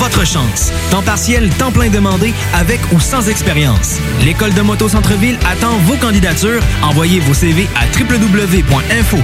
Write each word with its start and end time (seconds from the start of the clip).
Votre 0.00 0.26
chance. 0.26 0.72
Temps 0.90 1.02
partiel, 1.02 1.50
temps 1.50 1.70
plein 1.70 1.90
demandé, 1.90 2.32
avec 2.54 2.80
ou 2.92 3.00
sans 3.00 3.28
expérience. 3.28 3.98
L'École 4.24 4.54
de 4.54 4.62
moto 4.62 4.88
Centre-Ville 4.88 5.38
attend 5.46 5.76
vos 5.84 5.96
candidatures. 5.96 6.62
Envoyez 6.82 7.20
vos 7.20 7.34
CV 7.34 7.68
à 7.76 7.84
www.info 7.84 9.18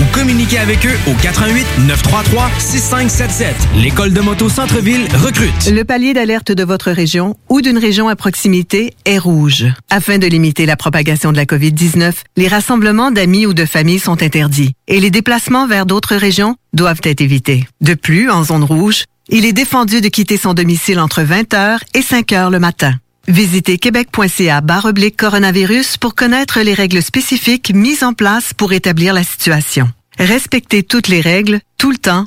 ou 0.00 0.04
communiquez 0.12 0.58
avec 0.58 0.84
eux 0.86 0.96
au 1.06 1.14
88 1.22 1.66
933 1.86 2.50
6577. 2.58 3.54
L'École 3.76 4.12
de 4.12 4.20
moto 4.20 4.48
Centre-Ville 4.48 5.06
recrute. 5.14 5.70
Le 5.70 5.84
palier 5.84 6.12
d'alerte 6.12 6.50
de 6.50 6.64
votre 6.64 6.90
région 6.90 7.36
ou 7.48 7.60
d'une 7.60 7.78
région 7.78 8.08
à 8.08 8.16
proximité 8.16 8.92
est 9.04 9.18
rouge. 9.18 9.66
Afin 9.88 10.18
de 10.18 10.26
limiter 10.26 10.66
la 10.66 10.76
propagation 10.76 11.30
de 11.30 11.36
la 11.36 11.44
COVID-19, 11.44 12.12
les 12.36 12.48
rassemblements 12.48 13.12
d'amis 13.12 13.46
ou 13.46 13.54
de 13.54 13.64
familles 13.64 14.00
sont 14.00 14.20
interdits 14.20 14.72
et 14.88 14.98
les 14.98 15.12
déplacements 15.12 15.68
vers 15.68 15.86
d'autres 15.86 16.16
régions 16.16 16.56
doivent 16.78 17.00
être 17.02 17.20
évités. 17.20 17.66
De 17.80 17.94
plus, 17.94 18.30
en 18.30 18.44
zone 18.44 18.62
rouge, 18.62 19.04
il 19.28 19.44
est 19.44 19.52
défendu 19.52 20.00
de 20.00 20.08
quitter 20.08 20.36
son 20.36 20.54
domicile 20.54 21.00
entre 21.00 21.22
20h 21.22 21.80
et 21.92 22.00
5h 22.00 22.50
le 22.50 22.60
matin. 22.60 22.94
Visitez 23.26 23.76
québec.ca 23.78 24.62
oblique 24.84 25.16
coronavirus 25.16 25.98
pour 25.98 26.14
connaître 26.14 26.60
les 26.60 26.72
règles 26.72 27.02
spécifiques 27.02 27.72
mises 27.74 28.04
en 28.04 28.14
place 28.14 28.54
pour 28.54 28.72
établir 28.72 29.12
la 29.12 29.24
situation. 29.24 29.90
Respectez 30.18 30.82
toutes 30.82 31.08
les 31.08 31.20
règles, 31.20 31.60
tout 31.78 31.90
le 31.90 31.98
temps, 31.98 32.26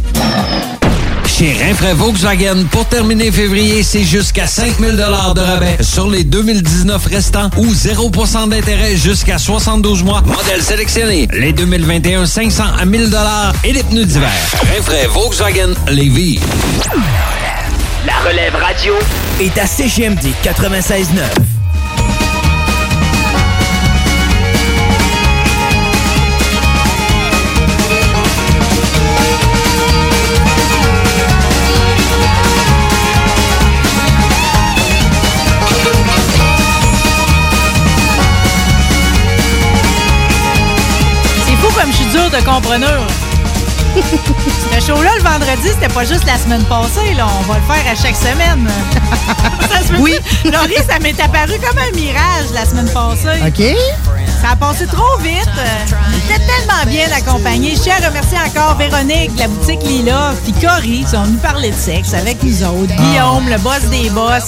Chez 1.41 1.53
Rinfraie 1.53 1.95
Volkswagen, 1.95 2.65
pour 2.69 2.85
terminer 2.85 3.31
février, 3.31 3.81
c'est 3.81 4.03
jusqu'à 4.03 4.45
5000 4.45 4.95
de 4.95 5.01
rabais 5.41 5.77
sur 5.81 6.07
les 6.07 6.23
2019 6.23 7.03
restants 7.07 7.49
ou 7.57 7.65
0% 7.65 8.49
d'intérêt 8.49 8.95
jusqu'à 8.95 9.39
72 9.39 10.03
mois. 10.03 10.21
Modèle 10.21 10.61
sélectionné, 10.61 11.27
les 11.33 11.51
2021 11.51 12.27
500 12.27 12.63
à 12.79 12.85
1000 12.85 13.09
et 13.63 13.73
les 13.73 13.81
pneus 13.81 14.05
d'hiver. 14.05 14.29
Rinfraie 14.71 15.07
Volkswagen 15.07 15.73
Lévis. 15.89 16.39
La 18.05 18.29
relève 18.29 18.53
radio 18.53 18.93
est 19.39 19.57
à 19.57 19.65
CGMD 19.65 20.27
96.9. 20.43 21.60
de 42.31 42.43
compreneur. 42.45 43.01
Ce 44.73 44.85
show-là, 44.87 45.09
le 45.17 45.23
vendredi, 45.23 45.67
c'était 45.67 45.93
pas 45.93 46.05
juste 46.05 46.25
la 46.25 46.37
semaine 46.37 46.63
passée. 46.63 47.13
Là. 47.15 47.27
On 47.39 47.51
va 47.51 47.59
le 47.59 47.73
faire 47.73 47.91
à 47.91 47.95
chaque 47.95 48.15
semaine. 48.15 48.69
Se 49.85 49.93
Oui. 50.01 50.15
Laurie, 50.45 50.77
ça 50.87 50.99
m'est 50.99 51.19
apparu 51.19 51.59
comme 51.59 51.77
un 51.77 51.91
mirage 51.93 52.51
la 52.53 52.65
semaine 52.65 52.89
passée. 52.89 53.41
OK? 53.45 53.75
Ça 54.41 54.51
a 54.51 54.55
passé 54.55 54.85
trop 54.87 55.17
vite. 55.19 55.49
J'étais 56.13 56.39
tellement 56.39 56.85
bien 56.87 57.05
accompagnée. 57.15 57.75
Je 57.75 57.81
tiens 57.81 57.95
à 58.01 58.07
remercier 58.07 58.37
encore 58.37 58.75
Véronique, 58.77 59.35
de 59.35 59.39
la 59.39 59.47
boutique 59.49 59.83
Lila, 59.83 60.33
puis 60.43 60.53
Cory, 60.53 61.03
qui 61.03 61.11
sont 61.11 61.23
venus 61.23 61.41
parler 61.41 61.71
de 61.71 61.75
sexe 61.75 62.13
avec 62.13 62.41
nous 62.43 62.63
autres. 62.63 62.95
Guillaume, 62.95 63.49
le 63.49 63.57
boss 63.57 63.81
des 63.91 64.09
boss, 64.09 64.45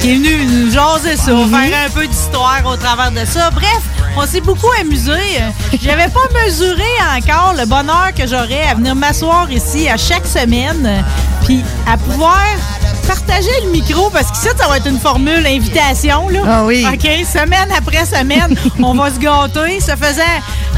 qui 0.00 0.12
est 0.12 0.14
venu 0.14 0.46
nous 0.46 0.70
jaser 0.72 1.16
ça, 1.16 1.32
faire 1.32 1.86
un 1.86 1.90
peu 1.90 2.06
d'histoire 2.06 2.62
au 2.64 2.76
travers 2.76 3.10
de 3.12 3.24
ça. 3.24 3.50
Bref, 3.50 3.82
on 4.16 4.26
s'est 4.26 4.40
beaucoup 4.40 4.70
amusé. 4.80 5.12
J'avais 5.82 6.08
pas 6.08 6.26
mesuré 6.44 6.82
encore 7.16 7.54
le 7.54 7.66
bonheur 7.66 8.12
que 8.16 8.26
j'aurais 8.26 8.62
à 8.70 8.74
venir 8.74 8.94
m'asseoir 8.94 9.50
ici 9.50 9.88
à 9.88 9.96
chaque 9.96 10.26
semaine, 10.26 11.04
puis 11.44 11.62
à 11.86 11.96
pouvoir 11.98 12.42
partager 13.06 13.50
le 13.64 13.70
micro 13.70 14.10
parce 14.10 14.30
qu'ici, 14.30 14.48
ça 14.56 14.68
va 14.68 14.76
être 14.78 14.86
une 14.88 14.98
formule 14.98 15.46
invitation. 15.46 16.28
Là. 16.28 16.40
Ah 16.46 16.64
oui. 16.64 16.86
OK, 16.92 17.08
semaine 17.26 17.68
après 17.76 18.04
semaine, 18.04 18.56
on 18.82 18.94
va 18.94 19.10
se 19.10 19.18
gâter. 19.18 19.80
Ça 19.80 19.96
faisait, 19.96 20.22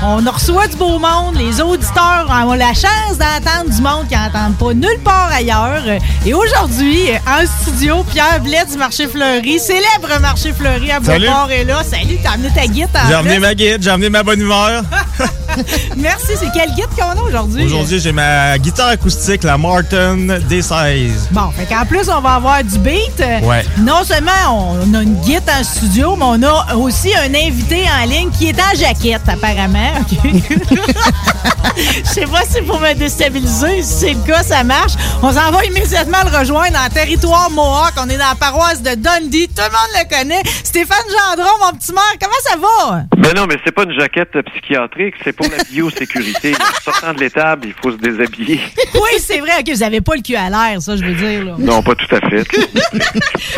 on 0.03 0.16
reçoit 0.31 0.67
du 0.69 0.77
beau 0.77 0.99
monde. 0.99 1.37
Les 1.37 1.61
auditeurs 1.61 2.27
ont 2.47 2.55
la 2.55 2.72
chance 2.75 3.19
d'entendre 3.19 3.75
du 3.75 3.81
monde 3.83 4.06
qui 4.09 4.15
n'entendent 4.15 4.56
pas 4.58 4.75
nulle 4.75 5.00
part 5.05 5.31
ailleurs. 5.32 5.82
Et 6.26 6.35
aujourd'hui, 6.35 7.08
en 7.26 7.44
studio, 7.62 8.05
Pierre 8.12 8.41
Blais 8.43 8.64
du 8.70 8.76
Marché 8.76 9.06
Fleuri, 9.08 9.58
célèbre 9.58 10.20
Marché 10.20 10.52
Fleuri 10.52 10.91
à. 10.93 11.00
Beauport 11.00 11.50
est 11.50 11.64
là. 11.64 11.82
Salut, 11.88 12.19
t'as 12.23 12.32
amené 12.32 12.50
ta 12.55 12.67
guide 12.67 12.88
J'ai 13.08 13.14
amené 13.14 13.35
plus. 13.35 13.41
ma 13.41 13.55
guide, 13.55 13.82
j'ai 13.82 13.91
amené 13.91 14.11
ma 14.11 14.23
bonne 14.23 14.41
humeur. 14.41 14.82
Merci, 15.96 16.32
c'est 16.37 16.50
quel 16.55 16.70
guide 16.70 16.88
qu'on 16.96 17.20
a 17.20 17.22
aujourd'hui? 17.22 17.64
Aujourd'hui, 17.64 18.00
j'ai 18.00 18.12
ma 18.12 18.58
guitare 18.58 18.88
acoustique, 18.88 19.44
la 19.44 19.58
Martin 19.58 20.16
D16. 20.49 21.31
Bon, 21.31 21.50
fait 21.50 21.66
qu'en 21.66 21.84
plus, 21.84 22.08
on 22.08 22.20
va 22.20 22.34
avoir 22.34 22.62
du 22.62 22.78
beat. 22.78 23.22
Ouais. 23.43 23.64
Non 23.78 24.05
seulement 24.05 24.31
on 24.49 24.94
a 24.94 25.02
une 25.02 25.20
guide 25.20 25.43
en 25.49 25.62
studio, 25.62 26.16
mais 26.16 26.25
on 26.25 26.43
a 26.43 26.76
aussi 26.76 27.12
un 27.14 27.34
invité 27.34 27.84
en 28.00 28.08
ligne 28.08 28.31
qui 28.31 28.49
est 28.49 28.58
en 28.58 28.76
jaquette, 28.76 29.28
apparemment. 29.28 29.93
OK? 30.00 30.32
Je 31.78 32.08
sais 32.08 32.26
pas 32.26 32.43
si 32.49 32.61
pour 32.62 32.81
me 32.81 32.94
déstabiliser, 32.94 33.82
si 33.82 33.93
c'est 34.00 34.14
le 34.14 34.26
cas, 34.26 34.43
ça 34.43 34.64
marche. 34.64 34.93
On 35.22 35.32
s'en 35.32 35.50
va 35.50 35.64
immédiatement 35.64 36.19
le 36.25 36.37
rejoindre 36.37 36.78
en 36.78 36.88
territoire 36.88 37.50
Mohawk. 37.50 37.93
On 37.99 38.08
est 38.08 38.16
dans 38.19 38.28
la 38.31 38.34
paroisse 38.34 38.82
de 38.82 38.94
Dundee. 38.94 39.49
Tout 39.49 39.62
le 39.62 39.70
monde 39.70 39.94
le 39.94 40.16
connaît. 40.16 40.43
Stéphane 40.64 40.96
Gendron, 41.08 41.50
mon 41.61 41.78
petit 41.78 41.93
maire, 41.93 42.02
comment 42.20 42.32
ça 42.43 42.56
va? 42.58 43.02
Ben 43.16 43.32
non, 43.34 43.46
mais 43.46 43.56
c'est 43.64 43.72
pas 43.72 43.84
une 43.84 43.99
jaquette 43.99 44.37
psychiatrique, 44.52 45.14
c'est 45.25 45.32
pour 45.32 45.48
la 45.56 45.65
biosécurité. 45.65 46.55
En 46.55 46.83
sortant 46.93 47.15
de 47.15 47.21
l'étable, 47.21 47.67
il 47.69 47.75
faut 47.81 47.93
se 47.93 47.97
déshabiller. 47.97 48.61
Oui, 48.95 49.19
c'est 49.19 49.39
vrai 49.39 49.62
que 49.65 49.73
vous 49.73 49.79
n'avez 49.81 50.00
pas 50.00 50.15
le 50.17 50.23
cul 50.23 50.37
à 50.37 50.49
l'air, 50.50 50.81
ça, 50.83 50.97
je 50.97 51.05
veux 51.05 51.15
dire. 51.15 51.45
Là. 51.45 51.55
Non, 51.59 51.83
pas 51.83 51.95
tout 51.95 52.15
à 52.15 52.21
fait. 52.29 52.43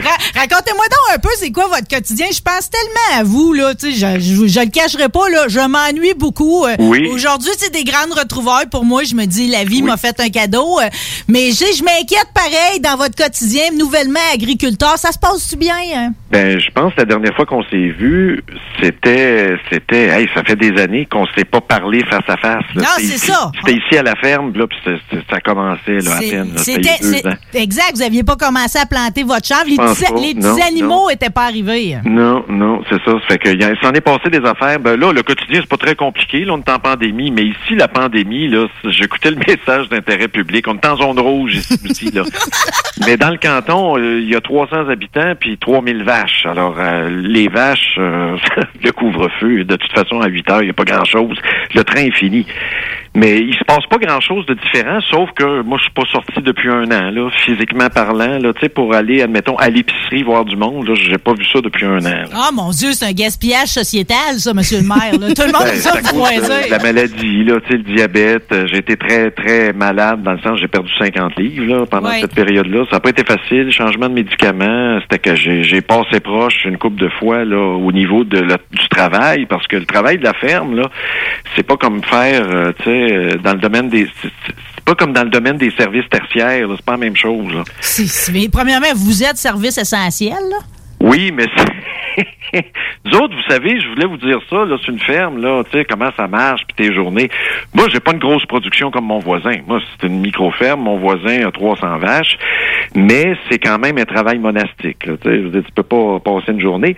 Ra- 0.03 0.41
Racontez-moi 0.41 0.85
donc 0.89 1.15
un 1.17 1.19
peu, 1.19 1.29
c'est 1.39 1.51
quoi 1.51 1.67
votre 1.69 1.89
quotidien? 1.89 2.27
Je 2.33 2.41
pense 2.41 2.71
tellement 2.71 3.21
à 3.21 3.25
vous, 3.25 3.53
là. 3.53 3.73
Je, 3.83 3.89
je, 3.91 4.47
je 4.49 4.61
le 4.61 4.71
cacherai 4.71 5.09
pas, 5.09 5.29
là. 5.31 5.47
Je 5.49 5.61
m'ennuie 5.61 6.15
beaucoup. 6.15 6.65
Euh, 6.67 6.77
Oui. 6.79 7.09
Aujourd'hui, 7.13 7.51
c'est 7.59 7.73
des 7.73 7.85
grandes 7.85 8.13
retrouvailles 8.13 8.67
pour 8.71 8.85
moi. 8.85 9.03
Je 9.05 9.15
me 9.15 9.25
dis, 9.27 9.49
la 9.49 9.65
vie 9.65 9.83
m'a 9.83 9.97
fait 9.97 10.19
un 10.21 10.29
cadeau. 10.29 10.79
Euh, 10.81 10.89
Mais 11.29 11.51
je 11.53 11.83
m'inquiète 11.85 12.29
pareil 12.35 12.81
dans 12.81 12.97
votre 12.97 13.17
quotidien, 13.17 13.65
nouvellement 13.77 14.21
agriculteur. 14.35 14.97
Ça 14.99 15.13
se 15.13 15.19
passe-tu 15.19 15.57
bien? 15.57 15.75
hein? 15.95 16.13
Ben, 16.31 16.59
je 16.61 16.71
pense 16.71 16.93
que 16.95 17.01
la 17.01 17.07
dernière 17.07 17.35
fois 17.35 17.47
qu'on 17.47 17.63
s'est 17.65 17.89
vu, 17.89 18.43
c'était, 18.81 19.57
c'était, 19.71 20.07
hey, 20.09 20.29
ça 20.35 20.43
fait 20.45 20.57
des 20.57 20.81
années 20.81 21.07
qu'on 21.11 21.27
s'est 21.37 21.45
pas 21.45 21.61
parlé 21.61 21.80
face 22.05 22.29
à 22.29 22.37
face. 22.37 22.65
là. 22.75 22.83
Non, 22.83 22.89
c'est 22.99 23.19
ça. 23.19 23.51
C'était 23.59 23.79
ici 23.79 23.99
à 23.99 24.03
la 24.03 24.15
ferme, 24.17 24.53
là, 24.57 24.67
puis 24.67 24.79
ça 25.31 25.41
commençait 25.41 25.99
là, 25.99 26.17
à 26.17 26.21
peine. 26.21 26.53
C'était, 26.57 26.99
exact, 27.55 27.93
vous 27.95 28.01
n'aviez 28.01 28.23
pas 28.25 28.37
commencé 28.37 28.79
à 28.79 28.87
planter 28.87 29.23
votre 29.23 29.47
chanvre. 29.47 29.67
Les 29.67 29.77
petits, 29.77 30.05
pas. 30.13 30.21
les 30.21 30.35
Non, 30.35 30.57
animaux 30.67 31.11
n'étaient 31.11 31.31
pas 31.31 31.45
arrivés. 31.45 31.97
Non, 32.05 32.45
non, 32.49 32.83
c'est 32.89 33.03
ça. 33.05 33.13
Ça 33.13 33.27
fait 33.29 33.39
que 33.39 33.49
a- 33.51 33.81
s'en 33.83 33.93
est 33.93 34.01
passé 34.01 34.31
des 34.31 34.45
affaires. 34.47 34.79
Ben 34.81 34.97
là, 34.99 35.13
le 35.13 35.23
quotidien, 35.23 35.61
c'est 35.61 35.69
pas 35.69 35.77
très 35.77 35.95
compliqué. 35.95 36.45
Là, 36.45 36.55
on 36.55 36.59
est 36.59 36.69
en 36.71 36.79
pandémie, 36.79 37.31
mais 37.31 37.45
ici, 37.45 37.75
la 37.77 37.89
pandémie, 37.89 38.49
là, 38.49 38.67
j'écoutais 38.85 39.31
le 39.31 39.37
message 39.49 39.89
d'intérêt 39.89 40.29
public. 40.29 40.67
On 40.69 40.75
est 40.75 40.87
en 40.87 40.97
zone 40.97 41.19
rouge 41.19 41.55
ici 41.85 42.11
là. 42.13 42.23
mais 43.07 43.17
dans 43.17 43.31
le 43.31 43.37
canton, 43.39 43.97
euh, 43.99 44.21
il 44.21 44.29
y 44.29 44.35
a 44.37 44.41
300 44.41 44.89
habitants 44.89 45.35
puis 45.39 45.59
3000 45.59 46.03
vaches. 46.05 46.45
Alors, 46.47 46.77
euh, 46.79 47.09
les 47.11 47.49
vaches, 47.49 47.97
euh, 47.99 48.37
le 48.85 48.93
couvre-feu, 48.93 49.65
de 49.65 49.77
toute 49.77 49.93
façon, 49.93 50.21
à 50.21 50.29
8 50.29 50.51
heures, 50.51 50.63
il 50.63 50.67
n'y 50.67 50.71
a 50.71 50.75
pas 50.75 50.85
grand-chose. 50.85 51.37
Le 51.75 51.85
train 51.85 52.01
est 52.01 52.15
fini. 52.15 52.47
Mais 53.13 53.39
il 53.41 53.53
se 53.55 53.65
passe 53.65 53.85
pas 53.91 53.97
grand-chose 53.99 54.47
de 54.47 54.55
différent, 54.55 55.01
sauf 55.11 55.31
que 55.33 55.63
moi, 55.63 55.79
je 55.79 55.83
suis 55.85 55.93
pas 55.93 56.05
sorti 56.13 56.41
depuis 56.43 56.69
un 56.71 56.85
an, 56.93 57.11
là, 57.11 57.29
physiquement 57.45 57.89
parlant, 57.93 58.39
là, 58.39 58.53
tu 58.53 58.61
sais, 58.61 58.69
pour 58.69 58.95
aller, 58.95 59.21
admettons, 59.21 59.57
à 59.57 59.69
l'épicerie 59.69 60.23
voir 60.23 60.45
du 60.45 60.55
monde, 60.57 60.87
là, 60.87 60.95
j'ai 60.95 61.19
pas 61.19 61.33
vu 61.35 61.45
ça 61.45 61.61
depuis 61.61 61.87
un 61.87 61.99
an. 62.07 62.23
Ah, 62.33 62.51
mon 62.55 62.71
Dieu, 62.71 62.93
c'est 62.93 63.07
un 63.07 63.13
gaspillage 63.13 63.67
sociétal, 63.69 64.37
ça, 64.39 64.55
monsieur 64.55 64.79
le 64.81 64.87
maire. 64.87 65.19
là. 65.21 65.35
Tout 65.35 65.43
le 65.43 65.53
monde 65.53 65.65
Ben, 65.65 65.75
ça 65.75 65.91
de 66.67 66.71
la 66.71 66.79
maladie, 66.79 67.43
là, 67.45 67.55
tu 67.67 67.73
sais, 67.73 67.77
le 67.79 67.83
diabète. 67.95 68.55
J'ai 68.67 68.79
été 68.79 68.97
très, 68.97 69.33
très 69.33 69.73
malade 69.73 70.23
dans 70.23 70.33
le 70.33 70.41
sens 70.41 70.59
j'ai 70.61 70.69
perdu 70.69 70.91
50 70.99 71.37
livres 71.37 71.67
là, 71.81 71.87
pendant 71.87 72.11
cette 72.21 72.35
période-là. 72.35 72.85
Ça 72.91 72.97
n'a 72.97 73.01
pas 73.01 73.11
été 73.11 73.25
facile. 73.25 73.73
Changement 73.73 74.09
de 74.09 74.15
médicaments, 74.15 74.99
c'était 75.03 75.19
que 75.19 75.35
j'ai 75.35 75.63
j'ai 75.65 75.81
passé 75.81 76.21
proche 76.21 76.65
une 76.65 76.79
couple 76.79 77.01
de 77.01 77.09
fois 77.09 77.45
là, 77.45 77.57
au 77.59 77.91
niveau 77.93 78.23
de 78.25 78.39
la- 78.39 78.59
du 78.71 78.89
travail, 78.89 79.47
parce 79.47 79.67
que 79.67 79.77
le 79.77 79.85
travail 79.85 80.19
de 80.19 80.25
la 80.25 80.35
ferme, 80.35 80.77
là, 80.77 80.89
c'est 81.57 81.63
pas 81.67 81.77
comme 81.77 82.03
faire, 82.05 82.43
euh, 82.51 82.73
tu 82.79 82.85
sais, 82.85 83.00
euh, 83.01 83.37
dans 83.39 83.53
le 83.53 83.59
domaine 83.59 83.89
des... 83.89 84.07
c'est- 84.23 84.31
pas 84.85 84.95
comme 84.95 85.13
dans 85.13 85.25
le 85.25 85.31
domaine 85.31 85.57
des 85.57 85.71
services 85.73 86.09
tertiaires, 86.11 86.67
c'est 86.75 86.85
pas 86.85 86.93
la 86.93 86.99
même 86.99 87.17
chose. 87.17 87.53
là. 87.53 87.63
C'est- 87.81 88.07
c'est- 88.07 88.33
mais 88.33 88.49
premièrement, 88.49 88.89
vous 88.97 89.23
êtes 89.23 89.37
service 89.37 89.79
essentiel, 89.79 90.39
là? 90.51 90.59
Oui, 91.01 91.33
mais 91.35 91.47
c'est... 91.57 91.65
Nous 93.05 93.19
autres, 93.19 93.35
vous 93.35 93.51
savez, 93.51 93.81
je 93.81 93.89
voulais 93.89 94.07
vous 94.07 94.17
dire 94.17 94.39
ça, 94.49 94.65
là, 94.65 94.77
c'est 94.81 94.91
une 94.91 94.99
ferme, 94.99 95.41
là, 95.41 95.63
tu 95.65 95.79
sais, 95.79 95.85
comment 95.85 96.11
ça 96.17 96.27
marche, 96.27 96.63
puis 96.67 96.87
tes 96.87 96.95
journées. 96.95 97.29
Moi, 97.75 97.87
j'ai 97.93 98.01
pas 98.01 98.13
une 98.13 98.19
grosse 98.19 98.45
production 98.47 98.91
comme 98.91 99.07
mon 99.07 99.19
voisin. 99.19 99.57
Moi, 99.67 99.81
c'est 99.93 100.07
une 100.07 100.21
micro-ferme, 100.21 100.81
mon 100.81 100.99
voisin 100.99 101.47
a 101.47 101.51
300 101.51 101.99
vaches, 101.99 102.39
mais 102.95 103.35
c'est 103.49 103.59
quand 103.59 103.79
même 103.79 103.99
un 103.99 104.05
travail 104.05 104.39
monastique, 104.39 105.07
là, 105.07 105.15
tu 105.23 105.29
sais, 105.29 105.43
je 105.43 105.61
tu 105.61 105.73
peux 105.75 105.83
pas 105.83 106.19
passer 106.21 106.53
une 106.53 106.61
journée. 106.61 106.97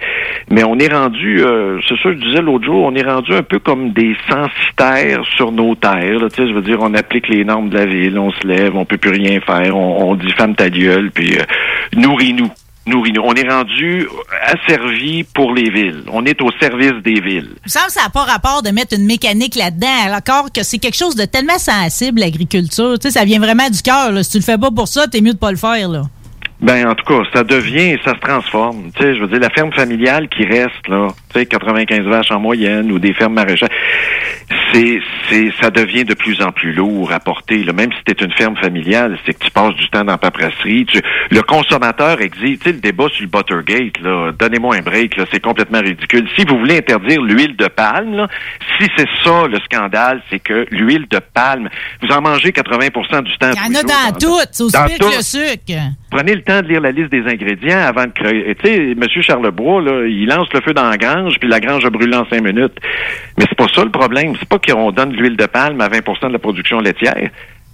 Mais 0.50 0.64
on 0.64 0.78
est 0.78 0.92
rendu, 0.92 1.42
euh, 1.42 1.78
c'est 1.88 1.96
ça, 1.96 2.12
je 2.12 2.18
disais 2.18 2.40
l'autre 2.40 2.64
jour, 2.64 2.84
on 2.84 2.94
est 2.94 3.06
rendu 3.06 3.32
un 3.34 3.42
peu 3.42 3.58
comme 3.58 3.92
des 3.92 4.16
censitaires 4.28 5.24
sur 5.36 5.52
nos 5.52 5.74
terres, 5.74 6.18
là, 6.18 6.28
tu 6.28 6.36
sais, 6.42 6.48
je 6.48 6.54
veux 6.54 6.62
dire, 6.62 6.78
on 6.80 6.94
applique 6.94 7.28
les 7.28 7.44
normes 7.44 7.68
de 7.68 7.78
la 7.78 7.86
ville, 7.86 8.18
on 8.18 8.30
se 8.30 8.46
lève, 8.46 8.76
on 8.76 8.84
peut 8.84 8.98
plus 8.98 9.10
rien 9.12 9.40
faire, 9.40 9.76
on, 9.76 10.10
on 10.10 10.14
dit 10.14 10.30
femme 10.32 10.54
ta 10.54 10.70
gueule, 10.70 11.10
puis 11.10 11.36
euh, 11.36 11.42
nourris-nous 11.96 12.50
nourris-nous. 12.86 13.22
On 13.22 13.34
est 13.34 13.48
rendu 13.48 14.08
asservi 14.42 15.24
pour 15.24 15.54
les 15.54 15.70
villes. 15.70 16.04
On 16.12 16.24
est 16.24 16.40
au 16.42 16.50
service 16.60 16.94
des 17.04 17.20
villes. 17.20 17.50
Il 17.56 17.66
me 17.66 17.68
semble 17.68 17.86
que 17.86 17.92
ça 17.92 18.02
n'a 18.02 18.10
pas 18.10 18.24
rapport 18.24 18.62
de 18.62 18.70
mettre 18.70 18.96
une 18.96 19.06
mécanique 19.06 19.54
là-dedans, 19.54 20.06
alors 20.06 20.52
que 20.52 20.62
c'est 20.62 20.78
quelque 20.78 20.96
chose 20.96 21.16
de 21.16 21.24
tellement 21.24 21.58
sensible, 21.58 22.20
l'agriculture. 22.20 22.98
Tu 22.98 23.08
sais, 23.08 23.18
ça 23.18 23.24
vient 23.24 23.38
vraiment 23.38 23.68
du 23.68 23.82
cœur. 23.82 24.12
Si 24.24 24.30
tu 24.30 24.38
le 24.38 24.44
fais 24.44 24.58
pas 24.58 24.70
pour 24.70 24.88
ça, 24.88 25.06
t'es 25.06 25.20
mieux 25.20 25.34
de 25.34 25.38
pas 25.38 25.50
le 25.50 25.56
faire, 25.56 25.88
là. 25.88 26.02
Ben, 26.60 26.88
en 26.88 26.94
tout 26.94 27.04
cas, 27.04 27.28
ça 27.34 27.42
devient 27.42 27.94
et 27.94 28.00
ça 28.04 28.14
se 28.14 28.20
transforme. 28.20 28.90
Tu 28.94 29.02
sais, 29.02 29.16
je 29.16 29.20
veux 29.20 29.26
dire, 29.26 29.40
la 29.40 29.50
ferme 29.50 29.72
familiale 29.72 30.28
qui 30.28 30.44
reste, 30.44 30.86
là, 30.88 31.08
tu 31.32 31.40
sais, 31.40 31.46
95 31.46 32.00
vaches 32.06 32.30
en 32.30 32.40
moyenne 32.40 32.90
ou 32.92 32.98
des 32.98 33.14
fermes 33.14 33.34
maraîchères, 33.34 33.68
c'est, 34.72 35.00
c'est, 35.28 35.50
ça 35.60 35.70
devient 35.70 36.04
de 36.04 36.14
plus 36.14 36.42
en 36.42 36.50
plus 36.50 36.72
lourd 36.72 37.12
à 37.12 37.20
porter. 37.20 37.62
Là. 37.64 37.72
Même 37.72 37.90
si 37.92 38.14
tu 38.14 38.24
une 38.24 38.32
ferme 38.32 38.56
familiale, 38.56 39.18
c'est 39.24 39.34
que 39.34 39.44
tu 39.44 39.50
passes 39.50 39.74
du 39.74 39.88
temps 39.88 40.04
dans 40.04 40.12
la 40.12 40.18
paperasserie. 40.18 40.86
Tu, 40.86 41.00
le 41.30 41.42
consommateur 41.42 42.20
exige, 42.20 42.58
tu 42.58 42.64
sais, 42.64 42.72
le 42.72 42.80
débat 42.80 43.06
sur 43.10 43.22
le 43.22 43.28
Buttergate, 43.28 44.00
là, 44.00 44.32
donnez-moi 44.38 44.76
un 44.76 44.82
break, 44.82 45.16
là, 45.16 45.24
c'est 45.32 45.40
complètement 45.40 45.80
ridicule. 45.80 46.28
Si 46.36 46.44
vous 46.44 46.58
voulez 46.58 46.78
interdire 46.78 47.20
l'huile 47.22 47.56
de 47.56 47.66
palme, 47.66 48.14
là, 48.14 48.28
si 48.78 48.88
c'est 48.96 49.08
ça 49.24 49.46
le 49.46 49.58
scandale, 49.60 50.22
c'est 50.30 50.38
que 50.38 50.66
l'huile 50.70 51.06
de 51.10 51.18
palme, 51.18 51.68
vous 52.02 52.14
en 52.14 52.20
mangez 52.20 52.50
80% 52.50 53.22
du 53.22 53.36
temps. 53.38 53.50
Il 53.66 53.72
y 53.72 53.76
en 53.76 53.80
a 53.80 53.82
dans 53.82 54.18
tout. 54.18 54.38
C'est 54.50 54.64
aussi 54.64 54.76
dans 54.76 54.86
pire 54.86 54.98
tout. 54.98 55.10
que 55.10 55.16
le 55.16 55.22
sucre. 55.22 55.80
Prenez 56.10 56.34
le 56.34 56.42
temps 56.42 56.60
de 56.60 56.68
lire 56.68 56.80
la 56.80 56.92
liste 56.92 57.10
des 57.10 57.24
ingrédients 57.26 57.80
avant 57.80 58.04
de 58.04 58.12
créer. 58.12 58.54
Tu 58.56 58.68
sais, 58.68 58.76
M. 58.92 59.22
Charlebois, 59.22 59.82
là, 59.82 60.06
il 60.06 60.26
lance 60.26 60.48
le 60.52 60.60
feu 60.60 60.74
dans 60.74 60.88
la 60.88 60.96
puis 61.38 61.48
la 61.48 61.60
grange 61.60 61.84
a 61.84 61.90
brûlé 61.90 62.16
en 62.16 62.26
cinq 62.26 62.42
minutes. 62.42 62.78
Mais 63.38 63.44
c'est 63.48 63.56
pas 63.56 63.68
ça 63.74 63.84
le 63.84 63.90
problème. 63.90 64.34
C'est 64.38 64.48
pas 64.48 64.58
qu'on 64.58 64.90
donne 64.92 65.10
de 65.10 65.16
l'huile 65.16 65.36
de 65.36 65.46
palme 65.46 65.80
à 65.80 65.88
20% 65.88 66.28
de 66.28 66.32
la 66.32 66.38
production 66.38 66.80
laitière. 66.80 67.30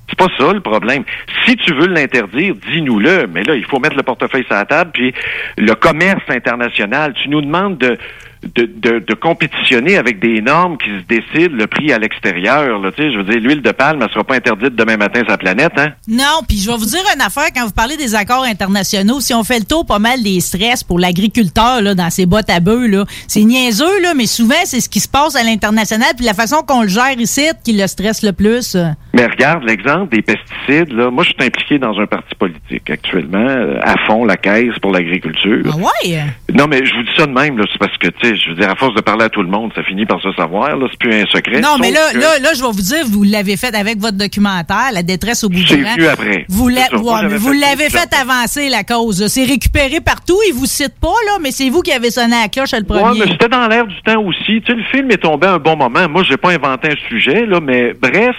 C'est 0.09 0.19
pas 0.19 0.29
ça 0.39 0.53
le 0.53 0.61
problème. 0.61 1.05
Si 1.45 1.57
tu 1.57 1.75
veux 1.75 1.87
l'interdire, 1.87 2.55
dis-nous-le. 2.71 3.27
Mais 3.27 3.43
là, 3.43 3.55
il 3.55 3.65
faut 3.65 3.79
mettre 3.79 3.97
le 3.97 4.03
portefeuille 4.03 4.45
sur 4.45 4.55
la 4.55 4.65
table. 4.65 4.91
Puis 4.93 5.13
le 5.59 5.75
commerce 5.75 6.25
international, 6.29 7.13
tu 7.15 7.29
nous 7.29 7.43
demandes 7.43 7.77
de, 7.79 7.99
de, 8.43 9.15
compétitionner 9.15 9.97
avec 9.97 10.21
des 10.21 10.41
normes 10.41 10.79
qui 10.79 10.91
se 10.91 11.05
décident 11.07 11.57
le 11.57 11.67
prix 11.67 11.93
à 11.93 11.99
l'extérieur. 11.99 12.79
là. 12.79 12.91
Je 12.97 13.19
veux 13.19 13.25
dire, 13.25 13.41
l'huile 13.41 13.63
de 13.63 13.71
palme, 13.73 14.01
elle 14.03 14.11
sera 14.11 14.25
pas 14.25 14.37
interdite 14.37 14.75
demain 14.75 14.97
matin 14.97 15.21
sur 15.21 15.31
la 15.31 15.39
planète, 15.39 15.73
hein? 15.77 15.89
Non, 16.07 16.43
puis 16.47 16.59
je 16.59 16.71
vais 16.71 16.77
vous 16.77 16.85
dire 16.85 17.03
une 17.15 17.21
affaire, 17.21 17.49
quand 17.55 17.65
vous 17.65 17.73
parlez 17.73 17.97
des 17.97 18.15
accords 18.15 18.45
internationaux, 18.45 19.21
si 19.21 19.35
on 19.35 19.45
fait 19.45 19.59
le 19.59 19.65
tour 19.65 19.85
pas 19.85 19.99
mal 19.99 20.23
des 20.23 20.41
stress 20.41 20.85
pour 20.85 20.99
l'agriculteur 20.99 21.83
dans 21.95 22.11
ses 22.11 22.27
bottes 22.27 22.51
à 22.51 22.61
bœufs, 22.61 23.05
c'est 23.27 23.45
niaiseux, 23.45 24.15
mais 24.17 24.27
souvent 24.27 24.55
c'est 24.65 24.81
ce 24.81 24.89
qui 24.89 25.01
se 25.01 25.09
passe 25.09 25.37
à 25.37 25.43
l'international, 25.43 26.11
puis 26.17 26.25
la 26.25 26.35
façon 26.35 26.63
qu'on 26.67 26.83
le 26.83 26.89
gère 26.89 27.19
ici 27.19 27.47
qui 27.65 27.73
le 27.73 27.87
stresse 27.87 28.23
le 28.23 28.33
plus. 28.33 28.77
Mais 29.19 29.27
regarde 29.27 29.65
l'exemple 29.65 30.15
des 30.15 30.23
pesticides. 30.23 30.93
Là. 30.93 31.11
Moi, 31.11 31.25
je 31.25 31.31
suis 31.31 31.45
impliqué 31.45 31.77
dans 31.81 31.99
un 31.99 32.07
parti 32.07 32.37
politique 32.37 32.89
actuellement, 32.89 33.45
euh, 33.49 33.81
à 33.83 33.97
fond, 34.07 34.25
la 34.25 34.37
caisse 34.37 34.79
pour 34.81 34.93
l'agriculture. 34.93 35.65
Ah 35.73 35.77
ouais? 35.77 36.21
Non, 36.55 36.69
mais 36.69 36.87
je 36.87 36.95
vous 36.95 37.03
dis 37.03 37.11
ça 37.17 37.27
de 37.27 37.33
même, 37.33 37.61
c'est 37.73 37.79
parce 37.81 37.97
que, 37.99 38.07
tu 38.07 38.29
sais, 38.29 38.37
je 38.37 38.51
veux 38.51 38.55
dire, 38.55 38.71
à 38.71 38.77
force 38.77 38.95
de 38.95 39.01
parler 39.01 39.25
à 39.25 39.29
tout 39.29 39.43
le 39.43 39.49
monde, 39.49 39.73
ça 39.75 39.83
finit 39.83 40.07
par 40.07 40.21
se 40.23 40.31
savoir, 40.35 40.77
là, 40.77 40.87
c'est 40.89 40.99
plus 41.01 41.13
un 41.21 41.27
secret. 41.27 41.61
Non, 41.61 41.79
mais 41.81 41.91
là, 41.91 42.13
que 42.13 42.19
là, 42.19 42.39
là, 42.41 42.51
je 42.55 42.63
vais 42.63 42.71
vous 42.71 42.81
dire, 42.81 43.05
vous 43.07 43.25
l'avez 43.25 43.57
fait 43.57 43.75
avec 43.75 43.99
votre 43.99 44.17
documentaire, 44.17 44.91
La 44.93 45.03
détresse 45.03 45.43
au 45.43 45.49
bout 45.49 45.65
du 45.65 45.77
venu 45.83 46.07
après. 46.07 46.45
Vous 46.49 46.67
ouais, 46.67 46.75
fait 46.75 47.55
l'avez 47.59 47.89
ça. 47.91 48.03
fait 48.03 48.15
avancer, 48.15 48.69
la 48.69 48.85
cause. 48.85 49.27
C'est 49.27 49.45
récupéré 49.45 50.01
partout. 50.01 50.39
Ils 50.49 50.55
vous 50.55 50.67
citent 50.67 51.01
pas, 51.01 51.09
là, 51.27 51.39
mais 51.43 51.51
c'est 51.51 51.69
vous 51.71 51.83
qui 51.83 51.91
avez 51.91 52.13
sonné 52.13 52.37
à 52.37 52.43
la 52.43 52.49
cloche 52.49 52.73
à 52.73 52.79
le 52.79 52.87
Ouais, 52.89 53.01
premier. 53.01 53.19
mais 53.19 53.33
c'était 53.33 53.49
dans 53.49 53.67
l'air 53.67 53.85
du 53.85 54.01
temps 54.03 54.23
aussi. 54.23 54.63
Tu 54.63 54.67
sais, 54.67 54.75
le 54.75 54.85
film 54.85 55.11
est 55.11 55.17
tombé 55.19 55.49
à 55.49 55.55
un 55.55 55.59
bon 55.59 55.77
moment. 55.77 56.09
Moi, 56.09 56.23
j'ai 56.23 56.37
pas 56.37 56.51
inventé 56.53 56.91
un 56.93 57.09
sujet, 57.09 57.47
là, 57.47 57.59
mais 57.61 57.95
bref, 58.01 58.37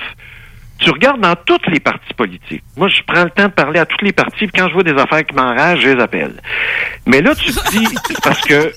tu 0.79 0.89
regardes 0.91 1.21
dans 1.21 1.35
toutes 1.45 1.67
les 1.67 1.79
partis 1.79 2.13
politiques. 2.15 2.63
Moi, 2.77 2.87
je 2.87 3.01
prends 3.05 3.23
le 3.23 3.29
temps 3.29 3.45
de 3.47 3.51
parler 3.53 3.79
à 3.79 3.85
toutes 3.85 4.01
les 4.01 4.13
partis, 4.13 4.47
puis 4.47 4.51
quand 4.55 4.67
je 4.69 4.73
vois 4.73 4.83
des 4.83 4.93
affaires 4.99 5.25
qui 5.25 5.35
m'enragent, 5.35 5.81
je 5.81 5.89
les 5.89 6.01
appelle. 6.01 6.33
Mais 7.05 7.21
là, 7.21 7.35
tu 7.35 7.51
te 7.51 7.69
dis, 7.71 7.85
parce 8.23 8.41
que 8.41 8.71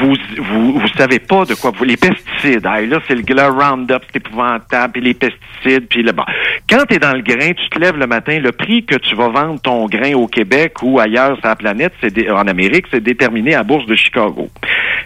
vous, 0.00 0.14
vous, 0.38 0.78
vous 0.78 0.88
savez 0.96 1.18
pas 1.18 1.44
de 1.44 1.54
quoi 1.54 1.72
vous, 1.72 1.84
les 1.84 1.96
pesticides. 1.96 2.66
Hey, 2.66 2.86
là, 2.86 2.98
c'est 3.08 3.14
le, 3.14 3.22
le 3.26 3.42
Roundup, 3.48 4.02
c'est 4.12 4.16
épouvantable, 4.18 4.92
puis 4.92 5.02
les 5.02 5.14
pesticides, 5.14 5.88
puis 5.88 6.02
le, 6.02 6.12
bon. 6.12 6.24
Quand 6.68 6.84
tu 6.88 6.94
es 6.94 6.98
dans 6.98 7.12
le 7.14 7.22
grain, 7.22 7.52
tu 7.52 7.68
te 7.68 7.78
lèves 7.78 7.96
le 7.96 8.06
matin, 8.06 8.38
le 8.38 8.52
prix 8.52 8.84
que 8.84 8.96
tu 8.96 9.14
vas 9.16 9.28
vendre 9.28 9.60
ton 9.60 9.86
grain 9.86 10.14
au 10.14 10.26
Québec 10.28 10.74
ou 10.82 11.00
ailleurs 11.00 11.36
sur 11.38 11.46
la 11.48 11.56
planète, 11.56 11.92
c'est 12.00 12.12
dé- 12.12 12.30
en 12.30 12.46
Amérique, 12.46 12.86
c'est 12.90 13.02
déterminé 13.02 13.54
à 13.54 13.58
la 13.58 13.64
bourse 13.64 13.86
de 13.86 13.96
Chicago. 13.96 14.48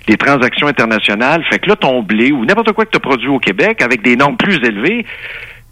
Les 0.08 0.16
transactions 0.18 0.66
internationales, 0.66 1.42
fait 1.50 1.58
que 1.58 1.68
là, 1.70 1.76
ton 1.76 2.02
blé 2.02 2.32
ou 2.32 2.44
n'importe 2.44 2.72
quoi 2.72 2.84
que 2.84 2.90
tu 2.90 2.96
as 2.96 3.00
produit 3.00 3.28
au 3.28 3.38
Québec 3.38 3.80
avec 3.80 4.02
des 4.02 4.16
normes 4.16 4.36
plus 4.36 4.56
élevées, 4.56 5.06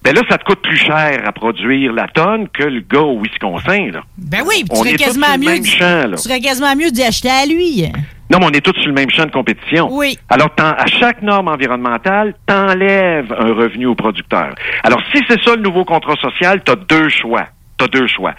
ben 0.05 0.15
là, 0.15 0.23
ça 0.29 0.39
te 0.39 0.45
coûte 0.45 0.61
plus 0.63 0.77
cher 0.77 1.21
à 1.25 1.33
produire 1.33 1.93
la 1.93 2.09
tonne 2.09 2.49
que 2.49 2.65
le 2.65 2.81
gars 2.81 3.01
au 3.01 3.21
Wisconsin, 3.21 3.91
là. 3.93 4.03
Ben 4.19 4.41
oui, 4.47 4.65
tu 4.65 4.67
On 4.71 4.77
serais 4.77 4.91
est 4.91 4.97
tous 4.97 5.05
quasiment 5.05 5.27
sur 5.27 5.35
le 5.37 5.41
mieux. 5.41 5.53
même 5.53 5.61
d'y- 5.63 5.71
champ, 5.71 6.07
là. 6.09 6.17
Tu 6.17 6.23
serais 6.23 6.41
quasiment 6.41 6.75
mieux 6.77 6.91
d'y 6.91 7.03
acheter 7.03 7.31
à 7.31 7.47
lui. 7.47 7.85
Non, 8.31 8.39
mais 8.41 8.47
on 8.47 8.51
est 8.51 8.61
tous 8.65 8.75
sur 8.81 8.87
le 8.89 8.95
même 8.95 9.11
champ 9.11 9.27
de 9.27 9.31
compétition. 9.31 9.89
Oui. 9.91 10.19
Alors, 10.31 10.51
à 10.59 10.87
chaque 10.87 11.21
norme 11.23 11.49
environnementale, 11.49 12.35
t'enlèves 12.47 13.33
un 13.39 13.53
revenu 13.55 13.87
au 13.87 13.95
producteur. 13.95 14.55
Alors, 14.85 15.01
si 15.15 15.23
c'est 15.29 15.41
ça 15.43 15.55
le 15.55 15.63
nouveau 15.63 15.85
contrat 15.85 16.15
social, 16.17 16.63
t'as 16.65 16.77
deux 16.77 17.09
choix. 17.11 17.47
T'as 17.79 17.89
deux 17.89 18.07
choix. 18.07 18.33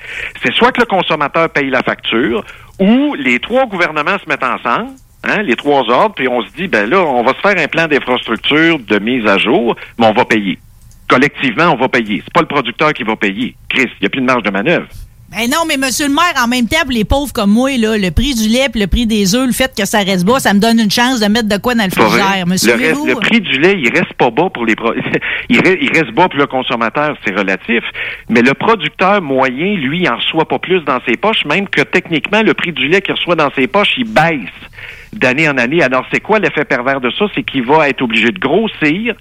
C'est 0.44 0.54
soit 0.54 0.72
que 0.72 0.82
le 0.82 0.86
consommateur 0.88 1.50
paye 1.50 1.70
la 1.70 1.84
facture, 1.84 2.44
ou 2.80 3.14
les 3.20 3.40
trois 3.40 3.66
gouvernements 3.68 4.18
se 4.18 4.28
mettent 4.28 4.44
ensemble, 4.44 4.92
hein, 5.26 5.42
les 5.44 5.56
trois 5.56 5.84
ordres, 5.90 6.16
puis 6.16 6.28
on 6.28 6.42
se 6.42 6.52
dit, 6.54 6.68
ben 6.68 6.90
là, 6.90 7.00
on 7.02 7.24
va 7.24 7.34
se 7.34 7.40
faire 7.48 7.58
un 7.64 7.68
plan 7.68 7.88
d'infrastructure 7.88 8.80
de 8.80 9.00
mise 9.00 9.26
à 9.28 9.38
jour, 9.38 9.76
mais 10.00 10.08
on 10.08 10.14
va 10.14 10.26
payer. 10.26 10.58
Collectivement, 11.14 11.74
on 11.74 11.78
va 11.78 11.88
payer. 11.90 12.22
C'est 12.26 12.34
pas 12.34 12.42
le 12.42 12.48
producteur 12.48 12.94
qui 12.94 13.04
va 13.04 13.16
payer. 13.16 13.56
Chris, 13.70 13.84
il 14.00 14.02
n'y 14.02 14.08
a 14.08 14.10
plus 14.10 14.22
de 14.22 14.26
marge 14.26 14.44
de 14.44 14.50
manœuvre. 14.50 14.88
Ben 15.32 15.50
non, 15.50 15.66
mais 15.68 15.78
monsieur 15.78 16.08
le 16.08 16.14
maire, 16.14 16.36
en 16.44 16.48
même 16.48 16.68
temps, 16.68 16.82
pour 16.84 16.92
les 16.92 17.06
pauvres 17.06 17.34
comme 17.34 17.50
moi, 17.50 17.76
là, 17.78 17.98
le 17.98 18.12
prix 18.12 18.36
du 18.36 18.48
lait 18.50 18.68
puis 18.72 18.80
le 18.80 18.86
prix 18.86 19.08
des 19.08 19.34
œufs, 19.34 19.48
le 19.48 19.52
fait 19.52 19.74
que 19.76 19.84
ça 19.84 19.98
reste 20.04 20.26
bas, 20.26 20.38
ça 20.40 20.54
me 20.54 20.60
donne 20.60 20.80
une 20.80 20.92
chance 20.92 21.20
de 21.22 21.26
mettre 21.26 21.50
de 21.50 21.58
quoi 21.58 21.74
dans 21.74 21.86
le 21.86 21.90
frigidaire. 21.90 22.46
Monsieur 22.46 22.78
le, 22.78 22.84
reste- 22.90 23.08
le 23.08 23.16
prix 23.16 23.42
du 23.42 23.58
lait, 23.58 23.74
il 23.80 23.90
reste 23.90 24.14
pas 24.14 24.30
bas 24.30 24.52
pour 24.54 24.64
les 24.64 24.76
pro- 24.76 24.94
il, 25.50 25.60
reste, 25.60 25.78
il 25.82 25.90
reste 25.92 26.12
bas 26.14 26.30
pour 26.30 26.38
le 26.38 26.46
consommateur, 26.46 27.18
c'est 27.26 27.36
relatif. 27.36 27.84
Mais 28.30 28.44
le 28.44 28.54
producteur 28.54 29.24
moyen, 29.24 29.74
lui, 29.78 30.02
il 30.02 30.08
en 30.10 30.18
reçoit 30.18 30.48
pas 30.48 30.60
plus 30.60 30.82
dans 30.82 31.00
ses 31.08 31.18
poches, 31.18 31.46
même 31.46 31.68
que 31.68 31.82
techniquement, 31.82 32.44
le 32.44 32.54
prix 32.54 32.72
du 32.72 32.88
lait 32.88 33.02
qu'il 33.02 33.16
reçoit 33.16 33.36
dans 33.36 33.50
ses 33.56 33.66
poches, 33.66 33.96
il 33.98 34.06
baisse 34.06 34.38
d'année 35.14 35.50
en 35.50 35.58
année. 35.58 35.82
Alors, 35.82 36.06
c'est 36.14 36.20
quoi 36.20 36.38
l'effet 36.38 36.64
pervers 36.66 37.02
de 37.02 37.10
ça? 37.10 37.26
C'est 37.34 37.42
qu'il 37.44 37.66
va 37.66 37.90
être 37.90 38.04
obligé 38.04 38.30
de 38.30 38.38
grossir, 38.40 39.16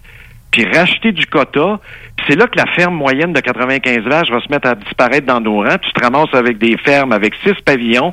puis 0.53 0.67
racheter 0.67 1.11
du 1.11 1.27
quota. 1.27 1.81
Puis 2.17 2.27
c'est 2.29 2.37
là 2.37 2.47
que 2.47 2.57
la 2.57 2.67
ferme 2.67 2.95
moyenne 2.95 3.33
de 3.33 3.41
95 3.41 4.05
vaches 4.05 4.31
va 4.31 4.41
se 4.41 4.53
mettre 4.53 4.69
à 4.69 4.75
disparaître 4.77 5.27
dans 5.27 5.41
nos 5.41 5.63
rangs. 5.63 5.79
Tu 5.79 5.93
te 5.93 6.01
ramasses 6.01 6.33
avec 6.35 6.59
des 6.59 6.77
fermes 6.77 7.13
avec 7.13 7.35
six 7.43 7.55
pavillons, 7.65 8.13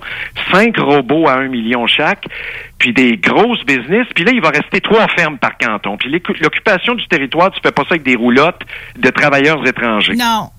cinq 0.52 0.78
robots 0.78 1.28
à 1.28 1.34
un 1.34 1.50
million 1.50 1.86
chaque, 1.86 2.26
puis 2.80 2.94
des 2.94 3.18
grosses 3.18 3.64
business. 3.66 4.08
Puis 4.16 4.24
là, 4.24 4.32
il 4.34 4.42
va 4.42 4.50
rester 4.50 4.82
trois 4.82 5.08
fermes 5.10 5.38
par 5.38 5.58
canton. 5.58 5.98
Puis 5.98 6.10
l'occupation 6.10 6.96
du 6.96 7.06
territoire, 7.08 7.52
tu 7.52 7.60
fais 7.62 7.72
pas 7.72 7.84
ça 7.84 7.90
avec 7.92 8.04
des 8.04 8.16
roulottes 8.16 8.62
de 8.98 9.10
travailleurs 9.10 9.66
étrangers. 9.68 10.16
Non. 10.16 10.50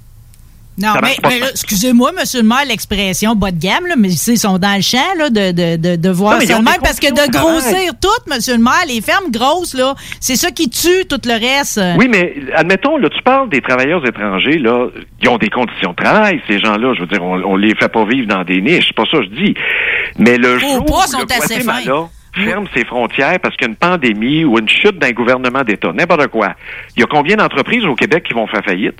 Non, 0.81 0.95
mais, 1.03 1.17
mais 1.29 1.41
excusez-moi, 1.51 2.13
monsieur 2.19 2.41
le 2.41 2.49
maire, 2.49 2.65
l'expression 2.67 3.35
bas 3.35 3.51
de 3.51 3.59
gamme, 3.59 3.87
là, 3.87 3.95
mais 3.97 4.11
ils 4.13 4.39
sont 4.39 4.59
dans 4.59 4.75
le 4.77 4.83
champ 4.83 4.99
là, 5.19 5.29
de, 5.29 5.53
de, 5.53 5.77
de, 5.77 5.97
de 5.97 6.09
voir 6.11 6.35
Non, 6.35 6.41
ça 6.41 6.59
des 6.59 6.65
même, 6.65 6.81
parce 6.83 6.99
que 6.99 7.09
de 7.09 7.31
grossir 7.31 7.93
tout, 8.01 8.33
monsieur 8.33 8.57
le 8.57 8.63
maire, 8.63 8.85
les 8.89 9.01
fermes 9.01 9.31
grosses, 9.31 9.75
là, 9.75 9.95
c'est 10.21 10.37
ça 10.37 10.51
qui 10.51 10.71
tue 10.71 11.07
tout 11.09 11.21
le 11.25 11.39
reste. 11.39 11.81
Oui, 11.99 12.09
mais 12.09 12.35
admettons, 12.55 12.97
là, 12.97 13.09
tu 13.11 13.23
parles 13.23 13.51
des 13.51 13.61
travailleurs 13.61 14.07
étrangers, 14.07 14.59
là, 14.59 14.89
ils 15.23 15.29
ont 15.29 15.39
des 15.39 15.51
conditions 15.51 15.91
de 15.91 15.97
travail, 15.97 16.41
ces 16.49 16.59
gens-là. 16.59 16.95
Je 16.95 17.01
veux 17.01 17.07
dire, 17.07 17.23
on, 17.23 17.43
on 17.45 17.57
les 17.57 17.75
fait 17.75 17.89
pas 17.89 18.05
vivre 18.05 18.27
dans 18.27 18.45
des 18.45 18.61
niches, 18.61 18.87
c'est 18.89 18.97
pas 18.97 19.05
ça 19.11 19.19
que 19.19 19.25
je 19.25 19.45
dis. 19.45 19.55
Mais 20.19 20.39
le 20.39 20.59
Faut 20.59 20.69
jour 20.69 20.85
où 20.91 21.03
sont 21.07 21.19
le 21.19 21.43
assez 21.43 21.61
ferme 22.33 22.67
ses 22.75 22.85
frontières 22.85 23.39
parce 23.41 23.57
qu'il 23.57 23.67
y 23.67 23.71
a 23.71 23.73
une 23.73 23.77
pandémie 23.77 24.45
ou 24.45 24.59
une 24.59 24.69
chute 24.69 24.99
d'un 24.99 25.11
gouvernement 25.11 25.63
d'État, 25.63 25.93
n'importe 25.93 26.29
quoi, 26.29 26.55
il 26.97 27.01
y 27.01 27.03
a 27.03 27.07
combien 27.07 27.37
d'entreprises 27.37 27.85
au 27.85 27.95
Québec 27.95 28.25
qui 28.27 28.35
vont 28.35 28.47
faire 28.47 28.65
faillite? 28.65 28.97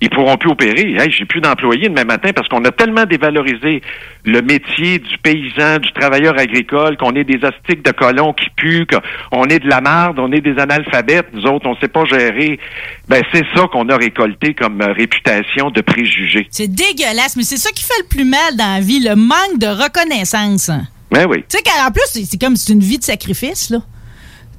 Ils 0.00 0.10
pourront 0.10 0.36
plus 0.36 0.50
opérer. 0.50 0.94
Hey, 0.96 1.10
j'ai 1.10 1.24
plus 1.24 1.40
d'employés 1.40 1.88
demain 1.88 2.04
matin 2.04 2.30
parce 2.34 2.48
qu'on 2.48 2.64
a 2.64 2.70
tellement 2.70 3.04
dévalorisé 3.04 3.82
le 4.24 4.42
métier 4.42 4.98
du 4.98 5.18
paysan, 5.18 5.78
du 5.78 5.92
travailleur 5.92 6.38
agricole, 6.38 6.96
qu'on 6.96 7.12
est 7.16 7.24
des 7.24 7.44
astiques 7.44 7.84
de 7.84 7.90
colons 7.90 8.32
qui 8.32 8.48
puent, 8.56 8.86
qu'on 8.86 9.44
est 9.44 9.58
de 9.58 9.68
la 9.68 9.80
marde, 9.80 10.18
on 10.18 10.30
est 10.30 10.40
des 10.40 10.56
analphabètes, 10.58 11.26
nous 11.32 11.46
autres, 11.46 11.66
on 11.66 11.76
sait 11.76 11.88
pas 11.88 12.04
gérer. 12.04 12.60
Ben, 13.08 13.22
c'est 13.32 13.44
ça 13.56 13.66
qu'on 13.72 13.88
a 13.88 13.96
récolté 13.96 14.54
comme 14.54 14.80
euh, 14.82 14.92
réputation 14.92 15.70
de 15.70 15.80
préjugés. 15.80 16.46
C'est 16.50 16.68
dégueulasse, 16.68 17.36
mais 17.36 17.42
c'est 17.42 17.56
ça 17.56 17.70
qui 17.70 17.82
fait 17.82 17.98
le 18.00 18.06
plus 18.08 18.24
mal 18.24 18.56
dans 18.56 18.74
la 18.74 18.80
vie, 18.80 19.00
le 19.00 19.16
manque 19.16 19.58
de 19.58 19.66
reconnaissance. 19.66 20.70
Ben 21.10 21.26
oui. 21.28 21.44
Tu 21.48 21.56
sais 21.56 21.62
qu'en 21.62 21.90
plus, 21.90 22.02
c'est 22.06 22.24
c'est 22.24 22.38
comme 22.38 22.54
c'est 22.54 22.72
une 22.72 22.80
vie 22.80 22.98
de 22.98 23.04
sacrifice, 23.04 23.70
là. 23.70 23.78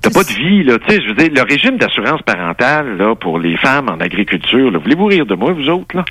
T'as 0.02 0.12
pas 0.12 0.24
de 0.24 0.34
vie, 0.34 0.64
là. 0.64 0.78
Tu 0.80 0.94
sais, 0.94 1.02
je 1.02 1.10
veux 1.10 1.16
dire, 1.16 1.30
le 1.36 1.42
régime 1.42 1.78
d'assurance 1.78 2.22
parentale, 2.22 2.98
là, 2.98 3.16
pour 3.16 3.38
les 3.38 3.58
femmes 3.58 3.90
en 3.90 4.00
agriculture, 4.00 4.72
là, 4.72 4.80
voulez-vous 4.80 5.06
rire 5.06 5.26
de 5.26 5.36
moi, 5.36 5.52
vous 5.52 5.70
autres, 5.70 5.96
là? 5.96 6.06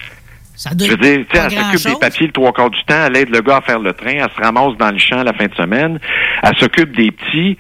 Ça 0.54 0.70
Je 0.76 0.90
veux 0.90 0.96
dire, 0.96 1.24
tu 1.30 1.38
sais, 1.38 1.44
elle 1.44 1.50
s'occupe 1.52 1.92
des 1.92 1.98
papiers 2.00 2.26
le 2.26 2.32
trois 2.32 2.52
quarts 2.52 2.70
du 2.70 2.82
temps, 2.84 3.06
elle 3.06 3.16
aide 3.16 3.30
le 3.30 3.40
gars 3.40 3.58
à 3.58 3.60
faire 3.60 3.78
le 3.78 3.92
train, 3.92 4.14
elle 4.14 4.28
se 4.36 4.42
ramasse 4.42 4.76
dans 4.76 4.90
le 4.90 4.98
champ 4.98 5.22
la 5.22 5.32
fin 5.32 5.46
de 5.46 5.54
semaine, 5.54 6.00
elle 6.42 6.56
s'occupe 6.56 6.96
des 6.96 7.12
petits, 7.12 7.56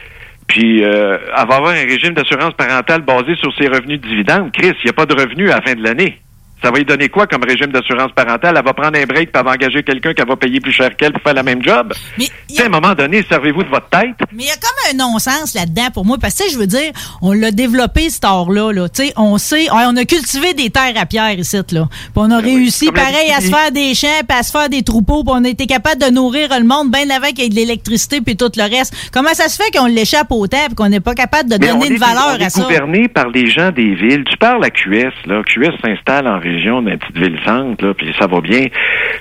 puis 0.48 0.82
euh, 0.82 1.16
elle 1.28 1.46
va 1.46 1.56
avoir 1.56 1.70
un 1.70 1.84
régime 1.84 2.14
d'assurance 2.14 2.54
parentale 2.54 3.02
basé 3.02 3.36
sur 3.36 3.54
ses 3.56 3.68
revenus 3.68 4.00
de 4.00 4.08
dividendes. 4.08 4.50
Chris, 4.52 4.72
il 4.82 4.86
n'y 4.86 4.90
a 4.90 4.94
pas 4.94 5.06
de 5.06 5.14
revenus 5.14 5.48
à 5.48 5.56
la 5.56 5.62
fin 5.62 5.74
de 5.74 5.82
l'année. 5.82 6.18
Ça 6.62 6.70
va 6.70 6.78
lui 6.78 6.84
donner 6.84 7.08
quoi 7.08 7.26
comme 7.26 7.44
régime 7.44 7.68
d'assurance 7.68 8.10
parentale? 8.12 8.56
Elle 8.56 8.64
va 8.64 8.72
prendre 8.72 8.98
un 8.98 9.04
break, 9.04 9.32
puis 9.32 9.40
elle 9.40 9.44
va 9.44 9.52
engager 9.52 9.82
quelqu'un 9.82 10.12
qui 10.12 10.22
va 10.22 10.36
payer 10.36 10.60
plus 10.60 10.72
cher 10.72 10.96
qu'elle 10.96 11.12
pour 11.12 11.22
faire 11.22 11.34
le 11.34 11.42
même 11.42 11.62
job? 11.62 11.92
Mais 12.18 12.26
à 12.58 12.66
un 12.66 12.68
moment 12.68 12.94
donné, 12.94 13.24
servez-vous 13.28 13.62
de 13.62 13.68
votre 13.68 13.88
tête? 13.88 14.16
Mais 14.32 14.44
il 14.44 14.48
y 14.48 14.50
a 14.50 14.54
comme 14.54 14.90
un 14.90 14.96
non-sens 14.96 15.54
là-dedans 15.54 15.90
pour 15.94 16.04
moi. 16.04 16.18
Parce 16.20 16.34
que, 16.34 16.50
je 16.50 16.58
veux 16.58 16.66
dire, 16.66 16.92
on 17.22 17.32
l'a 17.32 17.50
développé, 17.50 18.10
cet 18.10 18.24
art-là. 18.24 18.72
Là. 18.72 18.88
Tu 18.88 19.06
sais, 19.06 19.12
on 19.16 19.38
sait, 19.38 19.66
on 19.70 19.96
a 19.96 20.04
cultivé 20.04 20.54
des 20.54 20.70
terres 20.70 20.94
à 20.96 21.06
pierre 21.06 21.38
ici. 21.38 21.58
Là. 21.70 21.88
Puis 21.90 22.10
on 22.16 22.30
a 22.30 22.38
réussi, 22.38 22.86
Comme 22.86 22.96
la 22.96 23.02
pareil, 23.02 23.30
à 23.30 23.40
se 23.40 23.48
faire 23.48 23.70
des 23.72 23.94
champs, 23.94 24.06
puis 24.28 24.38
à 24.38 24.42
se 24.42 24.50
faire 24.50 24.68
des 24.68 24.82
troupeaux. 24.82 25.22
Puis 25.22 25.32
on 25.36 25.44
a 25.44 25.48
été 25.48 25.66
capable 25.66 26.00
de 26.00 26.10
nourrir 26.10 26.48
le 26.58 26.64
monde 26.64 26.90
bien 26.90 27.08
avant 27.10 27.28
qu'il 27.28 27.40
y 27.40 27.46
ait 27.46 27.48
de 27.50 27.54
l'électricité, 27.54 28.20
puis 28.20 28.36
tout 28.36 28.50
le 28.56 28.62
reste. 28.62 28.94
Comment 29.12 29.34
ça 29.34 29.48
se 29.48 29.62
fait 29.62 29.70
qu'on 29.76 29.86
l'échappe 29.86 30.30
autant, 30.30 30.66
puis 30.66 30.74
qu'on 30.74 30.88
n'est 30.88 31.00
pas 31.00 31.14
capable 31.14 31.48
de 31.50 31.56
Mais 31.58 31.70
on 31.70 31.78
donner 31.78 31.86
est 31.86 31.94
une 31.94 31.98
valeur 31.98 32.36
on 32.36 32.38
est 32.38 32.44
à 32.44 32.50
ça? 32.50 32.62
gouverné 32.62 33.08
par 33.08 33.28
les 33.28 33.50
gens 33.50 33.70
des 33.70 33.94
villes. 33.94 34.24
Tu 34.24 34.36
parles 34.38 34.64
à 34.64 34.70
QS, 34.70 35.12
là. 35.26 35.42
QS 35.44 35.72
s'installe 35.84 36.26
en 36.26 36.38
région 36.48 36.82
dans 36.82 36.90
une 36.90 36.98
petite 36.98 37.18
ville 37.18 37.38
centre, 37.44 37.84
là, 37.84 37.94
puis 37.94 38.14
ça 38.18 38.26
va 38.26 38.40
bien. 38.40 38.66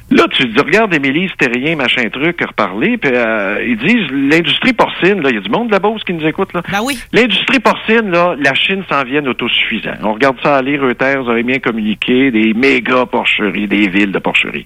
Là, 0.10 0.24
tu 0.32 0.46
dis, 0.48 0.60
regarde 0.60 0.94
Émilie 0.94 1.30
Stérien, 1.30 1.76
machin 1.76 2.04
truc, 2.10 2.40
reparler, 2.42 2.98
puis 2.98 3.12
euh, 3.14 3.64
ils 3.68 3.78
disent, 3.78 4.10
l'industrie 4.12 4.74
porcine, 4.74 5.22
là, 5.22 5.30
il 5.30 5.36
y 5.36 5.38
a 5.38 5.42
du 5.42 5.50
monde 5.50 5.68
de 5.68 5.74
la 5.74 5.80
Beauce 5.80 6.04
qui 6.04 6.14
nous 6.14 6.26
écoute, 6.26 6.54
là. 6.54 6.62
Ben 6.72 6.80
oui. 6.84 6.98
L'industrie 7.12 7.60
porcine, 7.60 8.10
là, 8.12 8.36
la 8.40 8.54
Chine 8.54 8.84
s'en 8.90 9.04
vient 9.04 9.26
autosuffisant. 9.26 9.94
On 10.04 10.14
regarde 10.14 10.38
ça 10.42 10.56
aller, 10.58 10.78
Reuters 10.78 11.22
aurait 11.28 11.44
bien 11.44 11.60
communiqué, 11.60 12.32
des 12.32 12.54
méga 12.54 13.06
porcheries, 13.06 13.68
des 13.68 13.90
villes 13.90 14.12
de 14.12 14.20
porcheries. 14.20 14.66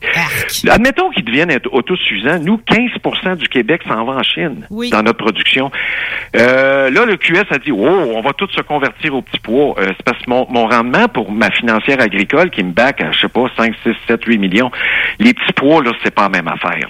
Admettons 0.70 1.10
qu'ils 1.10 1.26
deviennent 1.26 1.58
autosuffisants. 1.72 2.40
Nous, 2.40 2.60
15% 2.70 3.38
du 3.38 3.48
Québec 3.48 3.82
s'en 3.88 4.06
va 4.06 4.14
en 4.14 4.24
Chine 4.24 4.68
Oui. 4.70 4.90
dans 4.90 5.02
notre 5.02 5.18
production. 5.18 5.72
Euh, 6.36 6.90
là, 6.90 7.06
le 7.06 7.18
QS 7.18 7.46
a 7.50 7.58
dit, 7.58 7.72
oh, 7.72 8.14
on 8.16 8.22
va 8.22 8.34
tous 8.34 8.50
se 8.56 8.62
convertir 8.62 9.14
au 9.16 9.22
petit 9.22 9.40
pois. 9.40 9.76
Euh, 9.80 9.88
c'est 9.88 10.04
parce 10.06 10.20
que 10.20 10.30
mon, 10.30 10.48
mon 10.50 10.68
rendement 10.68 11.08
pour 11.08 11.32
ma 11.32 11.50
financière 11.52 12.00
agricole 12.02 12.50
qui 12.52 12.64
me 12.64 12.72
back 12.72 13.02
à, 13.02 13.12
je 13.12 13.20
sais 13.20 13.30
pas, 13.30 13.46
5, 13.58 13.74
6, 13.84 13.94
7, 14.08 14.24
8 14.26 14.38
millions, 14.38 14.72
les 15.20 15.34
petits 15.34 15.54
pois, 15.54 15.84
là, 15.84 15.92
c'est 16.04 16.14
pas 16.14 16.24
la 16.24 16.30
même 16.30 16.48
affaire. 16.48 16.90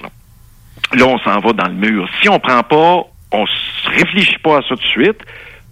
Là, 0.94 1.06
on 1.06 1.18
s'en 1.20 1.40
va 1.40 1.54
dans 1.54 1.68
le 1.68 1.76
mur. 1.76 2.10
Si 2.22 2.30
on 2.30 2.40
prend 2.40 2.64
pas, 2.64 3.04
on 3.32 3.46
réfléchit 3.86 4.40
pas 4.40 4.58
à 4.58 4.62
ça 4.62 4.70
tout 4.70 4.76
de 4.76 4.82
suite, 4.82 5.22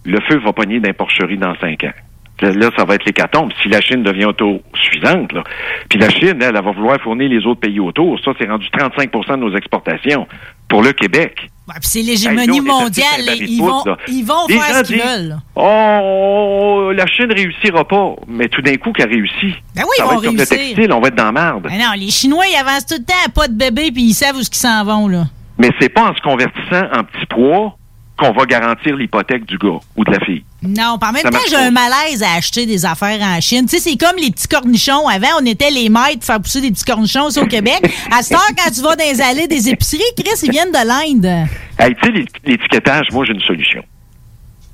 le 0.04 0.18
feu 0.28 0.38
va 0.38 0.52
pogner 0.52 0.80
d'un 0.80 0.92
porcherie 0.92 1.36
dans 1.36 1.54
5 1.56 1.84
ans. 1.84 1.92
Là, 2.40 2.52
là, 2.52 2.70
ça 2.76 2.84
va 2.84 2.94
être 2.94 3.04
l'hécatombe. 3.04 3.52
Si 3.60 3.68
la 3.68 3.80
Chine 3.80 4.02
devient 4.02 4.26
autosuffisante, 4.26 5.32
là, 5.32 5.44
puis 5.88 5.98
la 5.98 6.08
Chine, 6.08 6.38
elle, 6.40 6.56
elle 6.56 6.64
va 6.64 6.72
vouloir 6.72 6.98
fournir 7.00 7.28
les 7.28 7.44
autres 7.44 7.60
pays 7.60 7.80
autour. 7.80 8.18
Ça, 8.20 8.32
c'est 8.38 8.48
rendu 8.48 8.66
35% 8.68 9.32
de 9.32 9.36
nos 9.36 9.54
exportations 9.54 10.26
pour 10.68 10.82
le 10.82 10.92
Québec. 10.92 11.50
Ouais, 11.70 11.76
c'est 11.82 12.02
l'hégémonie 12.02 12.60
mondiale. 12.60 13.06
Ils 13.38 13.60
vont, 13.60 13.82
poudre, 13.82 13.90
là. 13.90 13.96
ils 14.08 14.24
vont 14.24 14.46
Les 14.48 14.58
faire 14.58 14.76
ce 14.76 14.82
qu'ils 14.82 15.00
veulent. 15.00 15.36
Oh, 15.54 16.90
la 16.92 17.06
Chine 17.06 17.32
réussira 17.32 17.86
pas. 17.86 18.16
Mais 18.26 18.48
tout 18.48 18.60
d'un 18.60 18.76
coup, 18.76 18.90
qu'elle 18.92 19.10
réussit. 19.10 19.54
Ben 19.76 19.82
oui, 19.82 19.88
ça 19.96 19.98
ils 19.98 20.02
va 20.02 20.06
vont 20.06 20.12
être 20.14 20.24
comme 20.26 20.36
le 20.36 20.42
réussir. 20.42 20.56
textile, 20.56 20.92
on 20.92 21.00
va 21.00 21.08
être 21.08 21.14
dans 21.14 21.24
la 21.26 21.32
marde. 21.32 21.62
Ben 21.64 21.78
non, 21.78 21.92
les 21.96 22.10
Chinois, 22.10 22.44
ils 22.52 22.56
avancent 22.56 22.86
tout 22.86 22.96
le 22.98 23.04
temps 23.04 23.14
à 23.24 23.28
pas 23.28 23.46
de 23.46 23.54
bébé, 23.54 23.92
puis 23.92 24.02
ils 24.02 24.14
savent 24.14 24.36
où 24.36 24.40
ils 24.40 24.54
s'en 24.54 24.84
vont, 24.84 25.06
là. 25.06 25.24
Mais 25.58 25.70
c'est 25.80 25.90
pas 25.90 26.10
en 26.10 26.14
se 26.16 26.20
convertissant 26.22 26.82
en 26.92 27.04
petits 27.04 27.26
pois 27.28 27.76
qu'on 28.18 28.32
va 28.32 28.44
garantir 28.46 28.96
l'hypothèque 28.96 29.44
du 29.46 29.58
gars 29.58 29.78
ou 29.96 30.04
de 30.04 30.10
la 30.10 30.20
fille. 30.24 30.42
Non, 30.62 30.98
par 30.98 31.12
même 31.12 31.22
temps, 31.22 31.38
j'ai 31.48 31.56
un 31.56 31.70
malaise 31.70 32.22
à 32.22 32.34
acheter 32.36 32.66
des 32.66 32.84
affaires 32.84 33.20
en 33.22 33.40
Chine. 33.40 33.66
Tu 33.66 33.78
sais, 33.78 33.90
c'est 33.90 33.96
comme 33.96 34.16
les 34.20 34.30
petits 34.30 34.46
cornichons. 34.48 35.08
Avant, 35.08 35.28
on 35.40 35.46
était 35.46 35.70
les 35.70 35.88
maîtres 35.88 36.18
de 36.20 36.24
faire 36.24 36.40
pousser 36.40 36.60
des 36.60 36.70
petits 36.70 36.84
cornichons 36.84 37.24
aussi 37.24 37.40
au 37.40 37.46
Québec. 37.46 37.80
À 38.10 38.22
cette 38.22 38.36
heure, 38.36 38.46
quand 38.56 38.70
tu 38.70 38.82
vas 38.82 38.94
dans 38.94 39.04
les 39.04 39.20
allées 39.22 39.48
des 39.48 39.70
épiceries, 39.70 40.02
Chris, 40.16 40.38
ils 40.42 40.50
viennent 40.50 40.70
de 40.70 40.86
l'Inde. 40.86 41.48
Hey, 41.78 41.94
tu 41.94 42.06
sais, 42.06 42.12
l'é- 42.12 42.26
l'étiquetage, 42.44 43.06
moi, 43.12 43.24
j'ai 43.24 43.32
une 43.32 43.40
solution. 43.40 43.82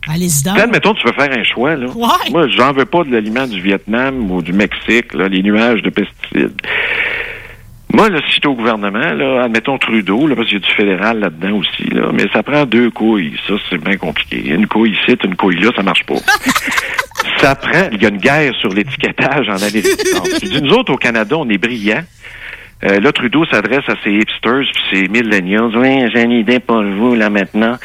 Allez-y 0.09 0.43
donc. 0.45 0.59
Admettons, 0.59 0.95
tu 0.95 1.07
veux 1.07 1.13
faire 1.13 1.31
un 1.37 1.43
choix, 1.45 1.75
là. 1.77 1.87
Ouais. 1.89 2.31
Moi, 2.31 2.47
j'en 2.49 2.73
veux 2.73 2.85
pas 2.85 3.03
de 3.05 3.11
l'aliment 3.13 3.47
du 3.47 3.61
Vietnam 3.61 4.31
ou 4.31 4.43
du 4.43 4.53
Mexique, 4.53 5.15
là, 5.15 5.29
les 5.29 5.43
nuages 5.43 5.83
de 5.83 5.91
pesticides. 5.91 6.61
Moi, 7.93 8.09
là, 8.09 8.19
si 8.27 8.35
j'étais 8.35 8.49
au 8.49 8.55
gouvernement, 8.55 9.13
là, 9.15 9.45
admettons 9.45 9.79
Trudeau, 9.79 10.27
là, 10.27 10.35
parce 10.35 10.49
qu'il 10.49 10.59
y 10.59 10.63
a 10.63 10.67
du 10.67 10.75
fédéral 10.75 11.21
là-dedans 11.21 11.59
aussi, 11.59 11.85
là, 11.85 12.11
mais 12.13 12.25
ça 12.33 12.43
prend 12.43 12.67
deux 12.67 12.91
couilles. 12.91 13.37
Ça, 13.47 13.55
c'est 13.71 13.83
bien 13.83 13.97
compliqué. 13.97 14.49
Une 14.49 14.67
couille 14.67 14.93
ici, 14.93 15.17
une 15.25 15.37
couille 15.37 15.61
là, 15.61 15.71
ça 15.75 15.83
marche 15.83 16.05
pas. 16.05 16.17
ça 17.41 17.55
prend. 17.55 17.89
Il 17.93 18.03
y 18.03 18.07
a 18.07 18.09
une 18.09 18.19
guerre 18.19 18.55
sur 18.57 18.71
l'étiquetage 18.71 19.49
en 19.49 19.57
Amérique 19.57 20.05
du 20.05 20.13
Nord. 20.13 20.63
Nous 20.63 20.73
autres, 20.73 20.93
au 20.93 20.97
Canada, 20.97 21.37
on 21.39 21.49
est 21.49 21.59
brillants. 21.59 22.05
Euh, 22.85 23.01
là, 23.01 23.11
Trudeau 23.13 23.47
s'adresse 23.47 23.89
à 23.89 23.95
ses 24.05 24.11
hipsters 24.11 24.65
puis 24.75 24.83
ses 24.93 25.09
millennials. 25.09 25.75
Oui, 25.77 26.11
j'ai 26.13 26.23
une 26.23 26.33
idée 26.33 26.61
pour 26.61 26.83
vous, 26.83 27.15
là, 27.15 27.31
maintenant. 27.31 27.77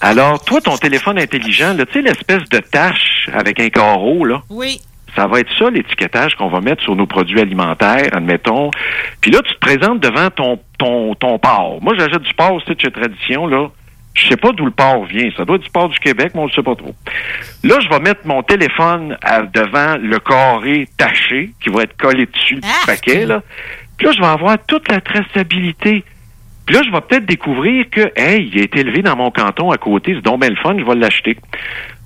Alors, 0.00 0.42
toi, 0.42 0.60
ton 0.60 0.76
téléphone 0.78 1.18
intelligent, 1.18 1.74
là, 1.74 1.84
tu 1.84 1.94
sais, 1.94 2.02
l'espèce 2.02 2.48
de 2.48 2.58
tache 2.58 3.28
avec 3.32 3.60
un 3.60 3.68
carreau, 3.68 4.24
là? 4.24 4.42
Oui. 4.48 4.80
Ça 5.18 5.26
va 5.26 5.40
être 5.40 5.50
ça 5.58 5.68
l'étiquetage 5.68 6.36
qu'on 6.36 6.48
va 6.48 6.60
mettre 6.60 6.80
sur 6.84 6.94
nos 6.94 7.06
produits 7.06 7.40
alimentaires, 7.40 8.08
admettons. 8.12 8.70
Puis 9.20 9.32
là, 9.32 9.40
tu 9.44 9.52
te 9.52 9.58
présentes 9.58 9.98
devant 9.98 10.30
ton 10.30 10.60
ton 10.78 11.14
ton 11.16 11.40
porc. 11.40 11.78
Moi, 11.82 11.94
j'achète 11.98 12.22
du 12.22 12.32
porc 12.34 12.52
aussi 12.54 12.72
de 12.72 12.80
chez 12.80 12.92
Tradition, 12.92 13.48
là. 13.48 13.66
Je 14.14 14.28
sais 14.28 14.36
pas 14.36 14.52
d'où 14.52 14.64
le 14.64 14.70
porc 14.70 15.04
vient. 15.06 15.28
Ça 15.36 15.44
doit 15.44 15.56
être 15.56 15.62
du 15.64 15.70
porc 15.70 15.88
du 15.88 15.98
Québec, 15.98 16.30
mais 16.34 16.40
on 16.42 16.46
ne 16.46 16.50
sait 16.52 16.62
pas 16.62 16.76
trop. 16.76 16.94
Là, 17.64 17.78
je 17.80 17.88
vais 17.88 17.98
mettre 17.98 18.20
mon 18.26 18.42
téléphone 18.44 19.16
à- 19.22 19.42
devant 19.42 19.96
le 20.00 20.18
carré 20.20 20.86
taché 20.96 21.50
qui 21.62 21.68
va 21.70 21.82
être 21.82 21.96
collé 21.96 22.26
dessus 22.26 22.54
du 22.56 22.60
paquet, 22.86 23.26
là. 23.26 23.42
Puis 23.96 24.06
là, 24.06 24.12
je 24.12 24.20
vais 24.20 24.26
avoir 24.26 24.56
toute 24.66 24.88
la 24.88 25.00
traçabilité 25.00 26.04
Puis 26.66 26.76
là, 26.76 26.82
je 26.86 26.92
vais 26.92 27.00
peut-être 27.00 27.24
découvrir 27.26 27.86
que, 27.90 28.12
hey, 28.14 28.50
il 28.52 28.60
a 28.60 28.64
été 28.64 28.80
élevé 28.80 29.00
dans 29.02 29.16
mon 29.16 29.30
canton 29.30 29.70
à 29.70 29.78
côté, 29.78 30.12
c'est 30.14 30.20
donc 30.22 30.40
bien 30.42 30.50
le 30.50 30.56
fun, 30.56 30.76
je 30.78 30.84
vais 30.84 30.94
l'acheter. 30.96 31.38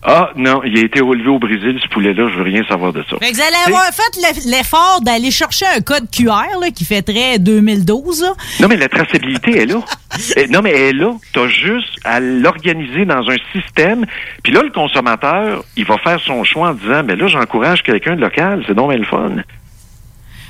Ah, 0.04 0.30
non, 0.34 0.62
il 0.64 0.76
a 0.78 0.82
été 0.82 0.98
élevé 0.98 1.28
au 1.28 1.38
Brésil, 1.38 1.78
ce 1.80 1.88
poulet-là, 1.88 2.28
je 2.32 2.36
veux 2.36 2.42
rien 2.42 2.62
savoir 2.68 2.92
de 2.92 3.02
ça. 3.08 3.16
Fait 3.20 3.30
que 3.30 3.36
vous 3.36 3.40
allez 3.40 3.56
avoir 3.66 3.84
fait 3.92 4.20
l'eff- 4.20 4.44
l'effort 4.46 5.00
d'aller 5.00 5.30
chercher 5.30 5.64
un 5.76 5.80
code 5.80 6.10
QR 6.10 6.58
là, 6.60 6.70
qui 6.74 6.84
fait 6.84 7.02
très 7.02 7.38
2012. 7.38 8.22
là. 8.22 8.32
Non, 8.60 8.66
mais 8.68 8.76
la 8.76 8.88
traçabilité 8.88 9.58
est 9.62 9.66
là. 9.66 9.76
Eh, 10.36 10.46
non, 10.48 10.60
mais 10.60 10.72
elle 10.72 10.80
est 10.88 10.92
là. 10.92 11.12
Tu 11.32 11.38
as 11.40 11.48
juste 11.48 11.98
à 12.04 12.20
l'organiser 12.20 13.06
dans 13.06 13.26
un 13.30 13.36
système. 13.52 14.04
Puis 14.42 14.52
là, 14.52 14.62
le 14.62 14.70
consommateur, 14.70 15.64
il 15.76 15.86
va 15.86 15.96
faire 15.98 16.20
son 16.20 16.44
choix 16.44 16.68
en 16.68 16.74
disant, 16.74 17.02
mais 17.02 17.16
là, 17.16 17.28
j'encourage 17.28 17.82
quelqu'un 17.82 18.14
de 18.16 18.20
local, 18.20 18.62
c'est 18.66 18.74
donc 18.74 18.90
bien 18.90 18.98
le 18.98 19.06
fun. 19.06 19.36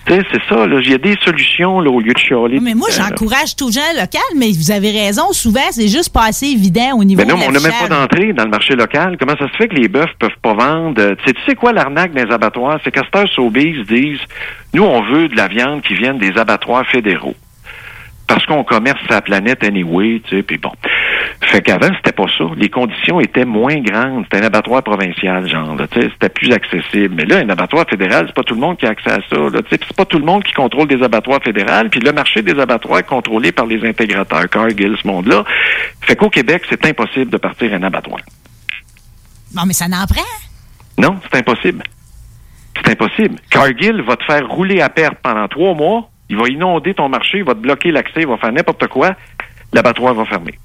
Tu 0.07 0.15
sais, 0.15 0.23
c'est 0.33 0.41
ça, 0.49 0.67
là. 0.67 0.81
Il 0.83 0.91
y 0.91 0.95
a 0.95 0.99
des 0.99 1.17
solutions, 1.25 1.81
là, 1.81 1.91
au 1.91 2.01
lieu 2.01 2.13
de 2.13 2.19
chialer. 2.19 2.59
Mais 2.61 2.75
moi, 2.75 2.89
tout 2.89 2.95
le 2.95 2.97
temps, 2.99 3.03
là. 3.03 3.09
j'encourage 3.11 3.57
tout 3.57 3.71
gens 3.71 3.81
local, 3.95 4.21
mais 4.37 4.51
vous 4.51 4.71
avez 4.71 4.91
raison, 4.91 5.33
souvent, 5.33 5.61
c'est 5.71 5.87
juste 5.89 6.13
pas 6.13 6.25
assez 6.27 6.47
évident 6.47 6.99
au 6.99 7.05
niveau 7.05 7.23
Mais 7.23 7.29
non, 7.29 7.37
de 7.37 7.41
mais 7.41 7.49
on 7.49 7.53
n'a 7.53 7.61
même 7.61 7.73
pas 7.81 7.89
d'entrée 7.89 8.33
dans 8.33 8.45
le 8.45 8.51
marché 8.51 8.75
local. 8.75 9.17
Comment 9.19 9.37
ça 9.39 9.49
se 9.49 9.57
fait 9.57 9.69
que 9.69 9.77
les 9.77 9.89
bœufs 9.89 10.07
peuvent 10.19 10.31
pas 10.43 10.55
vendre? 10.55 11.01
Euh, 11.01 11.15
Tu 11.17 11.29
sais, 11.29 11.35
tu 11.35 11.41
sais 11.47 11.55
quoi 11.55 11.73
l'arnaque 11.73 12.13
des 12.13 12.31
abattoirs? 12.33 12.81
C'est 12.83 12.91
qu'Astor 12.91 13.29
Sobeys 13.29 13.85
disent, 13.89 14.21
nous, 14.75 14.83
on 14.83 15.03
veut 15.03 15.29
de 15.29 15.37
la 15.37 15.47
viande 15.49 15.83
qui 15.83 15.95
vienne 15.95 16.19
des 16.19 16.37
abattoirs 16.37 16.85
fédéraux. 16.87 17.37
Parce 18.27 18.47
qu'on 18.47 18.65
commerce 18.65 19.01
sa 19.09 19.21
planète 19.21 19.63
anyway, 19.63 20.21
tu 20.25 20.37
sais, 20.37 20.43
puis 20.43 20.57
bon. 20.59 20.73
Fait 21.41 21.61
qu'avant, 21.61 21.89
c'était 21.97 22.13
pas 22.13 22.27
ça. 22.39 22.45
Les 22.57 22.69
conditions 22.69 23.21
étaient 23.21 23.45
moins 23.45 23.81
grandes. 23.81 24.25
C'était 24.25 24.45
un 24.45 24.47
abattoir 24.47 24.83
provincial, 24.83 25.49
genre, 25.49 25.75
là, 25.77 25.87
tu 25.89 26.01
sais, 26.01 26.09
c'était 26.13 26.29
plus 26.29 26.53
accessible. 26.53 27.15
Mais 27.15 27.25
là, 27.25 27.39
un 27.39 27.49
abattoir 27.49 27.85
fédéral, 27.89 28.27
c'est 28.27 28.35
pas 28.35 28.43
tout 28.43 28.55
le 28.55 28.61
monde 28.61 28.77
qui 28.79 28.87
a 28.87 28.91
accès 28.91 29.11
à 29.11 29.21
ça, 29.29 29.37
là, 29.37 29.61
c'est 29.69 29.93
pas 29.97 30.05
tout 30.05 30.19
le 30.19 30.25
monde 30.25 30.45
qui 30.45 30.53
contrôle 30.53 30.89
des 30.89 31.03
abattoirs 31.03 31.41
fédérales, 31.43 31.91
puis 31.91 32.01
le 32.01 32.13
marché 32.13 32.43
des 32.43 32.59
abattoirs 32.59 33.01
est 33.01 33.07
contrôlé 33.07 33.53
par 33.53 33.67
les 33.67 33.87
intégrateurs, 33.87 34.49
Cargill, 34.49 34.97
ce 35.01 35.07
monde-là. 35.07 35.45
Fait 36.01 36.17
qu'au 36.17 36.31
Québec, 36.31 36.63
c'est 36.69 36.85
impossible 36.87 37.31
de 37.31 37.37
partir 37.39 37.73
un 37.75 37.83
abattoir. 37.83 38.21
Non, 39.55 39.63
mais 39.67 39.75
ça 39.75 39.89
n'en 39.89 40.07
prend. 40.07 40.23
Non, 40.99 41.19
c'est 41.23 41.39
impossible. 41.39 41.83
C'est 42.77 42.93
impossible. 42.93 43.37
Cargill 43.51 44.03
va 44.03 44.17
te 44.17 44.25
faire 44.25 44.49
rouler 44.49 44.81
à 44.81 44.89
perte 44.89 45.19
pendant 45.23 45.47
trois 45.49 45.75
mois. 45.75 46.09
Il 46.29 46.37
va 46.37 46.49
inonder 46.49 46.95
ton 46.95 47.09
marché, 47.09 47.39
il 47.39 47.45
va 47.45 47.55
te 47.55 47.61
bloquer 47.61 47.91
l'accès, 47.91 48.23
il 48.23 48.27
va 48.27 48.39
faire 48.39 48.53
n'importe 48.53 48.87
quoi. 48.89 49.15
L'abattoir 49.73 50.15
va 50.15 50.25
fermer. 50.25 50.59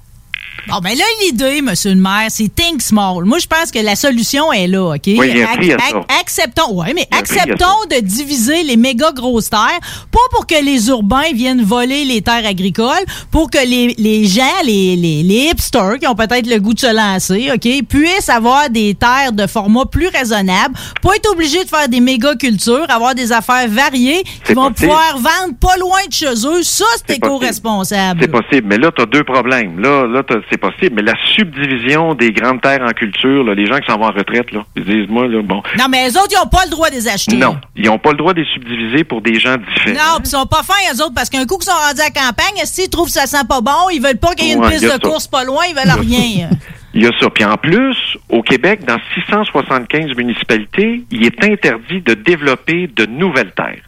Bon, 0.68 0.80
ben 0.80 0.90
là, 0.90 1.04
l'idée, 1.22 1.62
monsieur 1.62 1.94
le 1.94 2.00
maire, 2.00 2.26
c'est 2.28 2.54
think 2.54 2.82
small. 2.82 3.24
Moi, 3.24 3.38
je 3.38 3.46
pense 3.46 3.70
que 3.70 3.78
la 3.78 3.96
solution 3.96 4.52
est 4.52 4.66
là, 4.66 4.90
OK? 4.96 5.00
Oui, 5.06 5.18
il 5.30 5.38
y 5.38 5.42
a 5.42 5.50
un 5.50 5.56
prix 5.56 5.72
à 5.72 5.78
ça. 5.78 6.00
acceptons, 6.20 6.74
ouais, 6.74 6.92
mais 6.94 7.06
acceptons 7.10 7.86
de 7.90 8.00
diviser 8.00 8.64
les 8.64 8.76
méga 8.76 9.12
grosses 9.12 9.48
terres, 9.48 9.80
pas 10.12 10.18
pour 10.30 10.46
que 10.46 10.62
les 10.62 10.88
urbains 10.88 11.32
viennent 11.32 11.62
voler 11.62 12.04
les 12.04 12.20
terres 12.20 12.44
agricoles, 12.44 13.04
pour 13.30 13.50
que 13.50 13.58
les, 13.66 13.94
les 13.96 14.26
gens, 14.26 14.42
les, 14.62 14.94
les, 14.96 15.22
les 15.22 15.50
hipsters 15.50 15.98
qui 16.00 16.06
ont 16.06 16.14
peut-être 16.14 16.46
le 16.46 16.58
goût 16.58 16.74
de 16.74 16.80
se 16.80 16.94
lancer, 16.94 17.50
OK, 17.54 17.86
puissent 17.88 18.28
avoir 18.28 18.68
des 18.68 18.94
terres 18.94 19.32
de 19.32 19.46
format 19.46 19.86
plus 19.86 20.08
raisonnable, 20.08 20.74
pas 21.00 21.16
être 21.16 21.30
obligés 21.32 21.64
de 21.64 21.68
faire 21.70 21.88
des 21.88 22.00
méga 22.00 22.34
cultures, 22.34 22.84
avoir 22.90 23.14
des 23.14 23.32
affaires 23.32 23.68
variées 23.68 24.22
qui 24.44 24.52
vont 24.52 24.70
possible. 24.70 24.90
pouvoir 24.90 25.14
vendre 25.16 25.56
pas 25.58 25.76
loin 25.78 26.00
de 26.06 26.12
chez 26.12 26.46
eux. 26.46 26.62
Ça, 26.62 26.84
c'est 27.06 27.16
éco-responsable. 27.16 28.20
C'est 28.20 28.30
possible. 28.30 28.66
Mais 28.68 28.76
là, 28.76 28.90
tu 28.94 29.02
as 29.02 29.06
deux 29.06 29.24
problèmes. 29.24 29.78
Là, 29.80 30.06
là 30.06 30.22
c'est 30.50 30.58
possible. 30.58 30.96
Mais 30.96 31.02
la 31.02 31.14
subdivision 31.36 32.14
des 32.14 32.32
grandes 32.32 32.60
terres 32.60 32.82
en 32.82 32.90
culture, 32.92 33.44
là, 33.44 33.54
les 33.54 33.66
gens 33.66 33.78
qui 33.78 33.86
s'en 33.90 33.98
vont 33.98 34.06
en 34.06 34.12
retraite, 34.12 34.52
là, 34.52 34.64
ils 34.76 34.84
disent, 34.84 35.08
moi, 35.08 35.26
là, 35.26 35.42
bon. 35.42 35.62
Non, 35.78 35.86
mais 35.90 36.04
les 36.06 36.16
autres, 36.16 36.28
ils 36.32 36.38
n'ont 36.42 36.48
pas 36.48 36.64
le 36.64 36.70
droit 36.70 36.90
de 36.90 36.94
les 36.94 37.08
acheter. 37.08 37.36
Non, 37.36 37.56
ils 37.76 37.86
n'ont 37.86 37.98
pas 37.98 38.10
le 38.12 38.16
droit 38.18 38.34
de 38.34 38.40
les 38.40 38.46
subdiviser 38.52 39.04
pour 39.04 39.20
des 39.22 39.38
gens 39.38 39.56
différents. 39.56 39.96
Non, 40.14 40.16
puis 40.20 40.24
ils 40.26 40.30
sont 40.30 40.46
pas 40.46 40.62
fins, 40.62 40.74
eux 40.94 41.02
autres, 41.02 41.14
parce 41.14 41.30
qu'un 41.30 41.44
coup 41.46 41.56
qu'ils 41.58 41.70
sont 41.72 41.78
rendus 41.78 42.00
à 42.00 42.04
la 42.04 42.10
campagne, 42.10 42.64
s'ils 42.64 42.88
trouvent 42.90 43.06
que 43.06 43.12
ça 43.12 43.26
sent 43.26 43.44
pas 43.48 43.60
bon, 43.60 43.88
ils 43.92 44.00
veulent 44.02 44.18
pas 44.18 44.34
qu'il 44.34 44.48
y 44.48 44.50
ait 44.50 44.54
une 44.54 44.60
Ouais, 44.60 44.70
piste 44.70 44.84
de 44.84 44.88
ça. 44.90 44.98
course 44.98 45.26
pas 45.28 45.44
loin, 45.44 45.62
ils 45.68 45.74
veulent 45.74 46.00
rien. 46.00 46.50
Il 46.94 47.02
y 47.02 47.06
a 47.06 47.10
ça. 47.20 47.28
Puis 47.30 47.44
en 47.44 47.56
plus, 47.56 47.96
au 48.28 48.42
Québec, 48.42 48.80
dans 48.86 48.98
675 49.14 50.16
municipalités, 50.16 51.04
il 51.10 51.24
est 51.24 51.44
interdit 51.44 52.00
de 52.00 52.14
développer 52.14 52.86
de 52.88 53.06
nouvelles 53.06 53.52
terres. 53.52 53.82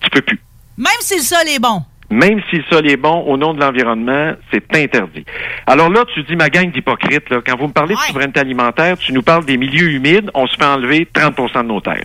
Tu 0.00 0.10
peux 0.10 0.22
plus. 0.22 0.40
Même 0.78 0.88
si 1.00 1.16
le 1.16 1.22
sol 1.22 1.46
est 1.48 1.58
bon. 1.58 1.82
Même 2.12 2.42
si 2.50 2.56
le 2.56 2.64
sol 2.70 2.86
est 2.90 2.98
bon, 2.98 3.22
au 3.22 3.38
nom 3.38 3.54
de 3.54 3.60
l'environnement, 3.60 4.34
c'est 4.52 4.76
interdit. 4.76 5.24
Alors 5.66 5.88
là, 5.88 6.04
tu 6.12 6.22
dis 6.24 6.36
ma 6.36 6.50
gang 6.50 6.70
d'hypocrites, 6.70 7.30
là, 7.30 7.38
quand 7.44 7.56
vous 7.58 7.68
me 7.68 7.72
parlez 7.72 7.94
de 7.94 8.00
souveraineté 8.00 8.38
alimentaire, 8.38 8.98
tu 8.98 9.14
nous 9.14 9.22
parles 9.22 9.46
des 9.46 9.56
milieux 9.56 9.92
humides, 9.92 10.30
on 10.34 10.46
se 10.46 10.54
fait 10.56 10.66
enlever 10.66 11.08
30% 11.14 11.62
de 11.62 11.68
nos 11.68 11.80
terres. 11.80 12.04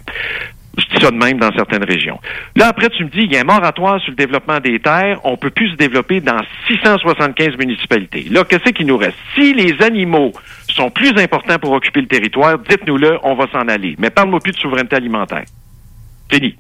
Je 0.78 0.86
dis 0.86 1.04
ça 1.04 1.12
de 1.12 1.18
même 1.18 1.40
dans 1.40 1.52
certaines 1.52 1.84
régions. 1.84 2.22
Là, 2.56 2.68
après, 2.68 2.88
tu 2.88 3.04
me 3.04 3.10
dis, 3.10 3.24
il 3.24 3.34
y 3.34 3.36
a 3.36 3.42
un 3.42 3.44
moratoire 3.44 4.00
sur 4.00 4.12
le 4.12 4.16
développement 4.16 4.62
des 4.62 4.80
terres, 4.80 5.20
on 5.26 5.36
peut 5.36 5.50
plus 5.50 5.72
se 5.72 5.76
développer 5.76 6.22
dans 6.22 6.40
675 6.68 7.58
municipalités. 7.58 8.28
Là, 8.32 8.46
qu'est-ce 8.46 8.72
qui 8.72 8.86
nous 8.86 8.98
reste? 8.98 9.18
Si 9.36 9.54
les 9.54 9.76
animaux 9.82 10.32
sont 10.70 10.90
plus 10.90 11.12
importants 11.18 11.60
pour 11.60 11.74
occuper 11.74 12.00
le 12.00 12.08
territoire, 12.08 12.60
dites-nous-le, 12.60 13.18
on 13.24 13.36
va 13.36 13.48
s'en 13.52 13.68
aller. 13.68 13.96
Mais 14.00 14.10
parle-moi 14.10 14.40
plus 14.40 14.54
de 14.54 14.60
souveraineté 14.60 14.96
alimentaire. 14.96 15.44
Fini. 16.32 16.56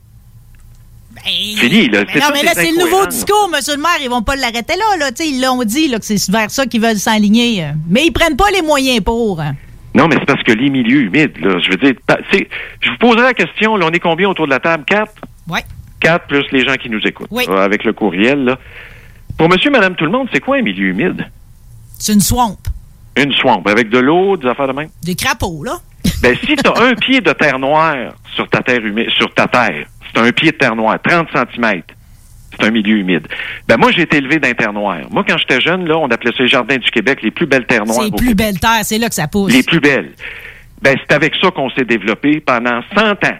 Fini, 1.27 1.89
là. 1.89 2.03
Mais 2.13 2.19
non, 2.21 2.27
mais 2.33 2.43
là, 2.43 2.51
c'est 2.53 2.71
le 2.71 2.79
nouveau 2.79 3.05
discours, 3.07 3.49
monsieur 3.53 3.75
le 3.75 3.81
maire. 3.81 3.97
Ils 4.01 4.09
vont 4.09 4.21
pas 4.21 4.35
l'arrêter 4.35 4.75
là, 4.77 4.97
là. 4.99 5.09
Ils 5.19 5.41
l'ont 5.41 5.63
dit, 5.63 5.87
là, 5.87 5.99
que 5.99 6.05
c'est 6.05 6.29
vers 6.31 6.49
ça 6.51 6.65
qu'ils 6.65 6.81
veulent 6.81 6.97
s'enligner. 6.97 7.63
euh. 7.63 7.71
Mais 7.89 8.05
ils 8.05 8.11
prennent 8.11 8.37
pas 8.37 8.49
les 8.53 8.61
moyens 8.61 9.01
pour. 9.03 9.41
hein. 9.41 9.55
Non, 9.93 10.07
mais 10.07 10.15
c'est 10.19 10.25
parce 10.25 10.43
que 10.43 10.51
les 10.51 10.69
milieux 10.69 11.01
humides, 11.01 11.37
là, 11.41 11.57
je 11.59 11.69
veux 11.71 11.77
dire, 11.77 11.93
je 12.81 12.89
vous 12.89 12.97
poserai 12.99 13.23
la 13.23 13.33
question, 13.33 13.75
là, 13.77 13.87
on 13.87 13.91
est 13.91 13.99
combien 13.99 14.29
autour 14.29 14.45
de 14.45 14.51
la 14.51 14.59
table? 14.59 14.83
Quatre? 14.85 15.13
Oui. 15.49 15.59
Quatre 15.99 16.27
plus 16.27 16.45
les 16.51 16.63
gens 16.63 16.75
qui 16.75 16.89
nous 16.89 17.01
écoutent. 17.05 17.27
Oui. 17.31 17.45
avec 17.49 17.83
le 17.83 17.93
courriel, 17.93 18.43
là. 18.45 18.59
Pour 19.37 19.49
monsieur, 19.49 19.71
madame, 19.71 19.95
tout 19.95 20.05
le 20.05 20.11
monde, 20.11 20.27
c'est 20.31 20.39
quoi 20.39 20.57
un 20.57 20.61
milieu 20.61 20.87
humide? 20.89 21.25
C'est 21.99 22.13
une 22.13 22.21
swamp. 22.21 22.57
Une 23.15 23.33
swamp, 23.33 23.63
avec 23.65 23.89
de 23.89 23.97
l'eau, 23.97 24.37
des 24.37 24.47
affaires 24.47 24.67
de 24.67 24.73
même? 24.73 24.89
Des 25.03 25.15
crapauds, 25.15 25.63
là. 25.63 25.77
Ben, 26.21 26.35
si 26.45 26.55
tu 26.55 26.69
as 26.69 26.81
un 26.81 26.93
pied 26.93 27.19
de 27.21 27.31
terre 27.33 27.57
noire 27.59 27.95
sur 28.35 28.47
ta 28.49 28.61
terre 28.61 28.83
humide, 28.85 29.09
sur 29.17 29.33
ta 29.33 29.47
terre, 29.47 29.85
c'est 30.17 30.27
un 30.27 30.31
pied 30.31 30.51
de 30.51 30.57
terre 30.57 30.75
noire, 30.75 30.97
30 31.01 31.27
cm. 31.33 31.81
C'est 32.51 32.65
un 32.65 32.71
milieu 32.71 32.97
humide. 32.97 33.27
Ben, 33.67 33.77
moi, 33.77 33.91
j'ai 33.91 34.03
été 34.03 34.17
élevé 34.17 34.39
dans 34.39 34.51
terre 34.53 34.73
noire. 34.73 35.01
Moi, 35.11 35.23
quand 35.27 35.37
j'étais 35.37 35.61
jeune, 35.61 35.87
là, 35.87 35.97
on 35.97 36.07
appelait 36.07 36.31
ça 36.31 36.43
les 36.43 36.49
jardins 36.49 36.77
du 36.77 36.89
Québec, 36.89 37.19
les 37.21 37.31
plus 37.31 37.45
belles 37.45 37.67
terres 37.67 37.85
noires. 37.85 38.07
Au 38.07 38.11
plus 38.11 38.33
belle 38.33 38.59
terre, 38.59 38.79
c'est 38.83 38.97
là 38.97 39.09
que 39.09 39.15
ça 39.15 39.27
pousse. 39.27 39.53
les 39.53 39.63
plus 39.63 39.79
belles. 39.79 40.11
Ben, 40.81 40.95
c'est 40.99 41.13
avec 41.13 41.35
ça 41.41 41.51
qu'on 41.51 41.69
s'est 41.71 41.85
développé 41.85 42.39
pendant 42.39 42.81
100 42.95 43.11
ans. 43.11 43.37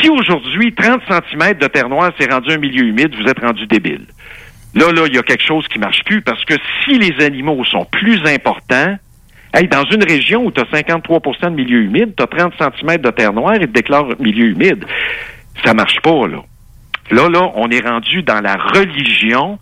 Si 0.00 0.08
aujourd'hui, 0.08 0.74
30 0.74 1.00
cm 1.08 1.54
de 1.58 1.66
terre 1.66 1.88
noire 1.88 2.12
s'est 2.18 2.28
rendu 2.30 2.50
un 2.50 2.58
milieu 2.58 2.84
humide, 2.84 3.14
vous 3.14 3.28
êtes 3.28 3.40
rendu 3.40 3.66
débile. 3.66 4.06
Là, 4.74 4.92
là, 4.92 5.04
il 5.06 5.14
y 5.14 5.18
a 5.18 5.22
quelque 5.22 5.44
chose 5.44 5.66
qui 5.68 5.78
marche 5.78 6.02
plus 6.04 6.22
parce 6.22 6.44
que 6.44 6.54
si 6.84 6.98
les 6.98 7.24
animaux 7.24 7.64
sont 7.64 7.84
plus 7.84 8.20
importants, 8.26 8.96
hey, 9.54 9.68
dans 9.68 9.84
une 9.84 10.04
région 10.04 10.44
où 10.44 10.50
tu 10.50 10.60
as 10.60 10.64
53% 10.64 11.44
de 11.44 11.48
milieu 11.50 11.82
humide, 11.82 12.14
tu 12.16 12.22
as 12.22 12.26
30 12.26 12.52
cm 12.58 12.98
de 12.98 13.10
terre 13.10 13.32
noire 13.32 13.54
et 13.54 13.60
te 13.60 13.72
déclare 13.72 14.06
milieu 14.18 14.46
humide. 14.46 14.84
Ça 15.64 15.74
marche 15.74 16.00
pas, 16.00 16.26
là. 16.26 16.38
Là, 17.10 17.28
là, 17.28 17.50
on 17.54 17.70
est 17.70 17.86
rendu 17.86 18.22
dans 18.22 18.40
la 18.40 18.56
religion 18.56 19.58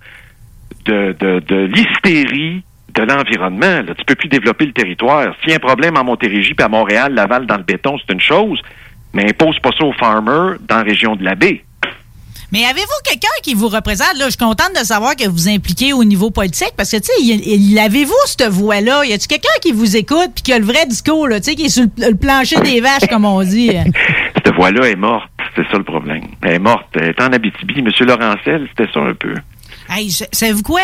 de, 0.86 1.14
de, 1.18 1.56
l'hystérie 1.66 2.62
de 2.94 3.02
l'environnement. 3.02 3.82
Là. 3.82 3.94
Tu 3.94 4.04
peux 4.06 4.14
plus 4.14 4.28
développer 4.28 4.66
le 4.66 4.72
territoire. 4.72 5.34
S'il 5.40 5.50
y 5.50 5.52
a 5.52 5.56
un 5.56 5.58
problème 5.58 5.96
en 5.96 6.04
Montérégie 6.04 6.54
puis 6.54 6.64
à 6.64 6.68
Montréal, 6.68 7.12
Laval 7.12 7.46
dans 7.46 7.56
le 7.56 7.62
béton, 7.62 7.96
c'est 7.98 8.12
une 8.12 8.20
chose, 8.20 8.60
mais 9.12 9.28
impose 9.28 9.58
pas 9.58 9.70
ça 9.78 9.84
aux 9.84 9.92
farmers 9.92 10.58
dans 10.66 10.76
la 10.76 10.82
région 10.82 11.16
de 11.16 11.24
la 11.24 11.34
baie. 11.34 11.64
Mais 12.54 12.64
avez-vous 12.66 13.00
quelqu'un 13.02 13.26
qui 13.42 13.54
vous 13.54 13.66
représente? 13.66 14.16
Là, 14.16 14.26
je 14.26 14.30
suis 14.30 14.38
contente 14.38 14.70
de 14.78 14.84
savoir 14.84 15.16
que 15.16 15.28
vous 15.28 15.48
impliquez 15.48 15.92
au 15.92 16.04
niveau 16.04 16.30
politique 16.30 16.72
parce 16.76 16.92
que, 16.92 16.98
tu 16.98 17.10
sais, 17.10 17.80
avez-vous 17.80 18.14
cette 18.26 18.46
voix-là? 18.46 19.04
Y 19.04 19.12
a-tu 19.12 19.26
quelqu'un 19.26 19.58
qui 19.60 19.72
vous 19.72 19.96
écoute 19.96 20.30
puis 20.36 20.44
qui 20.44 20.52
a 20.52 20.60
le 20.60 20.64
vrai 20.64 20.86
discours, 20.86 21.26
là, 21.26 21.40
tu 21.40 21.50
sais, 21.50 21.56
qui 21.56 21.64
est 21.64 21.68
sur 21.68 21.82
le, 21.98 22.14
plancher 22.14 22.60
des 22.60 22.80
vaches, 22.80 23.08
comme 23.10 23.24
on 23.24 23.42
dit? 23.42 23.72
Cette 24.36 24.54
voie-là 24.54 24.88
est 24.88 24.94
morte. 24.94 25.28
C'est 25.56 25.66
ça 25.68 25.78
le 25.78 25.82
problème. 25.82 26.28
Elle 26.42 26.52
est 26.52 26.58
morte. 26.60 26.86
Elle 26.94 27.08
est 27.08 27.20
en 27.20 27.32
Abitibi. 27.32 27.82
Monsieur 27.82 28.06
Laurentel, 28.06 28.68
c'était 28.70 28.88
ça 28.92 29.00
un 29.00 29.14
peu. 29.14 29.34
Hey, 29.88 30.10
savez-vous 30.32 30.62
quoi? 30.62 30.80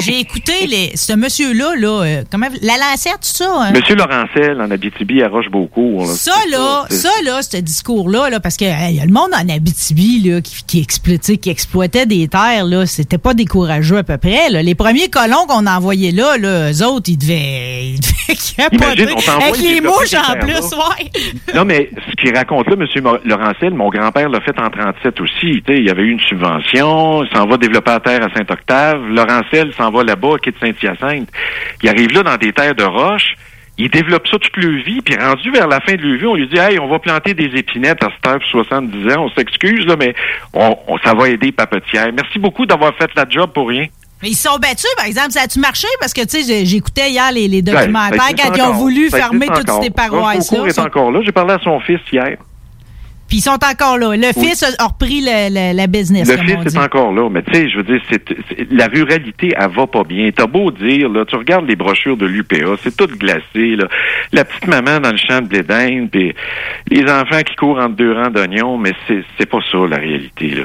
J'ai- 0.00 0.20
écouté 0.20 0.66
les, 0.66 0.96
ce 0.96 1.12
monsieur-là, 1.14 1.74
là, 1.76 2.02
euh, 2.04 2.22
comment, 2.30 2.46
la 2.62 2.74
lancette, 2.74 3.14
tout 3.14 3.20
ça? 3.22 3.50
hein? 3.58 3.72
Monsieur 3.72 3.94
Laurentel, 3.96 4.60
en 4.60 4.70
Abitibi, 4.70 5.22
à 5.22 5.28
Rochebeaucourt. 5.28 6.06
Ça, 6.06 6.32
là, 6.50 6.84
ça, 6.90 7.08
là, 7.24 7.42
ce 7.42 7.56
discours-là, 7.56 8.30
là, 8.30 8.40
parce 8.40 8.56
que 8.56 8.64
hey, 8.64 8.96
y 8.96 9.00
a 9.00 9.06
le 9.06 9.12
monde 9.12 9.30
en 9.34 9.48
Abitibi, 9.48 10.20
là, 10.28 10.40
qui, 10.40 10.62
qui, 10.66 10.80
exploitait, 10.80 11.36
qui 11.38 11.50
exploitait 11.50 12.06
des 12.06 12.28
terres, 12.28 12.64
là, 12.66 12.86
c'était 12.86 13.18
pas 13.18 13.34
décourageux 13.34 13.98
à 13.98 14.02
peu 14.02 14.18
près, 14.18 14.50
là. 14.50 14.62
Les 14.62 14.74
premiers 14.74 15.08
colons 15.08 15.46
qu'on 15.48 15.66
a 15.66 15.76
envoyés 15.76 16.12
là, 16.12 16.36
là, 16.38 16.70
eux 16.72 16.82
autres, 16.84 17.08
ils 17.10 17.18
devaient, 17.18 17.86
ils 17.94 18.00
devaient. 18.00 18.14
Imagine, 18.72 19.08
on 19.16 19.40
Avec 19.42 19.58
les 19.60 19.80
mouches 19.80 20.14
en 20.14 20.38
plus, 20.38 20.52
ouais. 20.54 21.10
Non, 21.54 21.64
mais 21.64 21.90
ce 22.08 22.14
qu'il 22.22 22.34
raconte 22.36 22.68
là, 22.68 22.76
M. 22.78 23.02
Mo- 23.02 23.18
Laurentel, 23.24 23.74
mon 23.74 23.88
grand-père 23.90 24.28
l'a 24.28 24.40
fait 24.40 24.58
en 24.58 24.70
37 24.70 25.20
aussi. 25.20 25.62
Il 25.68 25.84
y 25.86 25.90
avait 25.90 26.02
eu 26.02 26.10
une 26.12 26.20
subvention, 26.20 27.22
il 27.24 27.36
s'en 27.36 27.46
va 27.46 27.56
développer 27.56 27.90
la 27.90 28.00
terre 28.00 28.20
à 28.24 28.34
Saint-Octave. 28.46 29.06
Laurentel 29.08 29.72
s'en 29.76 29.90
va 29.90 30.02
là-bas, 30.04 30.36
qui 30.42 30.50
est 30.50 30.52
de 30.52 30.58
Saint-Hyacinthe. 30.58 31.28
Il 31.82 31.88
arrive 31.88 32.12
là 32.12 32.22
dans 32.22 32.36
des 32.36 32.52
terres 32.52 32.74
de 32.74 32.84
roche. 32.84 33.34
Il 33.76 33.90
développe 33.90 34.28
ça 34.28 34.38
toute 34.38 34.56
leur 34.56 34.84
vie, 34.84 35.00
puis 35.00 35.16
rendu 35.16 35.50
vers 35.50 35.66
la 35.66 35.80
fin 35.80 35.94
de 35.94 36.02
leur 36.02 36.16
vie, 36.18 36.26
on 36.26 36.34
lui 36.36 36.46
dit 36.46 36.56
Hey, 36.56 36.78
on 36.78 36.86
va 36.88 37.00
planter 37.00 37.34
des 37.34 37.50
épinettes 37.58 38.04
à 38.04 38.08
cette 38.14 38.24
heure 38.30 38.38
pour 38.38 38.64
70 38.64 39.12
ans, 39.12 39.24
on 39.24 39.30
s'excuse, 39.30 39.84
là, 39.86 39.96
mais 39.98 40.14
on, 40.52 40.76
on- 40.86 40.96
ça 40.98 41.12
va 41.12 41.28
aider 41.28 41.50
Papetière. 41.50 42.06
Merci 42.14 42.38
beaucoup 42.38 42.66
d'avoir 42.66 42.94
fait 42.96 43.10
la 43.16 43.24
job 43.28 43.50
pour 43.52 43.68
rien. 43.68 43.86
Mais 44.22 44.28
ils 44.30 44.34
se 44.36 44.48
sont 44.48 44.56
battus, 44.58 44.86
par 44.96 45.06
exemple. 45.06 45.32
Ça 45.32 45.40
a-tu 45.42 45.58
marché? 45.58 45.88
Parce 45.98 46.14
que, 46.14 46.20
tu 46.22 46.40
sais, 46.44 46.64
j'écoutais 46.64 47.10
hier 47.10 47.32
les, 47.32 47.48
les 47.48 47.62
Ben, 47.62 47.74
documentaires 47.74 48.18
quand 48.38 48.54
ils 48.54 48.62
ont 48.62 48.72
voulu 48.74 49.10
fermer 49.10 49.46
toutes 49.48 49.82
ces 49.82 49.90
paroisses-là. 49.90 50.66
Est 50.66 50.78
encore 50.78 51.10
là. 51.10 51.20
J'ai 51.24 51.32
parlé 51.32 51.54
à 51.54 51.58
son 51.58 51.80
fils 51.80 52.00
hier. 52.12 52.36
Puis 53.28 53.38
ils 53.38 53.40
sont 53.40 53.52
encore 53.52 53.98
là. 53.98 54.14
Le 54.16 54.28
Oui. 54.36 54.48
fils 54.48 54.62
a 54.78 54.84
repris 54.86 55.20
le- 55.22 55.48
le- 55.50 55.76
la 55.76 55.86
business, 55.86 56.28
Le 56.28 56.36
comme 56.36 56.46
fils 56.46 56.56
on 56.76 56.80
est 56.80 56.84
encore 56.84 57.12
là, 57.12 57.28
mais 57.30 57.42
tu 57.42 57.52
sais, 57.54 57.68
je 57.70 57.76
veux 57.78 57.82
dire, 57.82 58.00
c'est, 58.10 58.22
c'est- 58.48 58.66
la 58.70 58.86
ruralité, 58.86 59.52
elle 59.58 59.70
va 59.70 59.86
pas 59.86 60.04
bien. 60.04 60.30
T'as 60.34 60.46
beau 60.46 60.70
dire, 60.70 61.08
là, 61.08 61.24
tu 61.24 61.34
regardes 61.36 61.66
les 61.66 61.74
brochures 61.76 62.16
de 62.16 62.26
l'UPA, 62.26 62.76
c'est 62.82 62.94
tout 62.96 63.06
glacé, 63.06 63.76
là. 63.76 63.86
La 64.32 64.44
petite 64.44 64.66
maman 64.66 65.00
dans 65.00 65.10
le 65.10 65.16
champ 65.16 65.40
de 65.40 65.48
l'Éden, 65.52 66.08
puis 66.12 66.34
les 66.90 67.02
enfants 67.10 67.40
qui 67.46 67.54
courent 67.56 67.78
entre 67.78 67.96
deux 67.96 68.12
rangs 68.12 68.30
d'oignons, 68.30 68.76
mais 68.78 68.92
c'est, 69.08 69.46
pas 69.46 69.58
ça, 69.72 69.78
la 69.88 69.96
réalité, 69.96 70.48
là. 70.50 70.64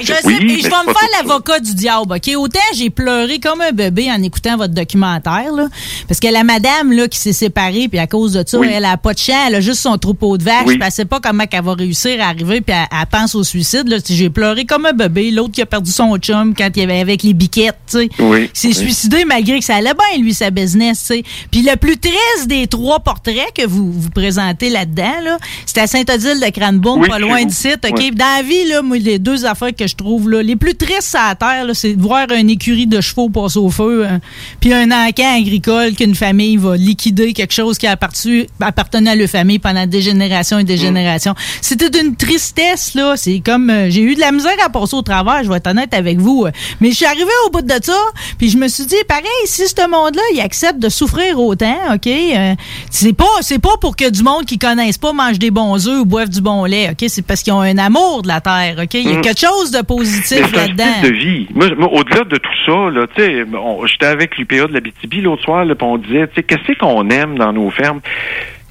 Je 0.00 0.06
sais, 0.06 0.14
oui, 0.24 0.36
mais 0.40 0.48
je 0.58 0.62
vais 0.62 0.68
me 0.68 0.92
faire 0.92 1.08
l'avocat 1.22 1.58
du 1.60 1.74
diable, 1.74 2.12
OK? 2.14 2.30
Autant 2.36 2.60
j'ai 2.76 2.90
pleuré 2.90 3.40
comme 3.40 3.60
un 3.60 3.72
bébé 3.72 4.08
en 4.10 4.22
écoutant 4.22 4.56
votre 4.56 4.74
documentaire, 4.74 5.52
là, 5.52 5.66
parce 6.08 6.20
que 6.20 6.28
la 6.32 6.44
madame 6.44 6.92
là, 6.92 7.08
qui 7.08 7.18
s'est 7.18 7.32
séparée, 7.32 7.88
puis 7.90 7.98
à 7.98 8.06
cause 8.06 8.32
de 8.34 8.42
ça, 8.46 8.58
Oui. 8.58 8.68
elle 8.72 8.84
a 8.84 8.96
pas 8.96 9.12
de 9.12 9.18
chien, 9.18 9.36
elle 9.48 9.56
a 9.56 9.60
juste 9.60 9.80
son 9.80 9.98
troupeau 9.98 10.38
de 10.38 10.44
vaches, 10.44 10.64
puis 10.66 10.78
elle 10.80 10.90
sait 10.92 11.04
pas 11.04 11.18
comment 11.20 11.44
elle 11.50 11.62
va 11.64 11.74
réussir 11.74 11.95
à 12.20 12.28
arriver, 12.28 12.60
puis 12.60 12.74
elle, 12.76 12.86
elle 12.90 13.06
pense 13.10 13.34
au 13.34 13.44
suicide. 13.44 13.88
Là. 13.88 13.96
J'ai 14.08 14.30
pleuré 14.30 14.64
comme 14.64 14.86
un 14.86 14.92
bébé. 14.92 15.30
L'autre 15.30 15.52
qui 15.52 15.62
a 15.62 15.66
perdu 15.66 15.90
son 15.90 16.16
chum 16.18 16.54
quand 16.54 16.68
il 16.76 16.82
avait 16.82 17.00
avec 17.00 17.22
les 17.22 17.34
biquettes, 17.34 17.76
tu. 17.90 18.08
Oui, 18.18 18.50
s'est 18.52 18.68
oui. 18.68 18.74
suicidé 18.74 19.24
malgré 19.24 19.58
que 19.58 19.64
ça 19.64 19.76
allait 19.76 19.92
bien, 19.94 20.22
lui, 20.22 20.34
sa 20.34 20.50
business. 20.50 21.12
Puis 21.50 21.62
le 21.62 21.76
plus 21.76 21.96
triste 21.98 22.46
des 22.46 22.66
trois 22.66 23.00
portraits 23.00 23.52
que 23.54 23.66
vous 23.66 23.92
vous 23.92 24.10
présentez 24.10 24.70
là-dedans, 24.70 25.20
là, 25.24 25.38
c'était 25.64 25.80
à 25.82 25.86
Saint-Odile 25.86 26.40
de 26.40 26.50
Cranbourne, 26.50 27.00
Oui, 27.02 27.08
pas 27.08 27.18
loin 27.18 27.38
OK? 27.42 27.98
Ouais. 27.98 28.10
Dans 28.12 28.36
la 28.36 28.42
vie, 28.42 28.64
là, 28.68 28.82
moi, 28.82 28.98
les 28.98 29.18
deux 29.18 29.44
affaires 29.44 29.74
que 29.74 29.86
je 29.86 29.94
trouve 29.94 30.30
là, 30.30 30.42
les 30.42 30.56
plus 30.56 30.74
tristes 30.74 31.14
à 31.14 31.28
la 31.28 31.34
terre, 31.34 31.66
c'est 31.74 31.94
de 31.94 32.02
voir 32.02 32.26
une 32.32 32.50
écurie 32.50 32.86
de 32.86 33.00
chevaux 33.00 33.28
passer 33.28 33.58
au 33.58 33.70
feu, 33.70 34.06
hein, 34.08 34.20
puis 34.60 34.72
un 34.72 34.90
encan 34.90 35.36
agricole 35.38 35.94
qu'une 35.94 36.14
famille 36.14 36.56
va 36.56 36.76
liquider 36.76 37.32
quelque 37.32 37.52
chose 37.54 37.78
qui 37.78 37.86
appartenu, 37.86 38.46
appartenait 38.60 39.10
à 39.10 39.14
leur 39.14 39.28
famille 39.28 39.58
pendant 39.58 39.86
des 39.86 40.00
générations 40.02 40.58
et 40.58 40.64
des 40.64 40.76
Mm. 40.76 40.80
générations. 40.80 41.34
C'était 41.60 41.85
d'une 41.90 42.16
tristesse, 42.16 42.94
là. 42.94 43.14
C'est 43.16 43.40
comme, 43.44 43.70
euh, 43.70 43.90
j'ai 43.90 44.02
eu 44.02 44.14
de 44.14 44.20
la 44.20 44.32
misère 44.32 44.52
à 44.64 44.68
passer 44.68 44.94
au 44.96 45.02
travers, 45.02 45.42
je 45.44 45.48
vais 45.48 45.56
être 45.56 45.66
honnête 45.68 45.94
avec 45.94 46.18
vous. 46.18 46.46
Mais 46.80 46.90
je 46.90 46.96
suis 46.96 47.06
arrivé 47.06 47.30
au 47.46 47.50
bout 47.50 47.62
de 47.62 47.72
ça, 47.82 47.98
puis 48.38 48.48
je 48.50 48.56
me 48.58 48.68
suis 48.68 48.86
dit, 48.86 48.96
pareil, 49.08 49.24
si 49.46 49.66
ce 49.68 49.88
monde-là, 49.88 50.22
il 50.34 50.40
accepte 50.40 50.78
de 50.78 50.88
souffrir 50.88 51.38
autant, 51.40 51.76
OK? 51.94 52.06
euh, 52.06 52.54
c'est 52.90 53.12
pas, 53.12 53.24
c'est 53.40 53.58
pas 53.60 53.76
pour 53.80 53.96
que 53.96 54.08
du 54.10 54.22
monde 54.22 54.44
qui 54.44 54.58
connaissent 54.58 54.98
pas 54.98 55.12
mange 55.12 55.38
des 55.38 55.50
bons 55.50 55.86
œufs 55.88 56.00
ou 56.00 56.04
boivent 56.04 56.28
du 56.30 56.40
bon 56.40 56.64
lait, 56.64 56.90
OK? 56.90 57.04
C'est 57.08 57.26
parce 57.26 57.42
qu'ils 57.42 57.52
ont 57.52 57.60
un 57.60 57.78
amour 57.78 58.22
de 58.22 58.28
la 58.28 58.40
terre, 58.40 58.76
OK? 58.82 58.94
Il 58.94 59.08
y 59.08 59.12
a 59.12 59.18
Mm. 59.18 59.22
quelque 59.22 59.40
chose 59.40 59.70
de 59.70 59.82
positif 59.82 60.24
c'est 60.50 60.56
un 60.58 60.66
là-dedans. 60.66 60.84
style 60.98 61.10
de 61.10 61.16
vie. 61.16 61.46
Moi, 61.54 61.66
moi, 61.78 61.88
au-delà 61.92 62.24
de 62.24 62.36
tout 62.36 62.50
ça, 62.66 62.90
là, 62.90 63.06
tu 63.14 63.22
sais, 63.22 63.44
j'étais 63.86 64.06
avec 64.06 64.36
l'UPA 64.38 64.66
de 64.66 64.72
la 64.72 64.80
BTB 64.80 65.22
l'autre 65.22 65.42
soir, 65.42 65.64
là, 65.64 65.74
puis 65.74 65.86
on 65.86 65.98
disait, 65.98 66.26
tu 66.28 66.34
sais, 66.36 66.42
qu'est-ce 66.42 66.78
qu'on 66.78 67.08
aime 67.10 67.36
dans 67.38 67.52
nos 67.52 67.70
fermes? 67.70 68.00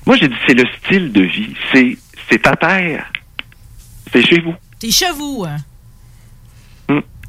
Moi, 0.06 0.15
j'ai 0.19 0.28
dit, 0.28 0.36
c'est 0.47 0.54
le 0.54 0.65
style 0.84 1.12
de 1.12 1.21
vie. 1.21 1.49
C'est, 1.73 1.97
c'est 2.30 2.42
ta 2.42 2.56
terre. 2.56 3.12
C'est 4.12 4.24
chez 4.24 4.40
vous. 4.40 4.56
T'es 4.80 4.92
chez 4.92 5.12
vous, 5.12 5.46
hein? 5.48 5.58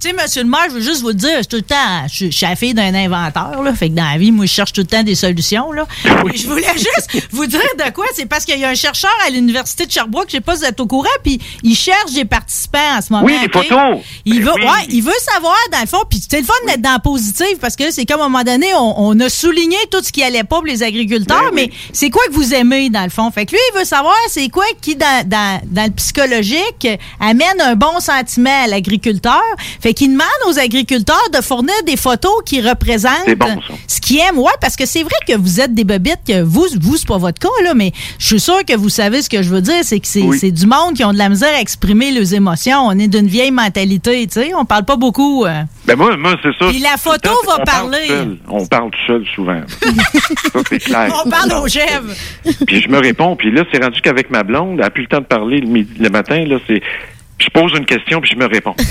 Tu 0.00 0.10
sais, 0.10 0.14
monsieur 0.14 0.42
le 0.42 0.48
maire, 0.48 0.64
je 0.68 0.74
veux 0.74 0.80
juste 0.82 1.00
vous 1.00 1.08
le 1.08 1.14
dire, 1.14 1.30
je 1.36 1.42
suis 1.42 1.46
tout 1.46 1.56
le 1.56 1.62
temps, 1.62 2.06
je, 2.12 2.26
je 2.26 2.30
suis 2.30 2.46
la 2.46 2.54
fille 2.54 2.74
d'un 2.74 2.94
inventeur, 2.94 3.62
là. 3.62 3.74
Fait 3.74 3.88
que 3.88 3.94
dans 3.94 4.04
la 4.04 4.18
vie, 4.18 4.30
moi, 4.30 4.44
je 4.46 4.50
cherche 4.52 4.72
tout 4.72 4.82
le 4.82 4.86
temps 4.86 5.02
des 5.02 5.14
solutions, 5.14 5.72
là. 5.72 5.86
Et 6.32 6.36
Je 6.36 6.46
voulais 6.46 6.66
juste 6.74 7.26
vous 7.32 7.46
dire 7.46 7.60
de 7.78 7.90
quoi. 7.92 8.04
C'est 8.14 8.26
parce 8.26 8.44
qu'il 8.44 8.58
y 8.58 8.64
a 8.64 8.68
un 8.68 8.74
chercheur 8.74 9.10
à 9.26 9.30
l'Université 9.30 9.86
de 9.86 9.90
Sherbrooke, 9.92 10.26
je 10.28 10.32
sais 10.32 10.40
pas 10.40 10.54
si 10.54 10.60
vous 10.62 10.66
êtes 10.68 10.80
au 10.80 10.86
courant, 10.86 11.08
puis 11.24 11.40
il 11.62 11.74
cherche 11.74 12.12
des 12.12 12.24
participants 12.26 12.78
en 12.98 13.00
ce 13.00 13.12
moment. 13.12 13.24
Oui, 13.24 13.38
des 13.40 13.48
photos. 13.48 14.00
Il 14.26 14.40
Ben 14.40 14.44
veut, 14.44 14.52
oui. 14.56 14.62
ouais, 14.64 14.86
il 14.90 15.02
veut 15.02 15.12
savoir, 15.32 15.56
dans 15.72 15.80
le 15.80 15.86
fond, 15.86 16.02
puis 16.08 16.20
c'est 16.28 16.40
le 16.40 16.44
fun 16.46 16.52
d'être 16.66 16.82
dans 16.82 16.94
le 16.94 17.02
positif, 17.02 17.58
parce 17.60 17.76
que 17.76 17.90
c'est 17.90 18.04
comme 18.04 18.20
à 18.20 18.24
un 18.24 18.28
moment 18.28 18.44
donné, 18.44 18.74
on, 18.74 18.94
on 19.00 19.20
a 19.20 19.28
souligné 19.30 19.78
tout 19.90 20.02
ce 20.04 20.12
qui 20.12 20.22
allait 20.22 20.44
pas 20.44 20.56
pour 20.56 20.66
les 20.66 20.82
agriculteurs, 20.82 21.50
Ben 21.52 21.54
oui. 21.54 21.68
mais 21.70 21.70
c'est 21.92 22.10
quoi 22.10 22.22
que 22.28 22.32
vous 22.34 22.52
aimez, 22.54 22.90
dans 22.90 23.04
le 23.04 23.10
fond? 23.10 23.30
Fait 23.30 23.46
que 23.46 23.52
lui, 23.52 23.60
il 23.72 23.78
veut 23.78 23.84
savoir 23.84 24.14
c'est 24.28 24.48
quoi 24.50 24.64
qui, 24.80 24.94
dans, 24.96 25.26
dans, 25.26 25.60
dans 25.64 25.84
le 25.84 25.92
psychologique, 25.92 26.86
amène 27.20 27.60
un 27.60 27.74
bon 27.76 27.98
sentiment 28.00 28.64
à 28.64 28.66
l'agriculteur. 28.66 29.40
Fait 29.86 29.94
qu'il 29.94 30.08
demande 30.10 30.26
aux 30.48 30.58
agriculteurs 30.58 31.30
de 31.32 31.40
fournir 31.40 31.72
des 31.86 31.96
photos 31.96 32.32
qui 32.44 32.60
représentent 32.60 33.30
bon, 33.36 33.46
ce 33.86 34.00
qu'ils 34.00 34.18
aiment. 34.18 34.40
Ouais, 34.40 34.50
parce 34.60 34.74
que 34.74 34.84
c'est 34.84 35.04
vrai 35.04 35.14
que 35.28 35.36
vous 35.38 35.60
êtes 35.60 35.74
des 35.74 35.84
bebites, 35.84 36.18
que 36.26 36.42
vous, 36.42 36.66
vous, 36.80 36.96
c'est 36.96 37.06
pas 37.06 37.18
votre 37.18 37.38
cas, 37.38 37.62
là, 37.62 37.72
mais 37.72 37.92
je 38.18 38.26
suis 38.26 38.40
sûr 38.40 38.64
que 38.64 38.76
vous 38.76 38.88
savez 38.88 39.22
ce 39.22 39.30
que 39.30 39.42
je 39.44 39.48
veux 39.48 39.60
dire, 39.60 39.84
c'est 39.84 40.00
que 40.00 40.08
c'est 40.08 40.22
Oui. 40.22 40.50
du 40.50 40.66
monde 40.66 40.94
qui 40.96 41.04
ont 41.04 41.12
de 41.12 41.18
la 41.18 41.28
misère 41.28 41.54
à 41.54 41.60
exprimer 41.60 42.10
leurs 42.10 42.34
émotions. 42.34 42.78
On 42.84 42.98
est 42.98 43.06
d'une 43.06 43.28
vieille 43.28 43.52
mentalité, 43.52 44.26
tu 44.26 44.40
sais. 44.40 44.50
On 44.56 44.64
parle 44.64 44.84
pas 44.86 44.96
beaucoup. 44.96 45.44
euh. 45.44 45.62
Ben 45.86 45.94
moi, 45.94 46.16
moi 46.16 46.34
c'est 46.42 46.50
ça. 46.58 46.68
Puis 46.68 46.80
la 46.80 46.96
photo 46.96 47.20
temps, 47.20 47.46
va 47.46 47.58
on 47.60 47.64
parler. 47.64 48.08
On 48.48 48.66
parle 48.66 48.90
tout 48.90 49.06
seul 49.06 49.24
souvent. 49.36 49.60
ça, 50.52 50.58
c'est 50.68 50.78
clair. 50.80 51.12
On 51.24 51.30
parle 51.30 51.52
aux 51.62 51.68
chèvres. 51.68 52.12
Puis 52.66 52.82
je 52.82 52.88
me 52.88 52.98
réponds, 52.98 53.36
puis 53.36 53.52
là, 53.52 53.62
c'est 53.72 53.80
rendu 53.80 54.00
qu'avec 54.00 54.30
ma 54.30 54.42
blonde, 54.42 54.70
elle 54.72 54.76
n'a 54.80 54.90
plus 54.90 55.02
le 55.02 55.08
temps 55.08 55.20
de 55.20 55.26
parler 55.26 55.60
le, 55.60 55.68
midi- 55.68 55.94
le 56.00 56.08
matin, 56.10 56.44
là, 56.44 56.56
c'est... 56.66 56.82
Je 57.38 57.48
pose 57.50 57.72
une 57.76 57.84
question, 57.86 58.20
puis 58.20 58.30
je 58.32 58.36
me 58.38 58.46
réponds. 58.46 58.74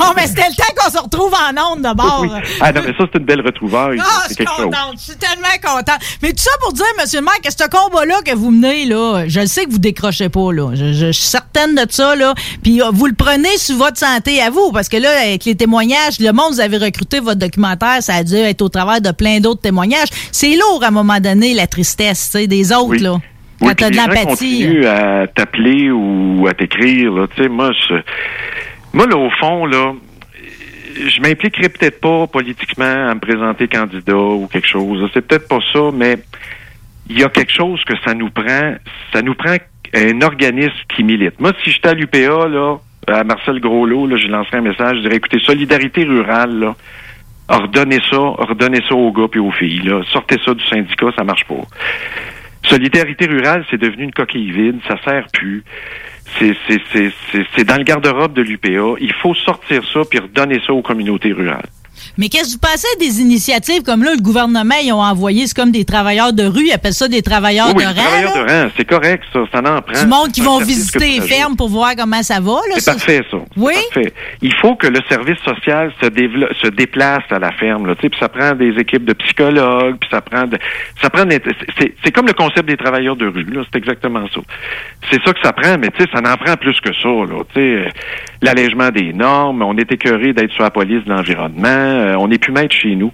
Oh, 0.00 0.12
mais 0.14 0.26
c'était 0.26 0.48
le 0.48 0.54
temps 0.54 0.72
qu'on 0.76 0.90
se 0.90 0.98
retrouve 1.02 1.32
en 1.32 1.72
onde 1.72 1.82
d'abord. 1.82 2.20
Oui. 2.22 2.28
Ah 2.60 2.72
non, 2.72 2.82
mais 2.84 2.92
ça, 2.98 3.04
c'est 3.10 3.18
une 3.18 3.24
belle 3.24 3.40
retrouvaille. 3.40 3.98
Ah, 4.00 4.24
je 4.28 4.34
suis 4.34 4.44
chose. 4.44 4.56
contente. 4.56 4.94
Je 4.98 5.02
suis 5.04 5.16
tellement 5.16 5.46
contente. 5.62 5.98
Mais 6.22 6.30
tout 6.32 6.42
ça 6.42 6.50
pour 6.60 6.72
dire, 6.74 6.84
monsieur 7.00 7.20
le 7.20 7.24
maire, 7.24 7.40
que 7.42 7.50
ce 7.50 7.66
combat-là 7.68 8.20
que 8.24 8.34
vous 8.34 8.50
menez, 8.50 8.84
là, 8.84 9.24
je 9.26 9.40
le 9.40 9.46
sais 9.46 9.64
que 9.64 9.70
vous 9.70 9.78
décrochez 9.78 10.28
pas, 10.28 10.52
là. 10.52 10.72
Je, 10.74 10.92
je- 10.92 11.06
je 11.06 11.12
suis 11.12 11.24
certaine 11.24 11.74
de 11.74 11.86
ça, 11.88 12.14
là. 12.16 12.34
Puis 12.62 12.82
euh, 12.82 12.90
vous 12.92 13.06
le 13.06 13.14
prenez 13.14 13.56
sur 13.56 13.76
votre 13.76 13.96
santé 13.98 14.42
à 14.42 14.50
vous, 14.50 14.72
parce 14.72 14.88
que 14.90 14.96
là, 14.98 15.10
avec 15.22 15.44
les 15.46 15.54
témoignages, 15.54 16.18
le 16.20 16.32
monde, 16.32 16.52
vous 16.52 16.60
avez 16.60 16.76
recruté 16.76 17.20
votre 17.20 17.38
documentaire, 17.38 18.02
ça 18.02 18.16
a 18.16 18.24
dû 18.24 18.36
être 18.36 18.60
au 18.62 18.68
travers 18.68 19.00
de 19.00 19.10
plein 19.12 19.40
d'autres 19.40 19.62
témoignages. 19.62 20.08
C'est 20.32 20.54
lourd, 20.54 20.80
à 20.82 20.88
un 20.88 20.90
moment 20.90 21.20
donné, 21.20 21.54
la 21.54 21.66
tristesse, 21.66 22.26
tu 22.32 22.38
sais, 22.40 22.46
des 22.46 22.72
autres, 22.72 22.88
Oui. 22.88 22.98
là. 22.98 23.16
Quand 23.60 23.74
t'as 23.74 23.88
puis 23.88 23.96
de 23.96 23.96
l'empathie. 23.96 24.86
à 24.86 25.26
t'appeler 25.26 25.90
ou 25.90 26.46
à 26.48 26.54
t'écrire, 26.54 27.12
là. 27.12 27.26
Tu 27.34 27.42
sais, 27.42 27.48
moi, 27.48 27.70
je... 27.72 27.94
Moi, 28.92 29.06
là, 29.06 29.16
au 29.16 29.30
fond, 29.30 29.66
là, 29.66 29.92
je 30.96 31.20
m'impliquerai 31.20 31.68
peut-être 31.68 32.00
pas 32.00 32.26
politiquement 32.26 33.08
à 33.08 33.14
me 33.14 33.20
présenter 33.20 33.68
candidat 33.68 34.16
ou 34.16 34.46
quelque 34.46 34.68
chose. 34.68 35.08
C'est 35.12 35.26
peut-être 35.26 35.48
pas 35.48 35.60
ça, 35.72 35.90
mais 35.92 36.18
il 37.08 37.18
y 37.18 37.24
a 37.24 37.28
quelque 37.28 37.52
chose 37.52 37.82
que 37.84 37.94
ça 38.04 38.14
nous 38.14 38.30
prend. 38.30 38.74
Ça 39.12 39.22
nous 39.22 39.34
prend 39.34 39.56
un 39.94 40.22
organisme 40.22 40.72
qui 40.94 41.04
milite. 41.04 41.40
Moi, 41.40 41.52
si 41.62 41.70
j'étais 41.70 41.88
à 41.88 41.94
l'UPA, 41.94 42.48
là, 42.48 42.76
à 43.06 43.24
Marcel 43.24 43.60
Groslot, 43.60 44.06
là, 44.06 44.16
je 44.16 44.28
lancerais 44.28 44.58
un 44.58 44.62
message, 44.62 44.96
je 44.96 45.02
dirais, 45.02 45.16
écoutez, 45.16 45.38
solidarité 45.40 46.04
rurale, 46.04 46.58
là, 46.58 46.76
ordonnez 47.48 48.00
ça, 48.10 48.18
ordonnez 48.18 48.80
ça 48.88 48.94
aux 48.94 49.12
gars 49.12 49.26
et 49.34 49.38
aux 49.38 49.52
filles, 49.52 49.82
là. 49.82 50.02
Sortez 50.10 50.36
ça 50.44 50.54
du 50.54 50.64
syndicat, 50.66 51.08
ça 51.16 51.24
marche 51.24 51.44
pas. 51.44 51.54
Solidarité 52.64 53.26
rurale, 53.26 53.64
c'est 53.70 53.80
devenu 53.80 54.04
une 54.04 54.12
coquille 54.12 54.50
vide, 54.50 54.80
ça 54.88 54.96
sert 55.04 55.26
plus. 55.32 55.62
C'est, 56.38 57.64
dans 57.64 57.76
le 57.76 57.84
garde-robe 57.84 58.32
de 58.32 58.42
l'UPA. 58.42 58.96
Il 59.00 59.12
faut 59.12 59.34
sortir 59.34 59.82
ça 59.92 60.00
puis 60.08 60.18
redonner 60.18 60.60
ça 60.66 60.72
aux 60.72 60.82
communautés 60.82 61.32
rurales. 61.32 61.68
Mais 62.18 62.28
qu'est-ce 62.28 62.56
que 62.56 62.62
vous 62.62 62.70
pensez 62.72 62.88
des 63.00 63.20
initiatives 63.20 63.82
comme 63.82 64.02
là, 64.04 64.12
le 64.14 64.22
gouvernement, 64.22 64.74
ils 64.82 64.92
ont 64.92 65.02
envoyé, 65.02 65.46
c'est 65.46 65.56
comme 65.56 65.70
des 65.72 65.84
travailleurs 65.84 66.32
de 66.32 66.44
rue, 66.44 66.66
ils 66.66 66.72
appellent 66.72 66.92
ça 66.94 67.08
des 67.08 67.22
travailleurs 67.22 67.68
oui, 67.74 67.82
de 67.82 67.88
rang. 67.88 67.94
travailleurs 67.94 68.36
là. 68.36 68.44
de 68.44 68.64
rang, 68.64 68.70
c'est 68.76 68.84
correct, 68.84 69.24
ça. 69.32 69.40
Ça 69.52 69.58
en 69.58 69.82
prend. 69.82 70.00
Du 70.02 70.06
monde 70.06 70.32
qui 70.32 70.40
vont 70.40 70.58
visiter 70.58 70.98
les 71.06 71.20
fermes 71.20 71.56
pour 71.56 71.68
voir 71.68 71.94
comment 71.96 72.22
ça 72.22 72.40
va. 72.40 72.52
Là, 72.68 72.74
C'est 72.78 72.92
parfait, 72.92 73.22
ça. 73.30 73.38
Oui? 73.56 73.74
parfait. 73.92 74.12
Il 74.42 74.54
faut 74.60 74.74
que 74.76 74.86
le 74.86 75.00
service 75.08 75.38
social 75.44 75.92
se, 76.02 76.06
se 76.62 76.68
déplace 76.68 77.22
à 77.30 77.38
la 77.38 77.52
ferme. 77.52 77.86
Là, 77.86 77.94
tu 77.94 78.02
sais, 78.02 78.08
puis 78.08 78.18
ça 78.20 78.28
prend 78.28 78.52
des 78.52 78.70
équipes 78.78 79.04
de 79.04 79.12
psychologues, 79.14 79.96
puis 80.00 80.08
ça 80.10 80.20
prend 80.20 80.44
de, 80.44 80.58
ça 81.02 81.10
prend 81.10 81.24
des- 81.24 81.40
c'est, 82.02 82.12
comme 82.12 82.26
le 82.26 82.32
concept 82.32 82.68
des 82.68 82.76
travailleurs 82.76 83.16
de 83.16 83.26
rue. 83.26 83.44
Là, 83.44 83.62
c'est 83.70 83.78
exactement 83.78 84.26
ça. 84.34 84.40
C'est 85.10 85.22
ça 85.24 85.32
que 85.32 85.40
ça 85.42 85.52
prend, 85.52 85.76
mais 85.78 85.88
tu 85.88 86.02
sais, 86.04 86.08
ça 86.12 86.20
en 86.20 86.36
prend 86.36 86.56
plus 86.56 86.80
que 86.80 86.92
ça. 86.94 87.08
Là, 87.08 87.42
tu 87.54 87.60
sais, 87.60 87.88
l'allègement 88.42 88.90
des 88.90 89.12
normes. 89.12 89.62
On 89.62 89.76
est 89.76 89.90
écœuré 89.90 90.32
d'être 90.32 90.52
sur 90.52 90.62
la 90.62 90.70
police 90.70 91.04
de 91.04 91.10
l'environnement. 91.10 91.93
Euh, 91.94 92.16
on 92.18 92.28
n'est 92.28 92.38
plus 92.38 92.52
maître 92.52 92.74
chez 92.74 92.94
nous. 92.94 93.12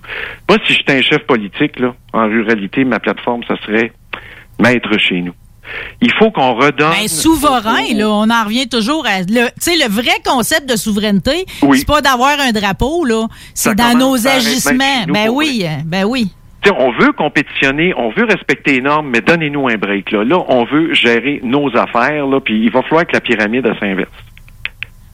Moi, 0.48 0.58
si 0.66 0.74
j'étais 0.74 0.98
un 0.98 1.02
chef 1.02 1.20
politique 1.26 1.78
là, 1.78 1.94
en 2.12 2.26
ruralité, 2.26 2.84
ma 2.84 2.98
plateforme, 2.98 3.42
ça 3.46 3.54
serait 3.66 3.92
maître 4.58 4.96
chez 4.98 5.20
nous. 5.20 5.32
Il 6.00 6.12
faut 6.14 6.30
qu'on 6.32 6.54
redonne. 6.54 6.90
Ben, 6.90 7.06
souverain, 7.06 7.94
là, 7.94 8.08
on 8.08 8.28
en 8.28 8.44
revient 8.44 8.68
toujours 8.68 9.06
à. 9.06 9.20
le- 9.20 9.24
Tu 9.48 9.52
sais, 9.60 9.76
le 9.76 9.88
vrai 9.88 10.16
concept 10.24 10.68
de 10.68 10.74
souveraineté, 10.76 11.44
Oui. 11.62 11.78
c'est 11.78 11.86
pas 11.86 12.00
d'avoir 12.00 12.40
un 12.40 12.50
drapeau, 12.50 13.04
là. 13.04 13.26
C'est 13.54 13.74
dans 13.76 13.96
nos 13.96 14.26
agissements. 14.26 14.72
chez 15.02 15.06
nous, 15.06 15.14
Ben 15.14 15.28
oui, 15.30 15.64
ben 15.84 16.04
oui. 16.04 16.32
Tu 16.62 16.68
sais, 16.68 16.74
on 16.78 16.90
veut 16.92 17.12
compétitionner, 17.12 17.94
on 17.96 18.10
veut 18.10 18.24
respecter 18.24 18.72
les 18.72 18.80
normes, 18.82 19.08
mais 19.10 19.20
donnez-nous 19.20 19.68
un 19.68 19.76
break. 19.76 20.10
Là, 20.10 20.24
là 20.24 20.38
on 20.48 20.64
veut 20.64 20.92
gérer 20.92 21.40
nos 21.42 21.74
affaires, 21.76 22.26
là, 22.26 22.40
puis 22.40 22.64
il 22.64 22.70
va 22.70 22.82
falloir 22.82 23.06
que 23.06 23.12
la 23.14 23.20
pyramide 23.20 23.66
s'inverse. 23.80 24.10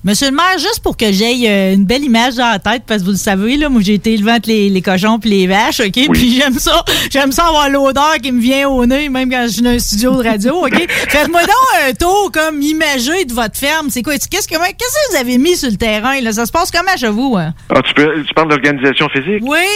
Monsieur 0.06 0.30
le 0.30 0.36
maire, 0.36 0.56
juste 0.56 0.84
pour 0.84 0.96
que 0.96 1.10
j'aie 1.10 1.34
euh, 1.48 1.74
une 1.74 1.84
belle 1.84 2.04
image 2.04 2.36
dans 2.36 2.48
la 2.48 2.60
tête, 2.60 2.84
parce 2.86 3.00
que 3.00 3.06
vous 3.06 3.10
le 3.10 3.16
savez, 3.16 3.56
là, 3.56 3.68
moi 3.68 3.82
j'ai 3.82 3.94
été 3.94 4.12
élevé 4.12 4.30
entre 4.30 4.48
les, 4.48 4.70
les 4.70 4.80
cochons 4.80 5.18
puis 5.18 5.30
les 5.30 5.48
vaches, 5.48 5.80
OK? 5.80 5.98
Puis 6.12 6.38
j'aime 6.40 6.52
ça. 6.52 6.84
J'aime 7.10 7.32
ça 7.32 7.46
avoir 7.46 7.68
l'odeur 7.68 8.14
qui 8.22 8.30
me 8.30 8.40
vient 8.40 8.68
au 8.68 8.86
nez, 8.86 9.08
même 9.08 9.28
quand 9.28 9.42
je 9.48 9.54
suis 9.54 9.62
dans 9.62 9.70
un 9.70 9.80
studio 9.80 10.22
de 10.22 10.28
radio, 10.28 10.64
OK? 10.64 10.88
Faites-moi 11.08 11.40
donc 11.40 11.88
un 11.88 11.92
tour 11.92 12.30
comme 12.32 12.62
imagé 12.62 13.24
de 13.24 13.32
votre 13.32 13.58
ferme. 13.58 13.90
C'est 13.90 14.04
quoi? 14.04 14.12
Qu'est-ce 14.12 14.46
que, 14.46 14.54
qu'est-ce 14.54 15.08
que 15.08 15.10
vous 15.10 15.16
avez 15.16 15.38
mis 15.38 15.56
sur 15.56 15.70
le 15.70 15.76
terrain? 15.76 16.20
Là? 16.20 16.30
Ça 16.30 16.46
se 16.46 16.52
passe 16.52 16.70
comment 16.70 16.96
chez 16.96 17.08
vous? 17.08 17.36
Hein? 17.36 17.52
Ah, 17.74 17.82
tu, 17.82 17.92
peux, 17.92 18.22
tu 18.22 18.32
parles 18.32 18.50
d'organisation 18.50 19.08
physique? 19.08 19.42
Oui. 19.42 19.66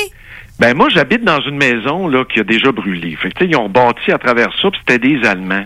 Ben 0.60 0.76
moi, 0.76 0.90
j'habite 0.90 1.24
dans 1.24 1.40
une 1.40 1.56
maison 1.56 2.06
là 2.06 2.24
qui 2.32 2.38
a 2.38 2.44
déjà 2.44 2.70
brûlé. 2.70 3.16
Fait 3.16 3.32
que, 3.32 3.44
ils 3.44 3.56
ont 3.56 3.68
bâti 3.68 4.12
à 4.12 4.18
travers 4.18 4.52
ça, 4.62 4.70
puis 4.70 4.80
c'était 4.86 5.00
des 5.00 5.26
Allemands. 5.26 5.64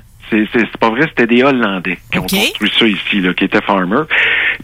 C'est, 0.52 0.76
pas 0.78 0.90
vrai, 0.90 1.02
c'était 1.08 1.26
des 1.26 1.42
Hollandais 1.42 1.98
qui 2.10 2.18
ont 2.18 2.22
construit 2.22 2.72
ça 2.78 2.86
ici, 2.86 3.20
là, 3.20 3.34
qui 3.34 3.44
étaient 3.44 3.62
farmers. 3.62 4.06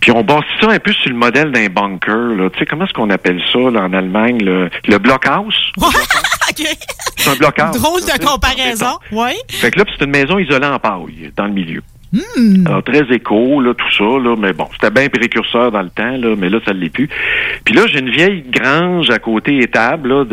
Puis 0.01 0.11
on 0.13 0.23
bâtit 0.23 0.47
ça 0.61 0.71
un 0.71 0.79
peu 0.79 0.93
sur 0.93 1.11
le 1.11 1.17
modèle 1.17 1.53
d'un 1.53 1.67
bunker. 1.69 2.35
Là. 2.37 2.51
Tu 2.51 2.59
sais, 2.59 2.67
comment 2.67 2.85
est-ce 2.85 2.93
qu'on 2.93 3.11
appelle 3.11 3.41
ça 3.53 3.59
là, 3.59 3.83
en 3.83 3.93
Allemagne? 3.93 4.43
Le, 4.43 4.71
le 4.87 4.99
blockhouse? 4.99 5.73
C'est 7.17 7.31
un 7.31 7.37
blockhouse. 7.37 7.81
Drôle 7.81 8.01
de 8.01 8.25
comparaison. 8.25 8.99
Oui. 9.13 9.33
Fait 9.49 9.71
que 9.71 9.79
là, 9.79 9.85
c'est 9.89 10.05
une 10.05 10.11
maison 10.11 10.39
isolée 10.39 10.67
en 10.67 10.79
paille, 10.79 11.33
dans 11.37 11.45
le 11.45 11.53
milieu. 11.53 11.83
Hmm. 12.13 12.67
Alors, 12.67 12.83
très 12.83 13.05
éco, 13.15 13.61
là, 13.61 13.73
tout 13.73 13.91
ça, 13.97 14.19
là, 14.19 14.35
mais 14.37 14.53
bon, 14.53 14.67
c'était 14.73 14.91
bien 14.91 15.09
précurseur 15.09 15.71
dans 15.71 15.83
le 15.83 15.91
temps, 15.91 16.17
là, 16.17 16.35
mais 16.37 16.49
là, 16.49 16.59
ça 16.67 16.75
ne 16.75 16.81
l'est 16.81 16.91
plus. 16.91 17.09
Puis 17.65 17.73
là, 17.73 17.83
j'ai 17.87 18.01
une 18.01 18.11
vieille 18.11 18.43
grange 18.51 19.11
à 19.11 19.21
côté 19.21 19.59
étable, 19.59 20.27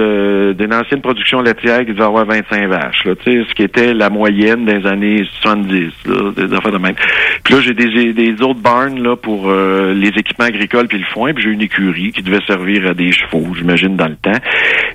d'une 0.55 0.73
ancienne 0.73 1.01
production 1.01 1.39
laitière 1.41 1.85
qui 1.85 1.93
devait 1.93 2.03
avoir 2.03 2.25
25 2.25 2.67
vaches, 2.67 3.05
là, 3.05 3.15
tu 3.15 3.31
sais, 3.31 3.45
ce 3.47 3.53
qui 3.53 3.61
était 3.61 3.93
la 3.93 4.09
moyenne 4.09 4.65
des 4.65 4.87
années 4.87 5.23
70, 5.41 5.91
là, 6.07 6.31
des 6.35 6.53
affaires 6.55 6.71
de 6.71 6.79
même. 6.79 6.95
Puis 7.43 7.53
là, 7.53 7.61
j'ai 7.61 7.73
des, 7.75 8.13
des 8.13 8.41
autres 8.41 8.59
barns, 8.59 8.99
là, 9.01 9.15
pour 9.15 9.49
euh, 9.49 9.93
les 9.93 10.09
équipements 10.09 10.45
agricoles 10.45 10.87
puis 10.87 10.97
le 10.97 11.05
foin, 11.05 11.33
puis 11.33 11.43
j'ai 11.43 11.51
une 11.51 11.61
écurie 11.61 12.11
qui 12.11 12.23
devait 12.23 12.43
servir 12.47 12.87
à 12.87 12.95
des 12.95 13.11
chevaux, 13.11 13.53
j'imagine, 13.55 13.95
dans 13.95 14.07
le 14.07 14.15
temps. 14.15 14.39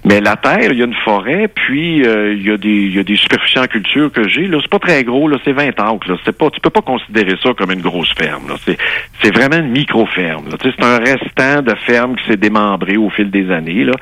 Mais 0.05 0.21
la 0.21 0.35
terre, 0.35 0.73
il 0.73 0.79
y 0.79 0.83
a 0.83 0.87
une 0.87 0.97
forêt, 1.05 1.47
puis 1.47 2.05
euh, 2.05 2.35
il 2.35 2.45
y 2.45 2.51
a 2.51 2.57
des, 2.57 2.68
il 2.68 2.97
y 2.97 2.99
a 2.99 3.05
des 3.05 3.16
superficies 3.16 3.61
en 3.61 3.66
culture 3.66 4.11
que 4.11 4.27
j'ai, 4.27 4.49
là, 4.49 4.59
c'est 4.61 4.71
pas 4.71 4.81
très 4.81 5.05
gros, 5.05 5.29
là, 5.29 5.38
c'est 5.45 5.53
20 5.53 5.68
acres, 5.79 6.09
là, 6.09 6.16
c'est 6.25 6.37
pas, 6.37 6.51
tu 6.51 6.61
peux 6.61 6.72
pas 6.73 6.83
considérer 6.83 7.37
ça 7.43 7.51
comme 7.57 7.71
une 7.71 7.81
grosse 7.81 8.13
ferme. 8.15 8.55
C'est, 8.65 9.35
vraiment 9.35 9.59
une 9.59 9.71
micro-ferme. 9.71 10.49
C'est 10.63 10.85
un 10.85 10.99
restant 10.99 11.63
de 11.63 11.75
ferme 11.87 12.17
qui 12.17 12.25
s'est 12.29 12.37
démembré 12.37 12.97
au 12.97 13.11
fil 13.11 13.31
des 13.31 13.51
années. 13.51 13.85
Là. 13.85 13.93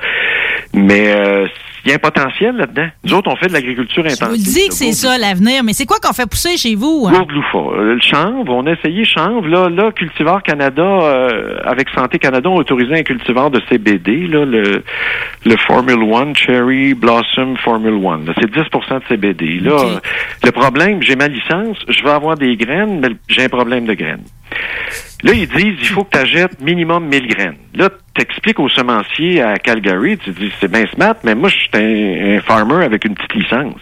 Mais 0.73 1.13
euh, 1.13 1.47
il 1.85 1.89
y 1.89 1.91
a 1.91 1.95
un 1.95 1.99
potentiel 1.99 2.55
là-dedans. 2.55 2.87
Nous 3.03 3.13
autres, 3.13 3.31
on 3.31 3.35
fait 3.35 3.47
de 3.47 3.53
l'agriculture 3.53 4.03
Je 4.03 4.13
intensive. 4.13 4.27
vous 4.27 4.33
le 4.33 4.37
dis 4.37 4.67
que 4.67 4.73
c'est 4.73 4.91
ça 4.93 5.17
l'avenir, 5.17 5.63
mais 5.63 5.73
c'est 5.73 5.85
quoi 5.85 5.97
qu'on 6.01 6.13
fait 6.13 6.29
pousser 6.29 6.57
chez 6.57 6.75
vous? 6.75 7.07
hein? 7.07 7.11
Gourde 7.13 7.31
loufa. 7.31 7.57
Euh, 7.77 7.93
Le 7.95 8.01
chanvre, 8.01 8.53
on 8.53 8.65
a 8.67 8.71
essayé 8.71 9.03
chanvre. 9.05 9.47
Là, 9.47 9.69
là 9.69 9.91
Cultivar 9.91 10.43
Canada, 10.43 10.81
euh, 10.83 11.57
avec 11.63 11.89
Santé 11.89 12.19
Canada, 12.19 12.49
ont 12.49 12.55
autorisé 12.57 12.93
un 12.95 13.03
cultivar 13.03 13.49
de 13.49 13.61
CBD, 13.69 14.27
là, 14.27 14.45
le, 14.45 14.83
le 15.45 15.55
Formula 15.67 16.03
One, 16.03 16.35
Cherry 16.35 16.93
Blossom 16.93 17.57
Formula 17.57 17.95
One. 17.95 18.31
C'est 18.39 18.51
10% 18.51 18.99
de 18.99 19.03
CBD. 19.09 19.59
Là, 19.59 19.99
le 20.43 20.51
problème, 20.51 21.01
j'ai 21.01 21.15
ma 21.15 21.27
licence, 21.27 21.77
je 21.87 22.03
veux 22.03 22.11
avoir 22.11 22.35
des 22.35 22.55
graines, 22.57 22.99
mais 23.01 23.09
j'ai 23.27 23.43
un 23.45 23.49
problème 23.49 23.85
de 23.85 23.93
graines. 23.93 24.23
Là, 25.23 25.33
ils 25.33 25.47
disent, 25.47 25.77
il 25.79 25.87
faut 25.87 26.03
que 26.03 26.11
tu 26.11 26.17
achètes 26.17 26.59
minimum 26.61 27.07
1000 27.07 27.27
graines. 27.27 27.55
Là, 27.75 27.89
t'expliques 28.15 28.59
au 28.59 28.69
semencier 28.69 29.41
à 29.41 29.57
Calgary, 29.57 30.17
tu 30.17 30.31
dis, 30.31 30.51
c'est 30.59 30.71
bien 30.71 30.85
smart, 30.93 31.15
mais 31.23 31.35
moi, 31.35 31.49
je 31.49 31.55
suis 31.55 31.69
un, 31.75 32.37
un 32.37 32.41
farmer 32.41 32.83
avec 32.83 33.05
une 33.05 33.13
petite 33.13 33.33
licence. 33.35 33.79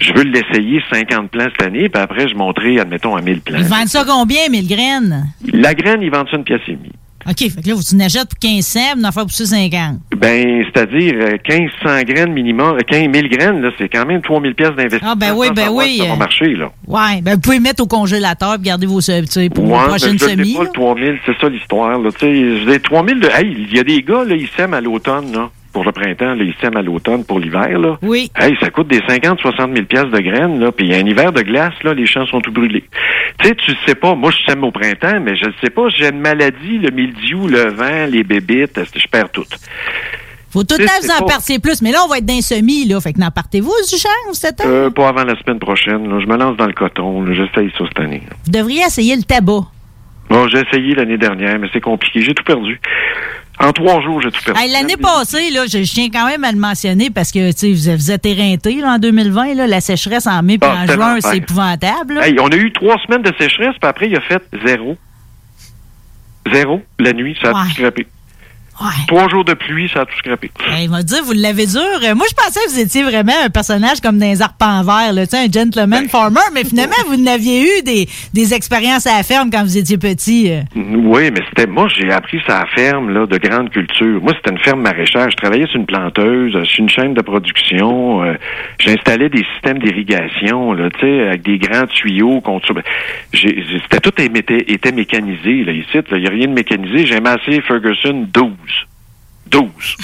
Je 0.00 0.12
veux 0.12 0.22
l'essayer 0.22 0.80
50 0.92 1.30
plants 1.30 1.48
cette 1.58 1.66
année, 1.66 1.88
puis 1.88 2.02
après, 2.02 2.28
je 2.28 2.34
monterai, 2.34 2.78
admettons, 2.80 3.16
à 3.16 3.20
1000 3.20 3.40
plants. 3.40 3.58
Ils 3.58 3.64
vendent 3.64 3.88
ça 3.88 4.04
combien, 4.06 4.48
1000 4.48 4.68
graines? 4.68 5.26
La 5.52 5.74
graine, 5.74 6.02
ils 6.02 6.10
vendent 6.10 6.28
ça 6.30 6.36
une 6.36 6.44
pièce 6.44 6.62
et 6.68 6.72
demie. 6.76 6.92
OK, 7.30 7.38
fait 7.50 7.62
que 7.62 7.68
là, 7.68 7.74
tu 7.88 7.96
n'achètes 7.96 8.28
pour 8.28 8.38
15 8.40 8.64
cents, 8.66 8.80
puis 8.96 9.06
en 9.06 9.12
faire 9.12 9.24
pousser 9.24 9.46
50. 9.46 9.98
Ben, 10.16 10.64
c'est-à-dire 10.64 11.14
euh, 11.16 11.36
1500 11.48 12.02
graines 12.02 12.32
minimum, 12.32 12.76
euh, 12.76 12.80
15 12.80 13.08
000 13.14 13.28
graines, 13.28 13.60
là, 13.62 13.70
c'est 13.78 13.88
quand 13.88 14.04
même 14.04 14.20
3000 14.20 14.54
pièces 14.54 14.70
d'investissement. 14.70 15.10
Ah, 15.12 15.14
ben 15.14 15.32
oui, 15.36 15.48
ben 15.54 15.68
oui, 15.70 15.98
Ça 15.98 16.04
va 16.06 16.12
euh, 16.12 16.16
marcher, 16.16 16.54
là. 16.56 16.70
Ouais, 16.88 17.20
ben 17.22 17.34
vous 17.34 17.40
pouvez 17.40 17.60
mettre 17.60 17.82
au 17.82 17.86
congélateur 17.86 18.54
et 18.54 18.58
garder 18.62 18.86
vos 18.86 19.00
sais, 19.32 19.48
pour 19.48 19.64
Ouais, 19.70 19.98
je 19.98 20.06
le 20.10 20.18
semis. 20.18 20.54
pas, 20.54 20.64
le 20.64 20.70
3000, 20.70 21.18
c'est 21.24 21.38
ça 21.40 21.48
l'histoire, 21.48 21.98
là. 21.98 22.10
Tu 22.12 22.18
sais, 22.18 22.34
je 22.64 22.70
dis 22.72 22.80
3000, 22.80 23.20
de- 23.20 23.28
hey, 23.28 23.56
il 23.70 23.76
y 23.76 23.78
a 23.78 23.84
des 23.84 24.02
gars, 24.02 24.24
là, 24.24 24.34
ils 24.34 24.48
sèment 24.56 24.74
à 24.74 24.80
l'automne, 24.80 25.32
là. 25.32 25.50
Printemps, 26.00 26.34
là, 26.34 26.44
ils 26.44 26.54
sèment 26.60 26.76
à 26.78 26.82
l'automne 26.82 27.24
pour 27.24 27.38
l'hiver, 27.38 27.78
là. 27.78 27.98
Oui. 28.02 28.30
Hey, 28.36 28.56
ça 28.60 28.70
coûte 28.70 28.88
des 28.88 29.00
50, 29.08 29.40
60 29.40 29.72
000 29.74 29.86
pièces 29.86 30.04
de 30.04 30.18
graines, 30.20 30.58
là. 30.60 30.72
Puis 30.72 30.86
il 30.86 30.92
y 30.92 30.94
a 30.94 30.98
un 30.98 31.06
hiver 31.06 31.32
de 31.32 31.42
glace, 31.42 31.74
là, 31.84 31.92
les 31.94 32.06
champs 32.06 32.26
sont 32.26 32.40
tout 32.40 32.52
brûlés. 32.52 32.84
Tu 33.38 33.48
sais, 33.48 33.54
tu 33.54 33.72
sais 33.86 33.94
pas, 33.94 34.14
moi, 34.14 34.30
je 34.30 34.50
sème 34.50 34.64
au 34.64 34.70
printemps, 34.70 35.20
mais 35.20 35.36
je 35.36 35.46
ne 35.46 35.52
sais 35.62 35.70
pas, 35.70 35.88
j'ai 35.88 36.08
une 36.08 36.20
maladie, 36.20 36.78
le 36.78 36.90
mildiou, 36.90 37.48
le 37.48 37.70
vent, 37.72 38.06
les 38.10 38.22
bébites, 38.24 38.80
je 38.96 39.06
perds 39.08 39.30
tout? 39.30 39.44
Faut 40.52 40.64
tout 40.64 40.74
le 40.78 40.84
temps 40.84 40.92
vous 41.02 41.10
en 41.10 41.26
pas- 41.26 41.38
plus. 41.62 41.80
Mais 41.80 41.92
là, 41.92 41.98
on 42.04 42.08
va 42.08 42.18
être 42.18 42.26
dans 42.26 42.34
les 42.34 42.42
semis, 42.42 42.84
là. 42.86 43.00
Fait 43.00 43.12
que 43.12 43.20
n'en 43.20 43.30
partez-vous 43.30 43.72
du 43.88 43.96
champ 43.96 44.08
cette 44.32 44.60
année? 44.60 44.70
Euh, 44.70 44.90
pas 44.90 45.08
avant 45.08 45.22
la 45.24 45.38
semaine 45.38 45.60
prochaine, 45.60 46.08
là. 46.08 46.18
Je 46.20 46.26
me 46.26 46.36
lance 46.36 46.56
dans 46.56 46.66
le 46.66 46.72
coton, 46.72 47.22
là. 47.22 47.32
J'essaye 47.34 47.70
ça 47.78 47.84
cette 47.86 48.00
année. 48.00 48.22
Vous 48.46 48.50
devriez 48.50 48.80
essayer 48.82 49.14
le 49.14 49.22
tabac. 49.22 49.66
Bon, 50.28 50.48
j'ai 50.48 50.58
essayé 50.60 50.94
l'année 50.94 51.18
dernière, 51.18 51.58
mais 51.58 51.68
c'est 51.72 51.80
compliqué. 51.80 52.20
J'ai 52.22 52.34
tout 52.34 52.42
perdu. 52.44 52.80
En 53.62 53.72
trois 53.72 54.00
jours, 54.00 54.22
j'ai 54.22 54.30
tout 54.30 54.42
perdu. 54.42 54.58
Hey, 54.60 54.72
L'année 54.72 54.96
passée, 54.96 55.50
là, 55.50 55.64
je, 55.66 55.82
je 55.82 55.92
tiens 55.92 56.08
quand 56.10 56.26
même 56.26 56.44
à 56.44 56.50
le 56.52 56.58
mentionner 56.58 57.10
parce 57.10 57.30
que 57.30 57.50
vous, 57.50 57.96
vous 57.96 58.10
êtes 58.10 58.24
éreinté 58.24 58.76
là, 58.80 58.92
en 58.94 58.98
2020. 58.98 59.54
Là, 59.54 59.66
la 59.66 59.80
sécheresse 59.82 60.26
en 60.26 60.42
mai 60.42 60.54
et 60.54 60.58
Ah, 60.62 60.76
en 60.82 60.86
juin, 60.86 61.16
c'est 61.20 61.36
épouvantable. 61.38 62.18
Hey, 62.22 62.36
on 62.40 62.48
a 62.48 62.56
eu 62.56 62.72
trois 62.72 62.96
semaines 63.06 63.22
de 63.22 63.32
sécheresse, 63.38 63.74
puis 63.80 63.88
après, 63.88 64.08
il 64.08 64.16
a 64.16 64.20
fait 64.22 64.42
zéro. 64.64 64.96
Zéro. 66.52 66.80
La 66.98 67.12
nuit, 67.12 67.36
ça 67.42 67.50
a 67.50 67.52
Ouais. 67.52 67.68
tout 67.68 67.74
scrappé. 67.74 68.06
Trois 69.06 69.28
jours 69.28 69.44
de 69.44 69.54
pluie, 69.54 69.90
ça 69.92 70.02
a 70.02 70.06
tout 70.06 70.16
scrappé. 70.18 70.50
Hey, 70.72 70.84
il 70.84 70.90
m'a 70.90 71.02
dit, 71.02 71.14
vous 71.24 71.32
l'avez 71.32 71.66
dur. 71.66 71.80
Moi, 72.16 72.26
je 72.28 72.34
pensais 72.34 72.60
que 72.66 72.70
vous 72.70 72.80
étiez 72.80 73.02
vraiment 73.02 73.32
un 73.44 73.50
personnage 73.50 74.00
comme 74.00 74.18
les 74.18 74.40
arpents 74.42 74.82
verts, 74.82 75.12
là, 75.12 75.22
un 75.22 75.24
Ben, 75.46 75.52
gentleman 75.52 76.08
farmer, 76.08 76.40
mais 76.54 76.64
finalement, 76.68 76.96
vous 77.08 77.16
n'aviez 77.16 77.62
eu 77.62 77.82
des, 77.82 78.06
des 78.32 78.54
expériences 78.54 79.06
à 79.06 79.16
la 79.18 79.22
ferme 79.22 79.50
quand 79.50 79.62
vous 79.62 79.76
étiez 79.76 79.98
petit. 79.98 80.50
euh. 80.50 80.60
Oui, 80.76 81.30
mais 81.32 81.40
c'était 81.48 81.66
moi, 81.70 81.88
j'ai 81.88 82.10
appris 82.10 82.38
ça 82.46 82.58
à 82.58 82.60
la 82.60 82.66
ferme 82.66 83.10
là, 83.12 83.26
de 83.26 83.36
grande 83.38 83.70
culture. 83.70 84.20
Moi, 84.22 84.32
c'était 84.36 84.50
une 84.54 84.62
ferme 84.62 84.80
maraîchère. 84.82 85.30
Je 85.30 85.36
travaillais 85.36 85.66
sur 85.66 85.76
une 85.80 85.86
planteuse, 85.86 86.54
euh, 86.56 86.64
sur 86.64 86.80
une 86.82 86.88
chaîne 86.90 87.14
de 87.14 87.22
production. 87.22 88.22
euh, 88.24 88.34
J'installais 88.78 89.28
des 89.28 89.44
systèmes 89.54 89.78
d'irrigation, 89.78 90.72
là, 90.72 90.88
avec 91.02 91.42
des 91.42 91.58
grands 91.58 91.86
tuyaux. 91.86 92.42
j'ai- 93.32 93.64
C'était 93.82 94.00
tout 94.00 94.12
était, 94.20 94.64
était 94.72 94.92
mécanisé 94.92 95.64
là, 95.64 95.72
ici. 95.72 95.86
Il 96.12 96.18
n'y 96.18 96.26
a 96.26 96.30
rien 96.30 96.46
de 96.48 96.52
mécanisé. 96.54 97.06
J'ai 97.06 97.16
amassé 97.16 97.60
Ferguson 97.66 98.26
12. 98.32 98.50
12. 99.50 99.96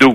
12. 0.00 0.14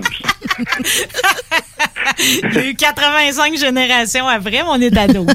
Il 2.42 2.54
y 2.54 2.58
a 2.58 2.66
eu 2.66 2.74
85 2.74 3.56
générations 3.58 4.28
après, 4.28 4.50
mais 4.50 4.68
on 4.68 4.80
est 4.80 4.96
à 4.96 5.06
12. 5.08 5.26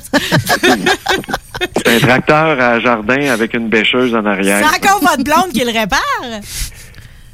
C'est 1.76 1.96
un 1.96 2.00
tracteur 2.00 2.60
à 2.60 2.80
jardin 2.80 3.30
avec 3.32 3.54
une 3.54 3.70
bêcheuse 3.70 4.14
en 4.16 4.26
arrière. 4.26 4.60
C'est 4.60 4.86
encore 4.86 5.02
votre 5.02 5.24
blonde 5.24 5.52
qui 5.54 5.64
le 5.64 5.72
répare? 5.72 6.02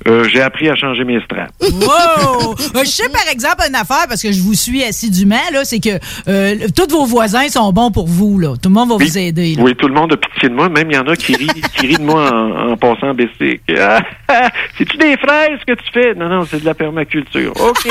Euh, 0.08 0.28
j'ai 0.28 0.42
appris 0.42 0.70
à 0.70 0.76
changer 0.76 1.04
mes 1.04 1.22
straps. 1.22 1.52
Wow! 1.62 2.56
Euh, 2.76 2.84
Je 2.84 2.90
sais 2.90 3.10
par 3.10 3.28
exemple 3.32 3.64
une 3.68 3.76
affaire, 3.76 4.06
parce 4.08 4.22
que 4.22 4.32
je 4.32 4.42
vous 4.42 4.54
suis 4.54 4.84
assidûment, 4.84 5.36
là, 5.52 5.64
c'est 5.64 5.80
que 5.80 5.98
euh, 6.28 6.56
tous 6.76 6.90
vos 6.90 7.06
voisins 7.06 7.48
sont 7.50 7.72
bons 7.72 7.92
pour 7.92 8.08
vous. 8.08 8.40
Là. 8.40 8.56
Tout 8.62 8.70
le 8.70 8.76
monde 8.76 8.90
va 8.90 8.98
vous 8.98 9.18
aider. 9.18 9.56
là. 9.56 9.64
Oui, 9.64 9.76
tout 9.76 9.88
le 9.88 9.94
monde 9.94 10.14
a 10.14 10.18
pitié 10.18 10.50
de 10.50 10.54
moi. 10.56 10.70
Même 10.70 10.90
il 10.92 10.96
y 10.96 11.00
en 11.00 11.08
a 11.08 11.16
qui 11.16 11.36
rient, 11.36 11.48
qui 11.76 11.88
rient 11.88 11.98
de 11.98 12.04
moi 12.04 12.32
en, 12.32 12.72
en 12.72 12.78
passant 12.78 13.14
ah, 13.14 14.02
C'est-tu 14.78 14.98
des 14.98 15.18
fraises 15.18 15.60
que 15.68 15.74
tu 15.74 15.92
fais? 15.94 16.14
Non, 16.16 16.28
non, 16.30 16.46
c'est 16.50 16.60
de 16.62 16.66
la 16.66 16.74
permaculture. 16.74 17.54
OK. 17.60 17.88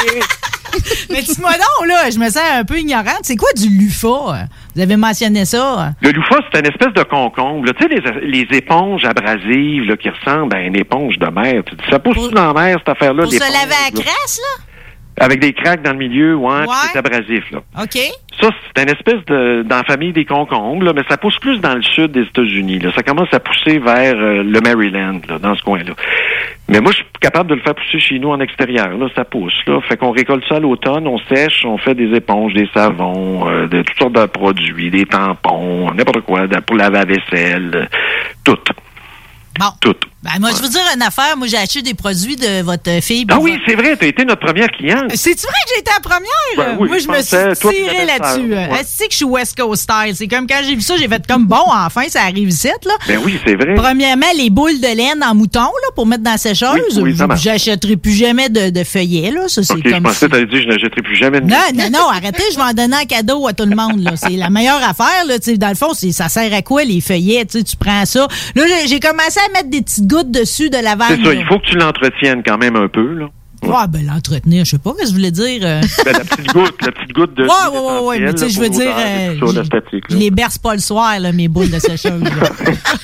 Mais 1.11 1.23
dis-moi 1.23 1.53
donc, 1.53 1.89
là, 1.89 2.11
je 2.11 2.19
me 2.19 2.27
sens 2.31 2.43
un 2.55 2.65
peu 2.65 2.79
ignorante. 2.79 3.21
C'est 3.23 3.37
quoi 3.37 3.51
du 3.57 3.69
LUFA? 3.69 4.47
Vous 4.75 4.81
avez 4.81 4.97
mentionné 4.97 5.45
ça. 5.45 5.91
Le 6.01 6.11
loufa, 6.13 6.37
c'est 6.51 6.61
une 6.61 6.67
espèce 6.67 6.95
de 6.95 7.03
concombre. 7.03 7.71
Tu 7.75 7.83
sais, 7.83 7.89
les, 7.89 8.45
les 8.45 8.57
éponges 8.57 9.05
abrasives 9.05 9.85
là, 9.85 9.97
qui 9.97 10.09
ressemblent 10.09 10.57
à 10.57 10.61
une 10.61 10.77
éponge 10.77 11.19
de 11.19 11.27
mer. 11.27 11.63
Ça 11.91 11.99
pousse 11.99 12.31
dans 12.31 12.53
la 12.53 12.63
mer, 12.63 12.77
cette 12.79 12.89
affaire-là? 12.89 13.25
Pour 13.25 13.33
se 13.33 13.39
laver 13.39 13.75
à 13.75 13.91
la 13.95 14.03
crasse, 14.03 14.41
là? 14.41 14.65
Avec 15.23 15.41
des 15.41 15.53
craques 15.53 15.83
dans 15.83 15.93
le 15.93 15.99
milieu, 15.99 16.35
ouais, 16.35 16.61
Ouais. 16.63 16.67
c'est 16.93 16.99
abrasif, 16.99 17.45
là. 17.53 17.61
OK. 17.81 17.97
Ça, 18.41 18.49
c'est 18.75 18.83
une 18.83 18.89
espèce 18.91 19.25
de 19.27 19.63
dans 19.63 19.77
la 19.77 19.85
famille 19.85 20.13
des 20.13 20.25
concombres, 20.25 20.85
là, 20.85 20.93
mais 20.95 21.03
ça 21.09 21.17
pousse 21.17 21.39
plus 21.39 21.59
dans 21.61 21.75
le 21.75 21.83
sud 21.83 22.11
des 22.13 22.23
États-Unis. 22.23 22.81
Là. 22.81 22.91
Ça 22.97 23.03
commence 23.03 23.33
à 23.33 23.39
pousser 23.39 23.79
vers 23.79 24.15
euh, 24.17 24.43
le 24.43 24.61
Maryland, 24.61 25.21
là, 25.29 25.39
dans 25.39 25.55
ce 25.55 25.63
coin-là. 25.63 25.93
Mais 26.69 26.81
moi, 26.81 26.91
je 26.91 26.97
suis 26.97 27.07
capable 27.21 27.51
de 27.51 27.55
le 27.55 27.61
faire 27.61 27.75
pousser 27.75 28.01
chez 28.01 28.19
nous 28.19 28.31
en 28.31 28.41
extérieur. 28.41 28.89
Là, 28.97 29.07
ça 29.15 29.25
pousse. 29.25 29.55
Là. 29.67 29.81
Fait 29.89 29.97
qu'on 29.97 30.11
récolte 30.11 30.45
ça 30.49 30.57
à 30.57 30.61
l'automne, 30.61 31.07
on 31.07 31.19
sèche, 31.33 31.65
on 31.65 31.79
fait 31.79 31.95
des 31.95 32.15
éponges, 32.17 32.55
des 32.55 32.69
savons, 32.75 33.49
euh, 33.49 33.67
de 33.69 33.83
toutes 33.83 33.99
sortes 33.99 34.15
de 34.15 34.27
produits, 34.27 34.91
des 34.91 35.05
tampons, 35.05 35.93
n'importe 35.93 36.23
quoi, 36.23 36.49
pour 36.67 36.77
laver 36.77 36.99
la 36.99 37.05
vaisselle, 37.05 37.71
euh, 37.75 37.85
tout. 38.45 38.59
Bon. 39.61 39.67
Tout. 39.81 39.95
Ben, 40.23 40.31
moi, 40.41 40.51
je 40.57 40.63
veux 40.63 40.69
dire 40.69 40.81
une 40.95 41.03
affaire. 41.03 41.37
Moi, 41.37 41.47
j'ai 41.49 41.57
acheté 41.57 41.83
des 41.83 41.95
produits 41.95 42.37
de 42.37 42.63
votre 42.63 43.03
fille. 43.03 43.27
Ah 43.29 43.39
oui, 43.41 43.59
c'est 43.67 43.75
vrai, 43.75 43.97
tu 43.97 44.05
as 44.05 44.09
été 44.09 44.25
notre 44.25 44.45
première 44.47 44.69
cliente. 44.69 45.11
C'est-tu 45.15 45.43
vrai 45.47 45.55
que 45.67 45.73
j'ai 45.75 45.81
été 45.81 45.91
la 45.95 46.01
première? 46.01 46.29
Ben 46.57 46.77
oui, 46.79 46.89
moi, 46.89 46.99
je 46.99 47.03
je 47.05 47.09
me 47.09 47.23
suis 47.23 47.61
toi, 47.61 47.71
puis 47.71 47.83
tiré 47.83 48.07
ta 48.07 48.19
là-dessus. 48.19 48.49
belle-sœur, 48.49 48.71
ouais. 48.73 48.79
Que 48.83 49.07
je 49.11 49.17
suis 49.17 49.25
West 49.25 49.57
Coast 49.61 49.83
style? 49.83 50.15
C'est 50.15 50.29
comme 50.29 50.47
quand 50.47 50.61
j'ai 50.65 50.75
vu 50.77 50.81
ça, 50.81 50.97
j'ai 50.97 51.09
fait 51.09 51.27
comme 51.27 51.47
bon, 51.47 51.63
enfin, 51.69 52.03
ça 52.09 52.23
arrive 52.23 52.49
ici, 52.49 52.69
là. 52.69 52.93
Ben 53.09 53.19
oui, 53.25 53.39
c'est 53.45 53.57
vrai. 53.57 53.75
Premièrement, 53.75 54.27
les 54.37 54.49
boules 54.51 54.81
de 54.81 54.97
laine 54.97 55.23
en 55.25 55.35
mouton, 55.35 55.61
là, 55.61 55.89
pour 55.97 56.07
mettre 56.07 56.23
dans 56.23 56.31
la 56.33 56.39
sécheuse. 56.39 57.01
Oui. 57.01 57.17
J'achèterai 57.37 57.97
plus 57.97 58.13
jamais 58.13 58.49
de, 58.49 58.71
de 58.71 58.85
feuillets, 58.85 59.31
là. 59.33 59.49
Ça, 59.49 59.63
c'est 59.65 59.73
Ok, 59.73 59.81
je 59.85 59.91
comme 59.91 60.03
pensais 60.05 60.27
que 60.27 60.31
tu 60.31 60.37
allais 60.37 60.47
dire 60.47 60.63
je 60.63 60.69
n'achèterai 60.69 61.03
plus 61.03 61.17
jamais 61.17 61.41
de 61.41 61.47
non, 61.47 61.57
non, 61.75 61.91
non, 61.93 62.09
arrêtez, 62.11 62.45
je 62.53 62.57
vais 62.57 62.63
en 62.63 62.73
donner 62.73 62.97
un 62.97 63.05
cadeau 63.07 63.47
à 63.49 63.53
tout 63.55 63.67
le 63.67 63.75
monde. 63.75 64.01
là. 64.03 64.13
C'est 64.17 64.31
la 64.31 64.51
meilleure 64.51 64.83
affaire. 64.89 65.25
Là, 65.27 65.39
tu 65.39 65.51
sais, 65.51 65.57
dans 65.59 65.69
le 65.69 65.75
fond, 65.75 65.93
ça 65.95 66.29
sert 66.29 66.55
à 66.55 66.63
quoi 66.63 66.85
les 66.85 67.01
feuillets? 67.01 67.45
Tu 67.45 67.59
sais, 67.59 67.65
tu 67.65 67.77
prends 67.77 68.07
ça. 68.07 68.29
Là, 68.55 68.63
j'ai- 68.69 68.87
j'ai 68.89 69.01
commencé 69.01 69.41
à 69.45 69.53
mettre 69.53 69.69
des 69.71 69.83
petites 69.83 70.07
gouttes 70.13 70.31
dessus 70.31 70.71
de. 70.71 70.77
C'est 70.77 71.25
ça, 71.25 71.35
il 71.35 71.45
faut 71.47 71.59
que 71.59 71.67
tu 71.67 71.77
l'entretiennes 71.77 72.43
quand 72.45 72.59
même 72.59 72.77
un 72.77 72.89
peu, 72.89 73.15
là. 73.15 73.29
Ouais, 73.63 73.87
ben 73.89 74.05
l'entretenir, 74.07 74.65
je 74.65 74.71
sais 74.73 74.79
pas 74.79 74.93
ce 74.99 75.03
que 75.03 75.09
je 75.09 75.13
voulais 75.13 75.31
dire. 75.31 75.61
euh. 75.63 75.81
Ben, 76.05 76.13
la 76.13 76.21
petite 76.25 76.53
goutte, 76.53 76.75
la 76.85 76.93
petite 76.93 77.13
goutte 77.13 77.35
de. 77.35 77.45
Ouais, 77.45 77.49
ouais, 77.73 77.79
ouais, 77.79 78.07
ouais, 78.07 78.19
mais 78.21 78.35
tu 78.35 78.41
sais, 78.41 78.51
je 78.51 78.61
veux 78.61 78.69
dire, 78.69 78.93
euh, 78.97 79.37
Sur 79.37 79.53
la 79.53 79.65
statique, 79.65 80.05
Je 80.11 80.17
les 80.17 80.31
berce 80.31 80.59
pas 80.59 80.75
le 80.75 80.81
soir, 80.81 81.19
là, 81.21 81.33
mes 81.33 81.49
boules 81.49 81.71
de 81.71 81.79
sécheuse. 81.79 82.23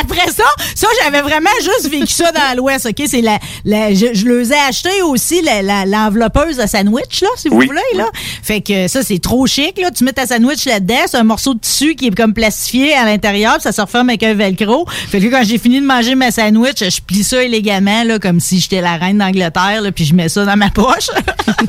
Après 0.00 0.30
ça, 0.30 0.44
ça, 0.74 0.86
j'avais 1.02 1.22
vraiment 1.22 1.50
juste 1.62 1.88
vécu 1.90 2.12
ça 2.12 2.30
dans 2.32 2.56
l'Ouest, 2.56 2.86
OK? 2.86 3.02
C'est 3.06 3.20
la, 3.20 3.38
la, 3.64 3.92
je, 3.94 4.06
je 4.12 4.26
les 4.26 4.52
ai 4.52 4.56
acheté 4.68 5.02
aussi, 5.04 5.42
la- 5.42 5.62
la- 5.62 5.86
l'enveloppeuse 5.86 6.60
à 6.60 6.66
sandwich, 6.66 7.22
là, 7.22 7.28
si 7.36 7.48
vous 7.48 7.56
Oui. 7.56 7.66
voulez, 7.66 7.80
là. 7.96 8.06
Fait 8.42 8.60
que 8.60 8.88
ça, 8.88 9.02
c'est 9.02 9.18
trop 9.20 9.46
chic, 9.46 9.78
là. 9.80 9.90
Tu 9.90 10.04
mets 10.04 10.12
ta 10.12 10.26
sandwich 10.26 10.64
là-dedans, 10.66 10.94
c'est 11.06 11.16
un 11.16 11.24
morceau 11.24 11.54
de 11.54 11.60
tissu 11.60 11.94
qui 11.94 12.08
est 12.08 12.14
comme 12.16 12.34
plastifié 12.34 12.94
à 12.94 13.04
l'intérieur, 13.04 13.56
ça 13.60 13.72
se 13.72 13.80
referme 13.80 14.08
avec 14.10 14.22
un 14.22 14.34
velcro. 14.34 14.86
Fait 14.88 15.20
que 15.20 15.26
quand 15.26 15.42
j'ai 15.44 15.58
fini 15.58 15.80
de 15.80 15.86
manger 15.86 16.14
ma 16.14 16.30
sandwich, 16.30 16.78
je 16.80 17.00
plie 17.00 17.24
ça 17.24 17.42
élégamment, 17.42 18.04
là, 18.04 18.18
comme 18.18 18.40
si 18.40 18.60
j'étais 18.60 18.80
la 18.80 18.96
reine 18.96 19.18
d'Angleterre, 19.18 19.61
là, 19.70 19.92
puis 19.92 20.04
je 20.04 20.14
mets 20.14 20.28
ça 20.28 20.44
dans 20.44 20.56
ma 20.56 20.70
poche. 20.70 21.08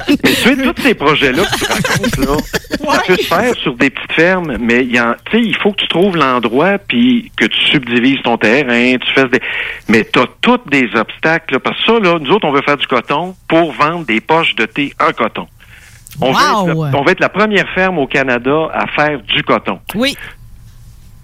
Mais 0.10 0.16
tu 0.24 0.34
sais, 0.34 0.56
tous 0.56 0.82
ces 0.82 0.94
projets-là 0.94 1.44
que 1.44 1.58
tu 1.58 1.66
racontes, 1.66 2.18
là, 2.18 2.38
ça 2.96 3.02
peut 3.08 3.16
se 3.18 3.24
faire 3.28 3.56
sur 3.56 3.76
des 3.76 3.90
petites 3.90 4.12
fermes, 4.14 4.58
mais 4.60 4.84
il 4.84 4.96
y 4.96 5.00
en- 5.00 5.16
tu 5.30 5.38
sais, 5.38 5.44
il 5.44 5.56
faut 5.58 5.72
que 5.72 5.82
tu 5.82 5.88
trouves 5.88 6.16
l'endroit, 6.18 6.78
puis 6.80 7.32
que 7.38 7.46
tu 7.46 7.60
subdivises 7.72 8.22
ton 8.24 8.38
terrain, 8.38 8.96
tu 8.98 9.14
fasses 9.14 9.30
des... 9.32 9.42
Mais 9.88 10.08
tu 10.12 10.20
as 10.20 10.26
tous 10.42 10.60
des 10.70 10.90
obstacles, 10.96 11.54
là, 11.56 11.60
parce 11.60 11.78
que 11.78 11.86
ça, 11.86 12.00
là, 12.00 12.18
nous 12.20 12.32
autres, 12.32 12.48
on 12.48 12.52
veut 12.52 12.62
faire 12.64 12.78
du 12.78 12.88
coton 12.88 13.36
pour 13.48 13.72
vendre 13.74 14.06
des 14.06 14.22
poches 14.22 14.56
de 14.56 14.66
thé 14.66 14.94
en 15.00 15.12
coton. 15.12 15.48
On, 16.22 16.30
être 16.32 16.40
la, 16.92 16.98
on 17.00 17.04
veut 17.04 17.12
être 17.12 17.20
la 17.20 17.30
première 17.30 17.68
ferme 17.74 17.98
au 17.98 18.06
Canada 18.08 18.68
à 18.74 18.86
faire 18.88 19.20
du 19.22 19.42
coton. 19.44 19.80
Oui. 19.96 20.16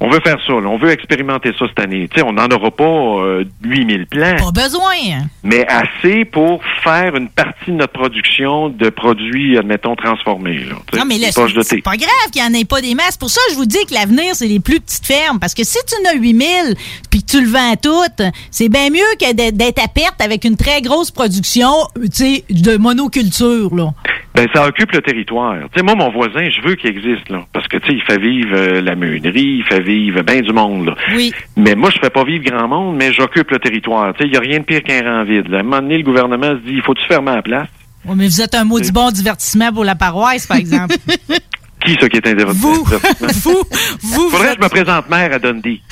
On 0.01 0.09
veut 0.09 0.19
faire 0.23 0.37
ça, 0.47 0.53
là. 0.53 0.67
on 0.67 0.77
veut 0.77 0.91
expérimenter 0.91 1.51
ça 1.59 1.65
cette 1.67 1.79
année. 1.79 2.07
Tu 2.07 2.19
sais, 2.19 2.25
on 2.25 2.31
n'en 2.31 2.47
aura 2.47 2.71
pas 2.71 2.83
euh, 2.85 3.43
8000 3.63 4.07
plants. 4.07 4.35
Pas 4.37 4.63
besoin. 4.63 4.95
mais 5.43 5.65
assez 5.67 6.23
pour 6.25 6.61
faire 6.83 7.15
une 7.15 7.27
partie 7.29 7.71
de 7.71 7.75
notre 7.75 7.93
production 7.93 8.69
de 8.69 8.89
produits, 8.89 9.57
admettons, 9.57 9.95
transformés. 9.95 10.59
Là, 10.59 10.75
Non, 10.97 11.03
mais 11.05 11.17
là, 11.17 11.27
c'est 11.63 11.81
pas 11.81 11.97
grave 11.97 12.31
qu'il 12.31 12.41
n'y 12.41 12.47
en 12.47 12.59
ait 12.59 12.65
pas 12.65 12.79
des 12.81 12.95
masses. 12.95 13.17
Pour 13.17 13.29
ça, 13.29 13.41
je 13.51 13.55
vous 13.55 13.65
dis 13.65 13.83
que 13.89 13.93
l'avenir, 13.93 14.35
c'est 14.35 14.47
les 14.47 14.59
plus 14.61 14.79
petites 14.79 15.05
fermes. 15.05 15.37
Parce 15.39 15.53
que 15.53 15.63
si 15.65 15.77
tu 15.87 15.95
en 15.95 16.11
as 16.11 16.15
8000 16.15 16.75
puis 17.09 17.21
que 17.21 17.31
tu 17.31 17.41
le 17.41 17.49
vends 17.49 17.75
tout, 17.81 18.23
c'est 18.51 18.69
bien 18.69 18.89
mieux 18.89 18.99
que 19.19 19.33
d'être- 19.33 19.83
à 19.83 19.87
perte 19.87 20.21
avec 20.21 20.45
une 20.45 20.55
très 20.57 20.81
grosse 20.81 21.11
production, 21.11 21.71
tu 21.95 22.09
sais, 22.11 22.43
de 22.49 22.77
monoculture, 22.77 23.75
là. 23.75 23.93
Ben, 24.39 24.47
ça 24.55 24.65
occupe 24.65 24.93
le 24.93 25.01
territoire. 25.01 25.57
Tu 25.63 25.67
sais, 25.75 25.83
moi, 25.83 25.95
mon 25.95 26.11
voisin, 26.11 26.49
je 26.49 26.65
veux 26.65 26.75
qu'il 26.75 26.89
existe, 26.89 27.27
là. 27.27 27.45
Parce 27.51 27.67
que, 27.67 27.75
tu 27.75 27.89
sais, 27.89 27.93
il 27.97 28.01
fait 28.03 28.21
vivre 28.21 28.55
euh, 28.55 28.81
la 28.81 28.95
meunerie, 28.95 29.57
il 29.59 29.65
fait 29.65 29.81
vivre 29.81 30.21
bien 30.21 30.39
du 30.39 30.53
monde, 30.53 30.85
là. 30.85 30.95
Oui. 31.13 31.33
Mais 31.57 31.75
moi, 31.75 31.89
je 31.93 31.99
fais 31.99 32.09
pas 32.09 32.23
vivre 32.23 32.45
grand 32.45 32.69
monde, 32.69 32.95
mais 32.95 33.11
j'occupe 33.11 33.51
le 33.51 33.59
territoire. 33.59 34.13
Tu 34.13 34.23
sais, 34.23 34.29
il 34.29 34.33
y 34.33 34.37
a 34.37 34.39
rien 34.39 34.59
de 34.59 34.63
pire 34.63 34.81
qu'un 34.81 35.01
rang 35.03 35.25
vide. 35.25 35.49
là. 35.49 35.57
À 35.57 35.59
un 35.59 35.63
moment 35.63 35.81
donné, 35.81 35.97
le 35.97 36.03
gouvernement 36.05 36.51
se 36.51 36.65
dit, 36.65 36.75
il 36.75 36.81
faut-tu 36.81 37.05
fermer 37.05 37.35
la 37.35 37.41
place? 37.41 37.67
Ouais, 38.05 38.15
mais 38.15 38.27
vous 38.27 38.41
êtes 38.41 38.55
un 38.55 38.63
maudit 38.63 38.93
bon 38.93 39.11
divertissement 39.11 39.73
pour 39.73 39.83
la 39.83 39.95
paroisse, 39.95 40.47
par 40.47 40.55
exemple. 40.55 40.95
Qui, 41.85 41.97
ça, 41.99 42.09
qui 42.09 42.17
est 42.17 42.21
divertissement? 42.21 42.71
Vous, 42.71 42.83
vous, 43.43 43.63
vous, 44.01 44.29
Faudrait 44.29 44.55
que 44.55 44.61
je 44.61 44.65
me 44.65 44.69
présente 44.69 45.09
maire 45.09 45.33
à 45.33 45.39
Dundee. 45.39 45.81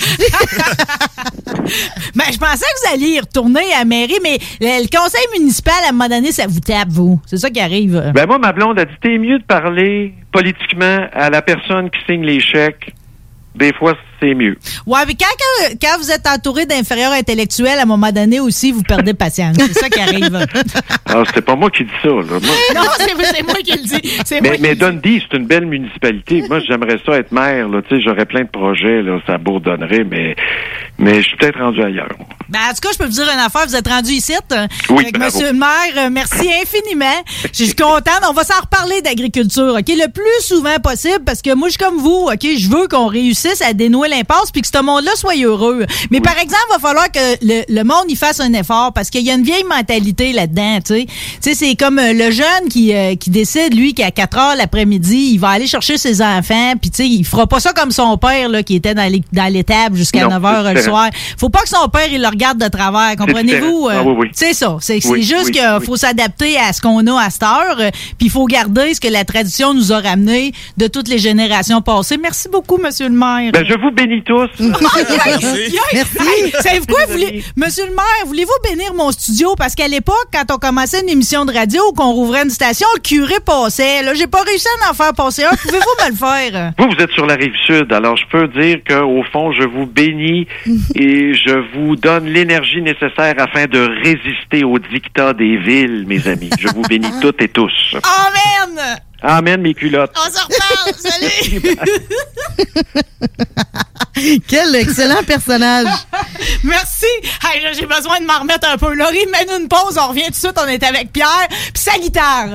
Ben, 2.15 2.23
je 2.31 2.37
pensais 2.37 2.65
que 2.65 2.87
vous 2.87 2.93
alliez 2.93 3.15
y 3.15 3.19
retourner 3.19 3.73
à 3.73 3.79
la 3.79 3.85
mairie, 3.85 4.19
mais 4.23 4.37
le, 4.61 4.83
le 4.83 4.87
conseil 4.97 5.25
municipal, 5.37 5.73
à 5.85 5.89
un 5.89 5.91
moment 5.91 6.07
donné, 6.09 6.31
ça 6.31 6.47
vous 6.47 6.59
tape, 6.59 6.89
vous. 6.89 7.19
C'est 7.25 7.37
ça 7.37 7.49
qui 7.49 7.59
arrive. 7.59 8.11
Ben, 8.13 8.25
moi, 8.25 8.37
ma 8.39 8.53
blonde 8.53 8.79
a 8.79 8.85
dit, 8.85 8.93
t'es 9.01 9.17
mieux 9.17 9.39
de 9.39 9.43
parler 9.43 10.13
politiquement 10.31 11.07
à 11.13 11.29
la 11.29 11.41
personne 11.41 11.89
qui 11.89 11.99
signe 12.05 12.23
les 12.23 12.39
chèques. 12.39 12.93
Des 13.55 13.73
fois, 13.73 13.95
c'est 14.19 14.33
mieux. 14.33 14.57
Ouais, 14.85 14.99
mais 15.07 15.15
quand, 15.15 15.77
quand, 15.81 15.97
vous 15.99 16.11
êtes 16.11 16.27
entouré 16.27 16.65
d'inférieurs 16.65 17.11
intellectuels, 17.11 17.79
à 17.79 17.83
un 17.83 17.85
moment 17.85 18.11
donné 18.11 18.39
aussi, 18.39 18.71
vous 18.71 18.83
perdez 18.83 19.13
patience. 19.13 19.55
C'est 19.57 19.73
ça 19.79 19.89
qui 19.89 19.99
arrive. 19.99 20.27
Ah, 21.09 21.23
c'était 21.25 21.41
pas 21.41 21.55
moi 21.55 21.69
qui 21.71 21.85
dis 21.85 21.89
ça, 22.01 22.09
là. 22.09 22.23
Moi- 22.23 22.39
non, 22.75 22.81
c'est 22.97 23.35
c'est 23.35 23.43
moi 23.43 23.55
qui 23.63 23.71
le 23.71 23.83
dis. 23.83 24.19
C'est 24.25 24.41
Mais, 24.41 24.49
moi 24.49 24.57
qui 24.57 24.61
mais. 24.61 24.75
Dundee, 24.75 25.21
c'est 25.21 25.37
une 25.37 25.45
belle 25.45 25.65
municipalité. 25.65 26.43
Moi, 26.49 26.59
j'aimerais 26.67 26.97
ça 27.05 27.13
être 27.13 27.31
maire, 27.31 27.67
j'aurais 28.03 28.25
plein 28.25 28.41
de 28.41 28.49
projets, 28.49 29.01
là. 29.01 29.17
Ça 29.25 29.37
bourdonnerait, 29.37 30.03
mais, 30.03 30.35
mais 30.99 31.21
je 31.21 31.27
suis 31.29 31.37
peut-être 31.37 31.59
rendu 31.59 31.81
ailleurs. 31.81 32.09
Ben, 32.49 32.59
en 32.69 32.73
tout 32.73 32.81
cas, 32.81 32.89
je 32.93 32.97
peux 32.97 33.05
vous 33.05 33.11
dire 33.11 33.23
une 33.33 33.39
affaire. 33.39 33.65
Vous 33.67 33.75
êtes 33.75 33.87
rendu 33.87 34.11
ici. 34.11 34.33
Oui, 34.89 35.05
Fait 35.05 35.11
que, 35.11 35.19
bravo. 35.19 35.33
Monsieur 35.37 35.51
le 35.51 35.57
maire, 35.57 35.93
euh, 35.97 36.09
merci 36.11 36.49
infiniment. 36.61 37.05
Je 37.53 37.63
suis 37.65 37.75
contente. 37.75 38.21
On 38.29 38.33
va 38.33 38.43
s'en 38.43 38.59
reparler 38.61 39.01
d'agriculture, 39.01 39.75
OK? 39.77 39.87
Le 39.87 40.11
plus 40.11 40.41
souvent 40.45 40.77
possible, 40.83 41.23
parce 41.25 41.41
que 41.41 41.53
moi, 41.53 41.67
je 41.69 41.73
suis 41.73 41.83
comme 41.83 41.97
vous, 41.97 42.27
OK? 42.31 42.41
Je 42.57 42.69
veux 42.69 42.87
qu'on 42.87 43.07
réussisse 43.07 43.61
à 43.61 43.73
dénouer 43.73 44.06
l'impasse 44.07 44.51
puis 44.51 44.61
que 44.61 44.67
ce 44.67 44.81
monde-là 44.81 45.11
soit 45.15 45.35
heureux. 45.37 45.85
Mais 46.11 46.21
par 46.21 46.37
exemple, 46.37 46.63
il 46.69 46.73
va 46.73 46.79
falloir 46.79 47.11
que 47.11 47.19
le, 47.45 47.63
le 47.73 47.83
monde 47.83 48.05
y 48.09 48.15
fasse 48.15 48.39
un 48.39 48.53
effort 48.53 48.91
parce 48.93 49.09
qu'il 49.09 49.21
y 49.21 49.31
a 49.31 49.33
une 49.35 49.43
vieille 49.43 49.63
mentalité 49.63 50.33
là-dedans, 50.33 50.79
tu 50.85 50.93
sais. 50.93 51.05
Tu 51.05 51.13
sais, 51.41 51.53
c'est 51.55 51.75
comme 51.75 51.99
euh, 51.99 52.13
le 52.13 52.31
jeune 52.31 52.69
qui, 52.69 52.93
euh, 52.93 53.15
qui 53.15 53.29
décide, 53.29 53.73
lui, 53.75 53.93
qu'à 53.93 54.11
4 54.11 54.37
heures 54.37 54.55
l'après-midi, 54.55 55.31
il 55.33 55.37
va 55.39 55.49
aller 55.49 55.67
chercher 55.67 55.97
ses 55.97 56.21
enfants 56.21 56.73
puis 56.79 56.89
tu 56.89 56.97
sais, 56.97 57.07
il 57.07 57.23
fera 57.25 57.47
pas 57.47 57.59
ça 57.59 57.73
comme 57.73 57.91
son 57.91 58.17
père, 58.17 58.49
là, 58.49 58.63
qui 58.63 58.75
était 58.75 58.93
dans 58.93 59.11
les- 59.11 59.23
dans 59.33 59.51
l'étable 59.51 59.95
jusqu'à 59.97 60.23
Non, 60.23 60.29
9 60.29 60.45
heures 60.45 60.73
le 60.73 60.81
soir. 60.81 61.09
Faut 61.37 61.49
pas 61.49 61.61
que 61.61 61.69
son 61.69 61.87
père, 61.89 62.07
il 62.11 62.21
le 62.21 62.27
regarde 62.27 62.57
de 62.57 62.67
travers. 62.67 63.15
Comprenez-vous? 63.17 63.87
différent. 63.87 63.87
Ah, 63.89 63.95
euh, 63.95 64.03
oui, 64.05 64.15
oui. 64.19 64.27
C'est 64.33 64.53
ça. 64.53 64.77
C'est 64.81 64.99
juste 65.21 65.51
qu'il 65.51 65.79
faut 65.85 65.95
s'adapter 65.95 66.57
à 66.57 66.73
ce 66.73 66.81
qu'on 66.81 67.05
a 67.07 67.21
à 67.21 67.29
cette 67.29 67.43
heure. 67.43 67.77
euh, 67.79 67.89
Puis 68.17 68.27
il 68.27 68.29
faut 68.29 68.45
garder 68.45 68.93
ce 68.93 68.99
que 69.01 69.07
la 69.07 69.23
tradition 69.25 69.73
nous 69.73 69.91
a 69.91 69.99
ramené 69.99 70.53
de 70.77 70.87
toutes 70.87 71.07
les 71.07 71.17
générations 71.17 71.81
passées. 71.81 72.17
Merci 72.17 72.49
beaucoup, 72.49 72.77
Monsieur 72.77 73.07
le 73.07 73.15
maire. 73.15 73.51
Ben, 73.51 73.65
je 73.67 73.73
vous 73.73 73.91
bénis 73.97 74.23
tous. 74.23 74.49
Merci. 74.59 76.51
Savez-vous 76.61 76.85
quoi? 76.87 77.05
voulez- 77.09 77.43
Monsieur 77.55 77.85
le 77.85 77.91
maire, 77.91 78.25
voulez-vous 78.25 78.51
bénir 78.69 78.93
mon 78.93 79.11
studio? 79.11 79.55
Parce 79.57 79.75
qu'à 79.75 79.87
l'époque, 79.87 80.27
quand 80.33 80.53
on 80.53 80.57
commençait 80.57 81.01
une 81.01 81.09
émission 81.09 81.45
de 81.45 81.53
radio 81.53 81.81
ou 81.89 81.93
qu'on 81.93 82.11
rouvrait 82.11 82.43
une 82.43 82.49
station, 82.49 82.87
le 82.95 83.01
curé 83.01 83.35
passait. 83.45 84.03
Là, 84.03 84.13
j'ai 84.13 84.27
pas 84.27 84.41
réussi 84.43 84.67
à 84.85 84.91
en 84.91 84.93
faire 84.93 85.13
passer 85.13 85.43
un. 85.43 85.55
Pouvez-vous 85.55 86.05
me 86.05 86.09
le 86.09 86.15
faire? 86.15 86.71
Vous, 86.77 86.85
vous 86.89 87.03
êtes 87.03 87.11
sur 87.11 87.25
la 87.25 87.35
rive 87.35 87.53
sud, 87.65 87.91
alors 87.91 88.15
je 88.17 88.23
peux 88.31 88.47
dire 88.47 88.77
qu'au 88.87 89.23
fond, 89.31 89.51
je 89.51 89.63
vous 89.63 89.85
bénis 89.85 90.47
et 90.95 91.33
je 91.33 91.55
vous 91.75 91.95
donne 91.95 92.25
l'énergie 92.27 92.81
nécessaire 92.81 93.35
afin 93.39 93.65
de 93.65 93.79
résister 94.03 94.63
aux 94.63 94.79
dictats 94.79 95.33
des 95.33 95.57
villes, 95.57 96.05
mes 96.07 96.25
amis. 96.27 96.49
Je 96.59 96.67
vous 96.69 96.81
bénis 96.83 97.11
toutes 97.21 97.41
et 97.41 97.47
tous. 97.49 97.95
Amen! 98.03 98.97
Amen, 99.21 99.61
mes 99.61 99.73
culottes. 99.73 100.15
On 100.15 100.31
se 100.31 100.39
reparle! 100.43 100.93
Salut! 100.97 101.77
Quel 104.47 104.75
excellent 104.75 105.23
personnage. 105.23 105.87
Merci! 106.63 107.05
Hey, 107.43 107.61
là, 107.63 107.71
j'ai 107.73 107.85
besoin 107.85 108.19
de 108.19 108.25
m'en 108.25 108.39
remettre 108.39 108.67
un 108.67 108.77
peu. 108.77 108.93
Laurie, 108.93 109.25
mène 109.31 109.61
une 109.61 109.67
pause, 109.67 109.97
on 109.97 110.07
revient 110.09 110.25
tout 110.25 110.31
de 110.31 110.35
suite, 110.35 110.59
on 110.63 110.67
est 110.67 110.83
avec 110.83 111.11
Pierre, 111.13 111.47
puis 111.49 111.83
sa 111.83 111.97
guitare. 111.99 112.47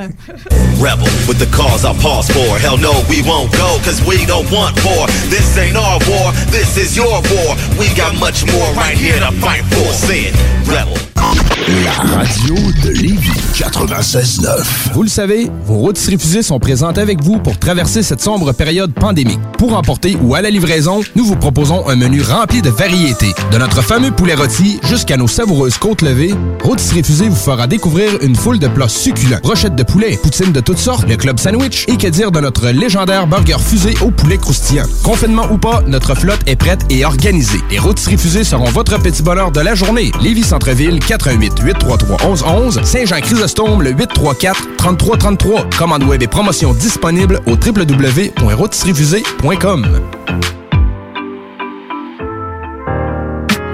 Rebel 0.81 1.09
with 1.29 1.39
the 1.39 1.47
cause 1.55 1.85
I 1.85 1.95
pause 2.01 2.29
for. 2.31 2.59
Hell 2.59 2.79
no, 2.79 2.93
we 3.09 3.23
won't 3.23 3.53
go, 3.53 3.79
cause 3.85 4.03
we 4.07 4.27
don't 4.27 4.51
want 4.51 4.75
war. 4.85 5.07
This 5.31 5.57
ain't 5.57 5.77
our 5.77 5.99
war, 6.09 6.33
this 6.51 6.77
is 6.77 6.97
your 6.97 7.23
war. 7.31 7.57
We 7.79 7.89
got 7.95 8.19
much 8.19 8.45
more 8.53 8.73
right 8.75 8.97
here 8.97 9.21
to 9.21 9.31
fight 9.41 9.63
for. 9.71 9.93
It, 10.11 10.35
Rebel. 10.67 11.52
La 11.69 11.93
radio 11.93 12.57
de 12.83 12.91
Lévis 12.91 13.31
96.9. 13.55 14.93
Vous 14.95 15.05
le 15.05 15.09
savez, 15.09 15.49
vos 15.65 15.77
rôtisseries 15.77 16.19
fusées 16.19 16.43
sont 16.43 16.59
présentes 16.59 16.99
avec 16.99 17.23
vous 17.23 17.39
pour 17.39 17.57
traverser 17.57 18.03
cette 18.03 18.21
sombre 18.21 18.51
période 18.53 18.93
pandémique. 18.93 19.39
Pour 19.59 19.77
emporter 19.77 20.17
ou 20.21 20.35
à 20.35 20.43
la 20.43 20.51
livraison, 20.51 21.03
nous 21.15 21.25
vous 21.25 21.37
proposons 21.37 21.89
un 21.89 21.95
menu 21.95 22.21
rempli 22.21 22.63
de 22.63 22.71
variétés. 22.71 23.33
De 23.53 23.59
notre 23.59 23.81
fameux 23.81 24.11
poulet 24.11 24.35
rôti 24.35 24.81
jusqu'à 24.89 25.17
nos 25.17 25.29
savoureuses 25.29 25.79
côtes 25.79 26.03
levées, 26.03 26.35
Rôtisserie 26.65 27.05
Fusée 27.05 27.29
vous 27.29 27.37
fera 27.37 27.69
découvrir 27.69 28.11
une 28.23 28.35
foule 28.35 28.59
de 28.59 28.67
plats 28.67 28.89
succulents. 28.89 29.39
Brochettes 29.43 29.77
de 29.77 29.85
poulet, 29.85 30.19
poutines 30.21 30.53
de 30.53 30.61
toutes 30.61 30.79
sortes, 30.79 31.09
le 31.09 31.17
club 31.17 31.39
sandwich 31.39 31.85
et 31.87 31.97
que 31.97 32.09
dire 32.09 32.33
de 32.33 32.41
notre 32.41 32.71
légendaire 32.71 33.29
burger 33.29 33.61
fusée 33.61 33.95
au 34.01 34.11
poulet 34.11 34.39
croustillant. 34.39 34.87
Confinement 35.05 35.47
ou 35.53 35.59
pas, 35.59 35.83
notre 35.87 36.17
flotte 36.17 36.41
est 36.47 36.57
prête 36.57 36.85
et 36.91 37.05
organisée. 37.05 37.61
Les 37.71 37.79
Rôtisseries 37.79 38.19
Fusées 38.19 38.45
seront 38.45 38.71
votre 38.71 39.01
petit 39.01 39.23
bonheur 39.23 39.53
de 39.53 39.61
la 39.61 39.77
journée. 39.77 40.11
Lévis 40.21 40.45
Centreville, 40.45 40.99
418 40.99 41.52
833 41.61 42.29
1111 42.29 42.85
Saint-Jean-Chrysostome, 42.85 43.83
le 43.83 43.91
834 43.91 44.77
3333. 44.77 45.69
Commande 45.77 46.05
web 46.05 46.23
et 46.23 46.29
promotion 46.29 46.73
disponible 46.75 47.41
au 47.47 47.53
www.rôtisseriefusée.com. 47.53 49.87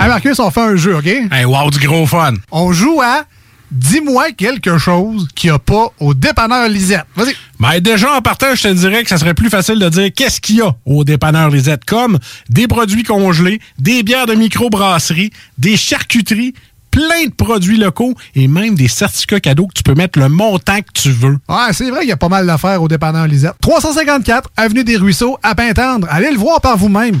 Hey 0.00 0.06
Marcus, 0.08 0.38
on 0.38 0.50
fait 0.50 0.60
un 0.60 0.76
jeu, 0.76 0.96
OK? 0.96 1.06
Hey, 1.06 1.44
wow, 1.44 1.70
du 1.70 1.78
gros 1.86 2.06
fun. 2.06 2.34
On 2.52 2.72
joue 2.72 3.00
à 3.00 3.24
Dis-moi 3.70 4.30
quelque 4.32 4.78
chose 4.78 5.28
qu'il 5.34 5.50
n'y 5.50 5.56
a 5.56 5.58
pas 5.58 5.88
au 6.00 6.14
dépanneur 6.14 6.68
Lisette. 6.68 7.04
Vas-y. 7.14 7.34
Ben 7.60 7.80
déjà, 7.80 8.14
en 8.14 8.22
partant, 8.22 8.54
je 8.54 8.62
te 8.62 8.72
dirais 8.72 9.02
que 9.02 9.10
ça 9.10 9.18
serait 9.18 9.34
plus 9.34 9.50
facile 9.50 9.78
de 9.78 9.88
dire 9.90 10.08
qu'est-ce 10.14 10.40
qu'il 10.40 10.56
y 10.56 10.62
a 10.62 10.74
au 10.86 11.04
dépanneur 11.04 11.50
Lisette, 11.50 11.84
comme 11.84 12.18
des 12.48 12.66
produits 12.66 13.02
congelés, 13.02 13.60
des 13.78 14.02
bières 14.02 14.24
de 14.24 14.34
microbrasserie, 14.34 15.30
des 15.58 15.76
charcuteries, 15.76 16.54
plein 16.90 17.26
de 17.26 17.32
produits 17.34 17.76
locaux 17.76 18.14
et 18.34 18.48
même 18.48 18.74
des 18.74 18.88
certificats 18.88 19.40
cadeaux 19.40 19.66
que 19.66 19.74
tu 19.74 19.82
peux 19.82 19.94
mettre 19.94 20.18
le 20.18 20.30
montant 20.30 20.80
que 20.80 20.92
tu 20.94 21.10
veux. 21.10 21.38
Ouais, 21.48 21.72
c'est 21.72 21.90
vrai 21.90 22.00
qu'il 22.00 22.08
y 22.08 22.12
a 22.12 22.16
pas 22.16 22.30
mal 22.30 22.46
d'affaires 22.46 22.80
au 22.82 22.88
dépanneur 22.88 23.26
Lisette. 23.26 23.52
354 23.60 24.48
Avenue 24.56 24.84
des 24.84 24.96
Ruisseaux, 24.96 25.36
à 25.42 25.54
Pintendre. 25.54 26.06
Allez 26.10 26.30
le 26.30 26.38
voir 26.38 26.62
par 26.62 26.78
vous-même. 26.78 27.20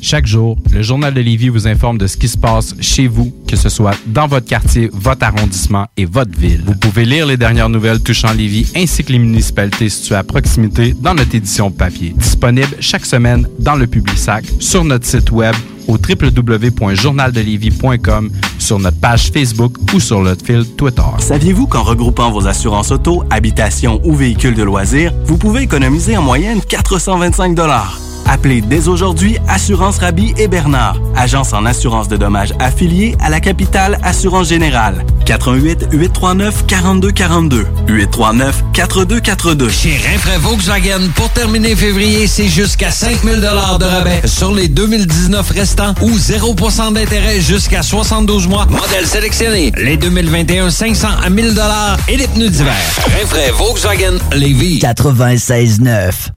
Chaque 0.00 0.26
jour, 0.26 0.56
le 0.72 0.82
Journal 0.82 1.12
de 1.12 1.20
Lévis 1.20 1.48
vous 1.48 1.66
informe 1.66 1.98
de 1.98 2.06
ce 2.06 2.16
qui 2.16 2.28
se 2.28 2.38
passe 2.38 2.74
chez 2.80 3.08
vous, 3.08 3.32
que 3.48 3.56
ce 3.56 3.68
soit 3.68 3.96
dans 4.06 4.26
votre 4.26 4.46
quartier, 4.46 4.90
votre 4.92 5.24
arrondissement 5.24 5.86
et 5.96 6.04
votre 6.04 6.38
ville. 6.38 6.62
Vous 6.64 6.76
pouvez 6.76 7.04
lire 7.04 7.26
les 7.26 7.36
dernières 7.36 7.68
nouvelles 7.68 8.00
touchant 8.00 8.32
Lévis 8.32 8.70
ainsi 8.76 9.04
que 9.04 9.12
les 9.12 9.18
municipalités 9.18 9.88
situées 9.88 10.16
à 10.16 10.22
proximité 10.22 10.94
dans 11.00 11.14
notre 11.14 11.34
édition 11.34 11.70
papier. 11.70 12.14
Disponible 12.16 12.76
chaque 12.80 13.06
semaine 13.06 13.48
dans 13.58 13.74
le 13.74 13.86
Publisac, 13.86 14.44
sur 14.60 14.84
notre 14.84 15.06
site 15.06 15.30
web 15.30 15.54
au 15.88 15.96
www.journaldelévis.com, 15.96 18.30
sur 18.58 18.78
notre 18.78 18.98
page 18.98 19.30
Facebook 19.30 19.76
ou 19.92 20.00
sur 20.00 20.20
notre 20.20 20.44
fil 20.44 20.66
Twitter. 20.76 21.02
Saviez-vous 21.18 21.66
qu'en 21.66 21.82
regroupant 21.82 22.30
vos 22.30 22.46
assurances 22.46 22.90
auto, 22.90 23.24
habitation 23.30 24.00
ou 24.04 24.14
véhicules 24.14 24.54
de 24.54 24.62
loisirs, 24.62 25.12
vous 25.24 25.38
pouvez 25.38 25.62
économiser 25.62 26.16
en 26.16 26.22
moyenne 26.22 26.60
425 26.60 27.54
Appelez 28.28 28.60
dès 28.60 28.88
aujourd'hui 28.88 29.38
Assurance 29.48 29.98
Rabi 29.98 30.34
et 30.36 30.48
Bernard, 30.48 30.96
agence 31.14 31.52
en 31.52 31.64
assurance 31.64 32.08
de 32.08 32.16
dommages 32.16 32.52
affiliée 32.58 33.16
à 33.20 33.30
la 33.30 33.40
capitale 33.40 33.98
Assurance 34.02 34.48
Générale. 34.48 35.04
88 35.24 35.88
839 35.92 36.66
4242 36.66 37.66
839 37.88 38.64
4242. 38.72 39.70
Chez 39.70 39.96
Rinfraie 39.96 40.38
Volkswagen, 40.38 41.08
pour 41.14 41.30
terminer 41.30 41.74
février, 41.76 42.26
c'est 42.26 42.48
jusqu'à 42.48 42.90
5000 42.90 43.40
dollars 43.40 43.78
de 43.78 43.84
rabais 43.84 44.22
sur 44.24 44.52
les 44.52 44.68
2019 44.68 45.50
restants 45.50 45.94
ou 46.02 46.10
0% 46.10 46.92
d'intérêt 46.94 47.40
jusqu'à 47.40 47.82
72 47.82 48.46
mois. 48.48 48.66
Modèle 48.66 49.06
sélectionné, 49.06 49.72
les 49.76 49.96
2021 49.96 50.70
500 50.70 51.08
à 51.24 51.30
1000 51.30 51.54
dollars 51.54 51.96
et 52.08 52.16
les 52.16 52.28
pneus 52.28 52.50
d'hiver. 52.50 52.74
Rinfraie 53.18 53.50
Volkswagen 53.50 54.18
Lévis 54.32 54.80
96 54.80 55.80
9. 55.80 56.30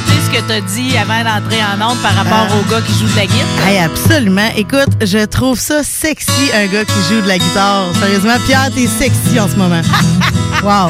Répéter 0.00 0.20
ce 0.24 0.30
que 0.30 0.46
tu 0.46 0.52
as 0.52 0.60
dit 0.60 0.96
avant 0.96 1.22
d'entrer 1.24 1.58
en 1.62 1.90
onde 1.90 1.98
par 1.98 2.14
rapport 2.14 2.46
Euh. 2.56 2.60
au 2.60 2.70
gars 2.70 2.80
qui 2.80 2.92
joue 2.92 3.06
de 3.06 3.16
la 3.16 3.26
guitare? 3.26 3.66
Hey, 3.66 3.78
absolument. 3.78 4.48
Écoute, 4.56 4.88
je 5.02 5.24
trouve 5.26 5.58
ça 5.58 5.82
sexy, 5.82 6.50
un 6.54 6.66
gars 6.66 6.84
qui 6.84 6.94
joue 7.14 7.20
de 7.20 7.28
la 7.28 7.38
guitare. 7.38 7.86
Sérieusement, 8.00 8.36
Pierre, 8.46 8.70
t'es 8.74 8.86
sexy 8.86 9.38
en 9.40 9.48
ce 9.48 9.56
moment. 9.56 9.82
wow. 10.62 10.88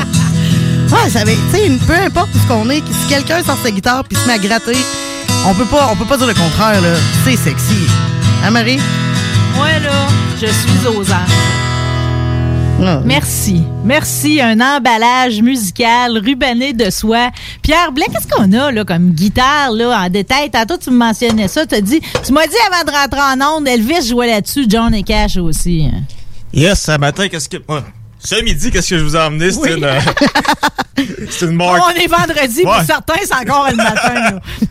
Ouais, 0.90 1.08
ça 1.10 1.20
va- 1.24 1.30
tu 1.30 1.56
sais, 1.56 1.70
peu 1.86 1.94
importe 1.94 2.30
où 2.34 2.38
ce 2.38 2.46
qu'on 2.46 2.68
est, 2.70 2.82
si 3.00 3.06
quelqu'un 3.08 3.42
sort 3.44 3.58
sa 3.62 3.70
guitare 3.70 4.02
puis 4.04 4.18
se 4.20 4.26
met 4.26 4.34
à 4.34 4.38
gratter, 4.38 4.76
on 5.46 5.54
peut 5.54 5.64
pas, 5.66 5.88
on 5.92 5.96
peut 5.96 6.04
pas 6.04 6.16
dire 6.16 6.26
le 6.26 6.34
contraire, 6.34 6.80
là. 6.80 6.88
C'est 7.24 7.36
sexy. 7.36 7.86
Hein, 8.44 8.50
Marie? 8.50 8.80
Moi, 9.54 9.68
là, 9.82 10.06
je 10.40 10.46
suis 10.46 10.86
aux 10.88 11.04
Merci. 13.04 13.62
Merci. 13.84 14.40
Un 14.40 14.60
emballage 14.60 15.42
musical 15.42 16.18
rubané 16.18 16.72
de 16.72 16.90
soie. 16.90 17.30
Pierre 17.62 17.92
Blais, 17.92 18.06
qu'est-ce 18.12 18.26
qu'on 18.28 18.52
a 18.52 18.72
là, 18.72 18.84
comme 18.84 19.10
guitare 19.10 19.72
là, 19.72 20.04
en 20.04 20.08
détail? 20.08 20.50
Tantôt, 20.50 20.76
tu 20.76 20.90
me 20.90 20.96
mentionnais 20.96 21.48
ça. 21.48 21.66
T'as 21.66 21.80
dit, 21.80 22.00
tu 22.24 22.32
m'as 22.32 22.46
dit 22.46 22.54
avant 22.70 22.84
de 22.84 22.96
rentrer 22.96 23.20
en 23.20 23.56
onde, 23.56 23.68
Elvis 23.68 24.08
jouait 24.08 24.28
là-dessus, 24.28 24.66
John 24.68 24.94
et 24.94 25.02
Cash 25.02 25.36
aussi. 25.36 25.88
Yes, 26.52 26.82
ce 26.82 26.98
matin, 26.98 27.28
qu'est-ce 27.28 27.48
que. 27.48 27.58
Ce 28.22 28.42
midi, 28.42 28.70
qu'est-ce 28.70 28.90
que 28.90 28.98
je 28.98 29.04
vous 29.04 29.16
ai 29.16 29.20
emmené? 29.20 29.50
C'est 29.50 29.58
Oui. 29.60 29.72
une. 29.76 29.84
euh, 29.84 29.98
c'est 31.30 31.46
une 31.46 31.52
marque. 31.56 31.80
On 31.82 31.90
est 32.00 32.06
vendredi, 32.06 32.62
pour 32.62 32.80
certains, 32.86 33.14
c'est 33.24 33.34
encore 33.34 33.68
le 33.70 33.76
matin. 33.76 34.14
là. 34.14 34.40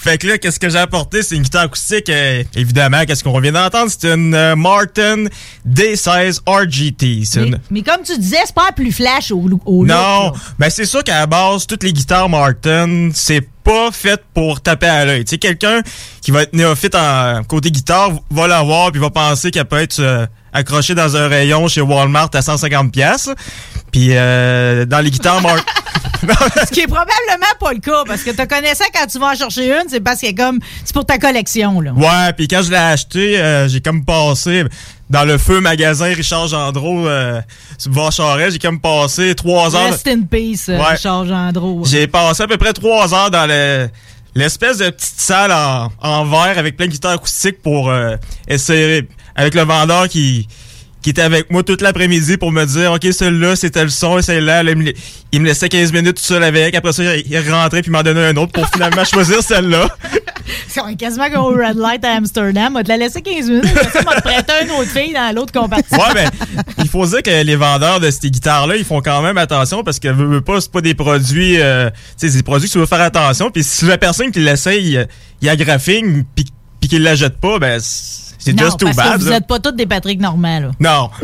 Fait 0.00 0.18
que 0.18 0.26
là, 0.26 0.38
qu'est-ce 0.38 0.60
que 0.60 0.68
j'ai 0.68 0.78
apporté? 0.78 1.22
C'est 1.22 1.36
une 1.36 1.42
guitare 1.42 1.62
acoustique. 1.62 2.08
euh, 2.10 2.42
évidemment, 2.54 3.04
qu'est-ce 3.06 3.24
qu'on 3.24 3.38
vient 3.40 3.52
d'entendre? 3.52 3.90
C'est 3.90 4.12
une 4.12 4.34
euh, 4.34 4.56
Martin 4.56 5.24
D16 5.66 6.40
RGT. 6.46 7.22
C'est 7.24 7.44
une. 7.46 7.58
Mais 7.70 7.82
comme 7.82 8.02
tu 8.04 8.16
disais, 8.18 8.36
c'est 8.44 8.54
pas 8.54 8.72
plus 8.72 8.92
flash 8.92 9.30
au, 9.30 9.48
au 9.64 9.86
Non, 9.86 9.94
là. 9.94 10.32
ben 10.58 10.68
c'est 10.70 10.84
sûr 10.84 11.02
qu'à 11.02 11.20
la 11.20 11.26
base, 11.26 11.66
toutes 11.66 11.84
les 11.84 11.92
guitares 11.92 12.28
Martin, 12.28 13.10
c'est 13.14 13.46
pas 13.64 13.90
fait 13.92 14.20
pour 14.34 14.60
taper 14.60 14.86
à 14.88 15.04
l'œil. 15.04 15.24
Tu 15.24 15.30
sais, 15.30 15.38
quelqu'un 15.38 15.80
qui 16.20 16.30
va 16.32 16.42
être 16.42 16.52
néophyte 16.52 16.94
en 16.96 17.42
côté 17.44 17.70
guitare 17.70 18.10
va 18.30 18.48
l'avoir 18.48 18.90
puis 18.92 19.00
va 19.00 19.08
penser 19.10 19.50
qu'elle 19.50 19.64
peut 19.66 19.78
être 19.80 20.00
accrochée 20.52 20.94
dans 20.94 21.16
un 21.16 21.28
rayon 21.28 21.68
chez 21.68 21.80
Walmart 21.80 22.30
à 22.34 22.42
150 22.42 22.92
pièces. 22.92 23.28
Puis 23.90 24.08
euh, 24.12 24.84
dans 24.86 25.00
les 25.00 25.10
guitares 25.10 25.40
Martin, 25.42 25.62
Ce 26.66 26.70
qui 26.70 26.80
est 26.80 26.86
probablement 26.86 27.52
pas 27.60 27.72
le 27.72 27.80
cas, 27.80 28.04
parce 28.06 28.22
que 28.22 28.30
tu 28.30 28.46
connais 28.46 28.74
ça 28.76 28.84
quand 28.94 29.06
tu 29.06 29.18
vas 29.18 29.32
en 29.32 29.34
chercher 29.34 29.68
une, 29.72 29.88
c'est 29.88 30.00
parce 30.00 30.20
que 30.20 30.32
comme 30.34 30.60
c'est 30.84 30.94
pour 30.94 31.04
ta 31.04 31.18
collection. 31.18 31.80
Là. 31.80 31.92
Ouais, 31.92 32.32
puis 32.36 32.46
quand 32.48 32.62
je 32.62 32.70
l'ai 32.70 32.76
acheté, 32.76 33.38
euh, 33.40 33.68
j'ai 33.68 33.80
comme 33.80 34.04
passé 34.04 34.64
dans 35.10 35.24
le 35.24 35.36
feu 35.36 35.60
magasin 35.60 36.06
Richard 36.14 36.46
Gendreau 36.48 37.06
euh, 37.06 37.40
Charest, 38.12 38.52
j'ai 38.52 38.58
comme 38.58 38.80
passé 38.80 39.34
trois 39.34 39.74
heures. 39.76 39.90
Rest 39.90 40.06
in 40.06 40.22
peace, 40.22 40.68
euh, 40.68 40.78
Ouais. 40.78 40.92
Richard 40.92 41.26
Gendreau. 41.26 41.82
J'ai 41.84 42.06
passé 42.06 42.44
à 42.44 42.46
peu 42.46 42.56
près 42.56 42.72
trois 42.72 43.12
heures 43.12 43.30
dans 43.30 43.46
le- 43.46 43.88
l'espèce 44.34 44.78
de 44.78 44.88
petite 44.90 45.20
salle 45.20 45.52
en, 45.52 45.90
en 46.00 46.24
verre 46.24 46.56
avec 46.56 46.76
plein 46.76 46.86
de 46.86 46.92
guitares 46.92 47.12
acoustiques 47.12 47.60
pour 47.62 47.90
euh, 47.90 48.16
essayer 48.48 49.06
avec 49.34 49.54
le 49.54 49.62
vendeur 49.62 50.08
qui 50.08 50.48
qui 51.02 51.10
était 51.10 51.22
avec 51.22 51.50
moi 51.50 51.64
toute 51.64 51.80
l'après-midi 51.80 52.36
pour 52.36 52.52
me 52.52 52.64
dire 52.64 52.92
OK 52.92 53.06
celle-là 53.10 53.56
c'était 53.56 53.82
le 53.82 53.90
son 53.90 54.18
et 54.18 54.22
celle-là 54.22 54.62
là, 54.62 54.72
il, 55.32 55.40
me, 55.40 55.46
laissait 55.46 55.68
15 55.68 55.92
minutes 55.92 56.16
tout 56.16 56.22
seul 56.22 56.44
avec 56.44 56.74
après 56.76 56.92
ça 56.92 57.02
il, 57.16 57.50
rentrait 57.50 57.82
puis 57.82 57.90
m'en 57.90 58.02
donnait 58.02 58.26
un 58.26 58.36
autre 58.36 58.52
pour 58.52 58.68
finalement 58.68 59.04
choisir 59.12 59.42
celle-là 59.42 59.88
C'est 60.68 60.96
quasiment 60.96 61.30
comme 61.30 61.44
au 61.44 61.50
Red 61.50 61.76
Light 61.76 62.04
à 62.04 62.16
Amsterdam. 62.16 62.74
On 62.76 62.82
te 62.82 62.88
la 62.88 62.96
laisser 62.96 63.22
15 63.22 63.48
minutes. 63.48 63.64
On 63.94 64.10
va 64.10 64.20
te 64.20 64.22
prêter 64.22 64.52
une 64.64 64.70
autre 64.72 64.90
fille 64.90 65.12
dans 65.12 65.34
l'autre 65.34 65.52
compartiment. 65.52 66.02
Ouais, 66.02 66.14
ben, 66.14 66.30
il 66.78 66.88
faut 66.88 67.06
dire 67.06 67.22
que 67.22 67.42
les 67.42 67.56
vendeurs 67.56 68.00
de 68.00 68.10
ces 68.10 68.30
guitares-là, 68.30 68.76
ils 68.76 68.84
font 68.84 69.00
quand 69.00 69.22
même 69.22 69.38
attention 69.38 69.84
parce 69.84 69.98
que 69.98 70.08
veux, 70.08 70.26
veux 70.26 70.40
pas, 70.40 70.60
c'est 70.60 70.72
pas 70.72 70.80
des 70.80 70.94
produits, 70.94 71.60
euh, 71.60 71.90
tu 71.90 71.96
sais, 72.16 72.28
c'est 72.28 72.38
des 72.38 72.42
produits 72.42 72.68
que 72.68 72.72
tu 72.72 72.78
veux 72.78 72.86
faire 72.86 73.00
attention. 73.00 73.50
Puis 73.50 73.62
si 73.62 73.84
la 73.84 73.98
personne 73.98 74.30
qui 74.30 74.40
l'essaye, 74.40 75.06
il 75.40 75.46
y 75.46 75.48
a 75.48 75.56
graphing, 75.56 76.24
puis 76.34 76.46
puis 76.82 76.88
qu'il 76.88 77.04
la 77.04 77.14
jette 77.14 77.38
pas, 77.38 77.60
ben, 77.60 77.80
c'est 78.44 78.52
non, 78.52 78.64
just 78.64 78.78
too 78.78 78.86
parce 78.86 78.96
bad. 78.96 79.18
que 79.18 79.24
vous 79.24 79.30
là. 79.30 79.36
êtes 79.36 79.46
pas 79.46 79.58
tous 79.58 79.72
des 79.72 79.86
Patrick 79.86 80.20
Normand, 80.20 80.60
là. 80.60 80.70
Non. 80.80 81.10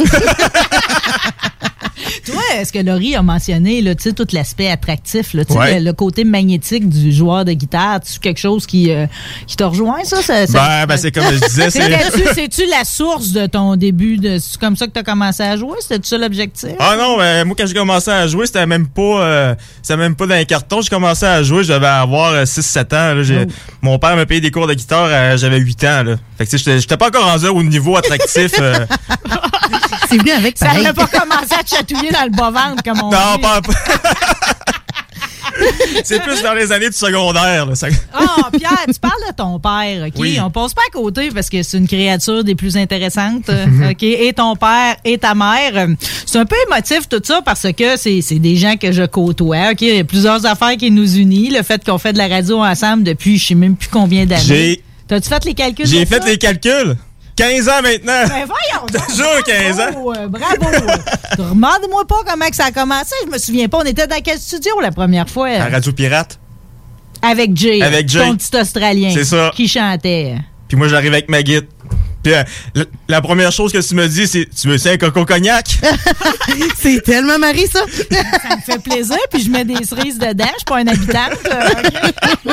Toi, 2.25 2.41
parce 2.57 2.71
que 2.71 2.79
Laurie 2.79 3.17
a 3.17 3.23
mentionné 3.23 3.81
là, 3.83 3.95
tout 3.95 4.15
l'aspect 4.33 4.69
attractif, 4.71 5.33
là, 5.35 5.43
Ouais. 5.51 5.79
le, 5.81 5.87
le 5.87 5.93
côté 5.93 6.25
magnétique 6.25 6.89
du 6.89 7.11
joueur 7.13 7.45
de 7.45 7.53
guitare? 7.53 8.01
C'est 8.05 8.21
quelque 8.21 8.39
chose 8.39 8.67
qui, 8.67 8.91
euh, 8.93 9.07
qui 9.47 9.57
te 9.57 9.65
rejoint, 9.65 10.05
ça? 10.05 10.21
ça, 10.23 10.47
ça- 10.47 10.53
Ben, 10.53 10.87
ben, 10.87 10.97
c'est 10.97 11.11
comme 11.11 11.25
je 11.25 11.39
disais, 11.47 11.71
C'est-tu 11.71 12.63
la 12.71 12.85
source 12.85 13.31
de 13.33 13.47
ton 13.47 13.77
début? 13.77 14.19
de 14.19 14.39
C'est 14.39 14.59
comme 14.61 14.77
ça 14.77 14.87
que 14.87 14.93
tu 14.93 14.99
as 14.99 15.03
commencé 15.03 15.43
à 15.43 15.57
jouer? 15.57 15.77
C'était 15.81 16.07
ça 16.07 16.19
l'objectif? 16.19 16.71
Ah 16.79 16.97
non, 16.99 17.17
ben, 17.17 17.45
moi 17.47 17.57
quand 17.59 17.67
j'ai 17.67 17.75
commencé 17.75 18.11
à 18.11 18.27
jouer, 18.27 18.47
c'était 18.47 18.67
même 18.67 18.87
pas 18.89 19.03
euh, 19.23 19.55
même 19.97 20.15
pas 20.15 20.27
dans 20.27 20.35
les 20.37 20.47
cartons. 20.47 20.81
J'ai 20.83 20.91
commencé 20.91 21.25
à 21.25 21.43
jouer, 21.43 21.65
je 21.65 21.73
devais 21.73 21.87
avoir 21.87 22.47
6-7 22.47 22.93
ans. 22.95 23.15
là. 23.15 23.23
J'ai- 23.23 23.47
Mon 23.83 23.99
père 23.99 24.15
m'a 24.17 24.27
payé 24.27 24.41
des 24.41 24.51
cours 24.51 24.67
de 24.67 24.75
guitare, 24.75 25.09
euh, 25.11 25.37
j'avais 25.37 25.59
8 25.59 25.83
ans. 25.85 26.03
Là. 26.05 26.17
Fait 26.37 26.47
que 26.47 26.57
j'étais- 26.57 26.79
j'étais 26.79 26.97
pas 27.11 27.19
encore 27.19 27.31
rendu 27.31 27.47
au 27.47 27.63
niveau 27.63 27.97
attractif. 27.97 28.53
euh. 28.61 28.87
C'est 30.09 30.17
venu 30.19 30.31
avec 30.31 30.57
Ça 30.59 30.67
pareil. 30.67 30.85
n'avait 30.85 30.95
pas 30.95 31.07
commencé 31.07 31.55
à 31.59 31.63
te 31.63 31.69
chatouiller 31.75 32.11
dans 32.11 32.25
le 32.25 32.31
bas-ventre, 32.31 32.83
comme 32.83 32.99
on 33.03 33.11
non, 33.11 33.35
dit. 33.37 33.43
pas, 33.43 33.61
C'est 36.05 36.23
plus 36.23 36.41
dans 36.43 36.53
les 36.55 36.71
années 36.71 36.89
du 36.89 36.97
secondaire. 36.97 37.67
Là, 37.67 37.75
ça- 37.75 37.89
Ah, 38.15 38.49
Pierre, 38.57 38.85
tu 38.87 38.99
parles 39.01 39.21
de 39.29 39.35
ton 39.35 39.59
père, 39.59 40.07
OK? 40.07 40.13
Oui. 40.17 40.39
On 40.43 40.51
passe 40.51 40.73
pas 40.73 40.83
à 40.89 40.91
côté 40.93 41.31
parce 41.35 41.49
que 41.51 41.63
c'est 41.65 41.77
une 41.79 41.89
créature 41.89 42.45
des 42.45 42.55
plus 42.55 42.77
intéressantes, 42.77 43.49
Mhm. 43.67 43.89
OK? 43.91 44.03
Et 44.05 44.33
ton 44.33 44.55
père 44.55 44.97
et 45.05 45.19
ta 45.19 45.35
mère. 45.35 45.89
C'est 46.27 46.39
un 46.39 46.47
peu 46.47 46.55
émotif 46.71 47.09
tout 47.09 47.21
ça 47.25 47.43
parce 47.45 47.67
que 47.77 47.97
c'est 47.97 48.21
c'est 48.23 48.39
des 48.39 48.57
gens 48.57 48.77
que 48.77 48.93
je 48.93 49.03
côtoie, 49.05 49.71
OK? 49.73 49.81
Il 49.83 49.97
y 49.97 49.99
a 49.99 50.05
plusieurs 50.05 50.47
affaires 50.47 50.77
qui 50.77 50.91
nous 50.93 51.17
unissent. 51.17 51.53
Le 51.57 51.63
fait 51.65 51.85
qu'on 51.85 51.99
fait 51.99 52.13
de 52.13 52.19
la 52.19 52.29
radio 52.29 52.63
ensemble 52.63 53.03
depuis 53.03 53.37
je 53.37 53.49
sais 53.49 53.55
même 53.55 53.75
plus 53.75 53.89
combien 53.89 54.27
d'années. 54.27 54.43
J'ai- 54.47 54.83
T'as-tu 55.09 55.29
fait 55.29 55.45
les 55.45 55.55
calculs? 55.55 55.87
J'ai 55.87 56.07
fait 56.07 56.23
ça? 56.23 56.29
les 56.29 56.39
calculs. 56.39 56.97
15 57.35 57.69
ans 57.69 57.83
maintenant. 57.83 58.25
Ben 58.29 58.47
voyons. 58.47 58.87
Toujours 59.09 59.43
15 59.45 59.81
ans. 59.81 59.93
Bravo, 59.93 60.15
euh, 60.15 60.27
bravo. 60.29 60.87
Demande-moi 61.39 62.05
pas 62.07 62.17
comment 62.27 62.49
que 62.49 62.57
ça 62.57 62.67
a 62.67 62.71
commencé. 62.73 63.15
Je 63.27 63.31
me 63.31 63.39
souviens 63.39 63.69
pas. 63.69 63.79
On 63.79 63.85
était 63.85 64.07
dans 64.07 64.21
quel 64.23 64.39
studio 64.39 64.81
la 64.81 64.91
première 64.91 65.29
fois? 65.29 65.49
À 65.49 65.69
Radio 65.69 65.93
Pirate. 65.93 66.39
Avec 67.23 67.57
Jay. 67.57 67.81
Avec 67.81 68.09
Jay. 68.09 68.21
Ton 68.21 68.37
petit 68.37 68.57
Australien. 68.57 69.11
C'est 69.15 69.25
ça. 69.25 69.53
Qui 69.55 69.69
chantait. 69.69 70.37
Puis 70.67 70.77
moi, 70.77 70.89
j'arrive 70.89 71.13
avec 71.13 71.29
ma 71.29 71.43
guide. 71.43 71.67
Puis 72.23 72.35
euh, 72.35 72.43
la, 72.75 72.85
la 73.09 73.21
première 73.21 73.53
chose 73.53 73.73
que 73.73 73.79
tu 73.79 73.95
me 73.95 74.07
dis, 74.09 74.27
c'est 74.27 74.49
Tu 74.55 74.69
veux 74.69 74.79
ça 74.79 74.91
un 74.91 74.97
coco 74.97 75.25
cognac 75.25 75.79
c'est 76.81 77.03
tellement 77.03 77.39
Marie, 77.39 77.67
ça. 77.67 77.81
ça 78.11 78.57
me 78.57 78.61
fait 78.63 78.83
plaisir, 78.83 79.17
puis 79.31 79.43
je 79.43 79.51
mets 79.51 79.65
des 79.65 79.85
cerises 79.85 80.19
dedans. 80.19 80.45
Je 80.47 80.59
suis 80.59 80.65
pas 80.67 80.81
une 80.81 80.89
habitante. 80.89 81.39
euh, 81.51 82.53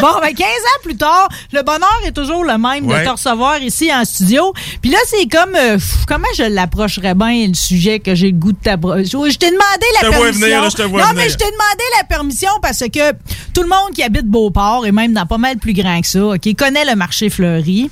bon, 0.00 0.08
ben 0.20 0.34
15 0.34 0.46
ans 0.46 0.80
plus 0.82 0.96
tard, 0.96 1.28
le 1.52 1.62
bonheur 1.62 2.00
est 2.06 2.12
toujours 2.12 2.44
le 2.44 2.58
même 2.58 2.86
Ouais. 2.86 3.00
de 3.00 3.04
te 3.04 3.10
recevoir 3.10 3.58
ici 3.62 3.92
en 3.92 4.04
studio. 4.04 4.52
Puis 4.80 4.90
là, 4.90 4.98
c'est 5.06 5.26
comme... 5.28 5.54
euh, 5.54 5.74
pff, 5.74 6.04
comment 6.06 6.26
je 6.36 6.42
l'approcherais 6.44 7.14
bien, 7.14 7.46
le 7.48 7.54
sujet 7.54 8.00
que 8.00 8.14
j'ai 8.14 8.26
le 8.32 8.38
goût 8.38 8.52
de 8.52 8.58
t'approcher? 8.58 9.04
Je 9.04 9.38
t'ai 9.38 9.46
demandé 9.50 9.86
la 10.02 10.10
permission. 10.10 10.40
venir, 10.46 10.62
là, 10.62 10.68
je 10.68 10.76
te 10.76 10.82
vois 10.82 11.00
non, 11.02 11.08
venir. 11.10 11.22
mais 11.24 11.30
je 11.30 11.36
t'ai 11.36 11.44
demandé 11.44 11.84
la 11.98 12.04
permission 12.04 12.50
parce 12.60 12.78
que 12.80 13.12
tout 13.54 13.62
le 13.62 13.68
monde 13.68 13.94
qui 13.94 14.02
habite 14.02 14.26
Beauport, 14.26 14.84
et 14.86 14.92
même 14.92 15.12
dans 15.12 15.26
pas 15.26 15.38
mal 15.38 15.56
plus 15.58 15.72
grand 15.74 16.00
que 16.00 16.06
ça, 16.06 16.24
OK, 16.24 16.54
connaît 16.56 16.84
le 16.84 16.94
marché 16.96 17.30
fleuri. 17.30 17.90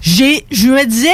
J'ai, 0.00 0.25
je 0.50 0.68
me 0.68 0.84
disais... 0.84 1.10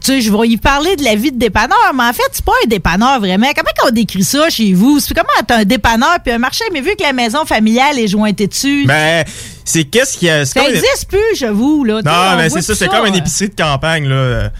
Tu 0.00 0.12
sais, 0.12 0.20
je 0.20 0.30
vais 0.32 0.46
y 0.48 0.56
parler 0.56 0.94
de 0.94 1.02
la 1.02 1.16
vie 1.16 1.32
de 1.32 1.38
dépanneur, 1.38 1.76
mais 1.92 2.04
en 2.04 2.12
fait, 2.12 2.22
c'est 2.32 2.44
pas 2.44 2.52
un 2.64 2.68
dépanneur 2.68 3.18
vraiment. 3.18 3.48
Comment 3.54 3.88
on 3.88 3.90
décrit 3.90 4.22
ça 4.22 4.48
chez 4.48 4.72
vous? 4.72 5.00
C'est 5.00 5.12
comment 5.12 5.26
t'as 5.46 5.58
un 5.58 5.64
dépanneur 5.64 6.18
puis 6.24 6.32
un 6.32 6.38
marché, 6.38 6.62
mais 6.72 6.80
vu 6.80 6.90
que 6.96 7.02
la 7.02 7.12
maison 7.12 7.44
familiale 7.44 7.98
est 7.98 8.06
jointée 8.06 8.46
dessus, 8.46 8.84
Ben, 8.86 9.24
c'est 9.64 9.84
qu'est-ce 9.84 10.16
qu'il 10.16 10.28
y 10.28 10.30
a. 10.30 10.46
c'est 10.46 10.60
ça 10.60 10.64
comme- 10.64 10.72
existe 10.74 11.08
plus, 11.08 11.36
j'avoue. 11.36 11.82
Là. 11.84 12.00
Tu 12.00 12.08
sais, 12.08 12.14
Non, 12.14 12.20
on 12.32 12.36
mais 12.36 12.48
voit 12.48 12.60
c'est 12.62 12.66
ça, 12.68 12.74
c'est 12.78 12.88
comme 12.88 13.06
une 13.06 13.14
euh. 13.16 13.18
épicerie 13.18 13.48
de 13.48 13.60
campagne, 13.60 14.06
là. 14.08 14.50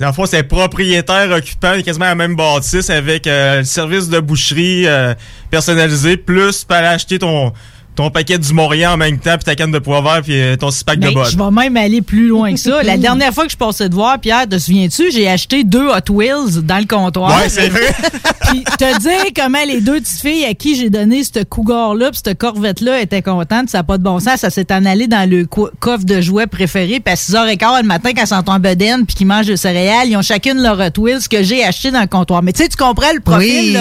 Le 0.00 0.12
fond, 0.12 0.26
c'est 0.26 0.42
propriétaire 0.42 1.30
occupant, 1.30 1.80
quasiment 1.80 2.06
la 2.06 2.14
même 2.16 2.34
bâtisse 2.34 2.90
avec 2.90 3.28
euh, 3.28 3.58
le 3.58 3.64
service 3.64 4.08
de 4.08 4.18
boucherie 4.18 4.86
euh, 4.88 5.14
personnalisé, 5.48 6.16
plus 6.16 6.66
aller 6.70 6.86
acheter 6.88 7.20
ton, 7.20 7.52
ton 7.98 8.10
paquet 8.10 8.38
du 8.38 8.52
Morian 8.52 8.92
en 8.92 8.96
même 8.96 9.18
temps, 9.18 9.34
puis 9.34 9.44
ta 9.44 9.56
canne 9.56 9.72
de 9.72 9.80
poivre, 9.80 10.20
puis 10.22 10.40
euh, 10.40 10.54
ton 10.54 10.70
six 10.70 10.84
pack 10.84 11.00
de 11.00 11.08
Ben, 11.08 11.14
bottes. 11.14 11.32
je 11.32 11.36
vais 11.36 11.50
même 11.50 11.76
aller 11.76 12.00
plus 12.00 12.28
loin 12.28 12.52
que 12.54 12.60
ça. 12.60 12.80
La 12.84 12.96
dernière 12.96 13.34
fois 13.34 13.44
que 13.44 13.50
je 13.50 13.56
passais 13.56 13.88
de 13.88 13.94
voir, 13.94 14.20
Pierre, 14.20 14.46
te 14.48 14.56
souviens-tu, 14.56 15.10
j'ai 15.10 15.28
acheté 15.28 15.64
deux 15.64 15.88
Hot 15.88 16.12
Wheels 16.12 16.62
dans 16.62 16.78
le 16.78 16.84
comptoir. 16.86 17.36
Ouais, 17.36 17.48
c'est 17.48 17.68
vrai. 17.68 17.92
Puis 18.50 18.62
te 18.62 19.00
dire 19.00 19.32
comment 19.36 19.64
les 19.66 19.80
deux 19.80 20.00
petites 20.00 20.20
filles 20.20 20.44
à 20.44 20.54
qui 20.54 20.76
j'ai 20.76 20.90
donné 20.90 21.22
ce 21.24 21.42
cougar-là 21.42 22.10
puis 22.12 22.20
cette 22.24 22.38
corvette-là 22.38 23.00
étaient 23.02 23.20
contentes, 23.20 23.68
ça 23.68 23.78
n'a 23.78 23.84
pas 23.84 23.98
de 23.98 24.02
bon 24.04 24.20
sens. 24.20 24.36
Ça 24.40 24.48
s'est 24.48 24.72
en 24.72 24.86
allé 24.86 25.06
dans 25.08 25.28
le 25.28 25.44
co- 25.44 25.68
coffre 25.80 26.04
de 26.04 26.20
jouets 26.20 26.46
préféré. 26.46 27.00
Puis 27.00 27.12
à 27.12 27.16
6h15 27.16 27.82
le 27.82 27.86
matin, 27.88 28.10
quand 28.16 28.22
ils 28.22 28.26
sont 28.28 28.48
en 28.48 28.58
bedaine 28.60 29.04
puis 29.06 29.16
qu'ils 29.16 29.26
mangent 29.26 29.46
de 29.48 29.56
céréales, 29.56 30.08
ils 30.08 30.16
ont 30.16 30.22
chacune 30.22 30.62
leur 30.62 30.78
Hot 30.78 30.98
Wheels 31.00 31.28
que 31.28 31.42
j'ai 31.42 31.62
acheté 31.64 31.90
dans 31.90 32.00
le 32.00 32.06
comptoir. 32.06 32.42
Mais 32.42 32.52
tu 32.52 32.62
sais, 32.62 32.68
tu 32.68 32.76
comprends 32.76 33.12
le 33.12 33.20
profil, 33.20 33.48
Oui, 33.48 33.72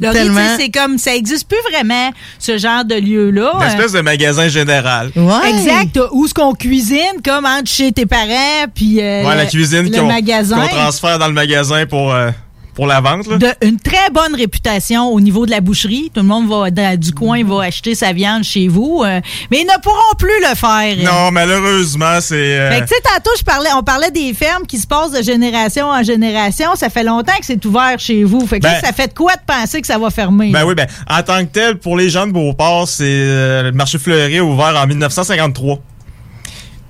là. 0.00 0.12
C'est 0.58 0.70
comme, 0.70 0.98
ça 0.98 1.14
existe 1.14 1.46
plus 1.46 1.58
vraiment, 1.70 2.10
ce 2.40 2.56
genre 2.58 2.84
de 2.84 2.94
lieu-là. 2.96 3.52
Une 3.66 3.78
espèce 3.78 3.92
de 3.92 4.00
magasin 4.00 4.48
général. 4.48 5.10
Exact. 5.48 5.98
Où 6.12 6.26
ce 6.26 6.34
qu'on 6.34 6.52
cuisine, 6.54 7.20
comme 7.24 7.44
entre 7.46 7.70
chez 7.70 7.92
tes 7.92 8.06
parents, 8.06 8.66
puis 8.74 9.00
euh, 9.00 9.24
Ouais, 9.24 9.34
la 9.36 9.44
le- 9.44 9.50
cuisine 9.50 9.90
le 9.90 9.98
qu'on 9.98 10.06
magasin. 10.06 10.60
qu'on 10.60 10.68
transfère 10.68 11.18
dans 11.18 11.26
le 11.28 11.32
magasin 11.34 11.86
pour, 11.86 12.12
euh, 12.12 12.30
pour 12.76 12.86
la 12.86 13.00
vente, 13.00 13.26
là? 13.26 13.38
De, 13.38 13.48
une 13.66 13.80
très 13.80 14.10
bonne 14.12 14.34
réputation 14.36 15.08
au 15.08 15.20
niveau 15.20 15.46
de 15.46 15.50
la 15.50 15.60
boucherie. 15.60 16.10
Tout 16.14 16.20
le 16.20 16.26
monde 16.26 16.48
va 16.48 16.70
dans- 16.70 16.96
du 17.00 17.10
coin 17.12 17.42
va 17.42 17.64
acheter 17.64 17.94
sa 17.96 18.12
viande 18.12 18.44
chez 18.44 18.68
vous, 18.68 19.02
euh, 19.04 19.20
mais 19.50 19.60
ils 19.62 19.66
ne 19.66 19.80
pourront 19.82 20.14
plus 20.18 20.38
le 20.48 20.54
faire. 20.54 20.94
Non, 21.04 21.30
malheureusement, 21.32 22.20
c'est... 22.20 22.34
euh, 22.36 22.70
Fait 22.70 22.80
que, 22.82 22.88
tu 22.88 22.94
sais, 22.94 23.00
tantôt, 23.02 23.30
je 23.38 23.42
parlais, 23.42 23.70
on 23.76 23.82
parlait 23.82 24.10
des 24.10 24.32
fermes 24.34 24.66
qui 24.66 24.78
se 24.78 24.86
passent 24.86 25.10
de 25.12 25.22
génération 25.22 25.86
en 25.86 26.02
génération. 26.02 26.74
Ça 26.76 26.90
fait 26.90 27.02
longtemps 27.02 27.36
que 27.40 27.46
c'est 27.46 27.64
ouvert 27.64 27.98
chez 27.98 28.22
vous. 28.24 28.46
Fait 28.46 28.60
que 28.60 28.64
là, 28.66 28.74
Ben- 28.80 28.86
ça 28.86 28.92
fait 28.92 29.08
de 29.08 29.14
quoi 29.14 29.32
de 29.34 29.40
penser 29.46 29.80
que 29.80 29.86
ça 29.86 29.98
va 29.98 30.10
fermer? 30.10 30.50
Ben 30.52 30.64
oui, 30.66 30.74
ben, 30.74 30.86
en 31.08 31.22
tant 31.22 31.40
que 31.44 31.50
tel, 31.50 31.78
pour 31.78 31.96
les 31.96 32.10
gens 32.10 32.26
de 32.26 32.32
Beauport, 32.32 32.86
c'est 32.88 33.04
euh, 33.06 33.62
le 33.62 33.72
marché 33.72 33.98
fleuri 33.98 34.40
ouvert 34.40 34.76
en 34.76 34.86
1953. 34.86 35.78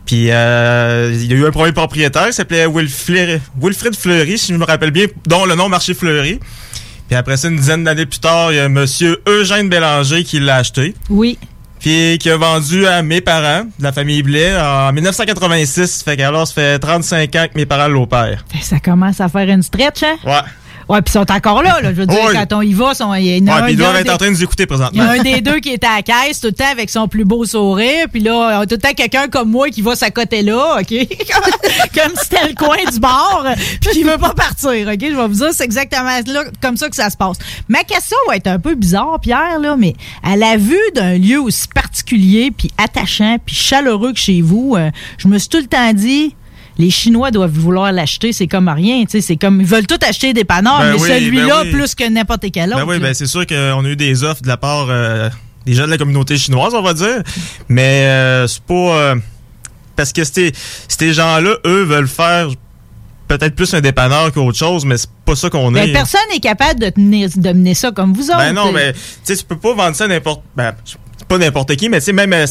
Puis 0.06 0.30
euh, 0.30 1.10
il 1.12 1.30
y 1.30 1.34
a 1.34 1.36
eu 1.36 1.46
un 1.46 1.50
premier 1.50 1.72
propriétaire 1.72 2.28
qui 2.28 2.32
s'appelait 2.32 2.66
Wilfrid, 2.66 3.40
Wilfrid 3.60 3.96
Fleury, 3.96 4.38
si 4.38 4.52
je 4.52 4.58
me 4.58 4.64
rappelle 4.64 4.92
bien, 4.92 5.06
dont 5.26 5.44
le 5.44 5.56
nom 5.56 5.68
marché 5.68 5.94
fleuri. 5.94 6.38
Puis 7.08 7.16
après 7.16 7.36
ça, 7.36 7.48
une 7.48 7.56
dizaine 7.56 7.84
d'années 7.84 8.06
plus 8.06 8.20
tard, 8.20 8.52
il 8.52 8.56
y 8.56 8.60
a 8.60 8.68
monsieur 8.68 9.20
Eugène 9.26 9.68
Bélanger 9.68 10.24
qui 10.24 10.40
l'a 10.40 10.56
acheté. 10.56 10.94
Oui. 11.10 11.38
Puis 11.80 12.18
qui 12.18 12.30
a 12.30 12.36
vendu 12.36 12.86
à 12.86 13.02
mes 13.02 13.20
parents, 13.20 13.64
de 13.78 13.84
la 13.84 13.92
famille 13.92 14.22
Blais, 14.22 14.56
en 14.56 14.92
1986. 14.92 16.02
Fait 16.02 16.16
qu'alors, 16.16 16.48
ça 16.48 16.54
fait 16.54 16.78
35 16.78 17.36
ans 17.36 17.46
que 17.52 17.58
mes 17.58 17.66
parents 17.66 17.88
l'opèrent. 17.88 18.44
Ça 18.62 18.80
commence 18.80 19.20
à 19.20 19.28
faire 19.28 19.48
une 19.48 19.62
stretch, 19.62 20.02
hein? 20.02 20.16
Ouais. 20.24 20.40
Ouais, 20.88 21.02
puis 21.02 21.10
ils 21.10 21.18
sont 21.18 21.32
encore 21.32 21.62
là, 21.64 21.80
là. 21.82 21.90
Je 21.92 21.96
veux 22.00 22.06
dire, 22.06 22.18
Oui. 22.28 22.32
quand 22.34 22.56
on 22.58 22.62
y 22.62 22.72
va, 22.72 22.94
sont- 22.94 23.12
il 23.14 23.26
y 23.26 23.42
en 23.42 23.46
a 23.52 23.54
Ouais, 23.56 23.60
un 23.60 23.64
puis 23.64 23.72
ils 23.72 23.76
doivent 23.76 23.96
être 23.96 24.12
en 24.12 24.16
train 24.16 24.26
de 24.26 24.32
nous 24.32 24.42
écouter 24.44 24.62
Il 24.62 24.66
y 24.66 24.66
présentement. 24.68 25.02
a 25.02 25.06
un 25.18 25.22
des 25.22 25.40
deux 25.40 25.58
qui 25.58 25.70
est 25.70 25.82
à 25.84 25.96
la 25.96 26.02
caisse 26.02 26.40
tout 26.40 26.46
le 26.46 26.52
temps 26.52 26.70
avec 26.70 26.90
son 26.90 27.08
plus 27.08 27.24
beau 27.24 27.44
sourire. 27.44 28.06
Puis 28.12 28.20
là, 28.22 28.64
tout 28.66 28.76
le 28.76 28.80
temps 28.80 28.92
quelqu'un 28.96 29.26
comme 29.28 29.50
moi 29.50 29.68
qui 29.70 29.82
va 29.82 29.96
s'accoter 29.96 30.42
là, 30.42 30.78
OK? 30.80 30.88
comme 31.94 32.12
si 32.16 32.24
c'était 32.28 32.48
le 32.48 32.54
coin 32.54 32.76
du 32.90 32.98
bar. 33.00 33.44
Puis 33.80 33.90
qui 33.90 34.02
veut 34.04 34.18
pas 34.18 34.32
partir, 34.34 34.70
OK? 34.88 35.00
Je 35.00 35.16
vais 35.16 35.26
vous 35.28 35.34
dire, 35.34 35.48
c'est 35.52 35.64
exactement 35.64 36.08
là, 36.26 36.44
comme 36.62 36.76
ça 36.76 36.88
que 36.88 36.96
ça 36.96 37.10
se 37.10 37.16
passe. 37.16 37.36
Ma 37.68 37.82
question 37.82 38.16
va 38.28 38.36
être 38.36 38.46
un 38.46 38.58
peu 38.58 38.74
bizarre, 38.76 39.18
Pierre, 39.20 39.58
là, 39.60 39.76
mais 39.76 39.94
à 40.22 40.36
la 40.36 40.56
vue 40.56 40.78
d'un 40.94 41.18
lieu 41.18 41.40
aussi 41.40 41.66
particulier, 41.74 42.52
puis 42.56 42.70
attachant, 42.78 43.38
puis 43.44 43.54
chaleureux 43.56 44.12
que 44.12 44.18
chez 44.20 44.40
vous, 44.40 44.74
euh, 44.76 44.90
je 45.18 45.26
me 45.28 45.38
suis 45.38 45.48
tout 45.48 45.58
le 45.58 45.66
temps 45.66 45.92
dit... 45.92 46.34
Les 46.78 46.90
Chinois 46.90 47.30
doivent 47.30 47.50
vouloir 47.58 47.90
l'acheter, 47.92 48.32
c'est 48.32 48.46
comme 48.46 48.68
rien, 48.68 49.04
tu 49.04 49.12
sais, 49.12 49.20
c'est 49.22 49.36
comme 49.36 49.60
ils 49.60 49.66
veulent 49.66 49.86
tout 49.86 49.98
acheter 50.06 50.32
des 50.34 50.44
panards, 50.44 50.80
Ben 50.80 50.92
mais 50.94 51.00
oui, 51.00 51.08
celui-là 51.08 51.62
ben 51.62 51.68
oui. 51.68 51.70
plus 51.72 51.94
que 51.94 52.08
n'importe 52.08 52.44
quel 52.52 52.70
autre. 52.74 52.84
Ben 52.84 52.92
oui, 52.92 52.98
ben 52.98 53.14
c'est 53.14 53.26
sûr 53.26 53.46
qu'on 53.46 53.84
a 53.84 53.88
eu 53.88 53.96
des 53.96 54.24
offres 54.24 54.42
de 54.42 54.48
la 54.48 54.56
part 54.58 54.86
euh, 54.90 55.30
des 55.64 55.72
gens 55.74 55.86
de 55.86 55.90
la 55.90 55.98
communauté 55.98 56.36
chinoise, 56.36 56.74
on 56.74 56.82
va 56.82 56.92
dire. 56.94 57.22
Mais 57.68 58.06
euh, 58.06 58.46
c'est 58.46 58.62
pas. 58.62 58.74
euh, 58.74 59.16
parce 59.96 60.12
que 60.12 60.22
ces, 60.24 60.52
gens-là, 61.14 61.56
eux, 61.64 61.82
veulent 61.84 62.06
faire 62.08 62.48
peut-être 63.28 63.56
plus 63.56 63.72
un 63.74 63.80
dépanneur 63.80 64.30
qu'autre 64.32 64.58
chose, 64.58 64.84
mais 64.84 64.98
c'est 64.98 65.08
pas 65.24 65.34
ça 65.34 65.48
qu'on 65.50 65.72
Ben, 65.72 65.88
est. 65.88 65.92
personne 65.92 66.20
n'est 66.30 66.38
capable 66.40 66.78
de, 66.80 66.90
tenir, 66.90 67.30
de 67.34 67.48
mener 67.52 67.72
ça 67.74 67.90
comme 67.90 68.12
vous 68.12 68.28
autres. 68.28 68.36
Ben 68.36 68.52
non, 68.52 68.70
mais 68.72 68.92
tu 68.92 68.98
sais, 69.24 69.36
tu 69.36 69.44
peux 69.44 69.56
pas 69.56 69.72
vendre 69.74 69.96
ça 69.96 70.06
n'importe. 70.06 70.42
Ben, 70.54 70.74
pas 71.28 71.38
n'importe 71.38 71.74
qui, 71.76 71.88
mais 71.88 71.98
tu 71.98 72.06
sais, 72.06 72.12
même, 72.12 72.32
euh, 72.32 72.46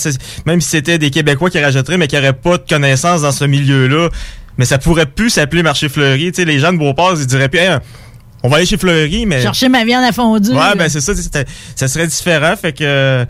même 0.46 0.62
si 0.62 0.70
c'était 0.70 0.98
des 0.98 1.10
Québécois 1.10 1.50
qui 1.50 1.60
rajouteraient, 1.60 1.98
mais 1.98 2.08
qui 2.08 2.16
n'auraient 2.16 2.34
pas 2.34 2.58
de 2.58 2.64
connaissances 2.68 3.22
dans 3.22 3.32
ce 3.32 3.46
milieu-là, 3.46 4.10
mais 4.58 4.66
ça 4.66 4.78
pourrait 4.78 5.06
plus 5.06 5.30
s'appeler 5.30 5.64
marché 5.64 5.90
fleuri. 5.90 6.32
Tu 6.32 6.42
sais, 6.42 6.46
les 6.46 6.60
gens 6.60 6.74
de 6.74 6.78
Beauport, 6.78 7.16
ils 7.18 7.26
diraient 7.26 7.50
Hey, 7.54 7.78
on 8.44 8.48
va 8.48 8.58
aller 8.58 8.66
chez 8.66 8.78
Fleury, 8.78 9.26
mais. 9.26 9.42
Chercher 9.42 9.70
ma 9.70 9.84
viande 9.86 10.04
à 10.04 10.12
fondue. 10.12 10.52
Ouais, 10.52 10.76
ben 10.78 10.88
c'est 10.88 11.02
ça, 11.02 11.14
ça 11.76 11.88
serait 11.88 12.06
différent, 12.06 12.56
fait 12.56 12.74
que 12.74 12.84
euh, 12.84 13.26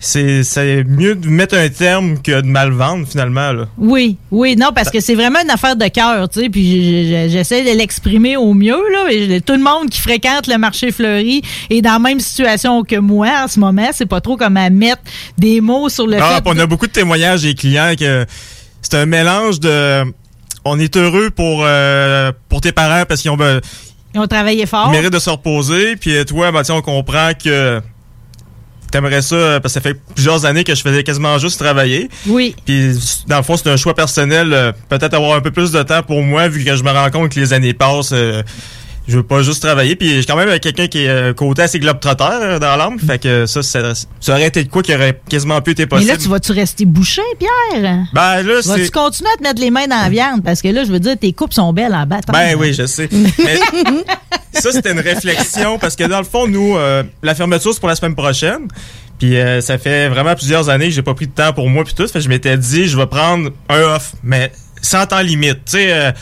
c'est 0.00 0.44
c'est 0.44 0.84
mieux 0.84 1.14
de 1.16 1.28
mettre 1.28 1.56
un 1.56 1.68
terme 1.68 2.20
que 2.22 2.40
de 2.40 2.46
mal 2.46 2.70
vendre 2.70 3.06
finalement 3.08 3.52
là. 3.52 3.64
Oui, 3.78 4.16
oui, 4.30 4.54
non, 4.56 4.68
parce 4.74 4.90
que 4.90 5.00
c'est 5.00 5.14
vraiment 5.16 5.40
une 5.42 5.50
affaire 5.50 5.74
de 5.76 5.88
cœur, 5.88 6.28
tu 6.28 6.40
sais, 6.42 6.48
puis 6.48 6.70
je- 7.08 7.10
je- 7.26 7.28
j'essaie 7.32 7.64
de 7.64 7.76
l'exprimer 7.76 8.36
au 8.36 8.54
mieux, 8.54 8.80
là. 8.92 9.10
et 9.10 9.40
tout 9.40 9.54
le 9.54 9.62
monde 9.62 9.90
qui 9.90 10.00
fréquente 10.00 10.46
le 10.46 10.56
marché 10.58 10.92
fleuri 10.92 11.42
est 11.70 11.82
dans 11.82 11.94
la 11.94 11.98
même 11.98 12.20
situation 12.20 12.82
que 12.84 12.96
moi 12.96 13.28
en 13.44 13.48
ce 13.48 13.58
moment. 13.58 13.88
C'est 13.92 14.06
pas 14.06 14.20
trop 14.20 14.36
comme 14.36 14.56
à 14.56 14.70
mettre 14.70 15.02
des 15.36 15.60
mots 15.60 15.88
sur 15.88 16.06
le 16.06 16.18
Ah, 16.20 16.36
fait. 16.36 16.42
on 16.46 16.58
a 16.58 16.66
beaucoup 16.66 16.86
de 16.86 16.92
témoignages 16.92 17.42
des 17.42 17.54
clients 17.54 17.94
que 17.98 18.24
c'est 18.82 18.94
un 18.94 19.06
mélange 19.06 19.58
de 19.60 20.04
on 20.64 20.78
est 20.78 20.96
heureux 20.96 21.30
pour 21.30 21.62
euh, 21.64 22.30
pour 22.48 22.60
tes 22.60 22.72
parents 22.72 23.04
parce 23.08 23.22
qu'ils 23.22 23.30
ont 23.30 23.36
be- 23.36 23.60
Ils 24.14 24.20
ont 24.20 24.26
travaillé 24.26 24.64
fort. 24.66 24.86
Ils 24.88 24.92
méritent 24.92 25.12
de 25.12 25.18
se 25.18 25.30
reposer. 25.30 25.96
Puis 25.96 26.24
toi, 26.26 26.52
ben, 26.52 26.62
tiens, 26.62 26.76
on 26.76 26.82
comprend 26.82 27.30
que 27.42 27.80
t'aimerais 28.90 29.22
ça, 29.22 29.34
euh, 29.34 29.60
parce 29.60 29.74
que 29.74 29.80
ça 29.80 29.88
fait 29.88 29.98
plusieurs 30.14 30.44
années 30.44 30.64
que 30.64 30.74
je 30.74 30.82
faisais 30.82 31.02
quasiment 31.04 31.38
juste 31.38 31.58
travailler. 31.60 32.08
Oui. 32.26 32.54
Puis 32.64 32.92
dans 33.26 33.36
le 33.38 33.42
fond, 33.42 33.56
c'est 33.56 33.68
un 33.70 33.76
choix 33.76 33.94
personnel. 33.94 34.52
euh, 34.52 34.72
Peut-être 34.88 35.14
avoir 35.14 35.36
un 35.36 35.40
peu 35.40 35.50
plus 35.50 35.70
de 35.72 35.82
temps 35.82 36.02
pour 36.02 36.22
moi, 36.22 36.48
vu 36.48 36.64
que 36.64 36.74
je 36.76 36.82
me 36.82 36.90
rends 36.90 37.10
compte 37.10 37.32
que 37.32 37.40
les 37.40 37.52
années 37.52 37.74
passent. 37.74 38.10
euh, 38.12 38.42
je 39.08 39.16
veux 39.16 39.22
pas 39.22 39.42
juste 39.42 39.62
travailler. 39.62 39.96
Puis 39.96 40.20
j'ai 40.20 40.24
quand 40.24 40.36
même 40.36 40.60
quelqu'un 40.60 40.86
qui 40.86 41.04
est 41.04 41.08
euh, 41.08 41.32
côté 41.32 41.62
assez 41.62 41.78
globe-trotter 41.80 42.24
euh, 42.30 42.58
dans 42.58 42.76
l'âme. 42.76 42.98
Fait 42.98 43.18
que 43.18 43.46
ça, 43.46 43.62
ça, 43.62 43.94
ça 44.20 44.32
aurait 44.32 44.46
été 44.46 44.62
de 44.62 44.68
quoi 44.68 44.82
qui 44.82 44.94
aurait 44.94 45.18
quasiment 45.28 45.60
pu 45.62 45.70
être 45.70 45.78
Mais 45.78 45.86
possible. 45.86 46.10
là, 46.10 46.16
tu 46.18 46.28
vas-tu 46.28 46.52
rester 46.52 46.84
bouché, 46.84 47.22
Pierre? 47.38 48.04
Ben 48.12 48.42
là, 48.42 48.60
Vas-tu 48.62 48.84
c'est... 48.84 48.90
continuer 48.92 49.30
à 49.34 49.38
te 49.38 49.42
mettre 49.42 49.60
les 49.60 49.70
mains 49.70 49.86
dans 49.86 50.02
la 50.02 50.10
viande? 50.10 50.44
Parce 50.44 50.60
que 50.60 50.68
là, 50.68 50.84
je 50.84 50.92
veux 50.92 51.00
dire, 51.00 51.16
tes 51.18 51.32
coupes 51.32 51.54
sont 51.54 51.72
belles 51.72 51.94
en 51.94 52.04
bâton. 52.06 52.32
Ben 52.32 52.54
oui, 52.58 52.74
je 52.74 52.86
sais. 52.86 53.08
Mais 53.12 53.58
ça, 54.60 54.72
c'était 54.72 54.92
une 54.92 55.00
réflexion 55.00 55.78
parce 55.78 55.96
que 55.96 56.04
dans 56.04 56.18
le 56.18 56.24
fond, 56.24 56.46
nous, 56.46 56.76
euh, 56.76 57.02
la 57.22 57.34
fermeture, 57.34 57.72
c'est 57.72 57.80
pour 57.80 57.88
la 57.88 57.96
semaine 57.96 58.14
prochaine. 58.14 58.68
Puis 59.18 59.36
euh, 59.36 59.60
ça 59.62 59.78
fait 59.78 60.08
vraiment 60.08 60.34
plusieurs 60.34 60.68
années 60.68 60.86
que 60.86 60.94
j'ai 60.94 61.02
pas 61.02 61.14
pris 61.14 61.26
de 61.26 61.32
temps 61.32 61.52
pour 61.52 61.68
moi 61.70 61.82
puis 61.82 61.94
tout. 61.94 62.06
Fait 62.06 62.18
que 62.18 62.20
je 62.20 62.28
m'étais 62.28 62.56
dit, 62.58 62.86
je 62.86 62.96
vais 62.96 63.06
prendre 63.06 63.50
un 63.70 63.80
off, 63.80 64.12
mais 64.22 64.52
sans 64.82 65.06
temps 65.06 65.20
limite. 65.20 65.64
Tu 65.64 65.72
sais, 65.72 65.92
euh, 65.92 66.12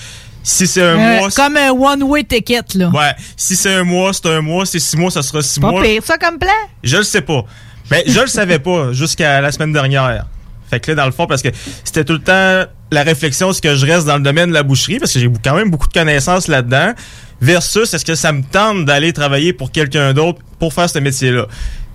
si 0.48 0.66
c'est 0.66 0.82
un 0.82 0.96
Euh, 0.98 1.18
mois... 1.18 1.30
c'est- 1.30 1.42
comme 1.42 1.56
un 1.56 1.70
one-way 1.70 2.24
ticket, 2.24 2.62
là. 2.76 2.88
Ouais, 2.90 3.12
si 3.36 3.56
c'est 3.56 3.74
un 3.74 3.82
mois, 3.84 4.12
c'est 4.12 4.26
un 4.26 4.40
mois. 4.40 4.64
Si 4.64 4.72
c'est 4.78 4.90
six 4.90 4.96
mois, 4.96 5.10
ça 5.10 5.22
sera 5.22 5.42
six 5.42 5.58
Pas 5.58 5.70
mois. 5.70 5.82
pire, 5.82 6.02
ça 6.04 6.16
comme 6.18 6.38
plan? 6.38 6.50
Je 6.84 6.98
le 6.98 7.02
sais 7.02 7.20
pas. 7.20 7.44
Mais 7.90 8.04
je 8.06 8.20
le 8.20 8.26
savais 8.26 8.58
pas 8.58 8.92
jusqu'à 8.92 9.40
la 9.40 9.50
semaine 9.52 9.72
dernière. 9.72 10.26
Fait 10.70 10.80
que 10.80 10.90
là, 10.90 10.96
dans 10.96 11.06
le 11.06 11.12
fond, 11.12 11.26
parce 11.26 11.42
que 11.42 11.48
c'était 11.84 12.04
tout 12.04 12.14
le 12.14 12.20
temps 12.22 12.64
la 12.90 13.02
réflexion, 13.02 13.50
est-ce 13.50 13.62
que 13.62 13.74
je 13.76 13.86
reste 13.86 14.06
dans 14.06 14.16
le 14.16 14.22
domaine 14.22 14.48
de 14.48 14.54
la 14.54 14.62
boucherie, 14.62 14.98
parce 14.98 15.12
que 15.12 15.18
j'ai 15.20 15.30
quand 15.44 15.54
même 15.54 15.70
beaucoup 15.70 15.86
de 15.88 15.92
connaissances 15.92 16.46
là-dedans, 16.48 16.92
versus 17.40 17.92
est-ce 17.94 18.04
que 18.04 18.14
ça 18.14 18.32
me 18.32 18.42
tente 18.42 18.84
d'aller 18.84 19.12
travailler 19.12 19.52
pour 19.52 19.70
quelqu'un 19.72 20.12
d'autre 20.12 20.38
pour 20.58 20.72
faire 20.72 20.88
ce 20.90 20.98
métier-là? 21.00 21.46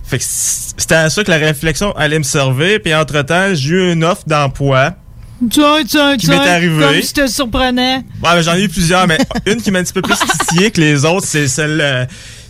Fait 0.04 0.18
que 0.18 0.24
c'était 0.26 0.94
à 0.94 1.08
ça 1.10 1.24
que 1.24 1.30
la 1.30 1.38
réflexion 1.38 1.92
allait 1.96 2.18
me 2.18 2.24
servir, 2.24 2.80
puis 2.82 2.94
entre-temps, 2.94 3.54
j'ai 3.54 3.70
eu 3.74 3.92
une 3.92 4.04
offre 4.04 4.22
d'emploi. 4.26 4.92
Tiens, 5.50 5.78
tiens, 5.86 6.16
Qui 6.16 6.28
m'est 6.28 6.36
arrivé. 6.36 6.84
Comme 6.84 7.02
si 7.02 7.12
te 7.12 7.26
surprenait. 7.26 8.02
Ouais, 8.22 8.42
j'en 8.42 8.54
ai 8.54 8.62
eu 8.64 8.68
plusieurs, 8.68 9.06
mais 9.06 9.18
une 9.46 9.60
qui 9.60 9.70
m'a 9.70 9.80
un 9.80 9.82
petit 9.84 9.92
peu 9.92 10.02
plus 10.02 10.16
titillé 10.16 10.70
que 10.70 10.80
les 10.80 11.04
autres, 11.04 11.26
c'est 11.26 11.48
celle, 11.48 11.80
euh, 11.80 12.04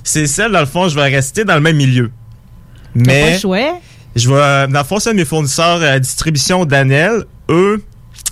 c'est 0.05 0.26
celle, 0.26 0.53
dans 0.53 0.61
le 0.61 0.66
fond, 0.66 0.88
je 0.88 0.95
vais 0.95 1.09
rester 1.09 1.45
dans 1.45 1.55
le 1.55 1.61
même 1.61 1.76
milieu. 1.76 2.11
T'as 2.95 3.01
pas 3.05 3.07
Mais 3.07 3.32
le 3.34 3.38
choix. 3.38 3.80
je 4.14 4.28
vais, 4.28 4.68
dans 4.72 4.80
le 4.80 4.84
fond, 4.84 4.99
c'est 4.99 5.14
mes 5.14 5.24
fournisseurs 5.24 5.82
à 5.82 5.99
distribution 5.99 6.64
d'Anel. 6.66 7.24
Eux, 7.49 7.82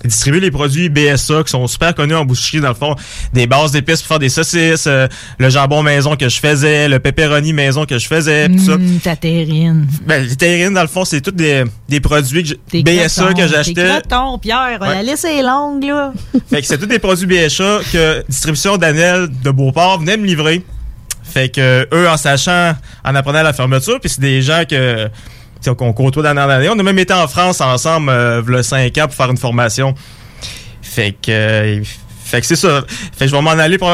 distribuent 0.05 0.39
les 0.39 0.51
produits 0.51 0.89
BSA 0.89 1.43
qui 1.43 1.51
sont 1.51 1.67
super 1.67 1.93
connus 1.95 2.15
en 2.15 2.25
boucherie, 2.25 2.59
dans 2.61 2.69
le 2.69 2.73
fond. 2.75 2.95
Des 3.33 3.47
bases 3.47 3.71
d'épices 3.71 4.01
pour 4.01 4.07
faire 4.09 4.19
des 4.19 4.29
saucisses, 4.29 4.85
euh, 4.87 5.07
le 5.37 5.49
jambon 5.49 5.83
maison 5.83 6.15
que 6.15 6.27
je 6.29 6.39
faisais, 6.39 6.87
le 6.87 6.99
pepperoni 6.99 7.53
maison 7.53 7.85
que 7.85 7.97
je 7.97 8.07
faisais, 8.07 8.49
pis 8.49 8.57
tout 8.57 8.65
ça. 8.65 8.73
Hum, 8.73 8.99
ta 9.03 9.15
terrine. 9.15 9.87
Ben, 10.05 10.23
les 10.25 10.35
terrines, 10.35 10.73
dans 10.73 10.81
le 10.81 10.87
fond, 10.87 11.05
c'est 11.05 11.21
tous 11.21 11.31
des, 11.31 11.63
des 11.89 11.99
produits 11.99 12.43
que 12.43 12.53
Tes 12.69 12.83
BSA 12.83 13.23
crotons, 13.25 13.37
que 13.41 13.47
j'achetais. 13.47 13.87
crotons, 14.01 14.37
Pierre. 14.39 14.79
Ouais. 14.81 14.95
La 14.95 15.03
liste 15.03 15.25
est 15.25 15.43
longue, 15.43 15.83
là. 15.83 16.13
Fait 16.49 16.61
que 16.61 16.67
c'est 16.67 16.77
tous 16.77 16.85
des 16.87 16.99
produits 16.99 17.27
BSA 17.27 17.79
que 17.91 18.23
distribution 18.27 18.77
d'Anel 18.77 19.27
de 19.43 19.51
Beauport 19.51 19.99
venait 19.99 20.17
me 20.17 20.25
livrer. 20.25 20.63
Fait 21.23 21.49
que 21.49 21.87
eux, 21.93 22.09
en 22.09 22.17
sachant, 22.17 22.75
en 23.05 23.15
apprenant 23.15 23.41
la 23.43 23.53
fermeture, 23.53 23.99
puis 24.01 24.09
c'est 24.09 24.19
des 24.21 24.41
gens 24.41 24.63
que 24.69 25.07
qu'on 25.65 25.93
côtoie 25.93 26.29
en 26.29 26.37
année. 26.37 26.69
On 26.69 26.79
a 26.79 26.83
même 26.83 26.99
été 26.99 27.13
en 27.13 27.27
France 27.27 27.61
ensemble, 27.61 28.09
euh, 28.09 28.41
le 28.45 28.63
5 28.63 28.97
ans 28.97 29.05
pour 29.07 29.15
faire 29.15 29.29
une 29.29 29.37
formation. 29.37 29.93
Fait 30.81 31.13
que, 31.13 31.31
euh, 31.31 31.83
fait 32.23 32.41
que 32.41 32.47
c'est 32.47 32.55
ça. 32.55 32.83
Fait 32.87 33.25
que 33.25 33.31
je 33.31 33.35
vais 33.35 33.41
m'en 33.41 33.51
aller 33.51 33.77
pour, 33.77 33.91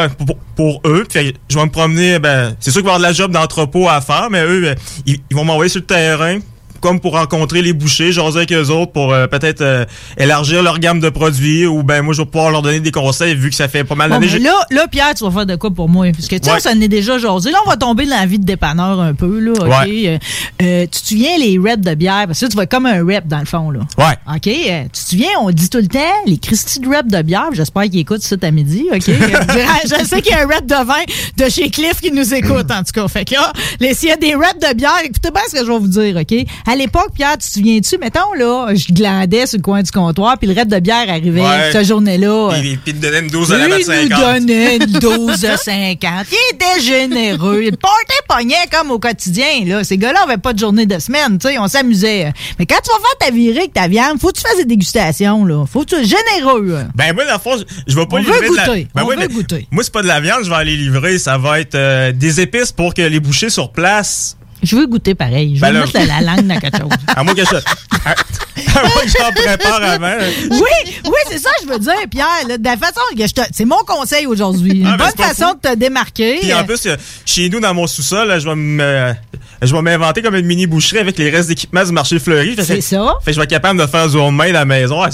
pour, 0.56 0.82
eux. 0.86 1.06
Fait 1.10 1.34
que 1.34 1.40
je 1.50 1.58
vais 1.58 1.66
me 1.66 1.72
promener. 1.72 2.20
Ben, 2.20 2.56
c'est 2.60 2.72
sûr 2.72 2.82
qu'il 2.82 2.88
va 2.88 2.94
y 2.94 2.96
avoir 2.96 3.00
de 3.00 3.14
la 3.14 3.14
job 3.14 3.32
d'entrepôt 3.32 3.90
à 3.90 4.02
faire, 4.02 4.30
mais 4.30 4.44
eux, 4.44 4.76
ils, 5.06 5.20
ils 5.30 5.36
vont 5.36 5.44
m'envoyer 5.44 5.70
sur 5.70 5.82
le 5.82 5.86
terrain 5.86 6.40
comme 6.80 7.00
pour 7.00 7.14
rencontrer 7.14 7.62
les 7.62 7.74
bouchers, 7.74 8.12
jaser 8.12 8.38
avec 8.38 8.52
eux 8.54 8.70
autres 8.70 8.92
pour 8.92 9.14
euh, 9.14 9.28
peut-être 9.28 9.62
euh, 9.62 9.86
élargir 10.18 10.64
leur 10.64 10.80
gamme 10.80 11.00
de 11.00 11.10
produits 11.10 11.66
ou 11.66 11.84
ben 11.84 12.02
moi 12.02 12.14
je 12.14 12.22
vais 12.22 12.26
pouvoir 12.28 12.52
leur 12.52 12.62
donner 12.62 12.80
des 12.80 12.92
conseils 12.92 13.36
vu 13.36 13.50
que 13.50 13.56
ça 13.56 13.68
fait 13.68 13.84
pas 13.84 13.96
mal 13.96 14.10
Bon, 14.10 14.20
d'années. 14.20 14.40
là, 14.40 14.54
là, 14.72 14.88
Pierre, 14.88 15.14
tu 15.16 15.24
vas 15.24 15.32
faire 15.32 15.46
de 15.46 15.56
quoi 15.56 15.72
pour 15.72 15.90
moi? 15.90 16.08
Parce 16.12 16.28
que, 16.28 16.36
tu 16.36 16.46
sais, 16.46 16.52
Ouais. 16.54 16.60
ça 16.60 16.72
en 16.72 16.80
est 16.82 16.88
déjà 16.88 17.16
aujourd'hui. 17.16 17.52
Là, 17.52 17.58
on 17.66 17.70
va 17.70 17.78
tomber 17.78 18.06
dans 18.06 18.16
la 18.18 18.26
vie 18.26 18.40
de 18.40 18.46
dépanneur 18.46 19.00
un 19.00 19.14
peu, 19.14 19.40
là, 19.40 19.52
OK? 19.54 19.68
Ouais. 19.88 20.08
Euh, 20.08 20.18
euh, 20.62 20.82
tu 20.92 21.02
te 21.02 21.08
souviens 21.08 21.38
les 21.40 21.58
reps 21.58 21.82
de 21.86 21.94
bière? 21.96 22.24
Parce 22.28 22.40
que 22.40 22.46
là, 22.46 22.50
tu 22.50 22.58
vas 22.58 22.64
être 22.64 22.72
comme 22.72 22.86
un 22.86 23.04
rep, 23.06 23.28
dans 23.28 23.40
le 23.40 23.46
fond, 23.46 23.70
là. 23.72 23.80
Ouais. 23.98 24.36
OK? 24.36 24.48
euh, 24.48 24.84
tu 24.84 24.90
te 25.04 25.10
souviens, 25.10 25.30
on 25.42 25.52
dit 25.52 25.70
tout 25.70 25.78
le 25.80 25.88
temps, 25.88 26.00
les 26.26 26.38
Christy 26.38 26.80
de 26.80 26.88
rep 26.88 27.08
de 27.08 27.22
bière, 27.22 27.50
j'espère 27.54 27.84
qu'ils 27.84 28.00
écoutent 28.00 28.22
ça 28.24 28.36
à 28.42 28.52
midi, 28.52 28.86
OK? 28.94 29.02
je 29.08 30.06
sais 30.06 30.22
qu'il 30.22 30.32
y 30.32 30.36
a 30.36 30.44
un 30.44 30.48
rep 30.48 30.66
de 30.66 30.76
vin 30.86 31.04
de 31.38 31.50
chez 31.50 31.70
Cliff 31.70 32.00
qui 32.02 32.12
nous 32.12 32.34
écoute, 32.34 32.70
en 32.72 32.84
tout 32.84 32.92
cas. 32.94 33.08
Fait 33.08 33.26
que, 33.26 33.34
là, 33.36 33.52
les- 33.80 33.94
s'il 33.94 34.10
y 34.10 34.12
a 34.12 34.18
des 34.18 34.36
reps 34.36 34.60
de 34.60 34.74
bière, 34.76 35.00
écoutez 35.04 35.32
bien 35.32 35.42
ce 35.48 35.54
que 35.60 35.66
je 35.66 35.72
vais 35.72 35.80
vous 35.80 35.88
dire, 35.88 36.16
OK? 36.18 36.46
À 36.70 36.76
l'époque, 36.76 37.12
Pierre, 37.16 37.38
tu 37.38 37.48
te 37.48 37.54
souviens-tu, 37.54 37.98
mettons, 37.98 38.34
là, 38.38 38.68
je 38.76 38.92
glandais 38.94 39.46
sur 39.48 39.58
le 39.58 39.62
coin 39.64 39.82
du 39.82 39.90
comptoir, 39.90 40.38
puis 40.38 40.50
le 40.50 40.54
rep 40.60 40.68
de 40.68 40.80
bière 40.80 41.06
arrivait 41.10 41.40
Ouais. 41.42 41.70
cette 41.72 41.88
journée-là. 41.88 42.50
Puis, 42.60 42.78
il 42.88 42.96
me 42.96 43.00
donnait 43.00 43.20
une 43.22 43.28
dose 43.30 43.54
à 43.54 43.58
la 43.58 43.68
il 43.68 43.86
nous 43.86 43.86
50. 43.86 44.10
donnait 44.20 44.76
une 44.76 44.86
dose 45.00 45.40
de 45.40 45.56
50. 45.56 46.26
Il 46.30 46.56
était 46.56 46.82
généreux. 46.82 47.62
Le 47.62 47.78
party 47.78 48.16
pognait 48.28 48.56
comme 48.70 48.92
au 48.92 49.00
quotidien. 49.00 49.64
Là. 49.66 49.86
Ces 49.86 49.98
gars-là 49.98 50.26
n'avaient 50.26 50.42
pas 50.42 50.52
de 50.52 50.60
journée 50.60 50.86
de 50.86 51.00
semaine. 51.00 51.38
tu 51.40 51.48
sais, 51.48 51.58
On 51.58 51.70
s'amusait. 51.70 52.34
Mais 52.60 52.66
quand 52.66 52.80
tu 52.84 52.90
vas 52.92 52.98
faire 52.98 53.28
ta 53.28 53.32
virée 53.34 53.60
avec 53.60 53.74
ta 53.74 53.88
viande, 53.88 54.20
faut 54.20 54.28
que 54.34 54.38
tu 54.38 54.42
fasses 54.42 54.58
des 54.58 54.66
dégustations. 54.66 55.46
Là. 55.46 55.66
Faut 55.66 55.86
que 55.86 55.96
tu 55.96 55.96
sois 56.06 56.18
généreux. 56.36 56.80
Ben 56.96 57.14
moi, 57.14 57.24
dans 57.24 57.34
le 57.34 57.40
fond, 57.40 57.64
je, 57.88 57.96
vais 57.96 58.06
pas 58.08 58.18
On 58.18 58.20
livrer 58.20 58.42
veut 58.42 58.50
de 58.50 58.56
la... 58.58 58.66
Ben 58.68 58.86
On 58.98 59.02
oui, 59.08 59.16
veut 59.16 59.22
mais 59.22 59.28
goûter. 59.30 59.68
Moi, 59.72 59.84
c'est 59.86 59.94
pas 59.94 60.02
de 60.02 60.08
la 60.08 60.20
viande, 60.20 60.44
je 60.44 60.50
vais 60.50 60.56
aller 60.58 60.76
livrer. 60.76 61.18
Ça 61.18 61.38
va 61.38 61.62
être 61.62 61.76
euh, 61.76 62.12
des 62.12 62.42
épices 62.42 62.74
pour 62.74 62.94
que 62.94 63.02
les 63.04 63.22
bouchers 63.22 63.50
sur 63.50 63.72
place... 63.72 64.36
Je 64.64 64.76
veux 64.76 64.88
goûter 64.88 65.14
pareil. 65.16 65.56
Je 65.56 65.62
Ben 65.62 65.68
veux 65.72 65.80
là- 65.80 65.86
mettre 65.86 66.08
la 66.08 66.22
langue 66.36 66.48
dans 66.48 66.60
quelque 66.60 66.78
chose. 66.78 66.90
À 67.16 67.24
moins 67.24 67.34
que 67.34 67.42
je... 67.46 67.56
à, 67.56 68.10
à 68.10 68.82
moins 68.84 69.04
que 69.04 69.10
j'en 69.10 69.32
prépare 69.32 69.84
avant. 69.84 70.14
Oui, 70.52 70.60
oui, 71.06 71.12
c'est 71.30 71.40
ça 71.40 71.50
que 71.60 71.68
je 71.68 71.72
veux 71.74 71.80
dire, 71.80 71.94
Pierre. 72.10 72.26
là, 72.48 72.58
de 72.58 72.64
la 72.64 72.78
façon 72.78 73.02
que 73.18 73.26
je 73.28 73.34
te... 73.34 73.42
C'est 73.52 73.66
mon 73.66 73.78
conseil 73.86 74.26
aujourd'hui. 74.26 74.80
Une 74.82 74.88
Ah, 74.88 74.98
ben, 74.98 75.06
bonne 75.16 75.26
façon 75.26 75.54
de 75.54 75.70
te 75.70 75.76
démarquer. 75.76 76.38
Puis 76.42 76.54
en 76.54 76.64
plus, 76.64 76.86
euh, 76.86 76.96
chez 77.26 77.50
nous, 77.50 77.60
dans 77.60 77.74
mon 77.74 77.88
sous-sol, 77.88 78.40
je 78.40 78.48
vais 78.48 78.56
me... 78.56 79.14
Je 79.60 79.74
vais 79.76 79.82
m'inventer 79.82 80.22
comme 80.22 80.36
une 80.36 80.46
mini 80.46 80.68
boucherie 80.68 81.00
avec 81.00 81.18
les 81.18 81.32
restes 81.32 81.50
d'équipement 81.50 81.84
du 81.84 81.92
marché 81.92 82.20
fleuri. 82.20 82.56
C'est 82.64 82.80
ça. 82.82 83.16
Fait 83.26 83.32
que 83.32 83.34
je 83.34 83.38
vais 83.40 83.46
être 83.46 83.50
capable 83.50 83.80
de 83.82 83.88
faire 83.88 84.08
du 84.08 84.16
homemade 84.16 84.50
à 84.50 84.54
la 84.54 84.66
maison. 84.66 85.02
Ah. 85.02 85.10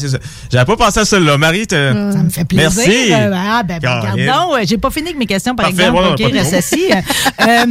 J'avais 0.51 0.65
pas 0.65 0.75
pensé 0.75 0.99
à 0.99 1.05
ça 1.05 1.17
là. 1.17 1.37
Marie, 1.37 1.65
t'as- 1.65 1.93
Ça 2.11 2.17
me 2.17 2.29
fait 2.29 2.43
plaisir. 2.43 2.83
Merci. 2.85 3.13
Euh, 3.13 3.31
ah, 3.33 3.63
ben, 3.63 3.79
ben, 3.81 4.01
pardon, 4.01 4.55
euh, 4.55 4.63
j'ai 4.67 4.77
pas 4.77 4.89
fini 4.89 5.07
avec 5.07 5.17
mes 5.17 5.27
questions, 5.27 5.55
par 5.55 5.67
Parfait, 5.67 5.83
exemple. 5.83 6.01
ouais, 6.03 6.11
OK. 6.11 6.21
Euh, 6.21 7.45
euh, 7.47 7.65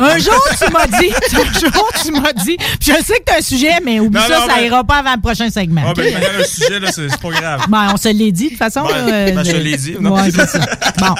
un 0.00 0.18
jour, 0.18 0.44
tu 0.60 0.72
m'as 0.72 0.86
dit, 1.00 1.07
un 1.34 1.58
jour, 1.58 1.90
tu 2.02 2.12
m'as 2.12 2.32
dit, 2.32 2.56
puis 2.56 2.92
je 2.96 3.04
sais 3.04 3.18
que 3.18 3.24
t'as 3.26 3.38
un 3.38 3.42
sujet, 3.42 3.72
mais 3.84 4.00
oublie 4.00 4.18
Non, 4.20 4.26
ça, 4.26 4.40
non, 4.40 4.46
ça 4.46 4.52
mais- 4.56 4.66
ira 4.66 4.84
pas 4.84 4.96
avant 4.98 5.14
le 5.14 5.20
prochain 5.20 5.50
segment. 5.50 5.82
Ah, 5.86 5.92
ben, 5.94 6.14
le 6.38 6.44
sujet, 6.44 6.78
là, 6.80 6.90
c'est 6.92 7.08
c'est 7.08 7.20
pas 7.20 7.30
grave. 7.30 7.60
Ben, 7.68 7.90
on 7.92 7.96
se 7.96 8.08
l'est 8.08 8.32
dit, 8.32 8.44
de 8.44 8.48
toute 8.50 8.58
façon. 8.58 8.84
Ben, 8.86 9.34
ben, 9.34 9.44
je 9.44 9.50
te 9.52 9.56
l'ai 9.56 9.76
dit, 9.76 9.96
non? 10.00 10.14
Ouais, 10.14 10.30
c'est 10.30 10.46
ça. 10.48 10.60
Bon. 10.98 11.14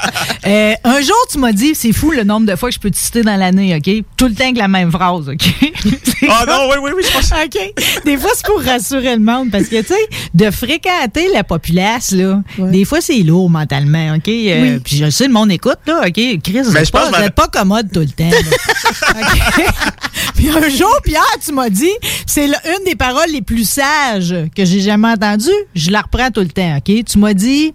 Euh, 0.47 0.75
un 0.85 1.01
jour, 1.01 1.17
tu 1.31 1.39
m'as 1.39 1.53
dit, 1.53 1.75
c'est 1.75 1.93
fou 1.93 2.11
le 2.13 2.25
nombre 2.25 2.47
de 2.47 2.57
fois 2.57 2.69
que 2.69 2.75
je 2.75 2.81
peux 2.81 2.91
te 2.91 2.97
citer 2.97 3.23
dans 3.23 3.37
l'année, 3.37 3.75
OK? 3.77 4.05
Tout 4.17 4.27
le 4.29 4.35
temps 4.35 4.45
avec 4.45 4.59
la 4.59 4.69
même 4.69 4.91
phrase, 4.91 5.29
OK? 5.29 5.73
Ah 6.31 6.45
non, 6.49 6.69
oui, 6.69 6.77
oui, 6.83 6.91
oui, 6.97 7.03
je 7.07 7.13
pense. 7.13 7.31
OK. 7.33 8.05
Des 8.05 8.17
fois, 8.17 8.31
c'est 8.35 8.45
pour 8.45 8.61
rassurer 8.61 9.15
le 9.15 9.23
monde 9.23 9.51
parce 9.53 9.67
que, 9.67 9.81
tu 9.81 9.87
sais, 9.89 10.09
de 10.35 10.51
fréquenter 10.51 11.29
la 11.33 11.45
populace, 11.45 12.11
là, 12.11 12.43
des 12.59 12.85
fois, 12.85 13.01
c'est 13.01 13.19
lourd 13.21 13.49
mentalement, 13.49 14.15
OK? 14.17 14.29
Euh, 14.29 14.61
Oui. 14.75 14.81
Puis 14.85 14.97
je 14.97 15.11
sais, 15.11 15.27
le 15.29 15.33
monde 15.33 15.53
écoute, 15.53 15.79
là, 15.87 16.01
OK? 16.07 16.13
Chris, 16.13 16.63
vous 16.65 16.73
Ben, 16.73 16.85
pas, 16.87 17.01
pense 17.01 17.09
vous 17.11 17.15
que- 17.15 17.27
êtes 17.27 17.35
pas 17.35 17.47
commode 17.47 17.93
tout 17.93 18.01
le 18.01 18.09
temps. 18.09 18.29
là. 18.29 19.21
OK? 19.21 19.65
Puis 20.35 20.49
un 20.51 20.69
jour, 20.69 20.95
Pierre, 21.05 21.23
tu 21.45 21.53
m'as 21.53 21.69
dit, 21.71 21.91
c'est 22.27 22.47
une 22.47 22.85
des 22.85 22.95
paroles 22.95 23.31
les 23.33 23.43
plus 23.43 23.69
sages 23.69 24.35
que 24.55 24.65
j'ai 24.65 24.81
jamais 24.81 25.09
entendues. 25.09 25.51
Je 25.75 25.91
la 25.91 26.03
reprends 26.03 26.31
tout 26.31 26.41
le 26.41 26.49
temps, 26.49 26.77
OK? 26.77 27.05
Tu 27.05 27.19
m'as 27.19 27.35
dit, 27.35 27.75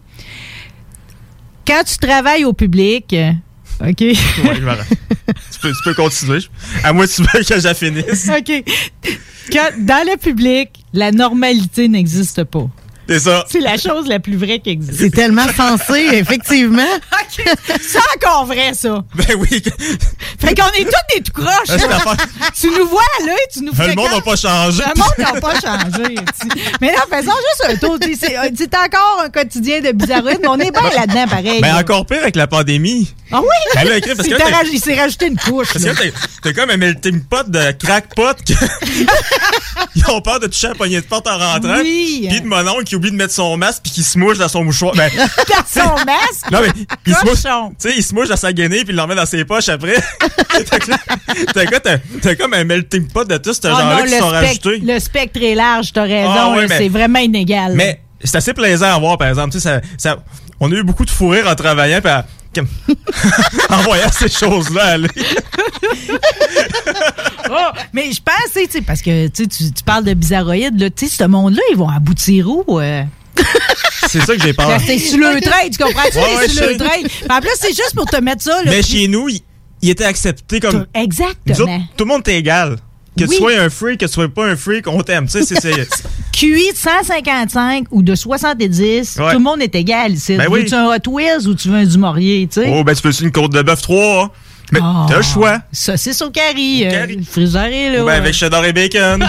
quand 1.67 1.83
tu 1.85 1.97
travailles 1.97 2.45
au 2.45 2.53
public, 2.53 3.13
euh, 3.13 3.31
OK? 3.81 4.03
M'arrête. 4.61 4.87
tu, 5.51 5.59
peux, 5.61 5.71
tu 5.71 5.83
peux 5.83 5.93
continuer. 5.93 6.39
À 6.83 6.93
que 6.93 7.05
tu 7.15 7.21
veux 7.21 7.43
que 7.43 7.59
j'en 7.59 7.73
finisse. 7.73 8.29
OK. 8.29 8.63
Quand- 9.51 9.71
dans 9.79 10.07
le 10.09 10.17
public, 10.17 10.69
la 10.93 11.11
normalité 11.11 11.87
n'existe 11.87 12.43
pas. 12.45 12.69
C'est 13.07 13.19
ça. 13.19 13.45
C'est 13.49 13.59
la 13.59 13.77
chose 13.77 14.07
la 14.07 14.19
plus 14.19 14.37
vraie 14.37 14.59
qui 14.59 14.69
existe. 14.69 14.97
C'est 14.99 15.09
tellement 15.09 15.47
sensé, 15.55 16.07
effectivement. 16.13 16.81
OK. 17.11 17.45
C'est 17.81 17.99
encore 18.15 18.45
vrai, 18.45 18.73
ça. 18.73 19.03
Ben 19.15 19.35
oui. 19.37 19.61
Fait 20.39 20.55
qu'on 20.55 20.67
est 20.69 20.85
tous 20.85 21.15
des 21.15 21.21
tout 21.23 21.33
croches. 21.33 21.67
L'affaire. 21.67 22.15
tu 22.59 22.67
nous 22.67 22.87
vois 22.87 23.01
à 23.19 23.25
l'œil, 23.25 23.35
tu 23.53 23.61
nous 23.63 23.71
Le 23.77 23.95
monde 23.95 24.09
n'a 24.11 24.21
pas 24.21 24.35
changé. 24.35 24.83
Le 24.83 24.99
monde 24.99 25.13
n'a 25.33 25.41
pas 25.41 25.53
changé. 25.59 26.15
tu- 26.15 26.61
Mais 26.81 26.91
là, 26.93 27.05
faisons 27.09 27.31
juste 27.31 27.63
un 27.69 27.75
tour. 27.75 27.97
C'est 28.19 28.37
euh, 28.37 28.49
c'est 28.57 28.73
encore 28.75 29.21
un 29.25 29.29
quotidien 29.29 29.81
de 29.81 29.91
bizarrerie, 29.91 30.37
mais 30.41 30.47
on 30.47 30.59
est 30.59 30.71
bien 30.71 30.89
là-dedans, 30.95 31.27
pareil. 31.27 31.61
Ben 31.61 31.73
là. 31.73 31.79
encore 31.79 32.05
pire 32.05 32.19
avec 32.21 32.35
la 32.35 32.47
pandémie. 32.47 33.11
Ah 33.31 33.41
oui? 33.41 33.47
Ben 33.75 33.87
là, 33.89 33.97
écrit, 33.97 34.15
parce 34.15 34.27
Il 34.27 34.33
que 34.35 34.39
là, 34.39 34.45
raj- 34.45 34.69
il 34.71 34.79
s'est 34.79 34.93
rajouté 34.99 35.27
une 35.27 35.37
couche. 35.37 35.73
Parce 35.73 35.83
là. 35.83 35.93
que 35.93 36.03
t'es- 36.41 36.53
comme 36.53 36.69
un 36.69 36.77
melting 36.77 37.21
pot 37.23 37.49
de 37.49 37.71
crackpot 37.71 38.33
que... 38.45 38.53
Ils 39.95 40.03
ont 40.09 40.21
peur 40.21 40.39
de 40.39 40.47
toucher 40.47 40.69
poignée 40.77 41.01
de 41.01 41.05
porte 41.05 41.27
en 41.27 41.37
rentrant. 41.37 41.77
Oui. 41.81 42.27
Puis 42.29 42.41
de 42.41 42.47
mon 42.47 42.67
oncle 42.67 42.83
qui 42.93 42.97
oublie 42.97 43.09
de 43.09 43.15
mettre 43.15 43.33
son 43.33 43.57
masque 43.57 43.81
puis 43.83 43.91
qui 43.91 44.03
se 44.03 44.19
mouche 44.19 44.37
dans 44.37 44.47
son 44.47 44.63
mouchoir. 44.63 44.93
Ben, 44.95 45.09
Dans 45.17 45.81
son 45.81 45.95
masque? 46.05 46.51
non, 46.51 46.59
mais 46.61 46.67
il 47.07 47.15
se, 47.15 47.25
mouche, 47.25 47.41
Cochon. 47.41 47.69
tu 47.79 47.89
sais, 47.89 47.95
il 47.97 48.03
se 48.03 48.13
mouche 48.13 48.27
dans 48.29 48.35
sa 48.37 48.53
guenille 48.53 48.83
puis 48.85 48.93
il 48.93 48.95
l'emmène 48.95 49.17
dans 49.17 49.25
ses 49.25 49.43
poches 49.45 49.69
après. 49.69 49.95
T'as 52.21 52.35
comme 52.35 52.53
un 52.53 52.63
melting 52.63 53.07
pot 53.07 53.27
de 53.27 53.37
tout 53.37 53.53
ce 53.53 53.59
Ah 53.65 53.69
genre-là 53.69 53.95
non, 53.97 54.03
qui 54.03 54.11
le, 54.11 54.17
sont 54.19 54.29
spectre, 54.29 54.69
rajoutés. 54.69 54.93
le 54.93 54.99
spectre 54.99 55.39
est 55.41 55.55
large, 55.55 55.91
t'as 55.93 56.03
raison. 56.03 56.29
Ah 56.31 56.55
C'est 56.67 56.89
vraiment 56.89 57.19
inégal. 57.19 57.73
Mais 57.75 57.99
c'est 58.23 58.37
assez 58.37 58.53
plaisant 58.53 58.93
à 58.95 58.99
voir, 58.99 59.17
par 59.17 59.27
exemple. 59.27 59.51
Tu 59.51 59.59
sais, 59.59 59.69
ça, 59.69 59.81
ça- 59.97 60.23
on 60.59 60.71
a 60.71 60.75
eu 60.75 60.83
beaucoup 60.83 61.05
de 61.05 61.09
fou 61.09 61.29
rire 61.29 61.47
en 61.47 61.55
travaillant 61.55 61.99
puis 61.99 62.11
à- 62.11 62.25
comme- 62.53 62.67
en 63.69 63.77
voyant 63.83 64.11
ces 64.11 64.29
choses-là 64.29 64.83
aller. 64.83 65.09
Oh, 67.49 67.71
mais 67.91 68.11
je 68.11 68.21
pense, 68.21 68.53
tu 68.53 68.65
sais, 68.71 68.81
parce 68.81 69.01
que 69.01 69.27
tu, 69.27 69.47
tu 69.47 69.71
tu 69.71 69.83
parles 69.83 70.05
de 70.05 70.13
bizarroïdes, 70.13 70.79
là, 70.79 70.89
tu 70.89 71.07
ce 71.07 71.23
monde-là, 71.25 71.61
ils 71.71 71.77
vont 71.77 71.89
aboutir 71.89 72.47
où? 72.47 72.79
euh? 72.79 73.03
C'est 74.09 74.21
ça 74.21 74.35
que 74.35 74.41
j'ai 74.41 74.53
peur. 74.53 74.79
C'est 74.85 74.97
sur 74.97 75.17
le 75.17 75.41
train, 75.41 75.69
tu 75.69 75.77
comprends-tu? 75.83 76.17
Ouais, 76.17 76.23
C'est 76.33 76.37
ouais, 76.37 76.49
sur 76.49 76.67
le 76.67 76.77
train. 76.77 77.35
En 77.37 77.39
plus, 77.41 77.51
c'est 77.59 77.69
juste 77.75 77.93
pour 77.95 78.05
te 78.05 78.17
mettre 78.17 78.43
ça. 78.43 78.63
Là, 78.63 78.71
Mais 78.71 78.81
chez 78.83 79.07
nous, 79.07 79.27
il, 79.29 79.41
il 79.81 79.89
était 79.89 80.05
accepté 80.05 80.59
comme. 80.59 80.75
Autres, 80.81 80.89
Exactement. 80.93 81.83
tout 81.97 82.05
le 82.05 82.09
monde 82.09 82.27
est 82.27 82.37
égal. 82.37 82.77
Que 83.17 83.23
Oui. 83.25 83.29
tu 83.29 83.35
sois 83.37 83.59
un 83.59 83.69
freak, 83.69 83.99
que 83.99 84.05
tu 84.05 84.11
sois 84.13 84.27
pas 84.29 84.45
un 84.47 84.55
freak, 84.55 84.87
on 84.87 85.01
t'aime. 85.01 85.27
Tu 85.27 85.43
sais, 85.43 85.55
c'est. 85.59 85.87
QI 86.33 86.71
de 86.71 86.77
155 86.77 87.85
ou 87.91 88.01
de 88.03 88.15
70, 88.15 89.17
Ouais. 89.19 89.31
tout 89.31 89.37
le 89.37 89.43
monde 89.43 89.61
est 89.61 89.75
égal 89.75 90.13
ici. 90.13 90.35
Ben 90.35 90.47
oui. 90.49 90.61
Veux-tu 90.61 90.73
un 90.73 90.87
Hot 90.87 91.09
Wheels 91.09 91.47
ou 91.47 91.53
tu 91.53 91.69
veux 91.69 91.75
un 91.77 91.85
du 91.85 91.97
Maurier, 91.97 92.47
tu 92.51 92.61
sais? 92.61 92.73
Oh, 92.75 92.83
ben 92.83 92.93
tu 92.95 93.01
peux 93.01 93.11
une 93.21 93.31
côte 93.31 93.53
de 93.53 93.61
bœuf 93.61 93.81
3. 93.81 94.31
Mais 94.71 94.79
Ah. 94.81 95.05
t'as 95.07 95.17
le 95.17 95.21
choix. 95.23 95.59
Saucisse 95.71 96.21
au 96.23 96.31
carry. 96.31 96.85
euh, 96.85 97.05
le 97.05 97.21
friseur 97.23 97.65
est 97.65 97.91
là. 97.91 98.01
Ou 98.03 98.07
ben 98.07 98.13
avec 98.13 98.33
cheddar 98.33 98.65
et 98.65 98.73
bacon. 98.73 99.23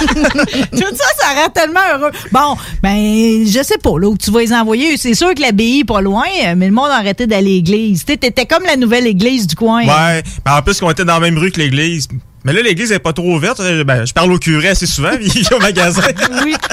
Tout 0.00 0.94
ça, 0.94 1.04
ça 1.20 1.42
rend 1.42 1.48
tellement 1.52 1.80
heureux. 1.94 2.10
Bon, 2.32 2.56
ben, 2.82 3.44
je 3.46 3.62
sais 3.62 3.76
pas, 3.78 3.98
là, 3.98 4.08
où 4.08 4.16
tu 4.16 4.30
vas 4.30 4.40
les 4.40 4.52
envoyer. 4.52 4.96
C'est 4.96 5.14
sûr 5.14 5.34
que 5.34 5.42
l'abbaye 5.42 5.80
est 5.80 5.84
pas 5.84 6.00
loin, 6.00 6.24
mais 6.56 6.66
le 6.66 6.72
monde 6.72 6.88
a 6.90 6.96
arrêté 6.96 7.26
d'aller 7.26 7.50
à 7.50 7.54
l'église. 7.56 8.04
Tu 8.06 8.16
T'étais 8.16 8.46
comme 8.46 8.62
la 8.64 8.76
nouvelle 8.76 9.06
église 9.06 9.46
du 9.46 9.54
coin. 9.56 9.84
ouais. 9.84 10.22
Mais 10.46 10.52
en 10.52 10.62
plus, 10.62 10.80
qu'on 10.80 10.90
était 10.90 11.04
dans 11.04 11.14
la 11.14 11.20
même 11.20 11.36
rue 11.38 11.50
que 11.50 11.60
l'église. 11.60 12.08
Mais 12.48 12.52
là, 12.54 12.62
l'église 12.62 12.90
est 12.92 12.98
pas 12.98 13.12
trop 13.12 13.34
ouverte. 13.34 13.60
Euh, 13.60 13.84
Ben, 13.84 14.04
je 14.06 14.12
parle 14.12 14.32
au 14.32 14.38
curé 14.38 14.68
assez 14.68 14.86
souvent, 14.86 15.10
il 15.20 15.38
est 15.38 15.52
au 15.54 15.58
magasin. 15.60 16.02
Oui. 16.44 16.54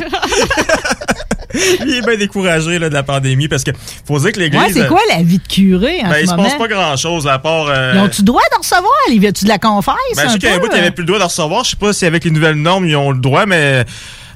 Il 1.85 1.95
est 1.95 2.01
bien 2.01 2.17
découragé 2.17 2.79
là, 2.79 2.89
de 2.89 2.93
la 2.93 3.03
pandémie 3.03 3.47
parce 3.47 3.63
que 3.63 3.71
faut 4.05 4.19
dire 4.19 4.33
que 4.33 4.39
l'église. 4.39 4.61
Ouais, 4.61 4.73
c'est 4.73 4.87
quoi 4.87 4.99
la 5.09 5.23
vie 5.23 5.37
de 5.37 5.47
curé 5.47 6.01
en 6.03 6.09
Ben, 6.09 6.15
ce 6.15 6.19
il 6.21 6.27
se 6.27 6.31
moment? 6.31 6.43
passe 6.43 6.57
pas 6.57 6.67
grand 6.67 6.97
chose 6.97 7.27
à 7.27 7.39
part. 7.39 7.67
euh, 7.69 7.93
Ils 7.95 8.01
ont-tu 8.01 8.23
droit 8.23 8.41
de 8.51 8.57
recevoir? 8.57 8.91
Y 9.07 9.31
tu 9.31 9.45
de 9.45 9.49
la 9.49 9.57
confesse? 9.57 9.93
ben, 10.17 10.23
je 10.25 10.31
sais 10.33 10.39
qu'il 10.39 10.49
y 10.49 10.59
qui 10.69 10.75
avait 10.77 10.91
plus 10.91 11.03
le 11.03 11.07
droit 11.07 11.19
de 11.19 11.23
recevoir. 11.23 11.63
Je 11.63 11.69
sais 11.69 11.75
pas 11.77 11.93
si 11.93 12.05
avec 12.05 12.25
les 12.25 12.31
nouvelles 12.31 12.55
normes, 12.55 12.85
ils 12.85 12.95
ont 12.97 13.11
le 13.11 13.19
droit, 13.19 13.45
mais. 13.45 13.85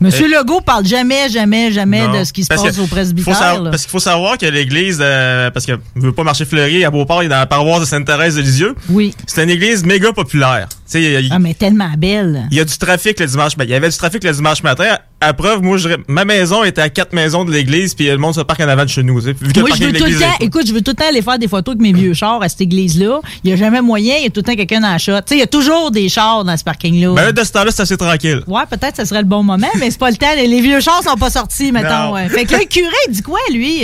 Monsieur 0.02 0.26
Euh, 0.34 0.39
Legault 0.39 0.62
parle 0.62 0.86
jamais, 0.86 1.30
jamais, 1.30 1.72
jamais 1.72 2.08
Non. 2.08 2.20
de 2.20 2.24
ce 2.24 2.32
qui 2.32 2.43
se 2.43 2.47
passe 2.47 2.62
que 2.62 2.70
au 2.70 2.74
faut 2.74 2.88
presbytère. 2.88 3.36
savoir- 3.36 3.70
parce 3.72 3.84
qu'il 3.84 3.91
faut 3.91 4.00
savoir 4.00 4.38
que 4.38 4.45
l'église, 4.45 5.00
euh, 5.02 5.52
parce 5.52 5.66
que 5.66 5.74
veut 5.95 6.12
pas 6.14 6.24
marcher 6.24 6.45
fleuri 6.45 6.86
à 6.86 6.91
Beauport, 6.91 7.22
il 7.24 7.26
est 7.26 7.30
dans 7.30 7.36
la 7.38 7.45
paroisse 7.45 7.82
de 7.82 7.86
Sainte-Thérèse 7.86 8.36
de 8.36 8.41
Lisieux. 8.41 8.76
Oui. 8.89 9.14
C'est 9.28 9.43
une 9.43 9.50
église 9.50 9.84
méga 9.84 10.14
populaire. 10.14 10.70
Y 10.93 11.30
Ah, 11.32 11.39
mais 11.39 11.54
tellement 11.54 11.91
belle. 11.97 12.47
il 12.52 12.58
y 12.58 12.60
a 12.60 12.66
du 12.66 12.78
trafic 12.78 13.20
le 13.20 13.26
dimanche 13.26 13.58
matin. 13.58 13.70
Il 13.70 13.74
y 13.74 13.76
avait 13.76 13.89
du 13.89 13.97
trafic 13.97 14.24
le 14.24 14.32
dimanche 14.32 14.64
matin. 14.64 14.97
À 15.22 15.34
preuve, 15.34 15.61
moi, 15.61 15.76
je, 15.76 15.89
ma 16.07 16.24
maison 16.24 16.63
était 16.63 16.82
à 16.82 16.89
quatre 16.89 17.11
maisons 17.11 17.43
de 17.43 17.51
l'église, 17.51 17.93
puis 17.93 18.07
le 18.07 18.17
monde 18.17 18.36
se 18.36 18.39
parque 18.39 18.61
en 18.61 18.70
avant 18.70 18.86
de 18.86 18.89
chez 18.89 19.03
nous. 19.03 19.20
Vu 19.20 19.34
que 19.34 19.59
Moi, 19.59 19.70
je 19.78 19.84
veux 19.84 19.91
tout 19.91 20.05
le 20.05 20.17
temps, 20.17 20.26
écoute, 20.39 20.65
je 20.65 20.74
veux 20.74 20.82
tout 20.82 20.91
le 20.91 20.95
temps 20.95 21.09
aller 21.09 21.22
faire 21.22 21.38
des 21.38 21.49
photos 21.49 21.74
avec 21.74 21.82
mes 21.82 21.91
vieux 21.91 22.13
chars 22.13 22.41
à 22.41 22.47
cette 22.47 22.61
église-là. 22.61 23.20
Il 23.43 23.47
n'y 23.49 23.53
a 23.53 23.57
jamais 23.57 23.82
moyen, 23.82 24.15
il 24.17 24.24
y 24.24 24.28
a 24.28 24.30
tout 24.30 24.39
le 24.39 24.43
temps 24.43 24.55
quelqu'un 24.55 24.80
dans 24.80 24.91
la 24.91 24.97
shot. 24.97 25.17
Tu 25.17 25.24
sais, 25.28 25.36
il 25.36 25.39
y 25.39 25.43
a 25.43 25.47
toujours 25.47 25.91
des 25.91 26.07
chars 26.07 26.45
dans 26.45 26.55
ce 26.55 26.63
parking-là. 26.63 27.13
Ben 27.15 27.26
là, 27.26 27.32
de 27.34 27.43
ce 27.43 27.51
temps-là, 27.51 27.72
c'est 27.72 27.82
assez 27.82 27.97
tranquille. 27.97 28.43
Ouais, 28.47 28.61
peut-être 28.70 28.95
que 28.95 29.03
ce 29.03 29.05
serait 29.09 29.22
le 29.22 29.28
bon 29.28 29.43
moment, 29.43 29.67
mais 29.78 29.91
c'est 29.91 29.99
pas 29.99 30.09
le 30.09 30.15
temps. 30.15 30.34
Les, 30.38 30.47
les 30.47 30.61
vieux 30.61 30.80
chars 30.80 31.03
sont 31.03 31.17
pas 31.17 31.30
sortis, 31.30 31.74
mettons. 31.74 32.13
Ouais. 32.13 32.30
Fait 32.30 32.45
que 32.45 32.53
là, 32.53 32.59
le 32.59 32.65
curé, 32.65 32.88
il 33.09 33.13
dit 33.13 33.22
quoi, 33.22 33.39
lui? 33.51 33.84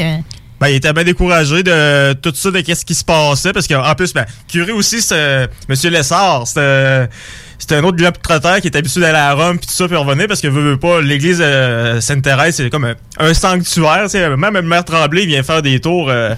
Euh? 0.55 0.59
Ben, 0.59 0.67
il 0.69 0.75
était 0.75 0.93
bien 0.93 1.03
découragé 1.03 1.63
de 1.63 2.13
tout 2.13 2.31
ça, 2.33 2.51
de 2.51 2.59
qu'est-ce 2.61 2.85
qui 2.85 2.95
se 2.95 3.03
passait, 3.03 3.53
parce 3.53 3.67
qu'en 3.67 3.93
plus, 3.95 4.13
ben, 4.13 4.25
curé 4.47 4.71
aussi, 4.71 5.01
c'est 5.01 5.15
euh, 5.15 5.47
Monsieur 5.69 5.89
Lessard, 5.89 6.47
c'était 6.47 7.09
c'était 7.57 7.75
un 7.75 7.83
autre 7.85 7.95
globe 7.97 8.15
trotteur 8.21 8.59
qui 8.59 8.67
est 8.67 8.75
habitué 8.75 8.99
d'aller 8.99 9.17
à 9.17 9.33
Rome 9.33 9.57
puis 9.57 9.67
tout 9.67 9.73
ça 9.73 9.87
puis 9.87 9.95
revenir 9.95 10.27
parce 10.27 10.41
que 10.41 10.47
veut, 10.49 10.71
veut 10.71 10.77
pas 10.77 10.99
l'église 10.99 11.39
euh, 11.41 12.01
Sainte-Thérèse 12.01 12.55
c'est 12.57 12.69
comme 12.69 12.83
un, 12.83 12.95
un 13.17 13.33
sanctuaire 13.33 14.03
tu 14.03 14.09
sais 14.09 14.29
même 14.35 14.53
le 14.55 14.61
maire 14.63 14.83
Tremblay 14.83 15.23
il 15.23 15.27
vient 15.29 15.41
faire 15.41 15.61
des 15.61 15.79
tours 15.79 16.09
euh, 16.09 16.35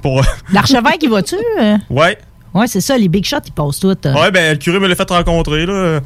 pour 0.00 0.22
L'archevêque, 0.52 1.00
il 1.02 1.10
va-tu? 1.10 1.34
euh? 1.60 1.76
ouais 1.90 2.16
Ouais, 2.54 2.68
c'est 2.68 2.80
ça, 2.80 2.96
les 2.96 3.08
big 3.08 3.24
shots, 3.26 3.38
ils 3.46 3.52
passent 3.52 3.80
tout. 3.80 3.88
euh. 4.06 4.14
ouais 4.14 4.30
ben 4.30 4.52
le 4.52 4.58
curé 4.58 4.78
me 4.78 4.86
l'a 4.86 4.94
fait 4.94 5.10
rencontrer 5.10 5.66
là 5.66 6.00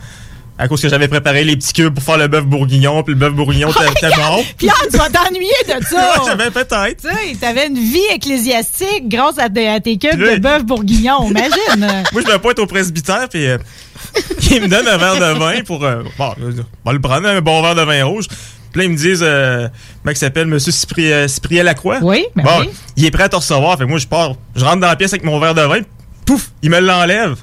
à 0.58 0.68
cause 0.68 0.80
que 0.82 0.88
j'avais 0.88 1.08
préparé 1.08 1.44
les 1.44 1.56
petits 1.56 1.72
cubes 1.72 1.94
pour 1.94 2.02
faire 2.04 2.18
le 2.18 2.28
bœuf 2.28 2.44
bourguignon 2.44 3.02
puis 3.02 3.14
le 3.14 3.18
bœuf 3.20 3.32
bourguignon 3.32 3.70
était 3.70 3.90
était 4.06 4.14
bon 4.16 4.44
Pierre, 4.58 4.74
tu 4.90 4.96
vas 4.96 5.08
t'ennuyer 5.08 5.50
de 5.66 5.84
ça! 5.90 5.96
Ouais, 6.20 6.26
j'avais 6.26 6.50
peut-être 6.50 7.00
Tu 7.02 7.08
sais, 7.08 7.36
t'avais 7.40 7.66
une 7.68 7.78
vie 7.78 8.04
ecclésiastique 8.12 9.08
grâce 9.08 9.38
à, 9.38 9.48
tes- 9.48 9.68
à 9.68 9.80
tes 9.80 9.96
cubes 9.98 10.10
Puis 10.22 10.34
de 10.36 10.38
bœuf 10.40 10.64
bourguignon, 10.64 11.28
imagine! 11.30 11.52
Moi, 12.12 12.22
je 12.26 12.32
me 12.32 12.38
pointe 12.38 12.58
au 12.58 12.66
presbytère, 12.66 13.28
puis 13.28 13.46
euh, 13.46 13.58
ils 14.50 14.62
me 14.62 14.68
donnent 14.68 14.88
un 14.88 14.98
verre 14.98 15.16
de 15.16 15.38
vin 15.38 15.62
pour. 15.64 15.84
euh, 15.84 16.02
bon, 16.18 16.34
on 16.38 16.88
va 16.88 16.92
le 16.92 17.00
prendre, 17.00 17.26
un 17.28 17.40
bon 17.40 17.62
verre 17.62 17.74
de 17.74 17.82
vin 17.82 18.04
rouge. 18.04 18.26
Puis 18.72 18.78
là, 18.80 18.84
ils 18.84 18.90
me 18.90 18.96
disent, 18.96 19.22
euh, 19.22 19.68
il 20.08 20.16
s'appelle, 20.16 20.48
M. 20.48 20.58
Cyprien, 20.58 21.28
Cyprien 21.28 21.62
Lacroix. 21.62 21.98
Oui, 22.02 22.24
ben 22.36 22.42
bon, 22.42 22.60
oui. 22.60 22.70
il 22.96 23.04
est 23.04 23.10
prêt 23.10 23.24
à 23.24 23.28
te 23.28 23.36
recevoir. 23.36 23.76
Fait 23.78 23.84
que 23.84 23.88
moi, 23.90 23.98
je 23.98 24.06
pars, 24.06 24.34
je 24.56 24.64
rentre 24.64 24.80
dans 24.80 24.86
la 24.86 24.96
pièce 24.96 25.12
avec 25.12 25.24
mon 25.24 25.38
verre 25.38 25.54
de 25.54 25.60
vin, 25.62 25.80
pouf, 26.24 26.50
il 26.62 26.70
me 26.70 26.78
l'enlève. 26.80 27.36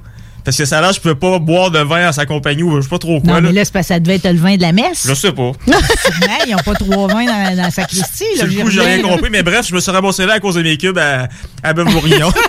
Parce 0.44 0.58
que 0.58 0.66
ça 0.66 0.82
là, 0.82 0.92
je 0.92 1.00
pouvais 1.00 1.16
pas 1.16 1.38
boire 1.40 1.72
de 1.72 1.80
vin 1.80 2.08
à 2.08 2.12
sa 2.14 2.26
compagnie 2.26 2.64
ou 2.64 2.76
je 2.78 2.82
sais 2.82 2.90
pas 2.90 2.98
trop 2.98 3.20
quoi. 3.20 3.28
Non, 3.30 3.36
là. 3.36 3.42
mais 3.42 3.52
là, 3.52 3.66
c'est 3.66 3.74
parce 3.74 3.88
que 3.88 3.94
ça 3.94 4.00
devait 4.00 4.16
être 4.16 4.28
le 4.32 4.38
vin 4.40 4.56
de 4.56 4.62
la 4.62 4.72
messe. 4.72 5.06
Je 5.08 5.14
sais 5.14 5.32
pas. 5.32 5.52
Ils 6.48 6.52
n'ont 6.52 6.58
pas 6.60 6.74
trois 6.74 7.08
vins 7.08 7.26
dans, 7.26 7.56
dans 7.56 7.56
là, 7.56 7.70
le 7.70 8.50
j'y 8.50 8.58
coup, 8.58 8.70
j'ai 8.70 8.82
rien 8.82 9.02
compris, 9.02 9.30
mais 9.30 9.44
bref, 9.44 9.68
je 9.68 9.76
me 9.76 9.80
suis 9.80 9.92
ramassé 9.92 10.26
là 10.26 10.34
à 10.34 10.40
cause 10.40 10.56
de 10.56 10.62
mes 10.62 10.78
cubes 10.78 10.98
à, 10.98 11.28
à 11.64 11.74
Bourguignon. 11.74 12.32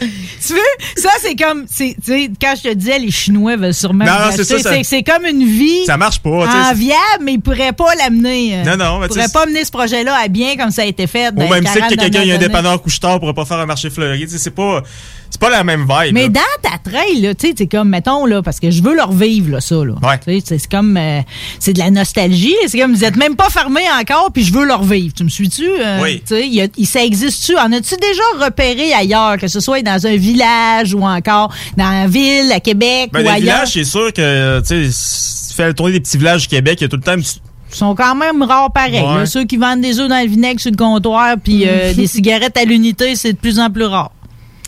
Tu 0.00 0.54
veux? 0.54 0.60
Ça, 0.96 1.10
c'est 1.20 1.36
comme, 1.36 1.66
tu 1.66 1.94
sais, 2.02 2.30
quand 2.40 2.54
je 2.56 2.70
te 2.70 2.74
disais, 2.74 2.98
les 2.98 3.10
Chinois 3.10 3.56
veulent 3.56 3.74
sûrement 3.74 4.06
Non, 4.06 4.30
c'est 4.34 4.44
ça, 4.44 4.58
ça- 4.58 4.82
c'est 4.82 5.02
comme 5.02 5.26
une 5.26 5.44
vie 5.44 5.84
ça 5.84 5.98
marche 5.98 6.20
pas, 6.20 6.30
enviable, 6.70 6.96
mais 7.22 7.34
ils 7.34 7.40
pourraient 7.40 7.72
pas 7.74 7.94
l'amener. 7.96 8.56
euh, 8.56 8.64
Non, 8.64 8.76
non, 8.82 8.98
mais 8.98 9.06
Ils 9.06 9.08
pourraient 9.08 9.28
pas 9.32 9.44
mener 9.46 9.64
ce 9.64 9.70
projet-là 9.70 10.16
à 10.24 10.28
bien 10.28 10.56
comme 10.56 10.70
ça 10.70 10.82
a 10.82 10.86
été 10.86 11.06
fait. 11.06 11.28
Au 11.28 11.32
même 11.48 11.64
titre 11.64 11.74
que 11.74 11.94
40 11.94 11.98
quelqu'un, 11.98 12.22
il 12.22 12.28
y 12.28 12.32
a 12.32 12.36
un 12.36 12.38
dépanneur 12.38 12.80
couche-tard 12.80 13.20
pourrait 13.20 13.34
pas 13.34 13.44
faire 13.44 13.58
un 13.58 13.66
marché 13.66 13.90
fleuri. 13.90 14.20
Tu 14.20 14.28
sais, 14.30 14.38
C'est 14.38 14.50
pas, 14.50 14.82
c'est 15.30 15.40
pas 15.40 15.50
la 15.50 15.62
même 15.64 15.82
vibe. 15.82 16.12
Mais 16.12 16.24
là. 16.24 16.28
dans 16.28 16.70
ta 16.70 16.90
trail, 16.90 17.20
là, 17.20 17.34
tu 17.34 17.48
sais, 17.48 17.54
c'est 17.56 17.66
comme, 17.66 17.88
mettons, 17.88 18.26
là, 18.26 18.42
parce 18.42 18.58
que 18.60 18.70
je 18.70 18.82
veux 18.82 18.94
leur 18.94 19.12
vivre, 19.12 19.52
là, 19.52 19.60
ça, 19.60 19.76
là. 19.76 19.94
Tu 20.24 20.40
sais, 20.40 20.58
C'est 20.58 20.70
comme, 20.70 20.96
euh, 20.96 21.20
c'est 21.58 21.72
de 21.72 21.78
la 21.78 21.90
nostalgie. 21.90 22.54
C'est 22.66 22.78
comme, 22.78 22.92
vous 22.94 23.04
êtes 23.04 23.16
même 23.16 23.36
pas 23.36 23.48
fermés 23.48 23.84
encore, 24.00 24.30
puis 24.32 24.42
je 24.44 24.52
veux 24.52 24.64
leur 24.64 24.82
vivre. 24.82 25.14
Tu 25.14 25.24
me 25.24 25.28
suis-tu? 25.28 25.68
euh, 25.68 26.00
Oui. 26.02 26.22
Tu 26.26 26.34
sais, 26.36 26.84
ça 26.84 27.04
existe-tu? 27.04 27.56
En 27.56 27.72
as-tu 27.72 27.94
déjà 27.96 28.44
repéré 28.44 28.92
ailleurs, 28.92 29.36
que 29.38 29.48
ce 29.48 29.60
soit 29.60 29.82
dans 29.82 30.06
un 30.06 30.16
village 30.16 30.94
ou 30.94 31.02
encore 31.04 31.52
dans 31.76 31.90
la 31.90 32.06
ville, 32.06 32.50
à 32.52 32.60
Québec 32.60 33.10
Ben, 33.12 33.20
ou 33.20 33.22
les 33.22 33.28
ailleurs? 33.28 33.40
villages, 33.40 33.72
c'est 33.72 33.84
sûr 33.84 34.12
que, 34.12 34.60
tu 34.60 34.90
sais, 34.90 35.48
tu 35.48 35.54
fais 35.54 35.66
le 35.68 35.74
tournée 35.74 35.92
des 35.92 36.00
petits 36.00 36.18
villages 36.18 36.42
du 36.42 36.48
Québec, 36.48 36.78
il 36.80 36.84
y 36.84 36.86
a 36.86 36.88
tout 36.88 36.96
le 36.96 37.02
temps 37.02 37.14
une 37.14 37.22
petite- 37.22 37.42
Ils 37.72 37.76
sont 37.76 37.94
quand 37.94 38.14
même 38.16 38.42
rares 38.42 38.72
pareil. 38.72 39.00
Ouais. 39.00 39.18
là. 39.18 39.26
Ceux 39.26 39.44
qui 39.44 39.56
vendent 39.56 39.80
des 39.80 40.00
œufs 40.00 40.08
dans 40.08 40.20
le 40.20 40.28
vinaigre 40.28 40.60
sur 40.60 40.70
le 40.72 40.76
comptoir, 40.76 41.36
puis 41.42 41.62
euh, 41.68 41.92
des 41.94 42.06
cigarettes 42.08 42.56
à 42.56 42.64
l'unité, 42.64 43.14
c'est 43.14 43.32
de 43.34 43.38
plus 43.38 43.60
en 43.60 43.70
plus 43.70 43.84
rare. 43.84 44.10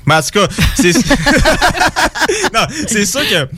Mais 0.06 0.14
en 0.16 0.22
tout 0.22 0.30
cas, 0.40 0.46
c'est. 0.76 0.92
non, 2.54 2.60
c'est 2.86 3.04
sûr 3.04 3.20
que. 3.28 3.48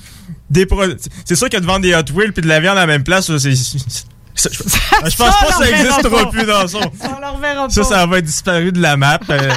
Des 0.51 0.67
pro- 0.67 0.83
C'est 1.25 1.37
sûr 1.37 1.49
que 1.49 1.57
de 1.57 1.65
vendre 1.67 1.81
des 1.81 1.95
Hot 1.95 2.05
Wheels 2.15 2.33
puis 2.33 2.43
de 2.43 2.49
la 2.49 2.61
viande 2.61 2.77
à 2.77 2.83
la 2.83 2.87
même 2.87 3.03
place, 3.03 3.27
ça, 3.27 3.39
c'est. 3.39 3.55
c'est- 3.55 4.07
Je 4.37 4.49
je 4.51 5.17
pense 5.17 5.17
pas 5.17 5.47
que 5.47 5.53
ça 5.53 5.61
leur 5.61 5.69
verra 5.71 5.81
existera 5.81 6.25
pas. 6.25 6.27
plus 6.31 6.45
dans 6.45 6.67
son. 6.69 6.81
Ça, 6.81 7.83
pas. 7.83 7.89
ça 7.89 8.07
va 8.07 8.19
être 8.19 8.25
disparu 8.25 8.73
de 8.73 8.81
la 8.81 8.97
map. 8.97 9.21
euh, 9.31 9.51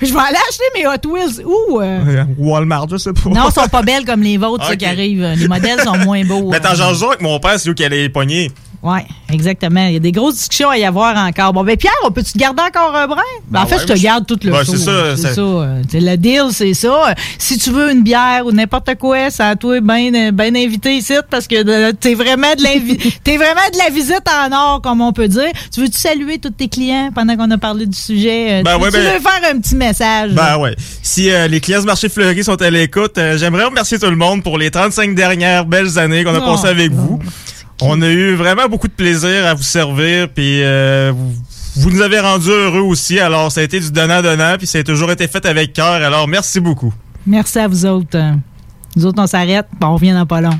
Je 0.00 0.06
vais 0.12 0.18
aller 0.20 0.38
acheter 0.48 0.64
mes 0.74 0.86
Hot 0.86 1.08
Wheels 1.12 1.44
où? 1.44 1.80
euh? 1.80 2.24
Walmart, 2.38 2.86
je 2.90 2.96
sais 2.96 3.12
pas. 3.12 3.28
Non, 3.30 3.48
ils 3.48 3.52
sont 3.52 3.68
pas 3.68 3.82
belles 3.82 4.04
comme 4.04 4.22
les 4.22 4.38
vôtres, 4.38 4.64
ça, 4.66 4.72
Ok. 4.72 4.78
qui 4.78 4.86
arrivent. 4.86 5.34
Les 5.36 5.48
modèles 5.48 5.80
sont 5.82 5.98
moins 5.98 6.24
beaux. 6.24 6.50
Mais 6.50 6.60
t'en 6.60 6.70
hein. 6.70 6.74
jases 6.74 7.02
avec 7.02 7.20
mon 7.22 7.38
père, 7.40 7.58
c'est 7.58 7.68
lui 7.68 7.74
qui 7.74 7.84
allait 7.84 8.02
les 8.02 8.08
pogner. 8.08 8.50
Oui, 8.86 8.98
exactement. 9.32 9.86
Il 9.86 9.94
y 9.94 9.96
a 9.96 9.98
des 9.98 10.12
grosses 10.12 10.34
discussions 10.34 10.68
à 10.68 10.76
y 10.76 10.84
avoir 10.84 11.16
encore. 11.16 11.54
Bon, 11.54 11.64
ben 11.64 11.74
Pierre, 11.74 11.94
on 12.04 12.10
peut-tu 12.10 12.32
te 12.34 12.38
garder 12.38 12.62
encore 12.62 12.94
un 12.94 13.06
brin? 13.06 13.16
Ben, 13.48 13.60
en 13.60 13.62
Ben 13.62 13.68
fait, 13.70 13.74
ouais, 13.76 13.80
je 13.80 13.86
te 13.94 13.98
garde 13.98 14.26
tout 14.26 14.38
le 14.44 14.50
Ben, 14.50 14.60
c'est 14.62 14.76
ça, 14.76 15.16
C'est 15.16 15.22
ça- 15.22 15.34
ça. 15.36 15.40
euh, 15.40 15.82
Le 15.94 16.16
deal, 16.16 16.42
c'est 16.50 16.74
ça. 16.74 17.14
Si 17.38 17.56
tu 17.56 17.70
veux 17.70 17.90
une 17.90 18.02
bière 18.02 18.42
ou 18.44 18.52
n'importe 18.52 18.94
quoi, 18.96 19.30
c'est 19.30 19.42
à 19.42 19.56
toi 19.56 19.80
bien 19.80 20.30
ben 20.32 20.54
invité 20.54 20.96
ici 20.96 21.14
parce 21.30 21.48
que 21.48 21.90
t'es 21.92 22.14
vraiment 22.14 22.54
de 22.54 22.64
t'es 23.24 23.36
vraiment 23.38 23.68
de 23.72 23.78
la 23.78 23.88
visite 23.88 24.22
en 24.28 24.52
or, 24.52 24.82
comme 24.82 25.00
on 25.00 25.14
peut 25.14 25.28
dire. 25.28 25.50
Tu 25.72 25.80
veux-tu 25.80 25.96
saluer 25.98 26.38
tous 26.38 26.50
tes 26.50 26.68
clients 26.68 27.08
pendant 27.14 27.36
qu'on 27.36 27.50
a 27.50 27.56
parlé 27.58 27.86
du 27.86 27.96
sujet? 27.98 28.60
Euh, 28.60 28.62
Ben 28.64 28.76
tu 28.76 28.82
ouais, 28.82 28.90
tu 28.90 28.96
ben- 28.98 29.14
veux 29.14 29.20
faire 29.20 29.50
un 29.50 29.58
petit 29.60 29.76
message? 29.76 30.32
Ben 30.32 30.58
ouais. 30.58 30.76
Si 31.02 31.30
euh, 31.30 31.48
les 31.48 31.60
clients 31.60 31.80
du 31.80 31.86
marché 31.86 32.10
fleuri 32.10 32.44
sont 32.44 32.60
à 32.60 32.68
l'écoute, 32.68 33.16
euh, 33.16 33.38
j'aimerais 33.38 33.64
remercier 33.64 33.98
tout 33.98 34.10
le 34.10 34.16
monde 34.16 34.42
pour 34.42 34.58
les 34.58 34.70
35 34.70 35.14
dernières 35.14 35.64
belles 35.64 35.98
années 35.98 36.22
qu'on 36.22 36.34
a 36.34 36.40
Oh. 36.46 36.54
passées 36.54 36.68
avec 36.68 36.92
vous. 36.92 37.18
On 37.80 38.00
a 38.02 38.08
eu 38.08 38.34
vraiment 38.34 38.68
beaucoup 38.68 38.88
de 38.88 38.92
plaisir 38.92 39.46
à 39.46 39.54
vous 39.54 39.62
servir, 39.62 40.28
puis 40.28 40.62
euh, 40.62 41.12
vous, 41.14 41.32
vous 41.76 41.90
nous 41.90 42.02
avez 42.02 42.20
rendus 42.20 42.50
heureux 42.50 42.82
aussi. 42.82 43.18
Alors, 43.18 43.50
ça 43.50 43.60
a 43.60 43.64
été 43.64 43.80
du 43.80 43.90
donnant-donnant, 43.90 44.56
puis 44.58 44.66
ça 44.66 44.78
a 44.78 44.82
toujours 44.82 45.10
été 45.10 45.26
fait 45.26 45.44
avec 45.44 45.72
cœur. 45.72 46.02
Alors, 46.02 46.28
merci 46.28 46.60
beaucoup. 46.60 46.92
Merci 47.26 47.58
à 47.58 47.68
vous 47.68 47.84
autres. 47.86 48.18
Nous 48.96 49.06
autres, 49.06 49.20
on 49.20 49.26
s'arrête, 49.26 49.66
puis 49.70 49.78
on 49.82 49.94
revient 49.94 50.12
dans 50.12 50.26
pas 50.26 50.40
long. 50.40 50.56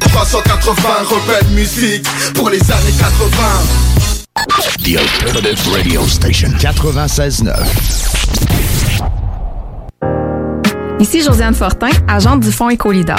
380 0.00 0.88
rebelle 1.08 1.50
musique 1.54 2.06
pour 2.34 2.50
les 2.50 2.60
années 2.70 2.92
80. 2.98 3.36
The 4.84 4.96
Alternative 4.96 5.72
Radio 5.72 6.06
Station 6.06 6.48
96.9. 6.58 7.54
Ici 11.00 11.22
Josiane 11.22 11.54
Fortin, 11.54 11.90
agente 12.08 12.40
du 12.40 12.52
Fonds 12.52 12.70
Écolidar. 12.70 13.18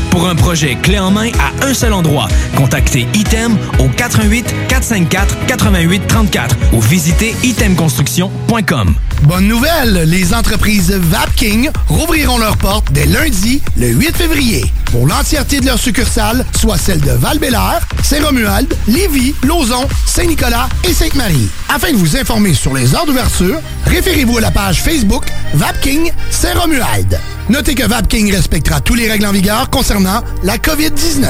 Pour 0.11 0.27
un 0.27 0.35
projet 0.35 0.75
clé 0.75 0.99
en 0.99 1.09
main 1.09 1.31
à 1.39 1.65
un 1.65 1.73
seul 1.73 1.93
endroit, 1.93 2.27
contactez 2.55 3.07
Item 3.13 3.57
au 3.79 3.87
88 3.87 4.45
454 4.67 5.45
88 5.47 6.07
34 6.07 6.55
ou 6.73 6.81
visitez 6.81 7.33
itemconstruction.com. 7.43 8.93
Bonne 9.23 9.47
nouvelle, 9.47 10.09
les 10.09 10.33
entreprises 10.33 10.91
Vapking 10.91 11.69
rouvriront 11.87 12.39
leurs 12.39 12.57
portes 12.57 12.91
dès 12.91 13.05
lundi, 13.05 13.61
le 13.77 13.87
8 13.87 14.17
février, 14.17 14.65
pour 14.85 15.07
l'entièreté 15.07 15.59
de 15.59 15.67
leurs 15.67 15.79
succursales, 15.79 16.45
soit 16.59 16.77
celles 16.77 17.01
de 17.01 17.11
val 17.11 17.39
Saint-Romuald, 18.03 18.75
Lévis, 18.87 19.33
Lauson, 19.43 19.87
Saint-Nicolas 20.07 20.67
et 20.83 20.93
Sainte-Marie. 20.93 21.49
Afin 21.69 21.91
de 21.91 21.97
vous 21.97 22.17
informer 22.17 22.53
sur 22.53 22.73
les 22.73 22.95
heures 22.95 23.05
d'ouverture, 23.05 23.59
référez-vous 23.85 24.39
à 24.39 24.41
la 24.41 24.51
page 24.51 24.81
Facebook 24.81 25.25
Vapking 25.53 26.11
Saint-Romuald. 26.31 27.19
Notez 27.49 27.75
que 27.75 27.85
Vapking 27.85 28.31
respectera 28.31 28.79
tous 28.81 28.95
les 28.95 29.09
règles 29.09 29.25
en 29.25 29.31
vigueur 29.31 29.69
concernant 29.69 30.00
la 30.43 30.57
COVID-19. 30.57 31.25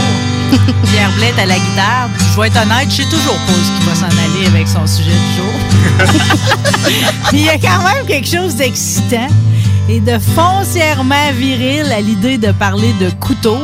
Pierre 0.92 1.12
Blais 1.18 1.34
à 1.38 1.46
la 1.46 1.56
guitare. 1.56 2.10
Je 2.32 2.40
vais 2.40 2.48
être 2.48 2.62
honnête, 2.62 2.90
je 2.90 2.96
sais 2.96 3.10
toujours 3.10 3.36
pas 3.46 3.52
où 3.52 3.82
il 3.82 3.86
va 3.86 3.96
s'en 3.96 4.06
aller 4.06 4.48
avec 4.48 4.66
son 4.66 4.88
sujet 4.88 5.12
du 5.12 5.36
jour. 5.36 6.08
Mais 7.34 7.40
il 7.40 7.46
y 7.46 7.50
a 7.50 7.58
quand 7.58 7.84
même 7.84 8.06
quelque 8.08 8.28
chose 8.28 8.56
d'excitant 8.56 9.28
et 9.90 10.00
de 10.00 10.18
foncièrement 10.18 11.32
viril 11.34 11.92
à 11.92 12.00
l'idée 12.00 12.38
de 12.38 12.54
parler 12.54 12.94
de 13.02 13.10
couteau. 13.10 13.58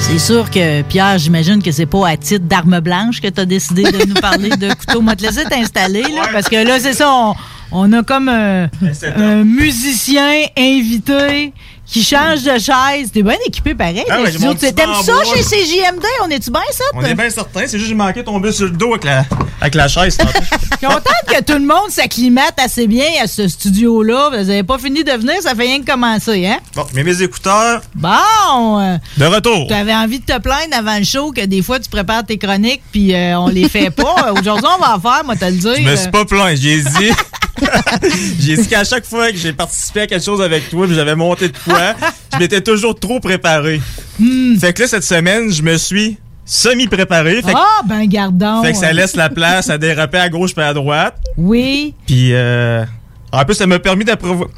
C'est 0.00 0.20
sûr 0.20 0.48
que, 0.48 0.82
Pierre, 0.82 1.18
j'imagine 1.18 1.60
que 1.60 1.72
c'est 1.72 1.86
pas 1.86 2.08
à 2.08 2.16
titre 2.16 2.44
d'arme 2.44 2.78
blanche 2.78 3.20
que 3.20 3.28
tu 3.28 3.40
as 3.40 3.46
décidé 3.46 3.82
de 3.82 4.06
nous 4.06 4.14
parler 4.14 4.50
de 4.50 4.72
couteau. 4.72 5.00
Moi, 5.00 5.16
te 5.16 5.22
laisser 5.22 5.44
t'installer, 5.44 6.02
là, 6.02 6.28
parce 6.32 6.48
que 6.48 6.56
là, 6.56 6.78
c'est 6.78 6.92
ça, 6.92 7.12
on, 7.12 7.34
on 7.72 7.92
a 7.92 8.02
comme 8.04 8.28
un, 8.28 8.68
un 9.16 9.42
musicien 9.44 10.30
invité 10.56 11.52
qui 11.86 12.02
change 12.02 12.42
de 12.42 12.58
chaise. 12.58 13.10
T'es 13.12 13.22
bien 13.22 13.36
équipé 13.46 13.74
pareil. 13.74 14.04
Ah 14.08 14.16
ouais, 14.18 14.20
le 14.20 14.26
j'ai 14.26 14.32
studio. 14.32 14.48
mon 14.48 14.54
petit 14.54 14.74
T'aimes 14.74 14.90
ça 15.02 15.12
bois. 15.12 15.24
chez 15.24 15.42
CJMD? 15.42 16.04
On 16.24 16.30
est-tu 16.30 16.50
bien 16.50 16.60
ça? 16.72 16.84
On 16.94 17.04
est 17.04 17.14
bien 17.14 17.28
certain, 17.30 17.60
c'est 17.66 17.72
juste 17.72 17.82
que 17.82 17.88
j'ai 17.88 17.94
manqué 17.94 18.24
tomber 18.24 18.52
sur 18.52 18.64
le 18.66 18.70
dos 18.72 18.90
avec 18.92 19.04
la, 19.04 19.24
avec 19.60 19.74
la 19.74 19.88
chaise. 19.88 20.16
Contente 20.80 21.02
que 21.28 21.42
tout 21.42 21.52
le 21.58 21.66
monde 21.66 21.90
s'acclimate 21.90 22.54
assez 22.58 22.86
bien 22.86 23.06
à 23.22 23.26
ce 23.26 23.46
studio-là. 23.46 24.30
Vous 24.30 24.36
n'avez 24.36 24.62
pas 24.62 24.78
fini 24.78 25.04
de 25.04 25.12
venir, 25.12 25.34
ça 25.42 25.54
fait 25.54 25.62
rien 25.62 25.80
que 25.80 25.90
commencer, 25.90 26.46
hein? 26.46 26.58
bon, 26.74 26.86
mais 26.94 27.02
mes 27.04 27.20
écouteurs, 27.22 27.82
Bon! 27.94 28.80
euh, 28.80 28.96
de 29.18 29.24
retour. 29.26 29.66
Tu 29.68 29.74
avais 29.74 29.94
envie 29.94 30.18
de 30.20 30.24
te 30.24 30.38
plaindre 30.38 30.74
avant 30.76 30.98
le 30.98 31.04
show 31.04 31.30
que 31.32 31.44
des 31.44 31.62
fois 31.62 31.78
tu 31.78 31.88
prépares 31.90 32.24
tes 32.24 32.38
chroniques 32.38 32.82
puis 32.90 33.14
euh, 33.14 33.38
on 33.38 33.48
les 33.48 33.68
fait 33.68 33.90
pas. 33.90 34.32
Aujourd'hui, 34.38 34.66
on 34.76 34.80
va 34.82 34.96
en 34.96 35.00
faire, 35.00 35.22
moi, 35.24 35.36
te 35.36 35.44
le 35.44 35.52
dire. 35.52 35.74
Je 35.76 35.82
me 35.82 35.96
suis 35.96 36.10
pas 36.10 36.24
plaint, 36.24 36.56
j'ai 36.56 36.80
dit. 36.82 37.10
j'ai 38.40 38.56
dit 38.56 38.68
qu'à 38.68 38.84
chaque 38.84 39.04
fois 39.06 39.30
que 39.30 39.36
j'ai 39.36 39.52
participé 39.52 40.02
à 40.02 40.06
quelque 40.06 40.24
chose 40.24 40.40
avec 40.40 40.68
toi, 40.70 40.86
puis 40.86 40.94
j'avais 40.94 41.14
monté 41.14 41.48
de 41.48 41.52
poids, 41.56 41.94
je 42.32 42.38
m'étais 42.38 42.60
toujours 42.60 42.98
trop 42.98 43.20
préparé. 43.20 43.80
Hmm. 44.18 44.56
Fait 44.58 44.72
que 44.72 44.82
là, 44.82 44.88
cette 44.88 45.04
semaine, 45.04 45.50
je 45.50 45.62
me 45.62 45.76
suis 45.76 46.18
semi-préparé. 46.44 47.40
Ah, 47.54 47.80
ben 47.86 48.04
gardons. 48.06 48.62
fait 48.62 48.72
que 48.72 48.78
ça 48.78 48.92
laisse 48.92 49.16
la 49.16 49.28
place 49.28 49.70
à 49.70 49.78
déraper 49.78 50.18
à 50.18 50.28
gauche 50.28 50.54
puis 50.54 50.64
à 50.64 50.74
droite. 50.74 51.16
Oui. 51.36 51.94
Puis, 52.06 52.30
euh, 52.34 52.84
En 53.32 53.44
plus, 53.44 53.54
ça 53.54 53.66
m'a 53.66 53.78
permis 53.78 54.04
d'apprivo- 54.04 54.48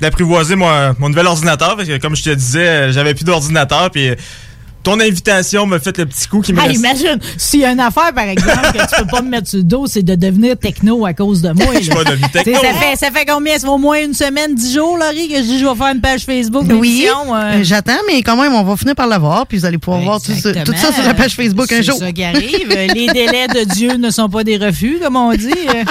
d'apprivoiser 0.00 0.54
mon, 0.56 0.68
mon 0.98 1.08
nouvel 1.08 1.26
ordinateur. 1.26 1.76
Parce 1.76 1.88
que, 1.88 1.96
comme 1.98 2.14
je 2.14 2.22
te 2.24 2.30
disais, 2.30 2.92
j'avais 2.92 3.14
plus 3.14 3.24
d'ordinateur. 3.24 3.90
Puis 3.90 4.10
ton 4.82 4.98
invitation 5.00 5.66
m'a 5.66 5.78
fait 5.78 5.96
le 5.98 6.06
petit 6.06 6.26
coup 6.28 6.40
qui 6.40 6.52
me 6.52 6.58
Ah, 6.60 6.62
reste- 6.64 6.76
imagine, 6.78 7.18
s'il 7.36 7.60
y 7.60 7.64
a 7.64 7.72
une 7.72 7.80
affaire, 7.80 8.12
par 8.14 8.24
exemple, 8.24 8.72
que 8.72 8.78
tu 8.78 9.02
peux 9.02 9.06
pas 9.08 9.22
me 9.22 9.28
mettre 9.28 9.48
sur 9.48 9.58
le 9.58 9.64
dos, 9.64 9.86
c'est 9.86 10.02
de 10.02 10.14
devenir 10.14 10.56
techno 10.56 11.04
à 11.06 11.12
cause 11.12 11.42
de 11.42 11.50
moi. 11.50 11.66
Je 11.74 11.80
suis 11.84 11.90
pas 11.90 12.04
devenu 12.04 12.24
techno. 12.32 12.54
Ça 12.54 12.72
fait, 12.74 12.96
ça 12.96 13.10
fait 13.10 13.24
combien? 13.26 13.54
Ça 13.54 13.60
fait 13.60 13.68
au 13.68 13.78
moins 13.78 14.00
une 14.02 14.14
semaine, 14.14 14.54
dix 14.54 14.74
jours, 14.74 14.96
Laurie, 14.98 15.28
que 15.28 15.36
je 15.36 15.42
dis 15.42 15.58
je 15.58 15.66
vais 15.66 15.74
faire 15.74 15.92
une 15.94 16.00
page 16.00 16.24
Facebook 16.24 16.64
Oui, 16.68 16.68
d'émission, 16.68 17.34
euh. 17.34 17.38
euh, 17.38 17.60
j'attends, 17.62 17.92
mais 18.06 18.22
quand 18.22 18.36
même, 18.40 18.54
on 18.54 18.62
va 18.62 18.76
finir 18.76 18.94
par 18.94 19.06
l'avoir, 19.06 19.46
puis 19.46 19.58
vous 19.58 19.66
allez 19.66 19.78
pouvoir 19.78 20.02
voir 20.02 20.20
tout 20.22 20.32
ça, 20.32 20.52
tout 20.64 20.72
ça 20.74 20.92
sur 20.92 21.02
la 21.04 21.14
page 21.14 21.34
Facebook 21.34 21.70
un 21.72 21.76
C'est 21.76 21.82
jour. 21.82 21.98
ça 21.98 22.12
qui 22.12 22.24
arrive. 22.24 22.68
Les 22.68 23.06
délais 23.08 23.48
de 23.48 23.64
Dieu 23.74 23.94
ne 23.96 24.10
sont 24.10 24.28
pas 24.28 24.44
des 24.44 24.56
refus, 24.56 24.98
comme 25.02 25.16
on 25.16 25.32
dit. 25.34 25.48
Euh, 25.74 25.84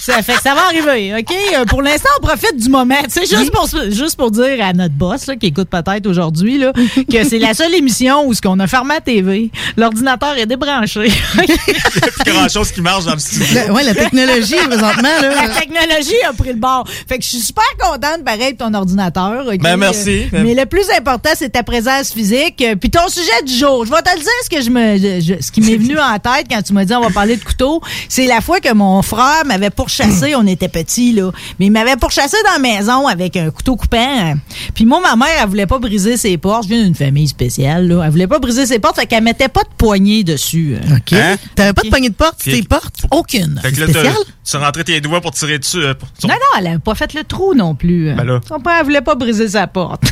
Ça 0.00 0.22
fait 0.22 0.34
que 0.34 0.42
ça 0.42 0.54
va 0.54 0.66
arriver, 0.66 1.14
OK? 1.18 1.34
Euh, 1.58 1.64
Pour 1.64 1.82
l'instant, 1.82 2.08
on 2.22 2.24
profite 2.26 2.56
du 2.56 2.68
moment. 2.68 2.94
Sais, 3.08 3.26
juste, 3.26 3.50
pour, 3.50 3.68
juste 3.90 4.16
pour 4.16 4.30
dire 4.30 4.64
à 4.64 4.72
notre 4.72 4.94
boss, 4.94 5.26
là, 5.26 5.34
qui 5.34 5.46
écoute 5.46 5.68
peut-être 5.68 6.06
aujourd'hui, 6.06 6.58
là, 6.58 6.72
que 7.10 7.24
c'est 7.28 7.40
la 7.40 7.54
seule 7.54 7.74
émission 7.74 8.24
où 8.28 8.32
ce 8.36 8.42
qu'on 8.42 8.58
a 8.60 8.66
fermé 8.66 8.94
la 8.94 9.00
TV, 9.00 9.50
l'ordinateur 9.76 10.36
est 10.38 10.46
débranché. 10.46 11.10
plus 11.36 12.32
grand 12.32 12.48
chose 12.48 12.70
qui 12.72 12.80
marche 12.80 13.04
dans 13.04 13.14
le 13.14 13.18
studio. 13.18 13.46
La- 13.54 13.72
ouais, 13.72 13.82
la 13.84 13.94
technologie, 13.94 14.54
présentement, 14.66 15.02
là. 15.22 15.46
La 15.48 15.54
technologie 15.54 16.14
a 16.28 16.32
pris 16.32 16.50
le 16.50 16.56
bord. 16.58 16.86
Fait 17.08 17.18
que 17.18 17.24
je 17.24 17.28
suis 17.30 17.38
super 17.40 17.64
contente, 17.78 18.24
pareil, 18.24 18.52
de 18.52 18.58
ton 18.58 18.72
ordinateur. 18.74 19.44
Ben, 19.60 19.76
merci. 19.76 20.26
Mais 20.32 20.54
le 20.54 20.66
plus 20.66 20.86
important, 20.96 21.30
c'est 21.34 21.50
ta 21.50 21.62
présence 21.62 22.12
physique. 22.12 22.62
Euh, 22.62 22.76
Puis 22.76 22.90
ton 22.90 23.08
sujet 23.08 23.42
du 23.46 23.54
jour. 23.54 23.84
Je 23.84 23.90
vais 23.90 24.02
te 24.02 24.10
le 24.10 24.20
dire, 24.20 24.28
ce, 24.44 24.48
que 24.50 24.62
je 24.62 24.70
me, 24.70 24.96
je- 25.20 25.42
ce 25.42 25.50
qui 25.50 25.60
m'est 25.60 25.76
venu 25.76 25.98
en 25.98 26.18
tête 26.18 26.46
quand 26.50 26.62
tu 26.62 26.72
m'as 26.72 26.84
dit 26.84 26.94
on 26.94 27.00
va 27.02 27.10
parler 27.10 27.36
de 27.36 27.44
couteau. 27.44 27.80
C'est 28.08 28.26
la 28.26 28.40
fois 28.40 28.60
que 28.60 28.72
mon 28.72 29.02
frère 29.02 29.44
m'avait 29.46 29.70
pourchassé. 29.70 30.34
on 30.34 30.46
était 30.46 30.68
petits, 30.68 31.12
là. 31.12 31.30
Mais 31.58 31.66
il 31.66 31.72
m'avait 31.72 31.96
pourchassé 31.96 32.36
dans 32.44 32.52
la 32.52 32.58
maison 32.58 33.06
avec 33.06 33.36
un 33.36 33.50
couteau 33.50 33.76
coupant. 33.76 34.34
Puis 34.74 34.84
moi, 34.84 35.00
ma 35.00 35.16
mère, 35.16 35.34
elle 35.42 35.48
voulait 35.48 35.66
pas 35.66 35.78
briser 35.78 36.16
ses 36.16 36.36
portes. 36.38 36.64
Je 36.64 36.68
viens 36.68 36.82
d'une 36.84 36.94
famille 36.94 37.28
spéciale, 37.28 37.88
là. 37.88 38.02
Elle 38.04 38.10
voulait 38.10 38.25
pas 38.26 38.38
briser 38.38 38.66
ses 38.66 38.78
portes. 38.78 38.96
Fait 38.96 39.06
qu'elle 39.06 39.22
mettait 39.24 39.48
pas 39.48 39.62
de 39.62 39.68
poignée 39.76 40.24
dessus. 40.24 40.76
OK. 40.92 41.14
T'avais 41.54 41.72
pas 41.72 41.82
de 41.82 41.88
poignée 41.88 42.10
de 42.10 42.14
porte? 42.14 42.42
Sur 42.42 42.52
tes 42.52 42.62
portes? 42.62 43.04
Aucune. 43.10 43.60
Fait 43.62 43.72
que 43.72 43.80
là, 43.80 43.86
Spécial? 43.88 44.14
Tu 44.48 44.56
rentrais 44.56 44.84
tes 44.84 45.00
doigts 45.00 45.20
pour 45.20 45.32
tirer 45.32 45.58
dessus. 45.58 45.82
euh, 45.82 45.94
pour- 45.94 46.08
Non, 46.28 46.34
non, 46.34 46.58
elle 46.58 46.72
n'a 46.72 46.78
pas 46.78 46.94
fait 46.94 47.12
le 47.14 47.24
trou 47.24 47.54
non 47.54 47.74
plus. 47.74 48.14
Ben 48.14 48.24
là. 48.24 48.40
Son 48.46 48.60
père 48.60 48.84
voulait 48.84 49.00
pas 49.00 49.14
briser 49.16 49.48
sa 49.48 49.66
porte. 49.66 50.02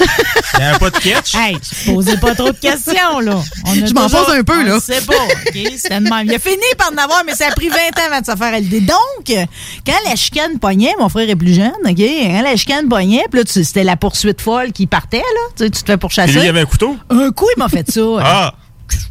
Il 0.00 0.60
n'y 0.60 0.64
avait 0.66 0.78
pas 0.78 0.90
de 0.90 0.96
catch? 0.98 1.34
Hey, 1.42 1.56
posais 1.86 2.16
pas 2.16 2.34
trop 2.34 2.52
de 2.52 2.56
questions, 2.58 3.20
là. 3.20 3.36
On 3.66 3.70
a 3.72 3.74
Je 3.86 3.92
m'en 3.92 4.08
pose 4.08 4.34
un 4.34 4.42
peu, 4.44 4.64
là. 4.64 4.74
le 4.74 4.80
sait 4.80 5.00
pas, 5.02 5.14
OK? 5.14 5.58
C'était 5.76 6.00
de 6.00 6.04
même. 6.08 6.26
Il 6.26 6.34
a 6.34 6.38
fini 6.38 6.56
par 6.78 6.90
en 6.92 6.96
avoir, 6.96 7.22
mais 7.26 7.34
ça 7.34 7.48
a 7.48 7.50
pris 7.52 7.68
20 7.68 7.76
ans 7.76 8.06
avant 8.06 8.20
de 8.20 8.26
se 8.26 8.36
faire 8.36 8.54
à 8.54 8.60
l'idée. 8.60 8.80
Donc, 8.80 8.98
quand 9.26 9.92
la 10.08 10.16
chicane 10.16 10.58
pognait, 10.58 10.94
mon 10.98 11.08
frère 11.08 11.28
est 11.28 11.36
plus 11.36 11.54
jeune, 11.54 11.72
OK? 11.84 11.96
Quand 11.98 12.42
la 12.42 12.56
chicane 12.56 12.88
pognait, 12.88 13.24
puis 13.30 13.40
là, 13.40 13.44
c'était 13.46 13.84
la 13.84 13.96
poursuite 13.96 14.40
folle 14.40 14.72
qui 14.72 14.86
partait, 14.86 15.18
là. 15.18 15.50
Tu 15.56 15.64
sais, 15.64 15.70
tu 15.70 15.82
te 15.82 15.86
fais 15.86 15.94
Et 15.94 15.96
pourchasser. 15.98 16.32
lui, 16.32 16.42
il 16.42 16.48
avait 16.48 16.60
un 16.60 16.66
couteau? 16.66 16.96
Un 17.10 17.30
coup, 17.30 17.46
il 17.56 17.58
m'a 17.58 17.68
fait 17.68 17.90
ça. 17.90 18.00
Ah! 18.20 18.54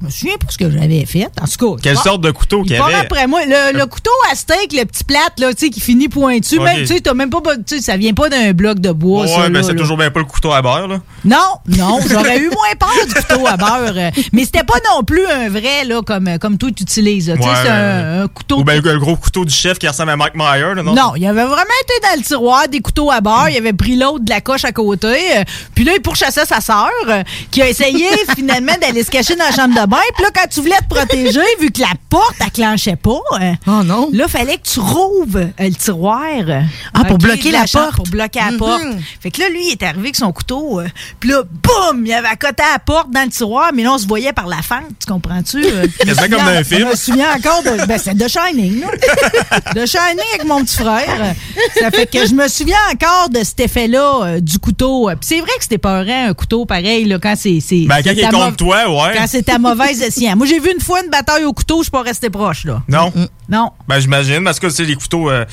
Je 0.02 0.06
me 0.06 0.10
souviens 0.10 0.36
pas 0.38 0.48
ce 0.50 0.58
que 0.58 0.70
j'avais 0.70 1.06
fait. 1.06 1.28
En 1.42 1.46
tout 1.48 1.76
cas. 1.76 1.82
Quelle 1.82 1.98
sorte 1.98 2.22
de 2.22 2.32
couteau 2.32 2.64
qu'il 2.64 2.74
il 2.74 2.78
y 2.78 2.82
avait? 2.82 2.94
après 2.96 3.28
moi. 3.28 3.42
Le, 3.46 3.78
le 3.78 3.86
couteau 3.86 4.12
à 4.32 4.36
steak, 4.36 4.74
le 4.74 4.84
petit 4.86 5.04
plate, 5.04 5.40
là, 5.40 5.54
tu 5.54 5.66
sais, 5.66 5.70
qui 5.70 5.80
finit 5.80 6.10
pointu. 6.10 6.60
Même, 6.60 6.78
tu 6.80 6.88
sais, 6.88 7.02
t'as 7.02 7.14
même 7.14 7.30
pas, 7.30 7.40
tu 7.58 7.76
sais, 7.78 7.82
ça 7.82 7.98
vient 7.98 8.14
pas 8.14 8.30
d'un 8.30 8.52
bloc 8.54 8.80
de 8.80 8.92
bois, 8.92 9.24
Ouais, 9.26 9.50
ben 9.50 9.54
là, 9.54 9.64
c'est 9.64 9.76
toujours 9.76 9.98
bien 9.98 10.12
pas 10.12 10.20
le 10.20 10.26
couteau 10.26 10.52
à 10.52 10.62
beurre, 10.62 10.88
là. 10.88 11.02
Non, 11.26 11.38
non, 11.68 12.00
j'aurais 12.10 12.38
eu 12.40 12.50
moins 12.50 12.76
peur 12.80 12.90
du 13.08 13.14
couteau 13.14 13.48
à 13.48 13.58
beurre. 13.58 13.94
euh, 13.96 14.12
Mais 14.34 14.46
c'était 14.46 14.64
pas 14.64 14.78
non 14.94 15.04
plus 15.04 15.26
un 15.26 15.50
vrai, 15.50 15.84
là, 15.86 16.02
comme, 16.02 16.28
euh, 16.28 16.38
comme 16.38 16.58
toi, 16.58 16.70
tu 16.76 16.84
utilises. 16.84 17.30
là. 17.30 17.36
Tu 17.38 17.44
sais, 17.44 17.50
Ouais, 17.50 17.56
c'est 17.64 17.70
un, 17.70 18.24
un 18.24 18.28
couteau. 18.28 18.60
Ou 18.60 18.64
ben 18.64 18.82
le 18.82 19.00
gros 19.00 19.16
couteau 19.16 19.46
du 19.46 19.54
chef 19.54 19.80
qui 19.80 19.88
ressemble 19.88 20.12
à 20.12 20.18
Mike 20.18 20.36
Meyer, 20.36 20.76
là, 20.76 20.84
non? 20.84 20.94
Non, 20.94 21.16
il 21.16 21.26
avait 21.26 21.44
vraiment 21.44 21.62
été 21.84 21.94
dans 22.08 22.18
le 22.20 22.24
tiroir 22.24 22.68
des 22.68 22.80
couteaux 22.80 23.12
à 23.12 23.22
beurre. 23.22 23.50
Il 23.50 23.58
avait 23.58 23.74
pris 23.74 23.96
l'autre 23.96 24.24
de 24.26 24.30
la 24.30 24.42
coche 24.42 24.66
à 24.66 24.72
côté. 24.72 25.08
euh, 25.38 25.44
Puis 25.76 25.84
là, 25.84 25.94
il 25.96 26.02
pourchassait 26.02 26.46
sa 26.46 26.62
sœur, 26.62 26.90
euh, 27.08 27.24
qui 27.52 27.62
a 27.62 27.70
essayé 27.70 28.08
finalement 28.36 28.74
d'aller 28.82 29.04
se 29.04 29.10
cacher 29.12 29.36
dans 29.36 29.46
la 29.46 29.52
chambre 29.52 29.71
de 29.72 29.86
bain. 29.88 29.98
Puis 30.16 30.24
là, 30.24 30.30
quand 30.34 30.48
tu 30.50 30.62
voulais 30.62 30.78
te 30.78 30.94
protéger, 30.94 31.42
vu 31.60 31.72
que 31.72 31.82
la 31.82 31.88
porte, 32.10 32.36
elle 32.40 32.52
clenchait 32.52 32.96
pas, 32.96 33.20
euh, 33.42 33.54
oh 33.68 33.84
non. 33.84 34.10
là, 34.14 34.28
fallait 34.28 34.58
que 34.58 34.68
tu 34.68 34.80
rouvres 34.80 35.38
euh, 35.40 35.50
le 35.60 35.74
tiroir. 35.74 36.22
euh, 36.48 36.62
Ah, 36.94 37.06
pour 37.06 37.18
bloquer 37.18 37.52
la 37.52 37.66
porte. 37.72 37.96
Pour 37.96 38.08
bloquer 38.08 38.40
la 38.40 38.52
Mhm. 38.52 38.58
porte. 38.58 38.82
Fait 39.22 39.32
que 39.32 39.40
là, 39.42 39.50
lui, 39.50 39.68
il 39.68 39.72
est 39.72 39.84
arrivé 39.84 40.00
avec 40.02 40.16
son 40.16 40.32
couteau. 40.32 40.80
euh, 40.80 40.88
Puis 41.20 41.30
là, 41.30 41.44
boum, 41.44 42.06
il 42.06 42.14
avait 42.14 42.28
accoté 42.28 42.64
à 42.64 42.74
la 42.74 42.80
porte 42.80 43.10
dans 43.12 43.24
le 43.24 43.30
tiroir, 43.30 43.72
mais 43.74 43.84
là, 43.84 43.94
on 43.94 43.98
se 43.98 44.08
voyait 44.08 44.34
par 44.34 44.48
la 44.48 44.62
fente. 44.62 44.84
Tu 45.06 45.12
comprends-tu? 45.12 45.64
Euh, 45.66 45.84
me 46.06 46.06
Quasiment 46.06 46.38
comme 46.38 46.46
dans 46.46 46.60
un 46.60 46.64
film. 46.64 46.82
Je 46.82 46.86
me 46.86 46.96
souviens 46.96 47.28
encore 47.36 47.64
de. 47.64 47.86
Ben, 47.86 47.98
c'est 47.98 48.16
de 48.16 48.28
Shining, 48.28 48.82
là. 48.82 48.88
de 49.76 49.86
Shining 49.86 50.26
avec 50.34 50.46
mon 50.46 50.64
petit 50.64 50.78
frère. 50.78 51.34
Ça 51.80 51.92
fait 51.92 52.06
que 52.06 52.26
je 52.26 52.34
me 52.34 52.48
souviens 52.48 52.78
encore 52.94 53.30
de 53.30 53.44
cet 53.44 53.60
effet-là 53.62 54.22
euh, 54.24 54.40
du 54.40 54.60
couteau. 54.60 55.08
Puis 55.12 55.18
c'est 55.22 55.40
vrai 55.40 55.52
que 55.58 55.64
c'était 55.64 55.78
pas 55.78 56.00
un 56.00 56.34
couteau 56.34 56.66
pareil, 56.66 57.06
là, 57.06 57.18
quand 57.22 57.36
c'est. 57.38 57.60
c'est- 57.60 57.86
Ben, 57.88 57.98
quand 57.98 58.02
c'est 58.06 58.14
il 58.14 58.20
est 58.20 58.30
contre 58.30 58.56
toi, 58.58 58.90
ouais. 58.90 59.14
Quand 59.18 59.26
c'est 59.28 59.50
ta 59.54 59.60
mauvaise 59.60 60.02
escient. 60.02 60.36
Moi, 60.36 60.46
j'ai 60.48 60.60
vu 60.60 60.72
une 60.74 60.82
fois 60.82 61.02
une 61.04 61.10
bataille 61.10 61.44
au 61.46 61.54
couteau, 61.54 61.78
je 61.80 61.84
suis 61.84 61.92
pas 61.92 62.02
resté 62.04 62.30
proche, 62.30 62.66
là. 62.66 62.82
Non? 62.88 63.12
Non. 63.50 63.72
Ben, 63.88 64.00
j'imagine, 64.00 64.44
parce 64.44 64.60
que, 64.60 64.68
tu 64.68 64.74
sais, 64.74 64.84
les 64.86 64.96
couteaux. 64.96 65.30
euh, 65.30 65.46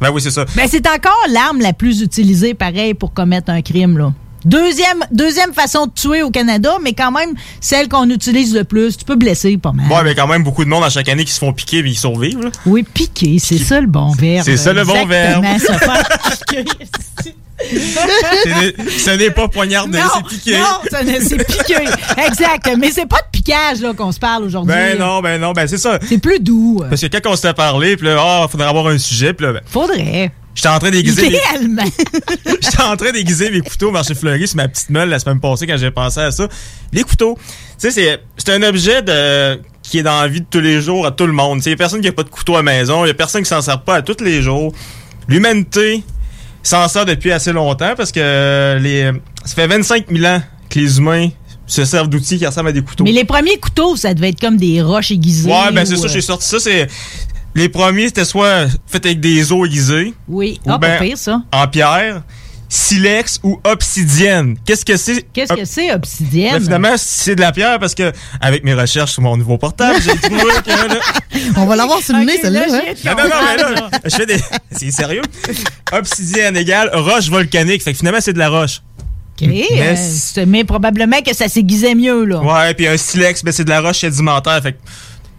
Ben 0.00 0.10
oui, 0.10 0.20
c'est 0.20 0.30
ça. 0.30 0.44
Ben, 0.54 0.68
c'est 0.70 0.86
encore 0.86 1.16
l'arme 1.30 1.60
la 1.60 1.72
plus 1.72 2.02
utilisée, 2.02 2.54
pareil, 2.54 2.94
pour 2.94 3.12
commettre 3.14 3.50
un 3.50 3.62
crime, 3.62 3.96
là. 3.98 4.12
Deuxième, 4.46 5.04
deuxième 5.10 5.52
façon 5.52 5.86
de 5.86 5.92
tuer 5.92 6.22
au 6.22 6.30
Canada, 6.30 6.76
mais 6.80 6.92
quand 6.92 7.10
même 7.10 7.30
celle 7.60 7.88
qu'on 7.88 8.08
utilise 8.08 8.54
le 8.54 8.62
plus. 8.62 8.96
Tu 8.96 9.04
peux 9.04 9.16
blesser 9.16 9.58
pas 9.58 9.72
mal. 9.72 9.86
Ouais, 9.90 10.04
mais 10.04 10.14
quand 10.14 10.28
même, 10.28 10.44
beaucoup 10.44 10.64
de 10.64 10.70
monde 10.70 10.84
à 10.84 10.88
chaque 10.88 11.08
année 11.08 11.24
qui 11.24 11.32
se 11.32 11.40
font 11.40 11.52
piquer 11.52 11.82
mais 11.82 11.90
ils 11.90 11.98
survivent, 11.98 12.40
là. 12.40 12.50
Oui, 12.64 12.84
piquer, 12.84 13.38
c'est 13.40 13.58
ça 13.58 13.80
le 13.80 13.88
bon 13.88 14.12
verbe. 14.12 14.44
C'est 14.44 14.56
ça 14.56 14.72
le 14.72 14.84
bon 14.84 15.04
verbe. 15.04 15.44
se. 15.58 15.66
Ce 17.58 19.16
n'est- 19.16 19.30
pas 19.30 19.48
poignarder, 19.48 19.98
Non, 19.98 20.04
c'est 20.14 20.26
piquer. 20.36 20.58
Non, 20.58 20.80
c'est 20.92 21.44
piquer. 21.44 21.84
Exact. 22.26 22.70
Mais 22.78 22.90
c'est 22.92 23.06
pas 23.06 23.16
de 23.16 23.30
piquage 23.32 23.80
là, 23.80 23.94
qu'on 23.94 24.12
se 24.12 24.18
parle 24.20 24.44
aujourd'hui. 24.44 24.72
Ben 24.72 24.98
non, 24.98 25.20
ben 25.22 25.40
non, 25.40 25.52
ben 25.52 25.66
c'est 25.66 25.78
ça. 25.78 25.98
C'est 26.06 26.18
plus 26.18 26.38
doux. 26.38 26.82
Parce 26.88 27.00
que 27.00 27.06
quand 27.06 27.30
on 27.30 27.34
s'était 27.36 27.54
parlé, 27.54 27.96
puis 27.96 28.06
là, 28.06 28.16
ah, 28.20 28.46
faudrait 28.48 28.68
avoir 28.68 28.86
un 28.88 28.98
sujet, 28.98 29.32
puis 29.32 29.46
là, 29.46 29.54
ben, 29.54 29.62
Faudrait. 29.66 30.32
J'étais 30.56 30.68
en 30.68 30.78
train 30.80 30.90
d'aiguiser 30.90 31.30
mes... 31.30 31.38
J'étais 32.60 32.82
en 32.82 32.96
train 32.96 33.12
d'aiguiser 33.12 33.50
mes 33.50 33.60
couteaux 33.60 33.88
au 33.88 33.92
marché 33.92 34.14
fleuri 34.14 34.48
sur 34.48 34.56
ma 34.56 34.66
petite 34.66 34.90
meule 34.90 35.08
la 35.08 35.20
semaine 35.20 35.38
passée 35.38 35.66
quand 35.66 35.76
j'ai 35.76 35.92
pensé 35.92 36.20
à 36.20 36.32
ça. 36.32 36.48
Les 36.92 37.04
couteaux, 37.04 37.36
tu 37.36 37.44
sais, 37.78 37.90
c'est, 37.90 38.20
c'est 38.36 38.52
un 38.52 38.62
objet 38.64 39.02
de, 39.02 39.60
qui 39.82 39.98
est 39.98 40.02
dans 40.02 40.20
la 40.20 40.28
vie 40.28 40.40
de 40.40 40.46
tous 40.50 40.60
les 40.60 40.80
jours 40.80 41.06
à 41.06 41.12
tout 41.12 41.26
le 41.26 41.32
monde. 41.32 41.60
Il 41.64 41.70
y 41.70 41.72
a 41.72 41.76
personne 41.76 42.00
qui 42.00 42.08
a 42.08 42.12
pas 42.12 42.24
de 42.24 42.30
couteau 42.30 42.54
à 42.54 42.58
la 42.58 42.62
maison, 42.64 43.04
il 43.04 43.08
y 43.08 43.10
a 43.10 43.14
personne 43.14 43.42
qui 43.42 43.48
s'en 43.48 43.62
sert 43.62 43.82
pas 43.82 43.96
à 43.96 44.02
tous 44.02 44.24
les 44.24 44.42
jours. 44.42 44.72
L'humanité 45.28 46.02
s'en 46.62 46.88
sert 46.88 47.04
depuis 47.04 47.30
assez 47.30 47.52
longtemps 47.52 47.94
parce 47.96 48.10
que 48.10 48.78
les, 48.80 49.12
ça 49.44 49.54
fait 49.54 49.66
25 49.66 50.06
000 50.10 50.24
ans 50.24 50.42
que 50.68 50.80
les 50.80 50.98
humains 50.98 51.28
se 51.66 51.84
servent 51.84 52.08
d'outils 52.08 52.38
qui 52.38 52.46
ressemblent 52.46 52.68
à 52.68 52.72
des 52.72 52.82
couteaux. 52.82 53.04
Mais 53.04 53.12
les 53.12 53.24
premiers 53.24 53.58
couteaux, 53.58 53.96
ça 53.96 54.14
devait 54.14 54.30
être 54.30 54.40
comme 54.40 54.56
des 54.56 54.82
roches 54.82 55.10
aiguisées. 55.10 55.50
Ouais, 55.50 55.72
ben 55.72 55.84
c'est 55.84 55.94
ou, 55.94 55.96
ça, 55.96 56.06
euh, 56.06 56.08
j'ai 56.08 56.20
sorti 56.20 56.48
ça. 56.48 56.58
C'est 56.60 56.86
les 57.56 57.70
premiers, 57.70 58.08
c'était 58.08 58.26
soit 58.26 58.66
fait 58.86 59.04
avec 59.06 59.20
des 59.20 59.50
os 59.50 59.66
aiguisés. 59.66 60.12
Oui, 60.28 60.60
ou 60.66 60.70
ah, 60.72 60.78
ben 60.78 60.98
pas 60.98 61.04
pire, 61.04 61.16
ça. 61.16 61.42
En 61.52 61.66
pierre, 61.66 62.22
silex 62.68 63.40
ou 63.42 63.58
obsidienne. 63.64 64.58
Qu'est-ce 64.66 64.84
que 64.84 64.98
c'est? 64.98 65.22
Qu'est-ce 65.32 65.54
que 65.54 65.64
c'est, 65.64 65.90
obsidienne? 65.90 66.52
Ben, 66.52 66.62
finalement, 66.62 66.94
c'est 66.98 67.34
de 67.34 67.40
la 67.40 67.52
pierre 67.52 67.78
parce 67.78 67.94
que 67.94 68.12
avec 68.42 68.62
mes 68.62 68.74
recherches 68.74 69.12
sur 69.12 69.22
mon 69.22 69.38
nouveau 69.38 69.56
portable, 69.56 69.98
j'ai 70.02 70.14
trouvé 70.18 70.42
que 70.64 70.70
là, 70.70 71.00
On 71.56 71.64
va 71.64 71.76
l'avoir 71.76 72.02
sur 72.02 72.14
le 72.14 72.24
nez, 72.24 72.38
celle-là. 72.42 72.66
là, 72.66 72.82
hein? 72.88 72.94
non, 73.06 73.14
non, 73.14 73.28
non, 73.28 73.36
mais 73.46 73.56
là, 73.56 73.90
je 74.04 74.16
fais 74.16 74.26
des. 74.26 74.38
C'est 74.70 74.90
sérieux? 74.90 75.22
Obsidienne 75.92 76.58
égale 76.58 76.90
roche 76.92 77.30
volcanique. 77.30 77.82
Fait 77.82 77.92
que 77.92 77.98
finalement, 77.98 78.20
c'est 78.20 78.34
de 78.34 78.38
la 78.38 78.50
roche. 78.50 78.82
OK. 79.40 79.48
Mais 79.48 79.66
euh, 79.72 80.44
mais 80.46 80.64
probablement 80.64 81.22
que 81.22 81.34
ça 81.34 81.48
s'aiguisait 81.48 81.94
mieux, 81.94 82.24
là. 82.26 82.40
Ouais, 82.40 82.74
puis 82.74 82.86
un 82.86 82.98
silex, 82.98 83.42
ben, 83.42 83.52
c'est 83.52 83.64
de 83.64 83.70
la 83.70 83.80
roche 83.80 84.00
sédimentaire. 84.00 84.62
Fait 84.62 84.72
que, 84.72 84.78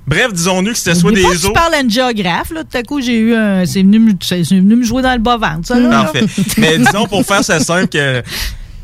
bref, 0.08 0.34
disons-nous 0.34 0.72
que 0.72 0.78
c'était 0.78 0.95
soit 0.95 1.12
des 1.12 1.22
que 1.22 1.45
tu 1.47 1.51
parles 1.53 1.74
à 1.76 1.82
une 1.82 1.89
géographe, 1.91 2.51
là. 2.51 2.64
Tout 2.64 2.78
à 2.78 2.84
coup, 2.84 3.01
j'ai 3.01 3.18
eu 3.18 3.36
un. 3.36 3.66
C'est 3.66 3.82
venu, 3.82 4.16
venu 4.22 4.76
me 4.78 4.84
jouer 4.84 5.01
dans 5.01 5.14
le 5.14 5.20
bas-ventre, 5.20 5.68
ça, 5.68 5.80
là. 5.80 5.89
Parfait. 5.89 6.26
Mais 6.58 6.78
disons, 6.78 7.05
pour 7.08 7.26
faire 7.26 7.43
ça 7.43 7.60
simple, 7.60 7.88
que 7.89 8.24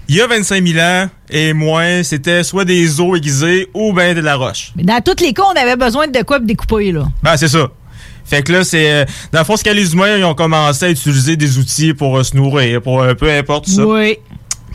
il 0.09 0.15
y 0.17 0.21
a 0.21 0.27
25 0.27 0.67
000 0.67 0.79
ans 0.79 1.09
et 1.29 1.53
moins, 1.53 2.03
c'était 2.03 2.43
soit 2.43 2.65
des 2.65 2.99
os 2.99 3.17
aiguisés 3.17 3.69
ou 3.73 3.93
ben 3.93 4.13
de 4.13 4.19
la 4.19 4.35
roche. 4.35 4.73
Mais 4.75 4.83
dans 4.83 4.99
tous 5.01 5.23
les 5.23 5.31
cas, 5.33 5.43
on 5.53 5.59
avait 5.59 5.77
besoin 5.77 6.07
de 6.07 6.21
quoi 6.23 6.37
pour 6.39 6.45
découper, 6.45 6.91
là. 6.91 7.05
Ben, 7.23 7.37
c'est 7.37 7.47
ça. 7.47 7.69
Fait 8.25 8.43
que 8.43 8.51
là, 8.51 8.63
c'est. 8.63 8.91
euh, 8.91 9.05
Dans 9.31 9.39
le 9.39 9.45
fond, 9.45 9.55
ce 9.57 9.63
que 9.63 9.69
les 9.69 9.93
humains 9.93 10.17
ils 10.17 10.23
ont 10.25 10.33
commencé 10.35 10.85
à 10.85 10.89
utiliser 10.89 11.35
des 11.37 11.57
outils 11.57 11.93
pour 11.93 12.17
euh, 12.17 12.23
se 12.23 12.35
nourrir, 12.35 12.81
pour 12.81 13.01
euh, 13.01 13.13
peu 13.13 13.29
importe 13.31 13.67
ça. 13.67 13.85
Oui. 13.85 14.17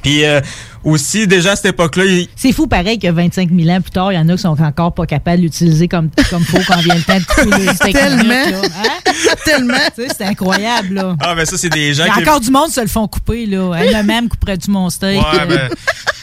Puis 0.02 0.24
euh, 0.24 0.40
aussi, 0.84 1.26
déjà 1.26 1.52
à 1.52 1.56
cette 1.56 1.66
époque-là, 1.66 2.04
ils- 2.04 2.28
C'est 2.36 2.52
fou, 2.52 2.66
pareil, 2.66 2.98
que 2.98 3.08
25 3.08 3.50
000 3.54 3.68
ans 3.70 3.80
plus 3.80 3.90
tard, 3.90 4.12
il 4.12 4.16
y 4.16 4.18
en 4.18 4.28
a 4.28 4.32
qui 4.36 4.42
sont 4.42 4.60
encore 4.62 4.94
pas 4.94 5.06
capables 5.06 5.40
d'utiliser 5.42 5.88
comme, 5.88 6.10
comme 6.30 6.44
faut 6.44 6.58
quand 6.66 6.78
vient 6.80 6.94
le 6.94 7.02
temps 7.02 7.18
de 7.18 7.22
Tellement. 7.92 8.34
Hein? 8.34 8.62
Tellement. 9.44 9.74
Tu 9.96 10.02
sais, 10.02 10.08
c'est 10.18 10.24
incroyable, 10.24 10.94
là. 10.94 11.16
Ah, 11.20 11.34
ben 11.34 11.44
ça, 11.44 11.56
c'est 11.58 11.68
des 11.70 11.94
gens 11.94 12.04
Il 12.06 12.12
qui. 12.12 12.20
encore 12.28 12.40
du 12.40 12.50
monde 12.50 12.70
se 12.70 12.80
le 12.80 12.86
font 12.88 13.06
couper, 13.08 13.46
là. 13.46 13.74
Hey, 13.74 13.90
Moi-même 13.92 14.28
couperais-tu 14.28 14.70
mon 14.70 14.88
steak? 14.90 15.20
Ouais, 15.20 15.46
ben. 15.46 15.68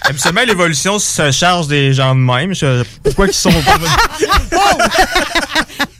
Habituellement, 0.08 0.42
l'évolution 0.46 1.00
se 1.00 1.32
charge 1.32 1.68
des 1.68 1.92
gens 1.94 2.14
de 2.14 2.20
même. 2.20 2.54
Je- 2.54 2.84
Pourquoi 3.04 3.26
qu'ils 3.26 3.36
sont 3.36 3.50
pas. 3.50 3.80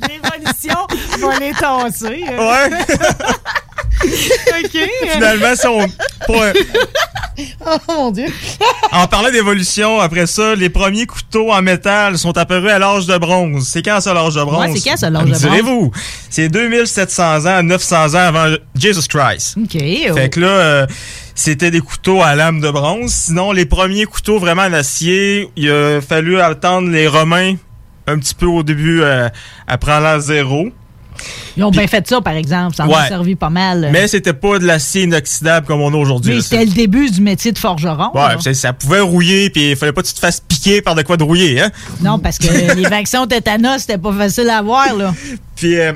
L'évolution 0.08 0.88
va 1.20 1.40
les 1.40 1.52
tasser. 1.54 2.24
hein. 2.28 2.70
Ouais. 2.70 2.86
OK. 4.04 4.90
Finalement, 5.12 5.56
si 5.56 5.68
on- 5.68 5.88
pour, 6.26 6.42
Oh 7.68 7.78
mon 7.90 8.12
Dieu. 8.12 8.28
en 8.94 9.08
parlant 9.08 9.30
d'évolution, 9.30 10.00
après 10.00 10.26
ça, 10.26 10.56
les 10.56 10.70
premiers 10.70 11.06
couteaux 11.06 11.52
en 11.52 11.62
métal 11.62 12.18
sont 12.18 12.38
apparus 12.38 12.72
à 12.72 12.80
l'âge 12.80 13.08
de 13.08 13.18
bronze. 13.18 13.68
C'est 13.68 13.82
quand 13.82 14.00
ça, 14.00 14.14
l'âge 14.14 14.36
de 14.36 14.44
bronze? 14.44 14.72
Ouais, 14.72 14.80
c'est 14.80 14.90
quand 14.90 14.96
ça, 14.98 15.10
l'âge 15.10 15.24
de 15.26 15.30
bronze? 15.30 15.42
Direz-vous. 15.42 15.92
C'est 16.30 16.48
2700 16.48 17.40
ans 17.46 17.58
à 17.58 17.62
900 17.62 18.14
ans 18.16 18.20
avant 18.20 18.56
Jesus 18.76 19.08
Christ. 19.10 19.58
OK. 19.62 19.72
Fait 20.16 20.30
que 20.30 20.40
là, 20.40 20.48
euh, 20.48 20.88
c'était 21.34 21.72
des 21.72 21.82
couteaux 21.82 22.22
à 22.22 22.36
lame 22.36 22.62
de 22.62 22.72
bronze. 22.72 23.12
Sinon, 23.12 23.52
les 23.52 23.66
premiers 23.66 24.06
couteaux 24.06 24.40
vraiment 24.40 24.64
en 24.64 24.74
acier, 24.74 25.50
il 25.58 25.70
a 25.70 26.00
fallu 26.02 26.40
attendre 26.40 26.90
les 26.90 27.08
Romains 27.08 27.56
un 28.08 28.18
petit 28.20 28.36
peu 28.36 28.46
au 28.46 28.64
début, 28.64 29.02
euh, 29.02 29.28
après 29.68 30.00
l'an 30.00 30.20
zéro. 30.20 30.70
Ils 31.58 31.64
ont 31.64 31.72
bien 31.72 31.88
fait 31.88 32.08
ça, 32.08 32.22
par 32.22 32.34
exemple. 32.34 32.76
Ça 32.76 32.86
en 32.86 32.92
a 32.94 33.08
servi 33.08 33.36
pas 33.36 33.50
mal. 33.50 33.90
Mais 33.92 34.08
c'était 34.08 34.34
pas 34.34 34.60
de 34.60 34.66
l'acier 34.66 35.04
inoxydable 35.04 35.66
comme 35.68 35.82
on 35.82 35.94
a 35.94 35.98
aujourd'hui. 35.98 36.36
Mais 36.36 36.42
c'était 36.42 36.66
le 36.66 36.72
début 36.72 37.10
du 37.10 37.22
métier 37.22 37.52
de 37.52 37.58
forgeron. 37.58 38.12
Ouais, 38.14 38.54
ça 38.54 38.74
pouvait 38.74 39.00
rouiller, 39.00 39.50
puis 39.50 39.72
il 39.72 39.76
fallait 39.76 39.92
pas 39.94 40.02
que 40.02 40.08
tu 40.08 40.14
te 40.14 40.20
fasses 40.20 40.42
piquer 40.42 40.82
par 40.82 40.96
de 40.96 41.02
quoi 41.02 41.18
de 41.18 41.24
rouiller, 41.24 41.62
hein? 41.62 41.72
Non, 42.02 42.20
parce 42.20 42.38
que 42.38 42.48
les 42.76 42.84
vaccins 42.90 43.26
tétanos, 43.28 43.82
c'était 43.82 43.98
pas 43.98 44.14
facile 44.14 44.50
à 44.50 44.58
avoir, 44.58 44.94
là. 44.96 45.14
Puis, 45.56 45.80
euh, 45.80 45.94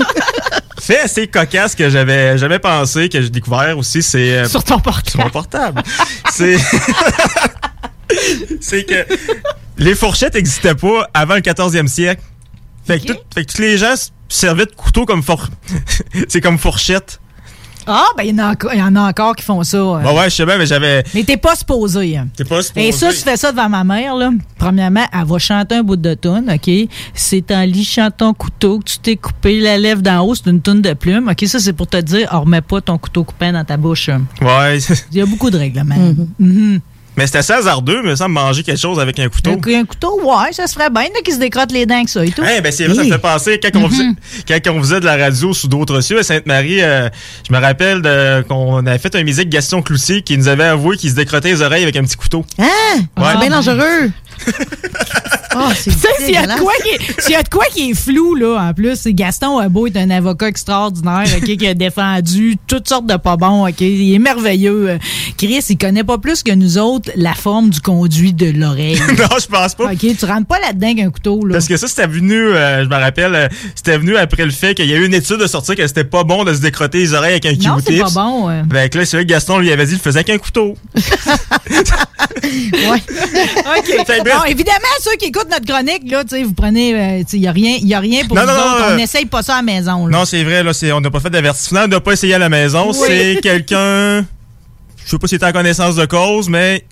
fait 0.80 1.00
assez 1.00 1.26
cocasse 1.26 1.74
que 1.74 1.90
j'avais 1.90 2.38
jamais 2.38 2.58
pensé, 2.58 3.08
que 3.08 3.20
j'ai 3.20 3.30
découvert 3.30 3.76
aussi, 3.76 4.02
c'est... 4.02 4.32
euh, 4.38 4.48
Sur 4.48 4.64
ton 4.64 4.78
portable. 4.78 5.10
Sur 5.10 5.20
mon 5.20 5.30
portable. 5.30 5.82
c'est... 6.32 6.56
c'est 8.60 8.84
que 8.84 9.04
les 9.76 9.94
fourchettes 9.94 10.34
n'existaient 10.34 10.74
pas 10.74 11.08
avant 11.14 11.34
le 11.34 11.40
14e 11.40 11.86
siècle. 11.86 12.22
Fait 12.88 12.98
que, 13.00 13.12
tout- 13.12 13.18
fait 13.34 13.44
que 13.44 13.52
tous 13.52 13.62
les 13.62 13.78
gens 13.78 13.94
servaient 14.28 14.66
de 14.66 14.72
couteau 14.74 15.04
comme 15.06 15.22
for... 15.22 15.46
c'est 16.28 16.40
comme 16.40 16.58
fourchette. 16.58 17.20
Ah, 17.90 18.04
ben, 18.18 18.22
il 18.24 18.30
y, 18.36 18.40
en 18.42 18.44
a 18.44 18.50
encore- 18.50 18.74
il 18.74 18.78
y 18.80 18.82
en 18.82 18.94
a 18.96 19.00
encore 19.08 19.34
qui 19.34 19.42
font 19.42 19.62
ça. 19.62 19.78
euh. 19.78 20.02
Bah 20.02 20.12
ouais, 20.12 20.28
je 20.28 20.34
sais 20.34 20.44
bien, 20.44 20.58
mais 20.58 20.66
j'avais... 20.66 21.02
Mais 21.14 21.24
t'es 21.24 21.38
pas 21.38 21.56
supposé. 21.56 22.18
hein. 22.18 22.28
T'es 22.36 22.44
pas 22.44 22.60
supposé. 22.60 22.86
Et 22.88 22.92
ça, 22.92 23.08
tu 23.10 23.16
fais 23.20 23.38
ça 23.38 23.50
devant 23.50 23.70
ma 23.70 23.82
mère, 23.82 24.14
là. 24.14 24.30
Premièrement, 24.58 25.06
elle 25.10 25.24
va 25.24 25.38
chanter 25.38 25.76
un 25.76 25.82
bout 25.82 25.96
de 25.96 26.12
tune, 26.12 26.52
OK? 26.54 26.70
C'est 27.14 27.50
en 27.50 27.62
lichant 27.62 28.10
ton 28.14 28.34
couteau 28.34 28.80
que 28.80 28.84
tu 28.84 28.98
t'es 28.98 29.16
coupé 29.16 29.60
la 29.60 29.78
lèvre 29.78 30.02
d'en 30.02 30.20
haut, 30.22 30.34
c'est 30.34 30.50
une 30.50 30.60
toune 30.60 30.82
de 30.82 30.92
plume. 30.92 31.28
OK, 31.30 31.46
ça, 31.46 31.58
c'est 31.60 31.72
pour 31.72 31.86
te 31.86 31.96
dire, 31.96 32.28
oh, 32.34 32.40
remets 32.40 32.60
pas 32.60 32.82
ton 32.82 32.98
couteau 32.98 33.24
coupé 33.24 33.52
dans 33.52 33.64
ta 33.64 33.78
bouche. 33.78 34.10
Ouais. 34.42 34.78
Il 35.12 35.16
y 35.16 35.22
a 35.22 35.26
beaucoup 35.26 35.48
de 35.50 35.56
règlements. 35.56 35.94
Mhm. 36.38 36.80
Mais 37.18 37.26
c'était 37.26 37.38
assez 37.38 37.52
hasardeux, 37.52 38.00
mais 38.04 38.14
ça 38.14 38.28
me 38.28 38.34
manger 38.34 38.62
quelque 38.62 38.80
chose 38.80 39.00
avec 39.00 39.18
un 39.18 39.28
couteau. 39.28 39.50
Donc, 39.50 39.66
un 39.66 39.84
couteau, 39.84 40.20
ouais, 40.22 40.52
ça 40.52 40.68
se 40.68 40.74
ferait 40.74 40.88
bien, 40.88 41.06
qui 41.24 41.32
se 41.32 41.38
décrotte 41.38 41.72
les 41.72 41.84
dents 41.84 41.96
avec 41.96 42.08
ça 42.08 42.24
et 42.24 42.30
tout. 42.30 42.42
Eh 42.44 42.60
ben 42.60 42.70
c'est 42.70 42.86
vrai, 42.86 42.94
ça 42.94 43.02
me 43.02 43.10
fait 43.10 43.18
penser 43.18 43.60
quand 43.60 43.76
on, 43.76 43.88
faisait, 43.88 44.04
quand 44.46 44.70
on 44.70 44.78
faisait 44.80 45.00
de 45.00 45.04
la 45.04 45.16
radio 45.16 45.52
sous 45.52 45.66
d'autres 45.66 46.00
cieux 46.00 46.20
à 46.20 46.22
Sainte-Marie, 46.22 46.80
euh, 46.80 47.08
je 47.48 47.52
me 47.52 47.58
rappelle 47.60 48.44
qu'on 48.48 48.86
avait 48.86 48.98
fait 48.98 49.16
un 49.16 49.24
musique 49.24 49.48
Gaston 49.48 49.82
Cloutier 49.82 50.22
qui 50.22 50.38
nous 50.38 50.46
avait 50.46 50.64
avoué 50.64 50.96
qu'il 50.96 51.10
se 51.10 51.16
décrottait 51.16 51.50
les 51.50 51.60
oreilles 51.60 51.82
avec 51.82 51.96
un 51.96 52.04
petit 52.04 52.16
couteau. 52.16 52.44
Hein? 52.56 52.66
Ouais. 53.16 53.24
C'est 53.32 53.40
bien 53.40 53.50
dangereux. 53.50 54.12
Oh, 55.56 55.70
sais, 55.74 55.90
s'il 56.18 56.34
y, 56.34 56.36
a 56.36 56.46
de 56.46 56.60
quoi 56.60 56.72
qui 56.82 56.88
est- 56.90 57.20
s'il 57.20 57.32
y 57.32 57.36
a 57.36 57.42
de 57.42 57.48
quoi 57.48 57.64
qui 57.72 57.90
est 57.90 57.94
flou, 57.94 58.34
là, 58.34 58.56
en 58.68 58.72
plus, 58.74 58.96
c'est 58.96 59.12
Gaston 59.14 59.66
Beau 59.68 59.86
est 59.86 59.96
un 59.96 60.10
avocat 60.10 60.48
extraordinaire, 60.48 61.24
OK, 61.36 61.56
qui 61.56 61.66
a 61.66 61.74
défendu 61.74 62.56
toutes 62.66 62.88
sortes 62.88 63.06
de 63.06 63.16
pas 63.16 63.36
bons, 63.36 63.66
OK. 63.68 63.80
Il 63.80 64.14
est 64.14 64.18
merveilleux. 64.18 64.98
Chris, 65.36 65.64
il 65.68 65.78
connaît 65.78 66.04
pas 66.04 66.18
plus 66.18 66.42
que 66.42 66.52
nous 66.52 66.78
autres 66.78 67.10
la 67.16 67.34
forme 67.34 67.70
du 67.70 67.80
conduit 67.80 68.32
de 68.32 68.50
l'oreille. 68.50 68.98
non, 69.18 69.28
je 69.40 69.46
pense 69.46 69.74
pas. 69.74 69.92
OK, 69.92 69.98
tu 70.18 70.24
rentres 70.24 70.46
pas 70.46 70.58
là-dedans 70.60 70.86
avec 70.88 71.00
un 71.00 71.10
couteau, 71.10 71.44
là. 71.46 71.54
Parce 71.54 71.66
que 71.68 71.76
ça, 71.76 71.86
c'était 71.88 72.06
venu, 72.06 72.34
euh, 72.36 72.84
je 72.84 72.88
me 72.88 72.96
rappelle, 72.96 73.34
euh, 73.34 73.48
c'était 73.74 73.98
venu 73.98 74.16
après 74.16 74.44
le 74.44 74.50
fait 74.50 74.74
qu'il 74.74 74.86
y 74.86 74.94
a 74.94 74.96
eu 74.96 75.06
une 75.06 75.14
étude 75.14 75.38
de 75.38 75.46
sortir 75.46 75.74
que 75.76 75.86
c'était 75.86 76.04
pas 76.04 76.24
bon 76.24 76.44
de 76.44 76.54
se 76.54 76.60
décrotter 76.60 76.98
les 76.98 77.14
oreilles 77.14 77.32
avec 77.42 77.46
un 77.46 77.52
non, 77.52 77.78
c'est 77.78 77.92
Q-tips. 77.94 78.14
pas 78.14 78.22
bon. 78.22 78.48
euh. 78.48 78.62
Que 78.88 78.98
là, 78.98 79.04
c'est 79.04 79.16
vrai 79.18 79.24
que 79.26 79.30
Gaston 79.30 79.58
lui 79.58 79.70
avait 79.72 79.84
dit 79.84 79.90
qu'il 79.92 79.98
le 79.98 80.02
faisait 80.02 80.18
avec 80.20 80.30
un 80.30 80.38
couteau. 80.38 80.76
OK. 82.48 84.06
Fait 84.06 84.20
Bon, 84.36 84.44
évidemment, 84.44 84.78
ceux 85.00 85.16
qui 85.16 85.26
écoutent 85.26 85.50
notre 85.50 85.66
chronique, 85.66 86.10
là, 86.10 86.22
tu 86.24 86.36
sais, 86.36 86.42
vous 86.42 86.54
prenez, 86.54 86.94
euh, 87.20 87.22
il 87.32 87.40
y 87.40 87.46
a 87.46 87.52
rien, 87.52 87.78
y 87.80 87.94
a 87.94 88.00
rien 88.00 88.26
pour 88.26 88.36
Non, 88.36 88.42
nous 88.42 88.48
non, 88.48 88.54
autres. 88.54 88.78
non, 88.80 88.84
On 88.86 88.90
euh, 88.90 88.96
n'essaye 88.96 89.26
pas 89.26 89.42
ça 89.42 89.54
à 89.54 89.56
la 89.58 89.62
maison, 89.62 90.06
là. 90.06 90.18
Non, 90.18 90.24
c'est 90.24 90.42
vrai, 90.44 90.62
là, 90.62 90.72
c'est, 90.72 90.92
on 90.92 91.00
n'a 91.00 91.10
pas 91.10 91.20
fait 91.20 91.30
d'avertissement, 91.30 91.82
on 91.84 91.88
n'a 91.88 92.00
pas 92.00 92.12
essayé 92.12 92.34
à 92.34 92.38
la 92.38 92.48
maison. 92.48 92.90
Oui. 92.92 93.06
C'est 93.06 93.38
quelqu'un, 93.42 94.20
je 95.04 95.10
sais 95.10 95.18
pas 95.18 95.26
s'il 95.26 95.36
était 95.36 95.46
en 95.46 95.52
connaissance 95.52 95.96
de 95.96 96.06
cause, 96.06 96.48
mais 96.48 96.84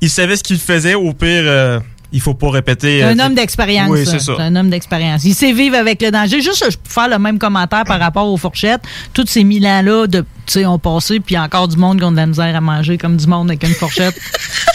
il 0.00 0.10
savait 0.10 0.36
ce 0.36 0.42
qu'il 0.42 0.58
faisait. 0.58 0.94
Au 0.94 1.12
pire, 1.12 1.42
euh, 1.44 1.80
il 2.14 2.20
faut 2.20 2.32
pas 2.34 2.48
répéter. 2.50 3.00
C'est 3.00 3.04
euh, 3.04 3.10
un 3.10 3.18
homme 3.18 3.34
d'expérience. 3.34 3.90
Oui, 3.90 4.06
c'est 4.06 4.20
ça. 4.20 4.34
C'est 4.36 4.42
un 4.42 4.54
homme 4.56 4.70
d'expérience. 4.70 5.24
Il 5.24 5.34
sait 5.34 5.52
vivre 5.52 5.76
avec 5.76 6.00
le 6.00 6.10
danger. 6.10 6.40
Juste, 6.40 6.64
je 6.70 6.76
peux 6.76 6.88
faire 6.88 7.08
le 7.08 7.18
même 7.18 7.38
commentaire 7.38 7.82
par 7.84 7.98
rapport 7.98 8.26
aux 8.32 8.36
fourchettes. 8.36 8.82
Tous 9.12 9.26
ces 9.26 9.42
mille 9.44 9.66
ans-là, 9.66 10.06
de, 10.06 10.20
tu 10.20 10.26
sais, 10.46 10.64
ont 10.66 10.78
passé, 10.78 11.18
puis 11.20 11.36
encore 11.36 11.66
du 11.68 11.76
monde 11.76 11.98
qui 11.98 12.04
ont 12.04 12.12
de 12.12 12.16
la 12.16 12.26
misère 12.26 12.54
à 12.54 12.60
manger 12.60 12.96
comme 12.98 13.16
du 13.16 13.26
monde 13.26 13.50
avec 13.50 13.62
une 13.64 13.74
fourchette. 13.74 14.14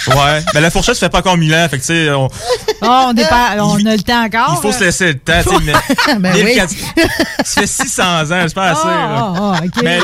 Ouais. 0.07 0.41
Mais 0.53 0.61
la 0.61 0.71
fourchette, 0.71 0.95
ça 0.95 1.01
fait 1.01 1.09
pas 1.11 1.19
encore 1.19 1.37
mille 1.37 1.53
ans. 1.53 1.67
Fait 1.69 1.77
que, 1.77 1.81
tu 1.81 1.87
sais, 1.87 2.09
on, 2.11 2.25
oh, 2.27 2.29
on, 2.81 2.87
a 2.87 3.13
le 3.13 3.99
temps 4.01 4.23
encore. 4.23 4.55
il 4.57 4.61
faut 4.61 4.69
là. 4.69 4.73
se 4.73 4.83
laisser 4.85 5.07
le 5.07 5.19
temps. 5.19 5.33
tu 5.43 5.49
sais, 5.49 5.55
mais- 5.63 6.15
Ben 6.19 6.33
oui. 6.43 6.55
Ça 7.43 7.61
fait 7.61 7.67
600 7.67 8.03
ans, 8.03 8.45
c'est 8.47 8.53
pas 8.55 8.71
assez. 8.71 9.67
OK. 9.67 9.83
Mais 9.83 9.99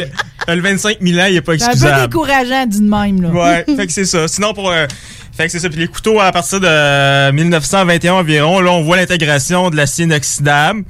le, 0.48 0.56
le 0.56 0.62
25 0.62 0.98
000 1.02 1.20
ans, 1.20 1.26
il 1.30 1.36
est 1.38 1.42
pas 1.42 1.54
C'est 1.58 1.64
un 1.64 1.68
peu 1.68 1.72
excusable. 1.74 2.02
décourageant, 2.04 2.66
dit 2.68 2.82
de 2.82 2.90
même, 2.90 3.22
là. 3.22 3.30
Ouais, 3.30 3.66
fait 3.76 3.88
que 3.88 3.94
c'est 3.94 4.06
ça. 4.06 4.28
Sinon, 4.28 4.54
pour. 4.54 4.70
euh, 4.70 4.86
fait 5.36 5.46
que 5.46 5.52
c'est 5.52 5.60
ça. 5.60 5.70
Puis 5.70 5.80
les 5.80 5.88
couteaux, 5.88 6.20
à 6.20 6.32
partir 6.32 6.60
de 6.60 7.32
1921 7.32 8.14
environ, 8.14 8.60
là, 8.60 8.72
on 8.72 8.82
voit 8.84 8.98
l'intégration 8.98 9.70
de 9.70 9.76
l'acier 9.76 10.06
inoxydable 10.06 10.84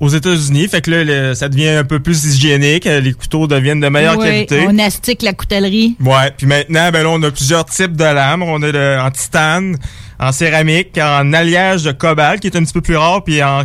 aux 0.00 0.08
États-Unis. 0.08 0.68
Fait 0.68 0.80
que 0.82 0.90
là, 0.90 1.04
le- 1.04 1.34
ça 1.34 1.48
devient 1.48 1.68
un 1.68 1.84
peu 1.84 2.00
plus 2.00 2.24
hygiénique. 2.26 2.86
Euh, 2.86 3.00
Les 3.00 3.12
couteaux 3.14 3.46
deviennent 3.46 3.80
de 3.80 3.88
meilleure 3.88 4.18
Oui, 4.18 4.24
qualité. 4.24 4.66
On 4.68 4.78
astique 4.78 5.22
la 5.22 5.32
coutellerie. 5.32 5.96
Ouais, 6.04 6.30
puis 6.36 6.46
maintenant, 6.46 6.90
ben 6.90 7.02
là, 7.02 7.08
on 7.10 7.22
a 7.22 7.30
plusieurs 7.30 7.64
types 7.64 7.96
de 7.96 8.04
lames. 8.04 8.42
On 8.42 8.62
a 8.62 8.70
le, 8.70 8.98
en 9.00 9.10
titane, 9.10 9.76
en 10.20 10.32
céramique, 10.32 10.98
en 10.98 11.32
alliage 11.32 11.82
de 11.84 11.92
cobalt, 11.92 12.40
qui 12.40 12.48
est 12.48 12.56
un 12.56 12.62
petit 12.62 12.72
peu 12.74 12.82
plus 12.82 12.96
rare, 12.96 13.24
puis 13.24 13.42
en 13.42 13.62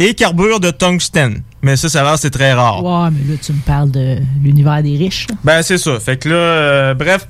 et 0.00 0.14
carbure 0.14 0.58
de 0.58 0.70
tungstène. 0.72 1.42
Mais 1.62 1.76
ça, 1.76 1.88
ça 1.88 2.02
va, 2.02 2.16
c'est 2.16 2.30
très 2.30 2.52
rare. 2.52 2.82
Ouais, 2.84 3.10
mais 3.12 3.32
là, 3.32 3.38
tu 3.40 3.52
me 3.52 3.60
parles 3.60 3.90
de 3.92 4.16
l'univers 4.42 4.82
des 4.82 4.96
riches. 4.96 5.26
là. 5.30 5.36
Ben, 5.44 5.62
c'est 5.62 5.78
ça. 5.78 6.00
Fait 6.00 6.16
que 6.16 6.28
là, 6.28 6.34
euh, 6.34 6.94
bref, 6.94 7.28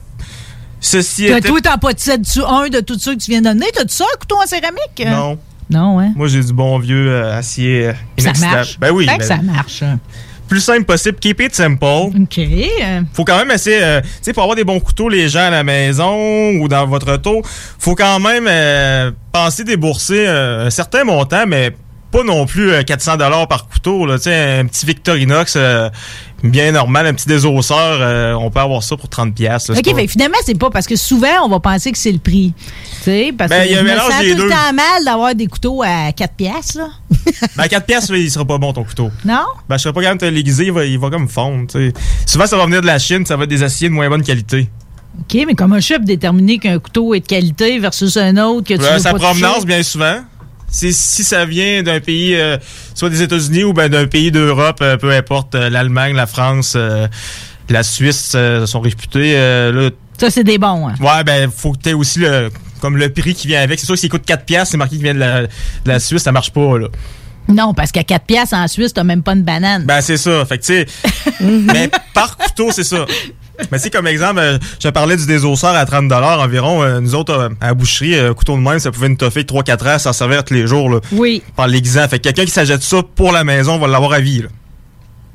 ceci 0.85 1.27
Toi, 1.27 1.39
était... 1.39 1.49
toi, 1.49 1.61
t'en 1.61 1.79
possèdes-tu 1.79 2.41
un 2.43 2.69
de 2.69 2.81
tous 2.81 2.99
ceux 2.99 3.15
que 3.15 3.21
tu 3.21 3.31
viens 3.31 3.41
de 3.41 3.47
donner? 3.49 3.67
T'as-tu 3.75 3.95
ça, 3.95 4.05
un 4.05 4.19
couteau 4.19 4.37
en 4.43 4.47
céramique? 4.47 5.05
Non. 5.07 5.39
Non, 5.71 5.99
hein? 5.99 6.13
Moi, 6.15 6.29
j'ai 6.29 6.43
du 6.43 6.53
bon 6.53 6.79
vieux 6.79 7.09
euh, 7.11 7.39
acier 7.39 7.87
euh, 7.89 7.93
Ça 8.19 8.33
marche. 8.41 8.79
Ben 8.79 8.91
oui. 8.91 9.07
Que 9.07 9.17
ben, 9.19 9.23
ça 9.23 9.39
marche. 9.39 9.83
hein. 9.83 9.99
Plus 10.47 10.61
simple 10.61 10.85
possible. 10.85 11.17
Keep 11.19 11.41
it 11.41 11.55
simple. 11.55 11.83
OK. 11.85 12.41
Faut 13.15 13.25
quand 13.25 13.39
même 13.39 13.51
essayer, 13.51 13.83
euh, 13.83 14.01
tu 14.03 14.09
sais, 14.21 14.33
pour 14.35 14.43
avoir 14.43 14.57
des 14.57 14.65
bons 14.65 14.79
couteaux, 14.79 15.09
les 15.09 15.29
gens 15.31 15.47
à 15.47 15.51
la 15.51 15.65
maison 15.65 16.51
ou 16.61 16.69
dans 16.69 16.87
votre 16.87 17.15
auto, 17.15 17.41
faut 17.79 17.95
quand 17.95 18.21
même 18.21 19.15
penser 19.33 19.65
débourser 19.65 20.27
un 20.27 20.69
certain 20.69 21.05
montant, 21.05 21.45
mais 21.47 21.75
pas 22.15 22.23
non 22.23 22.47
plus 22.47 22.71
euh, 22.71 22.83
400 22.85 23.17
dollars 23.17 23.49
par 23.49 23.67
couteau. 23.67 24.07
Là, 24.07 24.15
un 24.15 24.67
petit 24.67 24.87
Victorinox 24.87 25.55
euh, 25.57 25.91
bien 26.45 26.71
normal, 26.71 27.09
un 27.09 27.13
petit 27.15 27.27
désosseur, 27.27 27.99
euh, 28.01 28.35
on 28.35 28.51
peut 28.51 28.61
avoir 28.61 28.85
ça 28.85 28.97
pour 28.97 29.09
30 29.09 29.35
pièces. 29.35 29.69
OK, 29.71 29.83
fait 29.85 30.07
que 30.07 30.13
finalement, 30.13 30.37
c'est 30.47 30.57
pas 30.57 30.71
parce 30.71 30.87
que 30.87 30.95
souvent, 30.95 31.45
on 31.45 31.49
va 31.49 31.59
penser 31.59 31.91
que 31.91 31.99
c'est 31.99 32.13
le 32.13 32.19
prix. 32.21 32.53
Parce 33.37 33.51
Ben, 33.51 33.65
que 33.65 33.71
y 33.71 33.75
a 33.75 33.75
je 33.75 33.79
un 33.81 33.83
me 33.83 33.89
mélange 33.89 34.13
sens 34.13 34.21
des 34.21 34.37
tout 34.37 34.43
le 34.45 34.49
temps 34.51 34.73
mal 34.73 35.05
d'avoir 35.05 35.35
des 35.35 35.47
couteaux 35.49 35.83
à 35.83 36.13
4 36.13 36.35
piastres, 36.35 36.79
là. 36.79 36.89
Ben, 37.57 37.67
4 37.67 37.85
pièces, 37.85 38.09
il 38.11 38.31
sera 38.31 38.45
pas 38.45 38.59
bon 38.59 38.73
ton 38.73 38.85
couteau. 38.85 39.11
Non? 39.25 39.43
Ben, 39.69 39.77
je 39.77 39.83
serais 39.83 39.93
pas 39.93 40.03
capable 40.03 40.21
de 40.21 40.27
te 40.27 40.31
l'aiguiser, 40.33 40.67
il 40.67 40.73
va, 40.73 40.85
il 40.85 40.99
va 41.01 41.11
comme 41.11 41.29
fondre. 41.29 41.67
Souvent, 42.27 42.47
ça 42.47 42.57
va 42.57 42.67
venir 42.67 42.81
de 42.81 42.87
la 42.87 43.01
Chine, 43.01 43.27
ça 43.27 43.37
va 43.37 43.43
être 43.45 43.51
des 43.51 43.65
aciers 43.65 43.89
de 43.89 43.95
moins 43.95 44.09
bonne 44.09 44.23
qualité. 44.23 44.69
OK, 45.21 45.45
mais 45.47 45.55
comment 45.55 45.79
je 45.81 45.95
peux 45.95 46.05
déterminer 46.05 46.59
qu'un 46.59 46.79
couteau 46.79 47.15
est 47.15 47.21
de 47.21 47.27
qualité 47.27 47.79
versus 47.79 48.17
un 48.17 48.37
autre 48.37 48.69
que 48.69 48.75
tu 48.75 48.81
Euh, 48.85 48.95
veux 48.95 48.99
sa 48.99 49.13
pas 49.13 49.19
provenance, 49.19 49.65
bien 49.65 49.83
souvent. 49.83 50.21
C'est 50.77 50.91
si 50.93 51.23
ça 51.23 51.45
vient 51.45 51.83
d'un 51.85 52.01
pays, 52.01 52.35
euh, 52.35 52.57
soit 52.95 53.09
des 53.09 53.23
États-Unis 53.23 53.63
ou 53.63 53.73
ben, 53.73 53.89
d'un 53.89 54.07
pays 54.09 54.33
d'Europe, 54.33 54.79
euh, 54.83 54.97
peu 54.97 55.13
importe, 55.13 55.55
euh, 55.55 55.71
l'Allemagne, 55.71 56.17
la 56.17 56.27
France, 56.27 56.73
euh, 56.75 57.07
la 57.69 57.85
Suisse 57.85 58.33
euh, 58.35 58.67
sont 58.67 58.81
réputés. 58.81 59.35
euh, 59.37 59.71
là, 59.71 59.91
Ça, 60.19 60.31
c'est 60.31 60.43
des 60.43 60.59
bons, 60.59 60.89
hein? 60.89 60.95
ouais, 61.01 61.23
ben 61.25 61.49
faut 61.57 61.73
que 61.73 61.79
tu 61.83 61.91
aies 61.91 61.95
aussi 61.95 62.19
le, 62.19 62.51
comme 62.81 62.97
le 62.97 63.09
prix 63.13 63.35
qui 63.35 63.47
vient 63.47 63.63
avec. 63.63 63.79
C'est 63.79 63.87
sûr 63.87 63.95
que 63.95 64.01
s'il 64.01 64.11
coûte 64.11 64.25
4 64.27 64.45
piastres, 64.45 64.73
c'est 64.73 64.77
marqué 64.77 64.97
qu'il 64.97 65.05
vient 65.05 65.15
de 65.15 65.21
la, 65.21 65.43
de 65.43 65.49
la 65.85 66.01
Suisse, 66.01 66.23
ça 66.25 66.33
marche 66.33 66.51
pas. 66.51 66.77
Là. 66.79 66.89
Non, 67.49 67.73
parce 67.73 67.93
qu'à 67.93 68.03
4 68.03 68.25
piastres 68.25 68.57
en 68.57 68.67
Suisse, 68.67 68.93
t'as 68.93 69.05
même 69.05 69.23
pas 69.23 69.35
une 69.35 69.43
banane. 69.45 69.85
Ben 69.85 70.01
c'est 70.01 70.17
ça. 70.17 70.45
Fait 70.45 70.59
que 70.59 70.65
tu 70.65 70.75
sais, 70.75 70.87
mais 71.41 71.89
par 72.15 72.37
couteau, 72.37 72.71
c'est 72.73 72.85
ça. 72.85 73.07
Mais 73.71 73.79
c'est 73.79 73.91
comme 73.91 74.07
exemple, 74.07 74.41
euh, 74.41 74.59
je 74.83 74.89
parlais 74.89 75.17
du 75.17 75.27
désosseur 75.27 75.75
à 75.75 75.85
30 75.87 76.11
environ. 76.13 76.83
Euh, 76.83 77.01
nous 77.01 77.15
autres, 77.15 77.33
euh, 77.33 77.49
à 77.61 77.69
la 77.69 77.75
boucherie, 77.75 78.17
couteau 78.37 78.57
de 78.57 78.61
même, 78.63 78.79
ça 78.79 78.91
pouvait 78.91 79.09
nous 79.09 79.17
toffer 79.17 79.43
3-4 79.45 79.95
ans 79.95 79.99
sans 79.99 80.13
servir 80.13 80.45
tous 80.45 80.55
les 80.55 80.67
jours. 80.67 80.91
Là, 80.91 81.01
Oui. 81.13 81.43
par 81.57 81.69
l'aiguisant. 81.69 82.07
Fait 82.09 82.19
que 82.19 82.25
quelqu'un 82.25 82.45
qui 82.45 82.51
s'achète 82.51 82.83
ça 82.83 83.03
pour 83.15 83.33
la 83.33 83.45
maison 83.45 83.79
va 83.79 83.87
l'avoir 83.87 84.13
à 84.13 84.21
vie. 84.21 84.43
Là. 84.43 84.49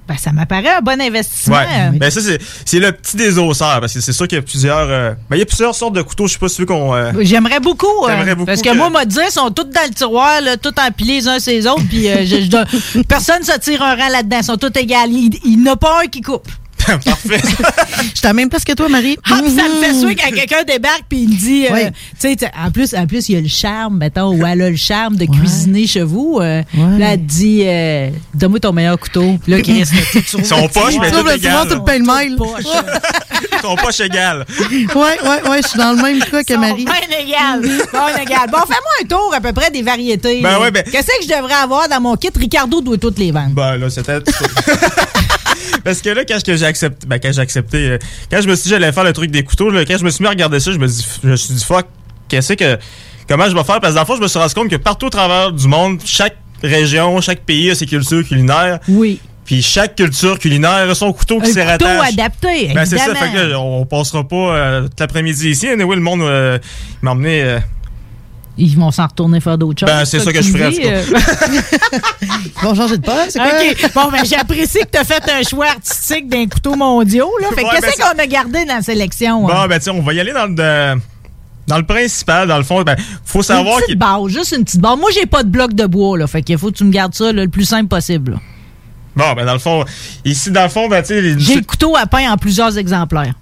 Ben, 0.08 0.18
ça 0.18 0.32
m'apparaît 0.32 0.74
un 0.78 0.82
bon 0.82 1.00
investissement. 1.00 1.58
Ouais. 1.58 1.92
Ben 1.94 2.10
ça, 2.10 2.20
c'est, 2.66 2.80
le 2.80 2.92
petit 2.92 3.16
désosseur. 3.16 3.80
Parce 3.80 3.94
que 3.94 4.02
c'est 4.02 4.12
sûr 4.12 4.28
qu'il 4.28 4.38
y 4.38 4.40
a 4.40 4.42
plusieurs. 4.42 4.88
euh, 4.90 5.12
ben, 5.30 5.36
il 5.36 5.40
y 5.40 5.44
a 5.44 5.46
plusieurs 5.46 5.76
sortes 5.76 5.94
de 5.94 6.02
couteaux. 6.02 6.26
Je 6.26 6.34
sais 6.34 6.40
pas 6.40 6.50
si 6.50 6.56
tu 6.56 6.62
veux 6.64 6.66
qu'on. 6.66 6.96
euh, 6.96 7.12
J'aimerais 7.22 7.60
beaucoup. 7.60 7.86
euh, 8.08 8.26
beaucoup 8.34 8.46
parce 8.46 8.64
que, 8.64 8.70
que- 8.72 8.76
moi, 8.76 8.90
m'a 8.90 9.06
dit, 9.06 9.20
ils 9.24 9.32
sont 9.32 9.52
tous 9.52 9.66
dans 9.66 9.88
le 9.88 9.94
tiroir, 9.94 10.42
là, 10.42 10.58
tous 10.58 10.74
empilés 10.84 11.20
les 11.20 11.28
uns 11.28 11.40
sur 11.40 11.52
les 11.54 11.68
autres, 11.68 11.84
puis 11.88 12.08
je- 12.26 12.42
je 12.42 12.48
dois- 12.50 12.66
personne 13.08 13.42
ne 13.42 13.46
se 13.46 13.60
tire 13.60 13.84
un 13.84 13.96
rang 13.96 14.10
là-dedans. 14.10 14.38
Ils 14.42 14.46
sont 14.46 14.58
tous 14.58 14.76
égales. 14.80 15.12
Il 15.12 15.60
n'y 15.62 15.70
en 15.70 15.74
a 15.74 15.76
pas 15.76 16.02
un 16.04 16.08
qui 16.08 16.22
coupe. 16.22 16.48
Parfait. 17.06 17.40
Je 18.14 18.18
suis 18.18 18.26
à 18.26 18.30
la 18.30 18.34
même 18.34 18.50
place 18.50 18.64
que 18.64 18.74
toi, 18.74 18.90
Marie. 18.90 19.18
Ah, 19.30 19.40
puis 19.44 19.52
ça 19.56 19.64
me 19.64 19.82
fait 19.84 19.94
souhaiter 19.94 20.22
quand 20.24 20.36
quelqu'un 20.36 20.64
débarque 20.64 21.04
puis 21.10 21.20
il 21.24 21.30
me 21.30 21.36
dit, 21.36 21.66
euh, 21.68 21.70
Oui. 21.74 21.82
tu 22.20 22.38
sais, 22.38 22.52
en 22.58 22.72
plus, 22.72 22.94
en 22.94 23.06
plus, 23.08 23.30
il 23.30 23.36
y 23.36 23.38
a 23.38 23.42
le 23.42 23.48
charme, 23.48 23.98
mettons, 23.98 24.30
ou 24.36 24.46
elle 24.46 24.62
a 24.62 24.70
le 24.70 24.76
charme 24.76 25.16
de 25.16 25.26
cuisiner 25.26 25.86
chez 25.88 26.04
vous. 26.04 26.40
euh, 26.42 26.62
Là, 26.98 27.14
elle 27.14 27.20
te 27.20 27.24
dit, 27.26 27.62
euh, 27.66 28.10
donne-moi 28.34 28.60
ton 28.60 28.72
meilleur 28.74 28.98
couteau. 29.00 29.38
Puis 29.44 29.52
là, 29.52 29.62
Chris, 29.62 29.84
tu 30.12 30.24
trouves- 30.24 30.44
Son 30.44 30.68
poche, 30.68 30.96
mais 31.00 31.12
tout 31.12 31.28
égal. 31.30 31.68
tout 31.68 31.76
le 31.76 31.84
pain 31.84 32.00
de 32.00 32.06
mail. 32.06 32.38
Son 33.62 33.76
poche 33.76 34.00
égale. 34.00 34.46
Ouais, 34.60 34.96
ouais, 34.96 35.50
ouais, 35.50 35.62
je 35.62 35.68
suis 35.68 35.78
dans 35.80 35.92
le 35.94 36.02
même 36.02 36.20
cas 36.20 36.44
que 36.44 36.54
Marie. 36.56 36.86
Bien 36.86 36.94
égal. 37.20 37.62
Bien 37.62 38.22
égal. 38.22 38.50
Bon, 38.52 38.60
fais-moi 38.60 38.92
un 39.04 39.06
tour 39.06 39.34
à 39.36 39.42
peu 39.42 39.54
près 39.54 39.70
des 39.72 39.82
variétés. 39.82 40.42
Ben 40.42 40.60
ouais, 40.60 40.72
ben- 40.72 40.84
Qu'est-ce 40.90 41.08
que 41.08 41.24
je 41.24 41.28
devrais 41.28 41.54
avoir 41.56 41.88
dans 41.90 42.00
mon 42.02 42.16
kit? 42.16 42.30
Ricardo 42.38 42.82
doit 42.82 42.98
toutes 42.98 43.20
les 43.20 43.32
vendre? 43.32 43.50
Ben 43.54 43.76
là, 43.78 43.90
c'était. 43.90 44.20
Parce 45.84 46.02
que 46.02 46.10
là, 46.10 46.24
quand 46.26 46.38
j'ai 46.46 46.66
accepté, 46.66 47.08
ben, 47.08 47.20
quand 47.20 47.32
j'ai 47.32 47.42
accepté, 47.42 47.78
euh, 47.78 47.98
quand 48.32 48.42
je 48.42 48.48
me 48.48 48.56
suis 48.56 48.64
dit 48.64 48.70
j'allais 48.70 48.92
faire 48.92 49.04
le 49.04 49.14
truc 49.14 49.32
des 49.32 49.44
couteaux, 49.44 49.70
là, 49.70 49.86
quand 49.86 49.98
je 49.98 50.04
me 50.04 50.10
suis 50.10 50.22
mis 50.22 50.28
à 50.28 50.32
regarder 50.32 50.60
ça, 50.60 50.72
je 50.72 50.78
me, 50.78 50.88
dis, 50.88 51.06
je 51.24 51.28
me 51.28 51.36
suis 51.36 51.54
dit, 51.54 51.64
fuck, 51.64 51.88
qu'est-ce 52.28 52.54
que, 52.54 52.78
comment 53.28 53.50
je 53.50 53.56
vais 53.56 53.64
faire? 53.64 53.80
Parce 53.80 53.94
que 53.94 53.96
dans 53.96 54.02
le 54.02 54.08
fond, 54.08 54.16
je 54.16 54.22
me 54.22 54.28
suis 54.28 54.40
rendu 54.40 54.54
compte 54.54 54.70
que 54.70 54.76
partout 54.76 55.08
au 55.08 55.10
travers 55.10 55.52
du 55.52 55.68
monde, 55.68 56.00
chaque 56.06 56.38
région, 56.64 57.20
chaque 57.22 57.42
pays 57.42 57.72
a 57.72 57.76
ses 57.76 57.86
cultures 57.86 58.28
culinaires. 58.28 58.80
Oui. 58.88 59.20
Puis 59.46 59.64
chaque 59.64 59.96
culture 59.96 60.38
culinaire 60.38 60.88
a 60.90 60.94
son 60.94 61.12
couteau 61.12 61.40
qui 61.40 61.50
Un 61.50 61.54
s'y 61.54 61.72
couteau 61.72 61.88
adapté, 61.88 62.72
Ben, 62.76 62.86
c'est 62.86 63.00
ça, 63.00 63.16
fait 63.16 63.32
que 63.32 63.48
là, 63.48 63.60
on 63.60 63.84
passera 63.86 64.28
pas 64.28 64.36
euh, 64.36 64.88
l'après-midi 65.00 65.50
ici. 65.50 65.68
Anyway, 65.68 65.96
le 65.96 66.02
monde 66.02 66.22
euh, 66.22 66.60
m'a 67.02 67.12
emmené. 67.12 67.58
Ils 68.62 68.78
vont 68.78 68.92
s'en 68.92 69.08
retourner 69.08 69.40
faire 69.40 69.58
d'autres 69.58 69.80
choses. 69.80 69.90
Ben, 69.90 70.04
c'est 70.06 70.20
ça 70.20 70.34
que 70.34 70.42
je 70.42 70.52
ferais, 70.52 70.66
en 70.68 70.70
dis, 70.70 70.76
tout 70.78 70.84
cas. 70.84 70.90
euh. 70.90 71.62
Ils 72.32 72.62
vont 72.62 72.76
changer 72.76 72.98
de 72.98 73.04
poste, 73.06 73.32
c'est 73.32 73.40
quoi? 73.40 73.48
OK. 73.48 73.92
Bon, 73.96 74.12
ben, 74.12 74.26
j'apprécie 74.26 74.80
que 74.80 74.90
tu 74.92 74.98
as 74.98 75.04
fait 75.04 75.24
un 75.32 75.44
choix 75.44 75.68
artistique 75.68 76.28
d'un 76.28 76.46
couteau 76.48 76.76
mondiaux. 76.76 77.32
Là. 77.42 77.48
Fait 77.56 77.64
Ouais, 77.64 77.70
qu'est-ce 77.80 77.98
ben, 77.98 78.04
qu'on 78.16 78.20
a 78.22 78.28
gardé 78.28 78.66
dans 78.66 78.76
la 78.76 78.82
sélection? 78.82 79.42
Bon, 79.44 79.50
hein? 79.50 79.68
ben, 79.68 79.80
tiens, 79.80 79.94
on 79.94 80.02
va 80.02 80.14
y 80.14 80.20
aller 80.20 80.34
dans 80.34 80.46
le, 80.48 81.00
dans 81.68 81.78
le 81.78 81.86
principal. 81.86 82.48
Dans 82.48 82.58
le 82.58 82.64
fond, 82.64 82.82
ben, 82.84 82.96
faut 83.24 83.40
une 83.40 83.44
savoir 83.44 83.78
petite 83.80 83.94
que. 83.96 84.00
base, 84.00 84.28
juste 84.28 84.56
une 84.58 84.64
petite 84.66 84.82
base. 84.82 84.98
Moi, 85.00 85.10
j'ai 85.14 85.26
pas 85.26 85.44
de 85.44 85.50
bloc 85.50 85.74
de 85.74 85.86
bois, 85.86 86.18
là. 86.18 86.28
Fait 86.28 86.42
qu'il 86.42 86.58
faut 86.58 86.72
que 86.72 86.78
tu 86.78 86.84
me 86.84 86.92
gardes 86.92 87.14
ça 87.16 87.26
là, 87.32 87.44
le 87.44 87.48
plus 87.50 87.66
simple 87.66 87.88
possible. 87.88 88.34
là. 88.34 88.38
Bon, 89.16 89.34
ben, 89.36 89.46
dans 89.46 89.54
le 89.54 89.60
fond, 89.60 89.84
ici, 90.26 90.52
dans 90.52 90.64
le 90.64 90.70
fond, 90.70 90.88
ben, 90.88 91.02
tu 91.04 91.14
J'ai 91.40 91.56
le 91.56 91.62
couteau 91.64 91.96
à 91.98 92.06
pain 92.06 92.32
en 92.32 92.38
plusieurs 92.38 92.78
exemplaires. 92.78 93.34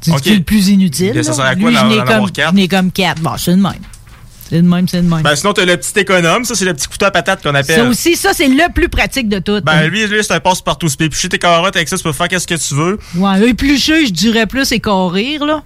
C'est 0.00 0.34
le 0.34 0.42
plus 0.42 0.68
inutile. 0.68 1.12
Ça 1.24 1.30
là? 1.30 1.36
sert 1.36 1.44
à 1.44 1.54
quoi 1.56 1.70
Lui, 1.70 1.76
d'en- 1.76 1.82
je 1.82 1.86
n'ai 1.86 1.96
d'en 1.96 2.02
avoir 2.02 2.18
comme, 2.20 2.30
quatre? 2.30 2.50
je 2.50 2.54
n'ai 2.54 2.68
comme 2.68 2.92
quatre. 2.92 3.20
Bon, 3.20 3.36
c'est 3.36 3.50
le 3.50 3.56
même. 3.56 3.72
C'est 4.48 4.56
le 4.56 4.62
même, 4.62 4.88
c'est 4.88 5.02
le 5.02 5.08
même. 5.08 5.20
Ben, 5.22 5.36
sinon, 5.36 5.52
t'as 5.52 5.66
le 5.66 5.76
petit 5.76 5.98
économe. 5.98 6.44
Ça, 6.44 6.54
c'est 6.54 6.64
le 6.64 6.72
petit 6.72 6.88
couteau 6.88 7.04
à 7.06 7.10
patate 7.10 7.42
qu'on 7.42 7.54
appelle. 7.54 7.76
ça 7.76 7.84
aussi, 7.84 8.16
ça, 8.16 8.32
c'est 8.32 8.48
le 8.48 8.72
plus 8.72 8.88
pratique 8.88 9.28
de 9.28 9.40
tout. 9.40 9.60
Ben, 9.62 9.86
lui, 9.88 10.06
lui 10.06 10.24
c'est 10.24 10.32
un 10.32 10.40
passe-partout. 10.40 10.88
Tu 10.88 10.96
peux 10.96 11.04
éplucher 11.04 11.28
tes 11.28 11.38
carottes 11.38 11.76
avec 11.76 11.88
ça, 11.88 11.96
tu 11.98 12.02
peux 12.02 12.12
faire 12.12 12.28
qu'est-ce 12.28 12.46
que 12.46 12.54
tu 12.54 12.74
veux. 12.74 12.98
Ouais, 13.16 13.48
éplucher, 13.48 14.06
je 14.06 14.12
dirais 14.12 14.46
plus 14.46 14.72
écorrir, 14.72 15.44
là. 15.44 15.62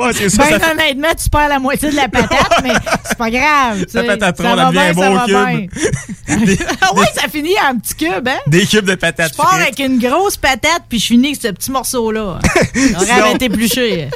Ouais, 0.00 0.12
c'est 0.14 0.28
ça. 0.28 0.44
Ben, 0.44 0.60
ça 0.60 0.72
honnêtement, 0.72 1.08
tu 1.22 1.28
perds 1.30 1.48
la 1.48 1.58
moitié 1.58 1.90
de 1.90 1.96
la 1.96 2.08
patate, 2.08 2.62
mais 2.62 2.72
c'est 3.04 3.18
pas 3.18 3.30
grave. 3.30 3.84
va 4.56 4.62
aime 4.64 4.70
bien 4.70 4.92
bien, 4.92 4.94
ça 4.94 5.10
beau 5.10 5.26
cube. 5.26 5.70
Ah 6.80 6.90
oui, 6.96 7.06
ça 7.14 7.28
finit 7.28 7.54
en 7.68 7.78
petit 7.78 7.94
cube, 7.94 8.28
hein? 8.28 8.38
Des 8.46 8.66
cubes 8.66 8.84
de 8.86 8.94
patates 8.94 9.32
Je 9.32 9.36
pars 9.36 9.54
avec 9.54 9.78
une 9.78 9.98
grosse 9.98 10.36
patate, 10.36 10.82
puis 10.88 10.98
je 10.98 11.06
finis 11.06 11.28
avec 11.28 11.40
ce 11.42 11.48
petit 11.48 11.70
morceau-là. 11.70 12.38
J'aurais 12.74 13.34
été 13.34 13.46
épluché. 13.46 14.08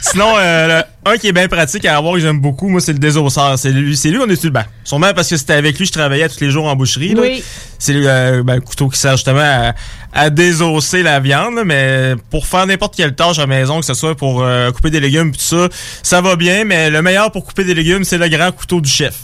Sinon, 0.00 0.34
euh, 0.36 0.80
le- 0.80 0.84
un 1.06 1.16
qui 1.16 1.28
est 1.28 1.32
bien 1.32 1.48
pratique 1.48 1.84
à 1.86 1.96
avoir 1.96 2.14
que 2.14 2.20
j'aime 2.20 2.40
beaucoup, 2.40 2.68
moi, 2.68 2.80
c'est 2.80 2.92
le 2.92 2.98
désosseur. 2.98 3.58
C'est 3.58 3.70
lui, 3.70 3.96
c'est 3.96 4.10
lui 4.10 4.18
qu'on 4.18 4.28
utilise. 4.28 4.52
Ben, 4.52 4.64
sûrement 4.84 5.12
parce 5.14 5.28
que 5.28 5.36
c'était 5.36 5.54
avec 5.54 5.78
lui 5.78 5.84
que 5.84 5.88
je 5.88 5.98
travaillais 5.98 6.28
tous 6.28 6.40
les 6.40 6.50
jours 6.50 6.66
en 6.66 6.76
boucherie. 6.76 7.14
Oui. 7.16 7.42
C'est 7.78 7.94
le, 7.94 8.06
euh, 8.06 8.42
ben, 8.42 8.56
le 8.56 8.60
couteau 8.60 8.88
qui 8.88 8.98
sert 8.98 9.16
justement 9.16 9.40
à, 9.40 9.74
à 10.12 10.30
désosser 10.30 11.02
la 11.02 11.18
viande, 11.20 11.60
mais 11.64 12.14
pour 12.30 12.46
faire 12.46 12.66
n'importe 12.66 12.96
quelle 12.96 13.14
tâche 13.14 13.38
à 13.38 13.42
la 13.42 13.46
maison, 13.46 13.80
que 13.80 13.86
ce 13.86 13.94
soit 13.94 14.14
pour 14.14 14.42
euh, 14.42 14.70
couper 14.72 14.90
des 14.90 15.00
légumes, 15.00 15.32
tout 15.32 15.40
ça, 15.40 15.68
ça 16.02 16.20
va 16.20 16.36
bien, 16.36 16.64
mais 16.64 16.90
le 16.90 17.00
meilleur 17.00 17.32
pour 17.32 17.44
couper 17.46 17.64
des 17.64 17.74
légumes, 17.74 18.04
c'est 18.04 18.18
le 18.18 18.28
grand 18.28 18.52
couteau 18.52 18.80
du 18.80 18.90
chef. 18.90 19.14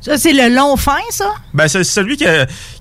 Ça, 0.00 0.18
c'est 0.18 0.32
le 0.32 0.52
long 0.52 0.76
fin, 0.76 0.98
ça? 1.10 1.32
Ben, 1.54 1.68
c'est 1.68 1.84
celui 1.84 2.16
qui, 2.16 2.24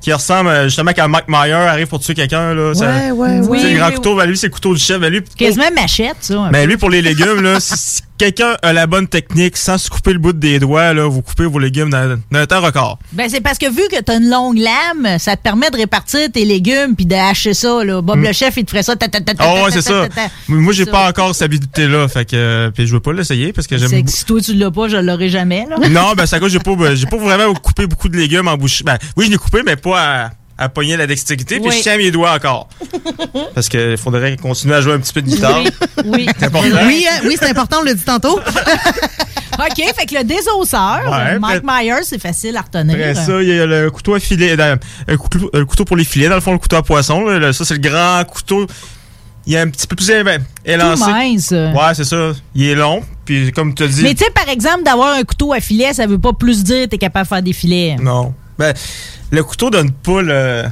qui 0.01 0.11
ressemble 0.11 0.49
euh, 0.49 0.63
justement 0.65 0.91
quand 0.95 1.07
Mike 1.07 1.27
Meyer 1.27 1.53
arrive 1.53 1.87
pour 1.87 1.99
tuer 1.99 2.13
quelqu'un. 2.15 2.53
Là, 2.53 2.73
ça- 2.73 2.85
Ouais, 2.91 3.11
ouais, 3.11 3.37
Tu 3.39 3.43
sais, 3.43 3.49
oui, 3.49 3.73
le 3.73 3.77
grand 3.77 3.87
oui, 3.89 3.93
couteau, 3.95 4.15
ben, 4.15 4.25
lui, 4.25 4.37
c'est 4.37 4.47
le 4.47 4.53
couteau 4.53 4.73
du 4.73 4.79
chef. 4.81 4.99
Ben, 4.99 5.11
lui, 5.11 5.21
Quasiment 5.37 5.65
machette, 5.75 6.17
ça. 6.21 6.49
mais 6.51 6.63
peu. 6.63 6.69
lui, 6.71 6.77
pour 6.77 6.89
les 6.89 7.01
légumes, 7.01 7.41
là, 7.41 7.59
si, 7.59 8.01
quelqu'un 8.17 8.55
a 8.61 8.73
la 8.73 8.85
bonne 8.87 9.07
technique, 9.07 9.57
sans 9.57 9.77
se 9.77 9.89
couper 9.89 10.13
le 10.13 10.19
bout 10.19 10.33
des 10.33 10.59
doigts, 10.59 10.93
là, 10.93 11.07
vous 11.07 11.21
coupez 11.21 11.45
vos 11.45 11.57
légumes 11.59 11.89
dans, 11.89 12.19
dans 12.31 12.39
un 12.39 12.45
temps 12.45 12.61
record. 12.61 12.99
Ben, 13.13 13.27
c'est 13.29 13.41
parce 13.41 13.57
que 13.57 13.67
vu 13.69 13.81
que 13.91 13.99
t'as 14.01 14.17
une 14.17 14.29
longue 14.29 14.57
lame, 14.59 15.17
ça 15.19 15.35
te 15.35 15.41
permet 15.41 15.69
de 15.71 15.77
répartir 15.77 16.31
tes 16.31 16.45
légumes 16.45 16.95
puis 16.95 17.05
de 17.05 17.15
hacher 17.15 17.53
ça, 17.53 17.83
là. 17.83 18.01
Bob 18.01 18.17
Mm. 18.19 18.23
le 18.25 18.33
chef, 18.33 18.53
il 18.57 18.65
te 18.65 18.71
ferait 18.71 18.83
ça. 18.83 18.95
ta, 18.95 19.07
ta, 19.07 19.21
ta, 19.21 19.33
ta, 19.33 19.43
Oh, 19.47 19.65
ouais, 19.65 19.71
ta, 19.71 19.81
c'est 19.81 19.89
ta, 19.89 20.13
ça. 20.15 20.27
Moi, 20.47 20.73
j'ai 20.73 20.85
Ça. 20.85 20.91
pas 20.91 21.09
encore 21.09 21.33
cette 21.33 21.43
habilité-là, 21.45 22.07
fait 22.07 22.25
que, 22.25 22.35
euh, 22.35 22.71
puis 22.71 22.85
je 22.87 22.93
veux 22.93 22.99
pas 22.99 23.13
l'essayer 23.13 23.53
parce 23.53 23.67
que 23.67 23.77
j'aime 23.77 23.89
C'est 23.89 24.03
que 24.03 24.11
si 24.11 24.25
toi 24.25 24.39
tu 24.41 24.53
l'as 24.53 24.69
pas, 24.71 24.87
je 24.87 24.97
l'aurai 24.97 25.29
jamais, 25.29 25.65
là. 25.69 25.77
Non, 25.89 26.13
ben, 26.15 26.23
à 26.23 26.27
cause 26.27 26.39
que 26.39 26.47
j'ai 26.49 26.59
pas, 26.59 26.75
ben, 26.75 26.93
j'ai 26.95 27.05
pas 27.07 27.17
vraiment 27.17 27.51
coupé 27.55 27.87
beaucoup 27.87 28.07
de 28.09 28.17
légumes 28.17 28.47
en 28.47 28.55
bouche. 28.57 28.83
Ben, 28.83 28.97
oui, 29.17 29.25
je 29.25 29.31
l'ai 29.31 29.37
coupé, 29.37 29.61
mais 29.65 29.75
pas 29.91 30.25
à, 30.25 30.29
à 30.65 30.69
pogner 30.69 30.95
la 30.97 31.07
dextérité, 31.07 31.59
puis 31.59 31.69
Oui. 31.69 31.75
je 31.77 31.81
tiens 31.83 31.97
mes 31.97 32.11
doigts 32.11 32.33
encore. 32.33 32.67
Parce 33.55 33.67
qu'il 33.69 33.97
faudrait 33.97 34.37
continuer 34.37 34.75
à 34.75 34.81
jouer 34.81 34.93
un 34.93 34.99
petit 34.99 35.13
peu 35.13 35.21
de 35.21 35.27
guitare. 35.27 35.61
Oui. 36.05 36.27
C'est 36.37 36.45
important. 36.45 36.67
Oui, 36.85 37.05
hein, 37.09 37.21
oui, 37.25 37.35
c'est 37.39 37.49
important, 37.49 37.77
on 37.81 37.83
l'a 37.83 37.93
dit 37.93 38.03
tantôt. 38.03 38.39
OK, 39.59 39.75
fait 39.95 40.05
que 40.05 40.15
le 40.17 40.23
désosseur, 40.23 41.01
Ouais, 41.09 41.37
Mike 41.39 41.63
Myers, 41.63 42.03
c'est 42.03 42.21
facile 42.21 42.55
à 42.57 42.61
retenir. 42.61 42.95
Après 42.95 43.15
ça, 43.15 43.41
il 43.41 43.47
y 43.49 43.59
a 43.59 43.65
le 43.65 43.91
couteau 43.91 44.15
à 44.15 44.19
filet, 44.19 44.55
euh, 44.59 44.75
un 45.07 45.17
couteau, 45.17 45.49
un 45.53 45.65
couteau 45.65 45.85
pour 45.85 45.97
les 45.97 46.03
filets, 46.05 46.29
dans 46.29 46.35
le 46.35 46.41
fond, 46.41 46.53
le 46.53 46.57
couteau 46.57 46.77
à 46.77 46.83
poisson. 46.83 47.25
ça, 47.51 47.65
c'est 47.65 47.73
le 47.75 47.79
grand 47.89 48.23
couteau. 48.25 48.65
Il 49.45 49.55
est 49.55 49.59
un 49.59 49.69
petit 49.69 49.87
peu 49.87 49.95
plus 49.95 50.09
élancé. 50.65 51.03
Tout 51.03 51.09
mince. 51.09 51.51
Ouais, 51.51 51.93
c'est 51.95 52.03
ça. 52.05 52.31
Il 52.55 52.63
est 52.63 52.75
long. 52.75 53.01
Puis, 53.25 53.51
comme 53.51 53.73
tu 53.73 53.83
as 53.83 53.87
dit. 53.87 54.03
Mais 54.03 54.13
tu 54.13 54.23
sais, 54.23 54.31
par 54.31 54.47
exemple, 54.49 54.83
d'avoir 54.83 55.15
un 55.15 55.23
couteau 55.23 55.51
à 55.51 55.59
filet, 55.59 55.93
ça 55.93 56.05
veut 56.05 56.19
pas 56.19 56.33
plus 56.33 56.63
dire 56.63 56.85
que 56.85 56.89
t'es 56.91 56.97
capable 56.99 57.25
de 57.25 57.29
faire 57.29 57.41
des 57.43 57.53
filets. 57.53 57.95
Non. 57.99 58.33
Ben, 58.59 58.73
le 59.31 59.43
couteau 59.43 59.69
donne 59.69 59.91
pas 59.91 60.21
le. 60.21 60.63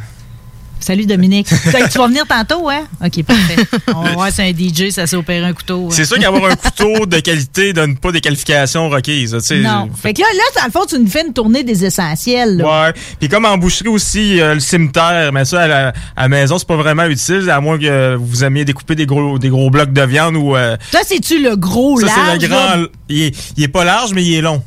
Salut 0.81 1.05
Dominique. 1.05 1.47
tu 1.91 1.97
vas 1.97 2.07
venir 2.07 2.25
tantôt, 2.25 2.69
hein? 2.69 2.83
OK, 3.05 3.21
parfait. 3.25 3.57
On 3.93 4.01
va 4.01 4.11
voir 4.13 4.31
si 4.31 4.41
un 4.41 4.51
DJ, 4.51 4.91
ça 4.91 5.05
s'est 5.07 5.17
opéré 5.17 5.43
un 5.45 5.51
couteau. 5.51 5.87
hein. 5.87 5.91
C'est 5.91 6.05
sûr 6.05 6.17
qu'avoir 6.17 6.45
un 6.49 6.55
couteau 6.55 7.05
de 7.05 7.19
qualité 7.19 7.73
donne 7.73 7.97
pas 7.97 8.13
des 8.13 8.21
qualifications 8.21 8.87
requises. 8.89 9.33
Non. 9.61 9.89
Fait 9.93 10.13
que 10.13 10.21
là, 10.21 10.27
là, 10.33 10.43
dans 10.61 10.65
le 10.67 10.71
fond, 10.71 10.85
tu 10.87 10.97
nous 10.97 11.07
fais 11.09 11.25
une 11.27 11.33
tournée 11.33 11.65
des 11.65 11.83
essentiels. 11.83 12.55
là. 12.57 12.85
Ouais. 12.87 12.93
Puis 13.19 13.27
comme 13.27 13.43
en 13.43 13.57
boucherie 13.57 13.89
aussi, 13.89 14.39
euh, 14.39 14.53
le 14.53 14.61
cimetière, 14.61 15.33
mais 15.33 15.43
ça 15.43 15.63
à 15.63 15.67
la, 15.67 15.87
à 16.15 16.21
la 16.23 16.29
maison, 16.29 16.57
c'est 16.57 16.67
pas 16.67 16.77
vraiment 16.77 17.03
utile, 17.07 17.49
à 17.49 17.59
moins 17.59 17.77
que 17.77 18.15
vous 18.15 18.45
aimiez 18.45 18.63
découper 18.63 18.95
des 18.95 19.05
gros 19.05 19.37
des 19.37 19.49
gros 19.49 19.69
blocs 19.69 19.91
de 19.91 20.01
viande 20.03 20.37
ou. 20.37 20.55
euh, 20.55 20.77
Ça, 20.91 20.99
c'est-tu 21.05 21.43
le 21.43 21.57
gros 21.57 21.99
ça 21.99 22.05
large? 22.05 22.19
c'est 22.39 22.47
le 22.47 22.47
grand. 22.47 22.85
Il 23.09 23.23
est, 23.23 23.35
il 23.57 23.63
est 23.65 23.67
pas 23.67 23.83
large, 23.83 24.13
mais 24.13 24.23
il 24.23 24.33
est 24.35 24.41
long. 24.41 24.63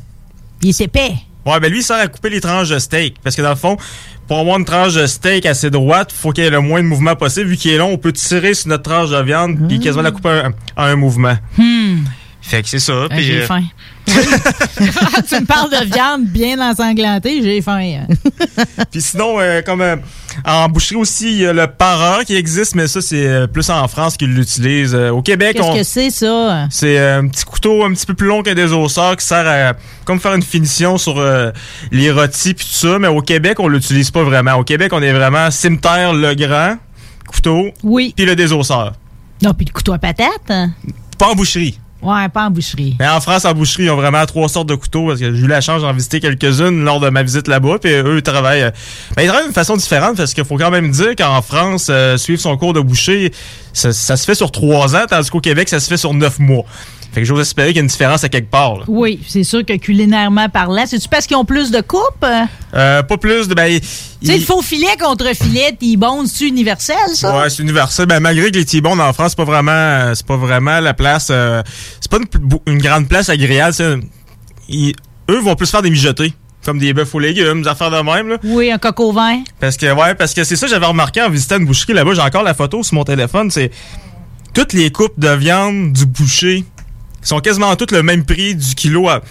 Il 0.61 0.69
est 0.69 0.81
épais. 0.81 1.13
Ouais, 1.45 1.59
ben 1.59 1.69
lui, 1.71 1.79
il 1.79 1.83
sert 1.83 1.97
à 1.97 2.07
couper 2.07 2.29
les 2.29 2.41
tranches 2.41 2.69
de 2.69 2.79
steak. 2.79 3.17
Parce 3.23 3.35
que 3.35 3.41
dans 3.41 3.49
le 3.49 3.55
fond, 3.55 3.77
pour 4.27 4.39
avoir 4.39 4.57
une 4.57 4.65
tranche 4.65 4.93
de 4.93 5.05
steak 5.05 5.45
assez 5.45 5.69
droite, 5.69 6.11
faut 6.11 6.31
qu'il 6.31 6.43
y 6.43 6.47
ait 6.47 6.49
le 6.49 6.61
moins 6.61 6.81
de 6.81 6.87
mouvement 6.87 7.15
possible. 7.15 7.47
Vu 7.49 7.57
qu'il 7.57 7.71
est 7.71 7.77
long, 7.77 7.91
on 7.91 7.97
peut 7.97 8.13
tirer 8.13 8.53
sur 8.53 8.69
notre 8.69 8.83
tranche 8.83 9.09
de 9.09 9.21
viande 9.21 9.67
puis 9.67 9.79
quasiment 9.79 10.03
la 10.03 10.11
couper 10.11 10.29
à 10.29 10.45
un, 10.47 10.53
à 10.77 10.85
un 10.87 10.95
mouvement. 10.95 11.35
Hmm. 11.57 12.03
Fait 12.43 12.61
que 12.61 12.67
c'est 12.67 12.79
ça. 12.79 13.07
Ah, 13.09 13.21
j'ai 13.21 13.41
euh, 13.41 13.47
faim. 13.47 13.63
tu 14.05 14.13
me 14.13 15.45
parles 15.45 15.71
de 15.71 15.85
viande 15.85 16.25
bien 16.25 16.59
ensanglantée, 16.59 17.41
j'ai 17.41 17.61
faim. 17.61 18.05
Puis 18.91 19.01
sinon, 19.01 19.39
euh, 19.39 19.61
comme 19.61 19.79
euh, 19.79 19.95
en 20.43 20.67
boucherie 20.67 20.97
aussi, 20.97 21.31
il 21.31 21.37
y 21.37 21.45
a 21.45 21.53
le 21.53 21.67
para 21.67 22.25
qui 22.25 22.35
existe, 22.35 22.75
mais 22.75 22.87
ça, 22.87 23.01
c'est 23.01 23.47
plus 23.47 23.69
en 23.69 23.87
France 23.87 24.17
qu'ils 24.17 24.35
l'utilisent. 24.35 24.93
Au 24.93 25.21
Québec, 25.21 25.55
Qu'est-ce 25.55 25.67
on... 25.67 25.75
que 25.75 25.83
c'est, 25.83 26.09
ça? 26.09 26.67
C'est 26.69 26.99
un 26.99 27.29
petit 27.29 27.45
couteau 27.45 27.85
un 27.85 27.93
petit 27.93 28.05
peu 28.05 28.13
plus 28.13 28.27
long 28.27 28.43
que 28.43 28.49
des 28.49 28.73
osseurs 28.73 29.15
qui 29.15 29.25
sert 29.25 29.47
à 29.47 29.73
comme 30.03 30.19
faire 30.19 30.33
une 30.33 30.43
finition 30.43 30.97
sur 30.97 31.23
les 31.91 32.11
rôtis 32.11 32.53
puis 32.53 32.65
tout 32.65 32.75
ça, 32.75 32.99
mais 32.99 33.07
au 33.07 33.21
Québec, 33.21 33.61
on 33.61 33.69
l'utilise 33.69 34.11
pas 34.11 34.23
vraiment. 34.23 34.55
Au 34.55 34.65
Québec, 34.65 34.91
on 34.91 35.01
est 35.01 35.13
vraiment 35.13 35.49
cimetière 35.49 36.11
le 36.11 36.35
grand, 36.35 36.75
couteau, 37.25 37.69
oui. 37.83 38.13
puis 38.17 38.25
le 38.25 38.35
désosseur. 38.35 38.93
Non, 39.41 39.53
puis 39.53 39.65
le 39.65 39.71
couteau 39.71 39.93
à 39.93 39.97
patate? 39.97 40.51
Pas 41.17 41.27
en 41.27 41.35
boucherie. 41.35 41.79
Ouais, 42.03 42.27
pas 42.29 42.45
en 42.45 42.51
boucherie. 42.51 42.95
Mais 42.99 43.07
en 43.07 43.21
France, 43.21 43.45
en 43.45 43.53
boucherie, 43.53 43.83
ils 43.83 43.89
ont 43.89 43.95
vraiment 43.95 44.25
trois 44.25 44.49
sortes 44.49 44.67
de 44.67 44.75
couteaux 44.75 45.07
parce 45.07 45.19
que 45.19 45.33
j'ai 45.33 45.41
eu 45.41 45.47
la 45.47 45.61
chance 45.61 45.81
d'en 45.81 45.93
visiter 45.93 46.19
quelques-unes 46.19 46.83
lors 46.83 46.99
de 46.99 47.09
ma 47.09 47.23
visite 47.23 47.47
là-bas. 47.47 47.77
Puis 47.81 47.91
eux, 47.93 48.17
ils 48.17 48.23
travaillent. 48.23 48.63
euh, 48.63 48.71
ben, 49.15 49.23
ils 49.23 49.27
travaillent 49.27 49.45
d'une 49.45 49.53
façon 49.53 49.77
différente 49.77 50.17
parce 50.17 50.33
qu'il 50.33 50.45
faut 50.45 50.57
quand 50.57 50.71
même 50.71 50.91
dire 50.91 51.15
qu'en 51.15 51.41
France, 51.41 51.87
euh, 51.89 52.17
suivre 52.17 52.41
son 52.41 52.57
cours 52.57 52.73
de 52.73 52.81
boucher, 52.81 53.31
ça, 53.71 53.93
ça 53.93 54.17
se 54.17 54.25
fait 54.25 54.35
sur 54.35 54.51
trois 54.51 54.95
ans, 54.95 55.05
tandis 55.09 55.29
qu'au 55.29 55.39
Québec, 55.41 55.69
ça 55.69 55.79
se 55.79 55.87
fait 55.87 55.97
sur 55.97 56.13
neuf 56.13 56.39
mois. 56.39 56.65
Fait 57.13 57.21
que 57.21 57.25
j'ose 57.27 57.41
espérer 57.41 57.67
qu'il 57.67 57.75
y 57.77 57.79
a 57.79 57.83
une 57.83 57.87
différence 57.87 58.23
à 58.23 58.29
quelque 58.29 58.49
part. 58.49 58.77
là. 58.79 58.83
Oui, 58.87 59.19
c'est 59.27 59.43
sûr 59.43 59.63
que 59.63 59.73
culinairement 59.77 60.49
parlant, 60.49 60.83
c'est-tu 60.87 61.07
parce 61.07 61.27
qu'ils 61.27 61.37
ont 61.37 61.45
plus 61.45 61.69
de 61.71 61.79
coupes? 61.81 62.25
Euh, 62.73 63.03
pas 63.03 63.17
plus 63.17 63.47
de. 63.47 63.53
Ben, 63.53 63.67
il- 63.67 63.81
Tu 63.81 63.87
sais, 64.23 64.37
le 64.37 64.43
faux 64.43 64.61
filet 64.61 64.87
contre 64.99 65.27
filet, 65.35 65.77
T-bone, 65.79 66.25
c'est 66.27 66.47
universel, 66.47 66.95
ça? 67.13 67.37
Ouais, 67.37 67.49
c'est 67.49 67.61
universel. 67.61 68.07
Ben, 68.07 68.19
malgré 68.19 68.49
que 68.51 68.57
les 68.57 68.65
T-bones 68.65 68.99
en 68.99 69.13
France, 69.13 69.29
c'est 69.31 69.37
pas 69.37 69.43
vraiment, 69.43 69.71
euh, 69.71 70.13
c'est 70.15 70.25
pas 70.25 70.37
vraiment 70.37 70.79
la 70.79 70.93
place. 70.93 71.27
euh, 71.29 71.61
c'est 72.01 72.09
pas 72.09 72.17
une, 72.17 72.25
une 72.73 72.81
grande 72.81 73.07
place 73.07 73.29
agréable. 73.29 73.73
c'est- 73.73 73.97
ils- 74.69 74.95
eux 75.29 75.39
vont 75.39 75.55
plus 75.55 75.69
faire 75.69 75.81
des 75.81 75.89
mijotés. 75.91 76.33
comme 76.65 76.79
des 76.79 76.93
bœufs 76.93 77.05
aux 77.13 77.19
légumes, 77.19 77.61
des 77.61 77.67
affaires 77.67 77.91
de 77.91 77.97
même. 78.01 78.29
Là. 78.29 78.37
Oui, 78.45 78.71
un 78.71 78.77
coq 78.77 78.97
au 79.01 79.11
vin. 79.11 79.43
Parce 79.59 79.75
que, 79.75 79.91
ouais, 79.93 80.15
parce 80.15 80.33
que 80.33 80.45
c'est 80.45 80.55
ça 80.55 80.65
que 80.65 80.71
j'avais 80.71 80.85
remarqué 80.85 81.21
en 81.21 81.29
visitant 81.29 81.57
une 81.57 81.65
boucherie 81.65 81.91
là-bas. 81.91 82.13
J'ai 82.13 82.21
encore 82.21 82.43
la 82.43 82.53
photo 82.53 82.81
sur 82.83 82.93
mon 82.95 83.03
téléphone. 83.03 83.51
C'est 83.51 83.69
toutes 84.53 84.71
les 84.71 84.89
coupes 84.89 85.19
de 85.19 85.27
viande 85.27 85.91
du 85.91 86.05
boucher 86.05 86.63
sont 87.23 87.39
quasiment 87.39 87.75
toutes 87.75 87.91
le 87.91 88.03
même 88.03 88.25
prix 88.25 88.55
du 88.55 88.75
kilo. 88.75 89.09
À, 89.09 89.21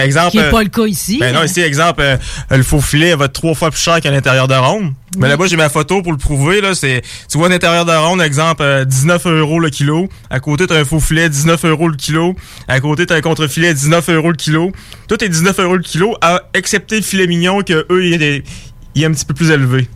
exemple, 0.00 0.30
Qui 0.30 0.38
n'est 0.38 0.44
euh, 0.44 0.50
pas 0.50 0.62
le 0.62 0.68
cas 0.68 0.86
ici. 0.86 1.18
ben 1.18 1.34
non, 1.34 1.42
ici, 1.42 1.60
exemple, 1.60 2.00
euh, 2.00 2.16
le 2.50 2.62
faux 2.62 2.80
filet 2.80 3.14
va 3.14 3.26
être 3.26 3.32
trois 3.32 3.54
fois 3.54 3.70
plus 3.70 3.80
cher 3.80 4.00
qu'à 4.00 4.10
l'intérieur 4.10 4.48
de 4.48 4.54
Ronde. 4.54 4.92
Mais 5.18 5.28
là-bas, 5.28 5.46
j'ai 5.46 5.56
ma 5.56 5.68
photo 5.68 6.00
pour 6.02 6.12
le 6.12 6.18
prouver. 6.18 6.60
Là, 6.60 6.74
c'est, 6.74 7.02
tu 7.28 7.36
vois, 7.36 7.48
à 7.48 7.50
l'intérieur 7.50 7.84
de 7.84 7.92
Ronde, 7.92 8.22
exemple, 8.22 8.62
euh, 8.62 8.84
19 8.84 9.26
euros 9.26 9.60
le 9.60 9.68
kilo. 9.68 10.08
À 10.30 10.40
côté, 10.40 10.66
t'as 10.66 10.78
un 10.78 10.84
faux 10.84 11.00
filet, 11.00 11.28
19 11.28 11.64
euros 11.66 11.88
le 11.88 11.96
kilo. 11.96 12.34
À 12.68 12.80
côté, 12.80 13.04
t'as 13.04 13.16
un 13.16 13.20
contre-filet, 13.20 13.74
19 13.74 14.08
euros 14.10 14.30
le 14.30 14.36
kilo. 14.36 14.72
Tout 15.08 15.22
est 15.22 15.28
19 15.28 15.58
euros 15.58 15.76
le 15.76 15.82
kilo, 15.82 16.16
à, 16.22 16.42
excepté 16.54 16.96
le 16.96 17.02
filet 17.02 17.26
mignon, 17.26 17.62
que 17.62 17.86
eux, 17.90 18.06
il 18.06 18.22
est, 18.22 18.42
il 18.94 19.02
est 19.02 19.06
un 19.06 19.12
petit 19.12 19.26
peu 19.26 19.34
plus 19.34 19.50
élevé. 19.50 19.88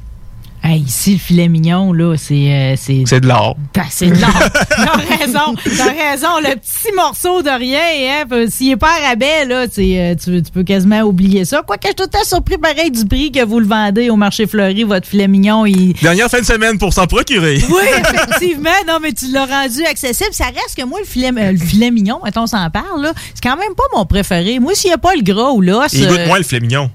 Hey, 0.68 0.80
ici, 0.80 1.12
le 1.12 1.18
filet 1.18 1.46
mignon, 1.48 1.92
là, 1.92 2.16
c'est. 2.16 2.34
euh, 2.34 2.74
c'est 2.76 3.04
C'est 3.06 3.20
de 3.20 3.28
l'or. 3.28 3.56
C'est 3.88 4.06
de 4.10 4.20
l'or. 4.20 4.32
T'as 4.68 5.16
raison. 5.16 5.54
T'as 5.64 6.10
raison. 6.10 6.40
Le 6.42 6.56
petit 6.56 6.92
morceau 6.92 7.40
de 7.40 7.56
rien, 7.56 8.24
hein, 8.28 8.46
s'il 8.48 8.72
est 8.72 8.76
pas 8.76 8.90
à 9.00 9.10
rabais, 9.10 9.44
là, 9.44 9.66
c'est, 9.70 9.96
euh, 9.96 10.14
tu, 10.16 10.42
tu 10.42 10.50
peux 10.50 10.64
quasiment 10.64 11.02
oublier 11.02 11.44
ça. 11.44 11.62
Quoique 11.64 11.86
je 11.86 12.02
suis 12.02 12.10
tout 12.10 12.18
surpris 12.24 12.58
pareil 12.58 12.90
du 12.90 13.04
prix 13.04 13.30
que 13.30 13.44
vous 13.44 13.60
le 13.60 13.66
vendez 13.66 14.10
au 14.10 14.16
marché 14.16 14.48
fleuri, 14.48 14.82
votre 14.82 15.06
filet 15.06 15.28
mignon. 15.28 15.66
Il... 15.66 15.92
Dernière 16.02 16.28
fin 16.28 16.40
de 16.40 16.44
semaine 16.44 16.78
pour 16.78 16.92
s'en 16.92 17.06
procurer. 17.06 17.62
Oui, 17.68 17.82
effectivement. 18.00 18.70
Non, 18.88 18.98
mais 19.00 19.12
tu 19.12 19.30
l'as 19.30 19.46
rendu 19.46 19.84
accessible. 19.84 20.30
Ça 20.32 20.46
reste 20.46 20.76
que 20.76 20.84
moi, 20.84 20.98
le 20.98 21.06
filet, 21.06 21.30
euh, 21.36 21.52
le 21.52 21.58
filet 21.58 21.92
mignon, 21.92 22.18
mettons, 22.24 22.42
on 22.42 22.46
s'en 22.48 22.68
parle, 22.70 23.02
là, 23.02 23.12
c'est 23.34 23.42
quand 23.42 23.56
même 23.56 23.74
pas 23.76 23.84
mon 23.94 24.04
préféré. 24.04 24.58
Moi, 24.58 24.74
s'il 24.74 24.88
n'y 24.90 24.94
a 24.94 24.98
pas 24.98 25.14
le 25.14 25.22
gras 25.22 25.52
ou 25.52 25.60
l'os. 25.60 25.92
Il 25.92 26.08
goûte 26.08 26.18
euh, 26.18 26.26
moins 26.26 26.38
le 26.38 26.44
filet 26.44 26.60
mignon. 26.60 26.90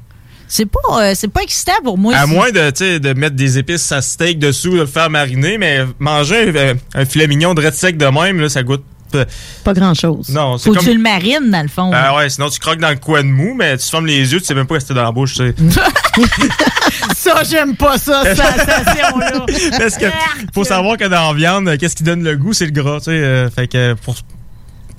C'est 0.54 0.66
pas, 0.66 0.80
euh, 1.02 1.14
c'est 1.16 1.30
pas 1.30 1.42
excitant 1.44 1.80
pour 1.82 1.98
moi. 1.98 2.14
À 2.14 2.26
si- 2.26 2.30
moins 2.32 2.52
de, 2.52 2.70
tu 2.72 2.78
sais, 2.84 3.00
de 3.00 3.14
mettre 3.14 3.38
des 3.38 3.58
épices 3.58 3.90
à 3.94 4.02
steak 4.02 4.38
dessous, 4.38 4.74
de 4.74 4.80
le 4.82 4.86
faire 4.86 5.10
mariner, 5.10 5.58
mais 5.58 5.86
manger 5.98 6.52
un, 6.94 7.00
un 7.00 7.06
filet 7.06 7.28
mignon 7.28 7.54
de 7.54 7.66
red 7.66 7.74
sec 7.74 7.96
de 7.96 8.06
même, 8.08 8.38
là, 8.42 8.50
ça 8.50 8.62
goûte. 8.62 8.84
euh, 9.16 9.24
Pas 9.64 9.74
grand-chose. 9.74 10.28
Non, 10.28 10.58
c'est 10.58 10.66
Faut 10.70 10.76
que 10.76 10.84
tu 10.84 10.94
le 10.94 11.00
marines, 11.00 11.50
dans 11.50 11.62
le 11.62 11.70
fond. 11.70 11.90
Ah 11.94 12.18
ouais, 12.18 12.30
sinon 12.30 12.50
tu 12.50 12.60
croques 12.60 12.80
dans 12.80 12.90
le 12.90 12.98
coin 12.98 13.24
de 13.24 13.30
mou, 13.30 13.54
mais 13.58 13.78
tu 13.78 13.88
fermes 13.90 14.06
les 14.08 14.34
yeux, 14.34 14.40
tu 14.42 14.46
sais 14.46 14.54
même 14.54 14.68
pas 14.68 14.74
rester 14.74 14.94
dans 14.94 15.04
la 15.04 15.12
bouche, 15.14 15.36
tu 15.36 15.48
sais. 15.48 15.56
ça, 17.16 17.44
j'aime 17.50 17.76
pas 17.78 17.98
ça, 17.98 18.24
cette 18.24 18.38
sensation-là. 18.38 19.46
Parce 19.78 19.98
que 19.98 20.06
faut 20.54 20.64
savoir 20.66 20.98
que 20.98 21.06
dans 21.06 21.32
la 21.32 21.34
viande, 21.34 21.78
qu'est-ce 21.78 21.96
qui 21.96 22.04
donne 22.04 22.24
le 22.24 22.36
goût, 22.36 22.52
c'est 22.54 22.66
le 22.66 22.72
gras, 22.72 22.98
tu 23.00 23.06
sais. 23.06 23.12
euh, 23.12 23.50
fait 23.50 23.68
que 23.68 23.94
pour- 23.94 24.16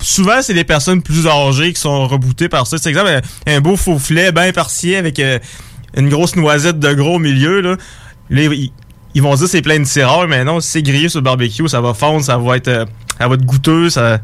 souvent 0.03 0.41
c'est 0.41 0.53
les 0.53 0.63
personnes 0.63 1.01
plus 1.01 1.27
âgées 1.27 1.73
qui 1.73 1.79
sont 1.81 2.07
reboutées 2.07 2.49
par 2.49 2.67
ça. 2.67 2.77
C'est 2.77 2.89
exemple 2.89 3.09
un, 3.47 3.55
un 3.55 3.61
beau 3.61 3.75
faux 3.77 3.97
filet 3.99 4.31
bien 4.31 4.51
farcié 4.53 4.97
avec 4.97 5.19
euh, 5.19 5.39
une 5.97 6.09
grosse 6.09 6.35
noisette 6.35 6.79
de 6.79 6.93
gros 6.93 7.15
au 7.15 7.19
milieu 7.19 7.61
là. 7.61 7.75
Là, 8.29 8.41
ils, 8.43 8.71
ils 9.15 9.21
vont 9.21 9.35
dire 9.35 9.47
c'est 9.47 9.61
plein 9.61 9.79
de 9.79 9.85
tireurs, 9.85 10.27
mais 10.27 10.43
non, 10.43 10.59
si 10.59 10.69
c'est 10.71 10.81
grillé 10.83 11.09
sur 11.09 11.19
le 11.19 11.23
barbecue, 11.23 11.67
ça 11.67 11.81
va 11.81 11.93
fondre, 11.93 12.23
ça 12.23 12.37
va 12.37 12.57
être, 12.57 12.67
euh, 12.67 12.85
ça 13.19 13.27
va 13.27 13.35
être 13.35 13.45
goûteux, 13.45 13.89
ça. 13.89 14.19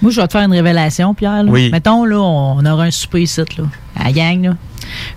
Moi, 0.00 0.10
je 0.10 0.20
vais 0.20 0.26
te 0.26 0.32
faire 0.32 0.42
une 0.42 0.52
révélation, 0.52 1.14
Pierre. 1.14 1.44
là. 1.44 1.50
Oui. 1.52 1.70
Mettons, 1.70 2.04
là, 2.04 2.18
on 2.18 2.64
aura 2.66 2.84
un 2.84 2.90
souper 2.90 3.22
ici, 3.22 3.40
là, 3.40 3.64
à 3.94 4.04
la 4.04 4.12
gang, 4.12 4.42
là. 4.42 4.56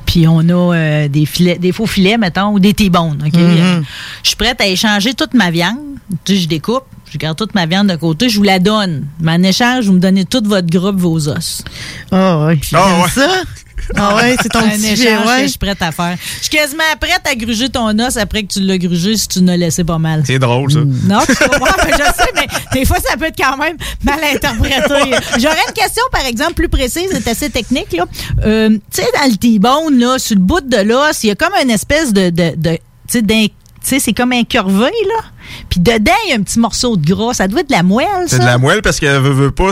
Puis 0.06 0.28
on 0.28 0.42
a 0.42 0.76
euh, 0.76 1.08
des 1.08 1.26
filets, 1.26 1.58
des 1.58 1.72
faux 1.72 1.88
filets, 1.88 2.20
mettons, 2.20 2.50
ou 2.52 2.60
des 2.60 2.76
T-bones, 2.76 3.24
OK? 3.26 3.34
Euh, 3.36 3.82
Je 4.22 4.28
suis 4.30 4.36
prête 4.38 4.62
à 4.62 4.68
échanger 4.68 5.16
toute 5.16 5.34
ma 5.34 5.50
viande. 5.50 5.78
Tu 6.24 6.36
sais, 6.36 6.42
je 6.42 6.48
découpe, 6.48 6.84
je 7.12 7.18
garde 7.18 7.38
toute 7.38 7.54
ma 7.56 7.66
viande 7.66 7.88
de 7.88 7.96
côté, 7.96 8.30
je 8.30 8.38
vous 8.38 8.44
la 8.44 8.60
donne. 8.60 9.06
Mais 9.22 9.34
en 9.34 9.44
échange, 9.44 9.86
vous 9.86 9.94
me 9.94 10.00
donnez 10.00 10.26
tout 10.26 10.42
votre 10.46 10.68
groupe, 10.68 10.98
vos 10.98 11.28
os. 11.30 11.64
Ah 12.12 12.46
oui. 12.48 12.60
Ah 12.74 13.02
ouais. 13.02 13.10
ça? 13.10 13.30
Ah 13.96 14.16
ouais, 14.16 14.36
c'est 14.42 14.50
ton 14.50 14.60
un 14.66 14.70
petit 14.70 14.88
échange 14.94 15.28
ouais. 15.28 15.38
que 15.42 15.44
je 15.44 15.48
suis 15.50 15.58
prête 15.60 15.82
à 15.82 15.92
faire. 15.92 16.18
Je 16.38 16.42
suis 16.48 16.50
quasiment 16.58 16.84
prête 17.00 17.22
à 17.30 17.36
gruger 17.36 17.70
ton 17.70 17.98
os 18.00 18.18
après 18.18 18.44
que 18.44 18.54
tu 18.54 18.60
l'as 18.62 18.78
grugé 18.80 19.16
si 19.16 19.28
tu 19.28 19.42
ne 19.42 19.48
l'as 19.52 19.58
laissé 19.58 19.84
pas 19.84 20.00
mal. 20.00 20.24
C'est 20.26 20.40
drôle 20.40 20.72
ça. 20.72 20.80
Non, 20.80 21.20
tu 21.28 21.36
comprends, 21.36 21.76
mais 21.86 21.92
je 21.92 21.98
sais, 22.04 22.32
mais 22.36 22.48
des 22.74 22.86
fois, 22.86 22.98
ça 23.08 23.16
peut 23.18 23.26
être 23.26 23.38
quand 23.38 23.58
même 23.58 23.78
mal 24.04 24.20
interprété. 24.24 25.16
J'aurais 25.40 25.58
une 25.68 25.74
question, 25.76 26.04
par 26.12 26.26
exemple, 26.26 26.54
plus 26.54 26.70
précise, 26.70 27.10
c'est 27.12 27.28
assez 27.28 27.50
technique. 27.52 27.92
Là. 27.92 28.06
Euh, 28.46 28.70
tu 28.70 28.80
sais, 29.02 29.08
dans 29.22 29.30
le 29.30 29.36
T-bone, 29.38 30.00
là, 30.00 30.18
sur 30.18 30.36
le 30.36 30.42
bout 30.42 30.62
de 30.62 30.78
l'os, 30.78 31.24
il 31.24 31.28
y 31.28 31.32
a 31.32 31.36
comme 31.36 31.54
une 31.62 31.70
espèce 31.70 32.12
de... 32.12 32.30
de, 32.32 32.56
de 32.56 32.72
tu 32.72 32.80
sais, 33.10 33.22
d'un- 33.22 33.46
tu 33.46 33.52
sais, 33.82 34.00
c'est 34.00 34.14
comme 34.14 34.32
incurvé, 34.32 34.86
là. 34.86 35.24
Puis 35.70 35.80
dedans, 35.80 36.12
il 36.26 36.30
y 36.30 36.34
a 36.34 36.36
un 36.36 36.44
petit 36.44 36.60
morceau 36.60 36.98
de 36.98 37.06
gras. 37.06 37.34
Ça 37.34 37.48
doit 37.48 37.62
être 37.62 37.70
de 37.70 37.76
la 37.76 37.84
moelle, 37.84 38.28
ça? 38.28 38.38
C'est 38.38 38.40
de 38.40 38.46
la 38.46 38.58
moelle 38.58 38.82
parce 38.82 39.00
qu'elle 39.00 39.20
veut, 39.20 39.32
veut 39.32 39.52
pas. 39.52 39.72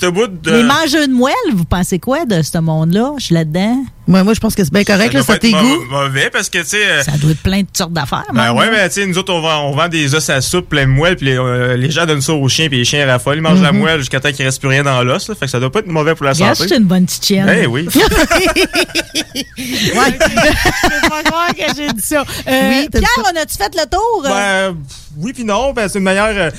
C'est 0.00 0.10
bout 0.10 0.26
de. 0.26 0.50
Les 0.50 0.62
mangeux 0.62 1.06
de 1.06 1.12
moelle, 1.12 1.34
vous 1.54 1.64
pensez 1.64 1.98
quoi 1.98 2.24
de 2.24 2.42
ce 2.42 2.58
monde-là? 2.58 3.12
Je 3.18 3.26
suis 3.26 3.34
là-dedans. 3.34 3.76
Moi, 4.08 4.24
moi, 4.24 4.34
je 4.34 4.40
pense 4.40 4.56
que 4.56 4.64
c'est 4.64 4.72
bien 4.72 4.82
correct, 4.82 5.12
là, 5.14 5.20
ça 5.20 5.26
pas 5.26 5.34
être 5.34 5.42
tes 5.42 5.52
goûts. 5.52 5.84
mauvais 5.88 6.28
parce 6.30 6.50
que, 6.50 6.58
tu 6.58 6.70
sais. 6.70 6.84
euh, 6.84 7.02
Ça 7.04 7.12
doit 7.18 7.30
être 7.30 7.42
plein 7.42 7.60
de 7.60 7.68
sortes 7.72 7.92
d'affaires. 7.92 8.24
Ben 8.34 8.52
ouais, 8.52 8.66
là. 8.66 8.72
mais 8.72 8.88
tu 8.88 8.94
sais, 8.96 9.06
nous 9.06 9.16
autres, 9.16 9.32
on 9.32 9.40
vend, 9.40 9.68
on 9.68 9.76
vend 9.76 9.86
des 9.88 10.14
os 10.16 10.28
à 10.28 10.40
soupe 10.40 10.70
plein 10.70 10.82
de 10.86 10.90
moelle, 10.90 11.14
puis 11.16 11.26
les, 11.26 11.38
euh, 11.38 11.76
les 11.76 11.88
gens 11.90 12.04
donnent 12.04 12.20
ça 12.20 12.32
aux 12.32 12.48
chiens, 12.48 12.68
puis 12.68 12.78
les 12.78 12.84
chiens 12.84 13.06
raffolent. 13.06 13.36
Ils 13.36 13.42
mangent 13.42 13.62
la 13.62 13.70
Mhm. 13.72 13.78
moelle 13.78 14.00
jusqu'à 14.00 14.18
temps 14.18 14.32
qu'il 14.32 14.44
reste 14.44 14.58
plus 14.60 14.68
rien 14.68 14.82
dans 14.82 15.04
l'os, 15.04 15.28
là. 15.28 15.34
Fait 15.36 15.44
que 15.44 15.50
ça 15.52 15.60
doit 15.60 15.70
pas 15.70 15.78
être 15.80 15.86
mauvais 15.86 16.16
pour 16.16 16.24
la 16.26 16.32
Regarde, 16.32 16.56
santé. 16.56 16.68
c'est 16.70 16.76
une 16.78 16.84
bonne 16.84 17.06
petite 17.06 17.24
chienne. 17.24 17.48
Eh 17.62 17.66
oui. 17.66 17.86
ouais. 17.94 19.44
Je 19.56 20.88
peux 21.00 21.08
pas 21.08 21.22
croire 21.24 21.48
que 21.54 21.74
j'ai 21.76 21.88
dit 21.92 22.02
ça. 22.02 22.24
Euh, 22.48 22.70
Oui, 22.70 22.88
Pierre, 22.92 23.08
on 23.32 23.40
a-tu 23.40 23.56
fait 23.56 23.74
le 23.74 23.88
tour? 23.88 24.22
Ben, 24.24 24.76
oui 25.18 25.32
puis 25.32 25.44
non, 25.44 25.72
ben, 25.72 25.88
c'est 25.88 25.98
une 25.98 26.04
manière... 26.04 26.26
euh, 26.28 26.50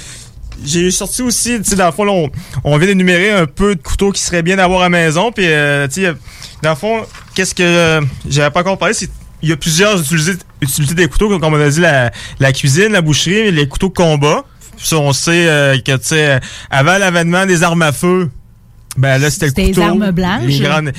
j'ai 0.65 0.91
sorti 0.91 1.21
aussi, 1.21 1.57
tu 1.57 1.69
sais, 1.69 1.75
dans 1.75 1.85
le 1.85 1.91
fond, 1.91 2.03
là, 2.03 2.11
on, 2.11 2.29
on 2.63 2.77
vient 2.77 2.87
d'énumérer 2.87 3.31
un 3.31 3.45
peu 3.45 3.75
de 3.75 3.81
couteaux 3.81 4.11
qui 4.11 4.21
seraient 4.21 4.43
bien 4.43 4.55
d'avoir 4.55 4.81
à 4.81 4.83
la 4.83 4.89
maison, 4.89 5.31
puis, 5.31 5.45
euh, 5.47 5.87
tu 5.87 6.03
sais, 6.03 6.13
dans 6.61 6.71
le 6.71 6.75
fond, 6.75 7.05
qu'est-ce 7.35 7.55
que 7.55 7.63
euh, 7.63 8.01
j'avais 8.29 8.49
pas 8.51 8.61
encore 8.61 8.77
parlé, 8.77 8.93
c'est 8.93 9.09
il 9.41 9.49
y 9.49 9.51
a 9.51 9.57
plusieurs 9.57 9.99
utilités, 9.99 10.41
utilités 10.61 10.93
des 10.95 11.07
couteaux, 11.07 11.37
comme 11.37 11.53
on 11.53 11.59
a 11.59 11.69
dit, 11.69 11.81
la, 11.81 12.11
la 12.39 12.53
cuisine, 12.53 12.93
la 12.93 13.01
boucherie, 13.01 13.51
les 13.51 13.67
couteaux 13.67 13.89
de 13.89 13.93
combat. 13.93 14.45
Ça, 14.77 14.95
on 14.97 15.11
sait 15.11 15.47
euh, 15.49 15.77
que, 15.79 15.97
tu 15.97 16.03
sais, 16.03 16.39
avant 16.69 16.97
l'avènement 16.97 17.45
des 17.45 17.61
armes 17.61 17.81
à 17.81 17.91
feu, 17.91 18.29
ben 18.95 19.17
là, 19.17 19.29
c'était 19.29 19.47
le 19.47 19.67
couteau. 19.67 19.81
armes 19.81 20.11
blanches. 20.11 20.45
Les 20.45 20.59
grandes, 20.59 20.93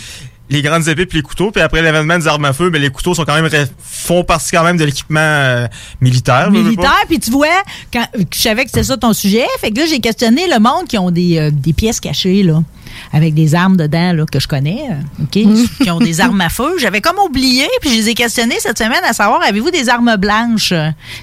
les 0.54 0.62
grandes 0.62 0.88
épées 0.88 1.06
puis 1.06 1.18
les 1.18 1.22
couteaux. 1.22 1.50
Puis 1.50 1.62
après 1.62 1.82
l'avènement 1.82 2.18
des 2.18 2.26
armes 2.26 2.44
à 2.44 2.52
feu, 2.52 2.70
ben, 2.70 2.80
les 2.80 2.90
couteaux 2.90 3.14
sont 3.14 3.24
quand 3.24 3.40
même 3.40 3.48
font 3.78 4.24
partie 4.24 4.52
quand 4.52 4.64
même 4.64 4.76
de 4.76 4.84
l'équipement 4.84 5.20
euh, 5.20 5.66
militaire. 6.00 6.50
militaire, 6.50 7.04
puis 7.08 7.18
tu 7.18 7.30
vois, 7.30 7.46
quand 7.92 8.06
je 8.32 8.38
savais 8.38 8.64
que 8.64 8.70
c'était 8.70 8.84
ça 8.84 8.96
ton 8.96 9.12
sujet, 9.12 9.44
fait 9.60 9.70
que 9.70 9.80
là, 9.80 9.86
j'ai 9.86 10.00
questionné 10.00 10.46
le 10.46 10.58
monde 10.58 10.86
qui 10.88 10.98
ont 10.98 11.10
des, 11.10 11.38
euh, 11.38 11.50
des 11.50 11.72
pièces 11.72 12.00
cachées, 12.00 12.42
là, 12.42 12.62
avec 13.12 13.34
des 13.34 13.54
armes 13.54 13.76
dedans, 13.76 14.12
là, 14.12 14.24
que 14.30 14.40
je 14.40 14.48
connais, 14.48 14.82
OK, 15.20 15.30
qui 15.30 15.90
ont 15.90 15.98
des 15.98 16.20
armes 16.20 16.40
à 16.40 16.48
feu. 16.48 16.76
J'avais 16.78 17.00
comme 17.00 17.18
oublié, 17.18 17.66
puis 17.80 17.90
je 17.90 17.96
les 17.96 18.08
ai 18.10 18.14
questionnés 18.14 18.56
cette 18.58 18.78
semaine 18.78 19.02
à 19.04 19.12
savoir, 19.12 19.42
avez-vous 19.42 19.70
des 19.70 19.88
armes 19.88 20.16
blanches? 20.16 20.74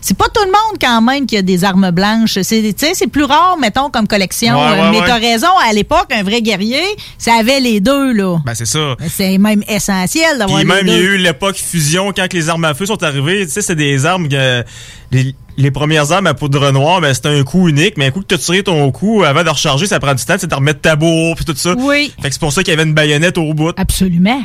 C'est 0.02 0.18
pas 0.18 0.26
tout 0.26 0.44
le 0.44 0.52
monde, 0.52 0.80
quand 0.80 1.02
même, 1.02 1.26
qui 1.26 1.38
a 1.38 1.42
des 1.42 1.64
armes 1.64 1.92
blanches. 1.92 2.40
C'est, 2.42 2.62
tu 2.62 2.86
sais, 2.86 2.94
c'est 2.94 3.08
plus 3.08 3.24
rare, 3.24 3.58
mettons, 3.60 3.90
comme 3.90 4.08
collection. 4.08 4.54
Ouais, 4.56 4.80
ouais, 4.80 4.92
mais 4.92 5.00
ouais. 5.00 5.08
t'as 5.08 5.20
raison, 5.20 5.50
à 5.68 5.74
l'époque, 5.74 6.08
un 6.12 6.24
vrai 6.24 6.42
guerrier, 6.42 6.84
ça 7.18 7.34
avait 7.36 7.60
les 7.60 7.80
deux, 7.80 8.14
là. 8.14 8.38
Ben, 8.46 8.54
c'est 8.54 8.66
ça. 8.66 8.96
C'est 9.10 9.38
même 9.38 9.64
essentiel 9.68 10.38
d'avoir 10.38 10.60
les 10.60 10.66
même, 10.66 10.88
il 10.88 10.94
y 10.94 10.96
a 10.96 10.98
deux. 10.98 11.04
eu 11.04 11.18
l'époque 11.18 11.58
fusion 11.58 12.12
quand 12.16 12.28
que 12.28 12.38
les 12.38 12.50
armes 12.50 12.66
à 12.66 12.74
feu 12.74 12.86
sont 12.86 13.02
arrivées. 13.04 13.46
Tu 13.46 13.52
sais, 13.52 13.62
c'est 13.62 13.76
des 13.76 14.06
armes 14.06 14.28
que. 14.28 14.64
Les, 15.12 15.36
les 15.58 15.72
premières 15.72 16.12
armes 16.12 16.28
à 16.28 16.34
poudre 16.34 16.72
noire, 16.72 17.02
ben, 17.02 17.14
c'était 17.14 17.30
un 17.30 17.44
coup 17.44 17.68
unique, 17.68 17.98
mais 17.98 18.06
un 18.06 18.12
coup 18.12 18.22
que 18.22 18.28
tu 18.28 18.36
as 18.36 18.38
tiré 18.38 18.64
ton 18.64 18.90
coup, 18.92 19.24
avant 19.24 19.44
de 19.44 19.50
recharger, 19.50 19.86
ça 19.86 20.00
prend 20.00 20.14
du 20.14 20.24
temps, 20.24 20.36
c'est 20.38 20.48
de 20.50 20.56
remettre 20.56 20.82
ta 20.82 20.96
bourre, 20.96 21.36
puis 21.36 21.46
tout 21.46 21.56
ça. 21.56 21.76
Oui. 21.78 22.14
Fait 22.22 22.30
que 22.30 22.34
c'est 22.34 22.40
pour 22.40 22.54
ça 22.54 22.64
qu'il 22.64 22.72
y 22.72 22.74
avait 22.74 22.88
une 22.88 22.94
baïonnette 22.94 23.38
au 23.38 23.54
bout. 23.54 23.74
Absolument. 23.78 24.42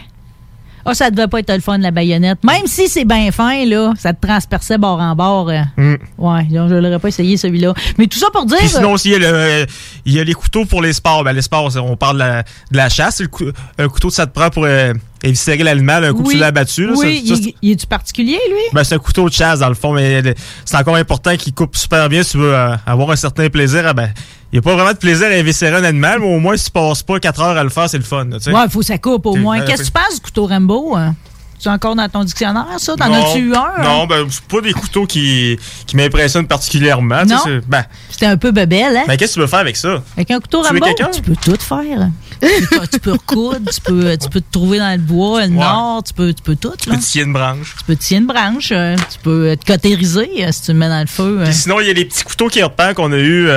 Ah, 0.89 0.95
ça 0.95 1.11
devait 1.11 1.27
pas 1.27 1.41
être 1.41 1.53
le 1.53 1.61
fun, 1.61 1.79
la 1.79 1.91
baïonnette. 1.91 2.39
Même 2.45 2.67
si 2.67 2.89
c'est 2.89 3.05
bien 3.05 3.31
fin, 3.33 3.65
là, 3.67 3.93
ça 3.99 4.13
te 4.13 4.25
transperçait 4.27 4.79
bord 4.79 5.01
en 5.01 5.15
bord. 5.17 5.51
euh. 5.51 5.61
Mm. 5.77 5.97
Ouais, 6.19 6.45
donc, 6.45 6.69
je 6.71 6.75
l'aurais 6.77 6.99
pas 7.01 7.09
essayé, 7.09 7.37
celui-là. 7.37 7.75
Mais 7.99 8.07
tout 8.07 8.19
ça 8.19 8.29
pour 8.33 8.47
dire. 8.47 8.57
Puis 8.59 8.69
sinon 8.69 8.93
aussi, 8.93 9.11
il 9.11 9.77
y, 10.07 10.13
y 10.13 10.21
a 10.21 10.25
les 10.25 10.35
couteaux 10.35 10.65
pour 10.65 10.81
les 10.83 10.93
sports. 10.93 11.25
Ben, 11.25 11.33
les 11.33 11.43
sports, 11.43 11.71
on 11.77 11.97
parle 11.97 12.15
de 12.17 12.21
la, 12.21 12.43
de 12.43 12.77
la 12.77 12.89
chasse. 12.89 13.21
Le 13.21 13.29
cou- 13.29 13.51
un 13.79 13.89
couteau, 13.89 14.11
ça 14.11 14.27
te 14.27 14.33
prend 14.33 14.49
pour 14.51 14.65
euh, 14.65 14.93
éviscérer 15.23 15.65
l'animal, 15.65 16.05
un 16.05 16.13
coup 16.13 16.23
oui, 16.25 16.35
tu 16.35 16.41
l'as 16.41 16.47
abattu. 16.47 16.87
là. 16.87 16.93
Oui, 16.97 17.23
Ça- 17.27 17.35
ça, 17.35 17.41
il, 17.43 17.55
il 17.63 17.71
est-tu 17.73 17.87
particulier, 17.87 18.39
lui? 18.49 18.57
Ben, 18.73 18.85
c'est 18.85 18.95
un 18.95 18.99
couteau 18.99 19.29
de 19.29 19.35
chasse, 19.35 19.59
dans 19.59 19.69
le 19.69 19.75
fond, 19.75 19.93
mais 19.93 20.23
le- 20.23 20.35
c'est 20.65 20.77
encore 20.77 20.97
important 20.97 21.37
qu'il 21.37 21.53
coupe 21.53 21.77
super 21.77 22.09
bien 22.09 22.23
si 22.23 22.33
tu 22.33 22.39
veux 22.39 22.55
euh, 22.55 22.77
avoir 22.87 23.11
un 23.11 23.17
certain 23.17 23.49
plaisir. 23.49 23.83
Ah, 23.87 23.93
ben, 23.93 24.11
il 24.53 24.57
n'y 24.57 24.59
a 24.59 24.63
pas 24.63 24.75
vraiment 24.75 24.93
de 24.93 24.97
plaisir 24.99 25.27
à 25.27 25.35
éviscérer 25.37 25.77
un 25.77 25.85
animal, 25.85 26.21
mais 26.21 26.27
au 26.35 26.39
moins, 26.39 26.57
si 26.57 26.67
tu 26.67 26.71
passes 26.71 27.03
pas 27.03 27.19
4 27.21 27.41
heures 27.43 27.57
à 27.57 27.65
le 27.65 27.71
faire, 27.71 27.89
c'est 27.91 27.99
le 27.99 28.05
fun. 28.05 28.25
là, 28.27 28.39
tu. 28.39 28.51
Ouais, 28.53 28.61
il 28.65 28.71
faut 28.71 28.81
que 28.81 28.87
ça 28.87 28.99
coupe 28.99 29.27
au 29.27 29.37
moins. 29.37 29.61
Qu'est-ce 29.61 29.83
que 29.83 29.87
tu 29.87 29.93
penses 29.93 30.15
du 30.17 30.21
couteau 30.21 30.47
Rambo? 30.47 30.95
hein? 30.97 31.15
Tu 31.59 31.71
encore 31.71 31.97
dans 31.97 32.07
ton 32.07 32.23
dictionnaire, 32.23 32.67
ça? 32.77 32.95
T'en 32.97 33.11
as-tu 33.15 33.39
eu 33.39 33.55
un? 33.55 33.59
hein? 33.79 33.83
Non, 33.83 34.07
ben, 34.07 34.27
c'est 34.29 34.45
pas 34.45 34.61
des 34.61 34.75
couteaux 34.75 35.07
qui, 35.07 35.59
qui 35.87 35.97
m'impressionnent 35.97 36.47
particulièrement. 36.47 37.23
tu 37.23 37.33
Non? 37.33 37.61
Ben, 37.67 37.83
C'était 38.11 38.27
un 38.27 38.37
peu 38.37 38.51
bebelle, 38.51 38.95
hein? 38.95 39.05
ben, 39.09 39.17
qu'est-ce 39.17 39.31
que 39.33 39.35
tu 39.37 39.41
veux 39.41 39.47
faire 39.47 39.61
avec 39.61 39.75
ça? 39.79 40.03
Avec 40.19 40.31
un 40.31 40.39
couteau 40.39 40.61
Tuer 40.63 40.79
Rambo, 40.79 41.11
tu 41.15 41.23
peux 41.23 41.35
tout 41.35 41.57
faire. 41.59 42.11
tu, 42.43 42.67
peux, 42.67 42.87
tu 42.87 43.01
peux 43.01 43.13
recoudre, 43.13 43.71
tu 43.73 43.81
peux, 43.81 44.19
tu 44.19 44.29
peux 44.29 44.43
te 44.43 44.53
trouver 44.53 44.79
dans 44.79 44.93
le 44.93 44.99
bois, 45.01 45.47
le 45.47 45.53
nord, 45.55 46.03
tu 46.05 46.13
peux, 46.13 46.35
tu 46.35 46.43
peux 46.43 46.57
tout. 46.57 46.75
Tu 46.79 46.91
peux 46.91 46.99
tirer 46.99 47.25
une 47.25 47.33
branche. 47.33 47.75
Tu 47.79 47.85
peux 47.85 47.97
tirer 47.97 48.21
une 48.21 48.27
branche, 48.27 48.69
euh, 48.73 48.95
tu 49.11 49.19
peux 49.23 49.57
te 49.59 49.65
cautériser 49.65 50.29
euh, 50.41 50.53
si 50.53 50.61
tu 50.63 50.73
le 50.73 50.79
mets 50.79 50.91
dans 50.91 51.01
le 51.01 51.07
feu. 51.07 51.39
euh. 51.41 51.45
Puis 51.47 51.55
sinon, 51.55 51.81
il 51.81 51.87
y 51.87 51.91
a 51.91 51.95
les 51.95 52.05
petits 52.05 52.23
couteaux 52.25 52.49
qui 52.49 52.63
repèrent 52.63 52.93
qu'on 52.95 53.11
a 53.13 53.17
eu. 53.17 53.49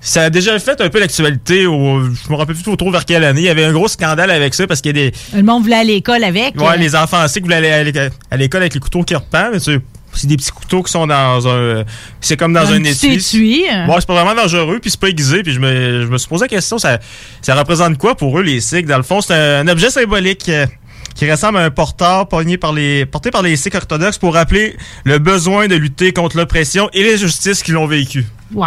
Ça 0.00 0.22
a 0.24 0.30
déjà 0.30 0.58
fait 0.58 0.80
un 0.80 0.88
peu 0.88 1.00
l'actualité. 1.00 1.66
au- 1.66 2.00
Je 2.04 2.30
me 2.30 2.36
rappelle 2.36 2.54
plus 2.56 2.76
trop 2.76 2.90
vers 2.90 3.04
quelle 3.04 3.24
année. 3.24 3.40
Il 3.40 3.46
y 3.46 3.48
avait 3.48 3.64
un 3.64 3.72
gros 3.72 3.88
scandale 3.88 4.30
avec 4.30 4.54
ça 4.54 4.66
parce 4.66 4.80
qu'il 4.80 4.96
y 4.96 5.00
a 5.00 5.10
des, 5.10 5.16
Le 5.34 5.42
monde 5.42 5.62
voulait 5.62 5.76
aller 5.76 5.92
à 5.92 5.94
l'école 5.94 6.24
avec. 6.24 6.60
Ouais, 6.60 6.74
euh, 6.74 6.76
les 6.76 6.94
enfants 6.96 7.24
aussi 7.24 7.40
voulaient 7.40 7.56
aller 7.56 7.70
à 7.70 7.82
l'éco- 7.84 8.14
à 8.30 8.36
l'école 8.36 8.62
avec 8.62 8.74
les 8.74 8.80
couteaux 8.80 9.02
qui 9.02 9.14
rependent, 9.14 9.50
mais 9.54 9.60
c'est 9.60 9.80
c'est 10.14 10.26
des 10.26 10.36
petits 10.38 10.50
couteaux 10.50 10.82
qui 10.82 10.90
sont 10.90 11.06
dans 11.06 11.46
un. 11.48 11.84
C'est 12.20 12.36
comme 12.36 12.52
dans 12.54 12.64
Dans 12.64 12.72
un, 12.72 12.82
étui. 12.82 13.14
étui, 13.14 13.64
hein. 13.70 13.86
Ouais, 13.88 13.96
c'est 14.00 14.06
pas 14.06 14.14
vraiment 14.24 14.34
dangereux, 14.40 14.78
puis 14.80 14.90
c'est 14.90 14.98
pas 14.98 15.08
aiguisé, 15.10 15.42
puis 15.42 15.52
je 15.52 15.60
me, 15.60 16.02
je 16.02 16.06
me 16.06 16.16
suis 16.18 16.28
posé 16.28 16.44
la 16.44 16.48
question, 16.48 16.78
ça, 16.78 16.98
ça 17.42 17.54
représente 17.54 17.98
quoi 17.98 18.16
pour 18.16 18.38
eux, 18.38 18.42
les 18.42 18.60
Sikhs? 18.60 18.86
Dans 18.86 18.96
le 18.96 19.02
fond, 19.02 19.20
c'est 19.20 19.34
un, 19.34 19.60
un 19.60 19.68
objet 19.68 19.90
symbolique 19.90 20.48
euh, 20.48 20.66
qui 21.14 21.30
ressemble 21.30 21.58
à 21.58 21.64
un 21.64 21.70
porteur 21.70 22.26
pogné 22.26 22.56
par 22.56 22.72
les, 22.72 23.04
porté 23.04 23.30
par 23.30 23.42
les 23.42 23.56
Sikhs 23.56 23.74
orthodoxes 23.74 24.18
pour 24.18 24.32
rappeler 24.34 24.76
le 25.04 25.18
besoin 25.18 25.68
de 25.68 25.76
lutter 25.76 26.12
contre 26.12 26.36
l'oppression 26.38 26.88
et 26.94 27.04
l'injustice 27.08 27.62
qu'ils 27.62 27.74
l'ont 27.74 27.86
vécu. 27.86 28.24
Ouais. 28.54 28.66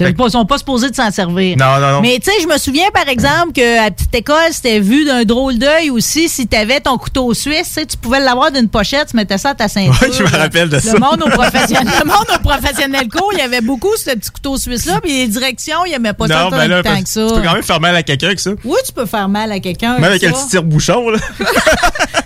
Ils 0.00 0.14
ne 0.16 0.28
sont 0.28 0.44
pas 0.46 0.58
supposés 0.58 0.90
de 0.90 0.94
s'en 0.94 1.10
servir. 1.10 1.56
Non, 1.56 1.80
non, 1.80 1.92
non. 1.92 2.00
Mais 2.00 2.18
tu 2.18 2.30
sais, 2.30 2.36
je 2.42 2.46
me 2.46 2.58
souviens 2.58 2.88
par 2.92 3.08
exemple 3.08 3.52
que 3.52 3.86
à 3.86 3.90
petite 3.90 4.14
école, 4.14 4.52
c'était 4.52 4.80
vu 4.80 5.04
d'un 5.04 5.24
drôle 5.24 5.58
d'œil 5.58 5.90
aussi 5.90 6.28
si 6.28 6.46
tu 6.46 6.56
avais 6.56 6.80
ton 6.80 6.98
couteau 6.98 7.32
suisse, 7.34 7.78
tu 7.88 7.96
pouvais 7.96 8.20
l'avoir 8.20 8.50
d'une 8.50 8.68
pochette, 8.68 9.08
tu 9.10 9.16
mettais 9.16 9.38
ça 9.38 9.50
à 9.50 9.54
ta 9.54 9.68
ceinture. 9.68 10.00
Ouais, 10.02 10.10
je 10.16 10.22
me 10.22 10.28
rappelle 10.28 10.68
de 10.68 10.76
le 10.76 10.82
ça. 10.82 10.98
Monde 10.98 11.22
au 11.24 11.30
professionnel, 11.30 11.92
le 12.00 12.06
monde 12.06 12.26
au 12.34 12.38
professionnel 12.38 13.08
court, 13.08 13.30
il 13.32 13.38
y 13.38 13.42
avait 13.42 13.60
beaucoup 13.60 13.94
ce 13.96 14.10
petit 14.10 14.30
couteau 14.30 14.56
suisse-là, 14.56 15.00
puis 15.00 15.12
les 15.12 15.28
directions, 15.28 15.84
il 15.86 15.92
n'aimait 15.92 16.12
pas 16.12 16.28
ça 16.28 16.44
non, 16.44 16.50
tant, 16.50 16.56
ben 16.56 16.68
là, 16.68 16.82
tant 16.82 17.02
que 17.02 17.08
ça. 17.08 17.26
tu 17.26 17.34
peux 17.34 17.42
quand 17.42 17.54
même 17.54 17.62
faire 17.62 17.80
mal 17.80 17.96
à 17.96 18.02
quelqu'un 18.02 18.26
avec 18.28 18.40
ça. 18.40 18.50
Oui, 18.64 18.78
tu 18.86 18.92
peux 18.92 19.06
faire 19.06 19.28
mal 19.28 19.50
à 19.52 19.60
quelqu'un. 19.60 19.94
Même 19.94 20.04
avec 20.04 20.22
ça. 20.22 20.28
un 20.28 20.32
petit 20.32 20.48
tire-bouchon, 20.48 21.10
là. 21.10 21.18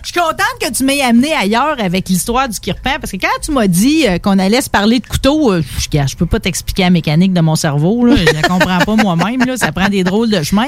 Je 0.02 0.08
suis 0.08 0.20
contente 0.20 0.58
que 0.60 0.70
tu 0.72 0.84
m'aies 0.84 1.00
amené 1.00 1.32
ailleurs 1.32 1.76
avec 1.78 2.08
l'histoire 2.08 2.48
du 2.48 2.58
kirpan 2.58 2.96
parce 3.00 3.12
que 3.12 3.16
quand 3.16 3.28
tu 3.40 3.52
m'as 3.52 3.68
dit 3.68 4.06
euh, 4.06 4.18
qu'on 4.18 4.38
allait 4.38 4.60
se 4.60 4.68
parler 4.68 4.98
de 4.98 5.06
couteau, 5.06 5.52
euh, 5.52 5.62
je, 5.78 5.98
je 6.06 6.16
peux 6.16 6.26
pas 6.26 6.40
t'expliquer 6.40 6.82
la 6.82 6.90
mécanique 6.90 7.32
de 7.32 7.40
mon 7.40 7.54
cerveau. 7.62 8.08
Je 8.08 8.34
la 8.34 8.42
comprends 8.42 8.78
pas 8.78 8.96
moi-même. 8.96 9.40
Ça 9.56 9.72
prend 9.72 9.88
des 9.88 10.04
drôles 10.04 10.30
de 10.30 10.42
chemin. 10.42 10.66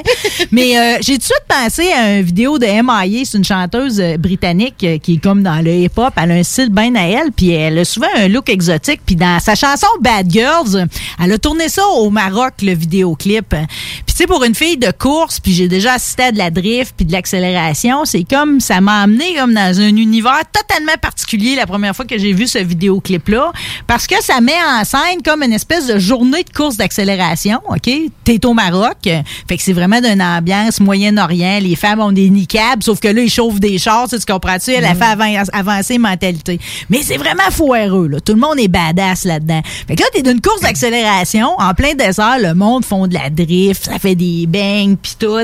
Mais 0.51 0.77
euh, 0.77 0.97
j'ai 1.01 1.13
tout 1.13 1.19
de 1.19 1.23
suite 1.23 1.45
pensé 1.47 1.91
à 1.91 2.17
une 2.17 2.21
vidéo 2.21 2.57
de 2.57 2.65
M.I.A. 2.65 3.25
C'est 3.25 3.37
une 3.37 3.43
chanteuse 3.43 3.99
euh, 3.99 4.17
britannique 4.17 4.83
euh, 4.83 4.97
qui 4.97 5.15
est 5.15 5.17
comme 5.17 5.43
dans 5.43 5.63
le 5.63 5.71
hip-hop. 5.71 6.13
Elle 6.15 6.31
a 6.31 6.35
un 6.35 6.43
style 6.43 6.69
bien 6.69 6.95
à 6.95 7.03
elle, 7.03 7.31
puis 7.31 7.51
elle 7.51 7.77
a 7.79 7.85
souvent 7.85 8.07
un 8.15 8.27
look 8.27 8.49
exotique. 8.49 9.01
Puis 9.05 9.15
dans 9.15 9.39
sa 9.39 9.55
chanson 9.55 9.87
Bad 10.01 10.31
Girls, 10.31 10.87
elle 11.23 11.31
a 11.31 11.37
tourné 11.37 11.67
ça 11.69 11.85
au 11.85 12.09
Maroc, 12.09 12.53
le 12.61 12.73
vidéoclip. 12.73 13.49
Puis 13.49 14.03
tu 14.07 14.15
sais, 14.15 14.27
pour 14.27 14.43
une 14.43 14.55
fille 14.55 14.77
de 14.77 14.91
course, 14.91 15.39
puis 15.39 15.53
j'ai 15.53 15.67
déjà 15.67 15.93
assisté 15.93 16.23
à 16.23 16.31
de 16.31 16.37
la 16.37 16.49
drift 16.49 16.93
puis 16.95 17.05
de 17.05 17.11
l'accélération, 17.11 18.05
c'est 18.05 18.23
comme 18.23 18.61
ça 18.61 18.79
m'a 18.79 19.01
amené 19.01 19.35
comme 19.35 19.53
dans 19.53 19.79
un 19.79 19.95
univers 19.95 20.41
totalement 20.53 20.95
particulier 21.01 21.55
la 21.55 21.65
première 21.65 21.95
fois 21.95 22.05
que 22.05 22.17
j'ai 22.17 22.31
vu 22.31 22.47
ce 22.47 22.59
vidéoclip-là, 22.59 23.51
parce 23.87 24.07
que 24.07 24.15
ça 24.23 24.39
met 24.39 24.53
en 24.53 24.85
scène 24.85 25.21
comme 25.23 25.43
une 25.43 25.53
espèce 25.53 25.87
de 25.87 25.99
journée 25.99 26.43
de 26.43 26.49
course 26.55 26.74
d'accélération, 26.77 27.59
OK? 27.67 27.89
T'es 28.23 28.45
au 28.45 28.53
Maroc, 28.53 28.95
euh, 29.07 29.21
fait 29.47 29.57
que 29.57 29.63
c'est 29.63 29.73
vraiment 29.73 30.01
d'une 30.01 30.21
ambiance 30.21 30.79
Moyen-Orient, 30.79 31.59
les 31.61 31.75
femmes 31.75 31.99
ont 31.99 32.11
des 32.11 32.29
niqabs, 32.29 32.81
sauf 32.83 32.99
que 32.99 33.07
là, 33.07 33.21
ils 33.21 33.29
chauffent 33.29 33.59
des 33.59 33.77
chars, 33.77 34.07
tu 34.09 34.17
tu 34.19 34.25
comprends-tu? 34.31 34.71
Elle 34.71 34.85
a 34.85 34.95
fait 34.95 35.03
avan- 35.15 35.49
avancer 35.53 35.93
les 35.93 35.99
mentalités. 35.99 36.59
Mais 36.89 37.01
c'est 37.03 37.17
vraiment 37.17 37.49
foireux, 37.51 38.07
là. 38.07 38.19
Tout 38.19 38.33
le 38.33 38.39
monde 38.39 38.59
est 38.59 38.67
badass 38.67 39.25
là-dedans. 39.25 39.61
Fait 39.87 39.95
que 39.95 40.01
là, 40.01 40.07
t'es 40.13 40.21
d'une 40.23 40.41
course 40.41 40.61
d'accélération, 40.61 41.49
en 41.57 41.73
plein 41.73 41.93
désert, 41.93 42.37
le 42.39 42.53
monde 42.53 42.85
font 42.85 43.07
de 43.07 43.13
la 43.13 43.29
drift, 43.29 43.85
ça 43.85 43.99
fait 43.99 44.15
des 44.15 44.45
bangs, 44.47 44.95
pis 45.01 45.15
tout. 45.19 45.35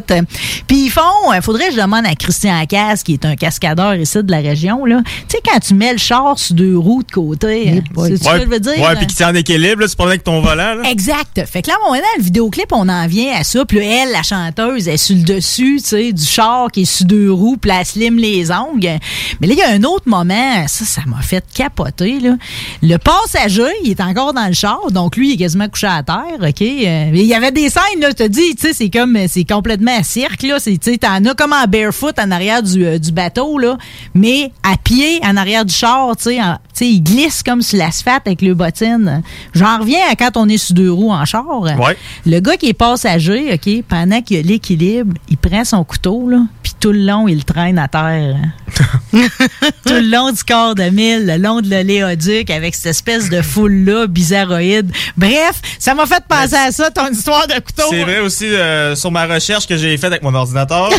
Puis 0.68 0.86
ils 0.86 0.90
font, 0.90 1.34
il 1.36 1.41
faudrait 1.41 1.68
que 1.70 1.76
je 1.76 1.82
demande 1.82 2.06
à 2.06 2.16
Christian 2.16 2.66
Casse, 2.66 3.03
qui 3.03 3.14
est 3.14 3.26
un 3.26 3.36
cascadeur 3.36 3.95
ici 3.95 4.24
de 4.24 4.32
la 4.32 4.40
région, 4.40 4.86
là. 4.86 5.02
Tu 5.06 5.36
sais, 5.36 5.38
quand 5.45 5.60
tu 5.60 5.74
mets 5.74 5.91
le 5.94 5.99
char 5.99 6.38
sur 6.38 6.56
deux 6.56 6.78
roues 6.78 7.03
de 7.03 7.12
côté, 7.12 7.70
hein, 7.70 7.80
c'est 8.08 8.18
ce 8.18 8.24
que 8.38 8.41
je 8.44 8.48
veux 8.48 8.60
dire? 8.60 8.80
Ouais, 8.80 8.95
puis 8.98 9.08
qui 9.08 9.16
tient 9.16 9.30
en 9.30 9.36
équilibre, 9.36 9.82
là, 9.82 9.88
tu 9.88 9.95
prends 9.95 10.08
avec 10.08 10.24
ton 10.24 10.41
volant, 10.41 10.76
là. 10.76 10.90
Exact. 10.90 11.20
Fait 11.45 11.61
que 11.61 11.69
là, 11.69 11.76
moment 11.81 11.91
donné, 11.91 12.02
dans 12.02 12.18
le 12.18 12.23
vidéoclip, 12.23 12.72
on 12.72 12.89
en 12.89 13.07
vient 13.07 13.34
à 13.35 13.43
ça. 13.43 13.65
Puis 13.65 13.80
elle, 13.80 14.11
la 14.11 14.23
chanteuse, 14.23 14.88
elle 14.88 14.95
est 14.95 14.98
sur 14.98 15.15
le 15.15 15.23
dessus, 15.23 15.77
tu 15.81 15.89
sais, 15.89 16.11
du 16.11 16.23
char 16.23 16.69
qui 16.72 16.81
est 16.81 16.85
sur 16.85 17.06
deux 17.06 17.31
roues, 17.31 17.57
puis 17.57 17.72
elle 17.72 17.85
slim 17.85 18.18
les 18.18 18.52
ongles. 18.52 18.99
Mais 19.39 19.48
là, 19.48 19.53
il 19.53 19.57
y 19.57 19.61
a 19.61 19.69
un 19.69 19.84
autre 19.84 20.07
moment, 20.07 20.68
ça, 20.68 20.85
ça 20.85 21.02
m'a 21.07 21.22
fait 21.22 21.43
capoter, 21.53 22.19
là. 22.19 22.35
Le 22.81 22.98
passager, 22.98 23.72
il 23.84 23.91
est 23.91 24.02
encore 24.02 24.34
dans 24.34 24.48
le 24.48 24.53
char, 24.53 24.91
donc 24.91 25.15
lui, 25.15 25.30
il 25.30 25.34
est 25.34 25.38
quasiment 25.38 25.69
couché 25.69 25.88
à 25.88 26.03
terre, 26.03 26.39
OK? 26.41 26.61
Euh, 26.61 27.11
il 27.14 27.26
y 27.26 27.34
avait 27.34 27.52
des 27.52 27.69
scènes, 27.69 27.99
là, 27.99 28.10
je 28.10 28.23
te 28.23 28.27
dis, 28.27 28.56
tu 28.56 28.68
sais, 28.68 28.73
c'est 28.73 28.89
comme, 28.89 29.18
c'est 29.27 29.45
complètement 29.45 29.98
à 29.98 30.03
cirque, 30.03 30.43
là. 30.43 30.60
Tu 30.60 30.77
sais, 30.81 30.98
t'en 30.98 31.23
as 31.26 31.34
comme 31.34 31.53
en 31.53 31.65
barefoot 31.68 32.18
en 32.19 32.31
arrière 32.31 32.64
du, 32.64 32.85
euh, 32.85 32.98
du 32.98 33.11
bateau, 33.11 33.57
là, 33.57 33.77
mais 34.14 34.52
à 34.64 34.77
pied 34.77 35.19
en 35.23 35.38
arrière 35.38 35.65
du 35.65 35.73
char, 35.73 36.15
tu 36.18 36.31
sais, 36.73 36.88
il 36.88 37.02
glisse 37.02 37.43
comme 37.43 37.61
sur 37.61 37.77
l'asphalte 37.77 38.27
avec 38.27 38.41
le 38.41 38.53
bottine. 38.53 39.22
J'en 39.53 39.80
reviens 39.80 40.02
à 40.10 40.15
quand 40.15 40.35
on 40.35 40.49
est 40.49 40.57
sur 40.57 40.73
deux 40.76 40.91
roues 40.91 41.11
en 41.12 41.26
char. 41.26 41.46
Ouais. 41.62 41.98
Le 42.26 42.40
gars 42.40 42.58
qui 42.58 42.70
est 42.70 42.74
passager, 42.74 43.54
OK, 43.54 43.84
pendant 43.88 44.22
qu'il 44.22 44.38
a 44.38 44.42
l'équilibre, 44.42 45.14
il 45.30 45.38
prend 45.38 45.64
son 45.64 45.84
couteau, 45.84 46.30
là, 46.30 46.40
puis 46.64 46.74
tout 46.80 46.92
le 46.92 47.06
long, 47.06 47.28
il 47.28 47.38
le 47.38 47.44
traîne 47.44 47.78
à 47.78 47.88
terre. 47.88 48.36
tout 49.12 49.94
le 49.94 50.10
long 50.10 50.32
du 50.32 50.44
corps 50.44 50.76
de 50.76 50.84
mille, 50.84 51.26
le 51.26 51.38
long 51.38 51.62
de 51.62 51.70
l'oléoduc, 51.70 52.50
avec 52.50 52.76
cette 52.76 52.88
espèce 52.88 53.30
de 53.30 53.42
foule-là, 53.42 54.08
bizarroïde. 54.08 54.92
Bref, 55.18 55.62
ça 55.80 55.94
m'a 55.94 56.06
fait 56.06 56.24
penser 56.28 56.56
à 56.56 56.72
ça, 56.72 56.90
ton 56.92 57.10
histoire 57.10 57.48
de 57.48 57.56
couteau. 57.56 57.84
C'est 57.90 58.04
vrai 58.04 58.20
aussi, 58.20 58.46
euh, 58.46 58.96
sur 58.96 59.12
ma 59.12 59.26
recherche 59.26 59.68
que 59.68 59.78
j'ai 59.78 59.98
faite 59.98 60.12
avec 60.12 60.24
mon 60.24 60.34
ordinateur, 60.34 60.90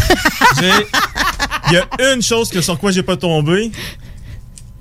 il 0.62 1.72
y 1.72 1.76
a 1.76 2.12
une 2.12 2.22
chose 2.22 2.48
que 2.50 2.60
sur 2.60 2.78
quoi 2.78 2.90
j'ai 2.90 3.02
pas 3.02 3.16
tombé, 3.16 3.72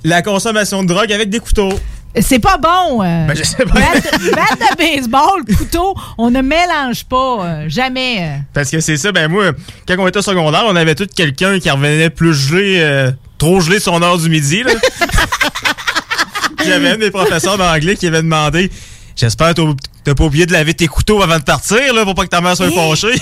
la 0.03 0.21
consommation 0.21 0.83
de 0.83 0.87
drogue 0.93 1.11
avec 1.11 1.29
des 1.29 1.39
couteaux. 1.39 1.73
C'est 2.19 2.39
pas 2.39 2.57
bon. 2.57 3.01
euh. 3.01 3.27
Ben, 3.27 3.35
je 3.35 3.43
sais 3.43 3.63
pas. 3.63 3.73
Batte, 3.79 4.03
de 4.03 4.77
baseball, 4.77 5.45
couteau, 5.57 5.95
on 6.17 6.29
ne 6.29 6.41
mélange 6.41 7.05
pas. 7.05 7.37
euh, 7.45 7.65
jamais. 7.69 8.17
euh. 8.21 8.37
Parce 8.53 8.69
que 8.69 8.81
c'est 8.81 8.97
ça, 8.97 9.11
ben 9.13 9.29
moi, 9.29 9.51
quand 9.87 9.95
on 9.97 10.07
était 10.07 10.19
au 10.19 10.21
secondaire, 10.21 10.63
on 10.67 10.75
avait 10.75 10.95
tout 10.95 11.07
quelqu'un 11.15 11.57
qui 11.59 11.69
revenait 11.69 12.09
plus 12.09 12.33
gelé, 12.33 12.77
euh, 12.81 13.11
trop 13.37 13.61
gelé 13.61 13.79
sur 13.79 13.93
son 13.93 14.01
heure 14.01 14.17
du 14.17 14.29
midi, 14.29 14.63
là. 14.63 14.73
J'avais 16.65 16.89
un 16.89 16.97
des 16.97 17.11
professeurs 17.11 17.57
d'anglais 17.57 17.95
qui 17.95 18.07
avait 18.07 18.21
demandé 18.21 18.69
J'espère 19.15 19.53
que 19.53 19.61
t'as- 20.03 20.15
pas 20.15 20.23
oublié 20.23 20.45
de 20.45 20.53
laver 20.53 20.73
tes 20.73 20.87
couteaux 20.87 21.21
avant 21.21 21.37
de 21.37 21.43
partir, 21.43 21.93
là, 21.93 22.03
pour 22.05 22.15
pas 22.15 22.23
que 22.23 22.29
ta 22.29 22.41
mère 22.41 22.55
soit 22.55 22.67
Eh. 22.71 22.75
fâchée. 22.75 23.21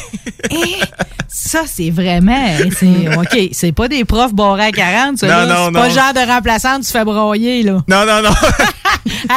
Ça, 1.27 1.61
c'est 1.67 1.89
vraiment. 1.91 2.45
c'est- 2.77 3.15
OK, 3.17 3.49
c'est 3.51 3.71
pas 3.71 3.87
des 3.87 4.03
profs 4.05 4.33
barrés 4.33 4.65
à 4.67 4.71
40, 4.71 5.17
ça. 5.19 5.27
Non, 5.27 5.33
là. 5.33 5.45
non, 5.45 5.65
C'est 5.67 5.71
pas 5.73 5.87
le 5.87 5.93
genre 5.93 6.13
de 6.13 6.31
remplaçant 6.31 6.79
que 6.79 6.85
tu 6.85 6.91
fais 6.91 7.03
broyer, 7.05 7.63
là. 7.63 7.83
Non, 7.87 8.05
non, 8.05 8.21
non. 8.23 8.31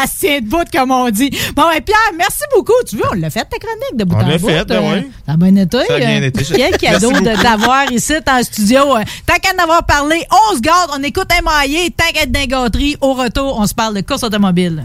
Se 0.06 0.18
tient 0.20 0.40
debout, 0.40 0.64
comme 0.72 0.90
on 0.90 1.10
dit. 1.10 1.30
Bon, 1.54 1.62
ben, 1.68 1.80
Pierre, 1.82 1.98
merci 2.16 2.42
beaucoup. 2.54 2.72
Tu 2.88 2.96
vois, 2.96 3.08
on 3.12 3.14
l'a 3.14 3.30
fait, 3.30 3.44
ta 3.44 3.58
chronique 3.58 3.96
de 3.96 4.04
bout 4.04 4.16
On 4.16 4.20
en 4.24 4.26
l'a 4.28 4.38
bout. 4.38 4.48
fait, 4.48 4.64
ben 4.64 4.82
euh, 4.82 4.94
oui. 4.96 5.10
Ça 5.26 5.32
a 5.32 5.36
bien 5.36 5.56
été. 5.56 5.78
Ça 5.86 5.94
a 5.94 5.98
bien 5.98 6.22
euh, 6.22 6.26
été. 6.26 6.44
Quel 6.44 6.76
cadeau 6.76 7.12
de 7.12 7.42
t'avoir 7.42 7.90
ici 7.92 8.14
en 8.28 8.42
studio. 8.42 8.96
Euh, 8.96 9.02
Tant 9.26 9.34
qu'à 9.40 9.50
en 9.58 9.62
avoir 9.62 9.84
parlé, 9.84 10.24
on 10.50 10.56
se 10.56 10.60
garde, 10.60 10.90
on 10.98 11.02
écoute 11.02 11.28
un 11.38 11.42
maillé. 11.42 11.90
Tant 11.90 12.04
qu'à 12.12 12.22
être 12.22 12.32
dans 12.32 13.08
au 13.08 13.14
retour, 13.14 13.58
on 13.58 13.66
se 13.66 13.74
parle 13.74 13.94
de 13.94 14.00
course 14.00 14.22
automobile. 14.22 14.84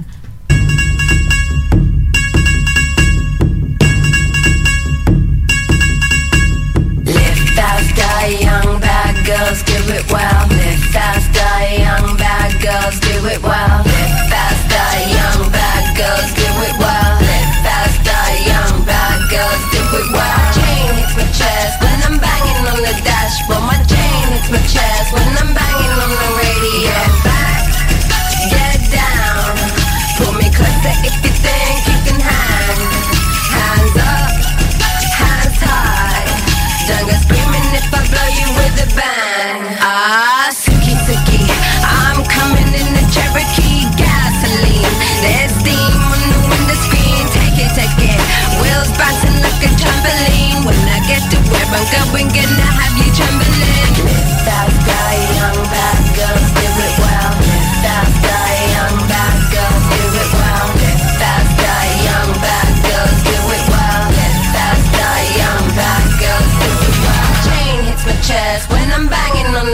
Faster, 8.18 8.44
young 8.44 8.80
bad 8.80 9.26
girls, 9.26 9.64
do 9.64 9.78
it 9.94 10.12
well. 10.12 10.48
Live 10.50 10.84
faster, 10.92 11.54
young 11.78 12.18
bad 12.18 12.52
girls, 12.62 13.00
do 13.00 13.14
it 13.28 13.42
well. 13.44 13.84
Live 13.86 14.18
faster, 14.30 14.90
young 15.14 15.52
bad 15.52 15.86
girls, 15.98 16.34
do 16.34 16.48
it 16.66 16.76
well. 16.80 17.14
Live 17.22 17.54
faster, 17.62 18.24
young 18.50 18.86
bad 18.86 19.20
girls, 19.30 19.64
do 19.72 19.82
it 20.02 20.10
well. 20.14 20.54
Chain 20.54 20.96
hits 20.98 21.16
my 21.16 21.26
chest 21.30 21.82
when 21.82 21.98
I'm 22.08 22.18
banging 22.20 22.66
on 22.68 22.80
the 22.82 22.94
dashboard. 23.06 23.64
My 23.70 23.78
chain 23.86 24.24
hits 24.34 24.50
my 24.50 24.62
chest 24.66 25.14
when 25.14 25.30
I'm 25.38 25.54
banging 25.54 25.96
on 26.02 26.12
the 26.12 26.30
radio. 26.42 26.90
Get 26.90 27.14
back, 27.22 27.64
get 28.50 28.80
down. 28.90 29.54
Pull 30.18 30.34
me 30.34 30.50
closer 30.50 30.96
if 31.06 31.27
where 51.52 51.66
I'm 51.66 51.86
going, 52.12 52.28
gonna 52.30 52.68
have 52.78 52.98
you 52.98 53.12
trembling. 53.14 54.77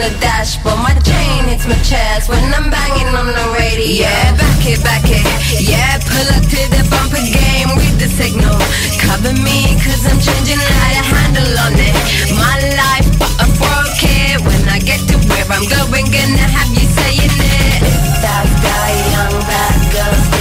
The 0.04 0.12
dashboard. 0.20 0.76
My 0.84 0.92
chain 1.00 1.48
hits 1.48 1.64
my 1.66 1.78
chest 1.80 2.28
when 2.28 2.44
I'm 2.52 2.68
banging 2.68 3.08
on 3.16 3.26
the 3.26 3.46
radio. 3.56 4.04
Yeah, 4.04 4.36
back 4.36 4.60
it, 4.68 4.80
back 4.84 5.04
it. 5.08 5.24
Yeah, 5.56 5.96
pull 6.04 6.28
up 6.36 6.44
to 6.44 6.60
the 6.76 6.82
bumper 6.92 7.24
game 7.24 7.72
don't 7.72 7.96
the 7.96 8.08
signal. 8.08 8.58
Cover 9.00 9.32
me, 9.40 9.72
cause 9.80 10.04
I'm 10.04 10.20
changing 10.20 10.60
how 10.60 10.90
to 10.92 11.02
handle 11.08 11.52
on 11.64 11.74
it. 11.78 11.96
My 12.36 12.56
life, 12.76 13.08
but 13.16 13.32
I 13.40 13.46
broke 13.56 14.02
it. 14.04 14.44
When 14.44 14.62
I 14.68 14.78
get 14.78 15.00
to 15.08 15.16
where 15.30 15.48
I'm 15.48 15.64
going, 15.72 16.06
gonna 16.12 16.46
have 16.52 16.70
you 16.76 16.84
saying 16.84 17.38
it. 17.40 17.80
That 18.20 18.48
guy, 18.60 18.90
young 19.14 19.36
bad 19.48 19.78
girls, 19.88 20.33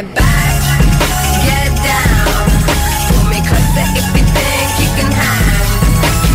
Get 0.00 0.14
back, 0.14 0.56
get 1.44 1.68
down. 1.84 2.48
Pull 3.12 3.28
me 3.28 3.36
closer 3.44 3.84
if 4.00 4.08
you 4.16 4.24
think 4.32 4.68
you 4.80 4.88
can. 4.96 5.12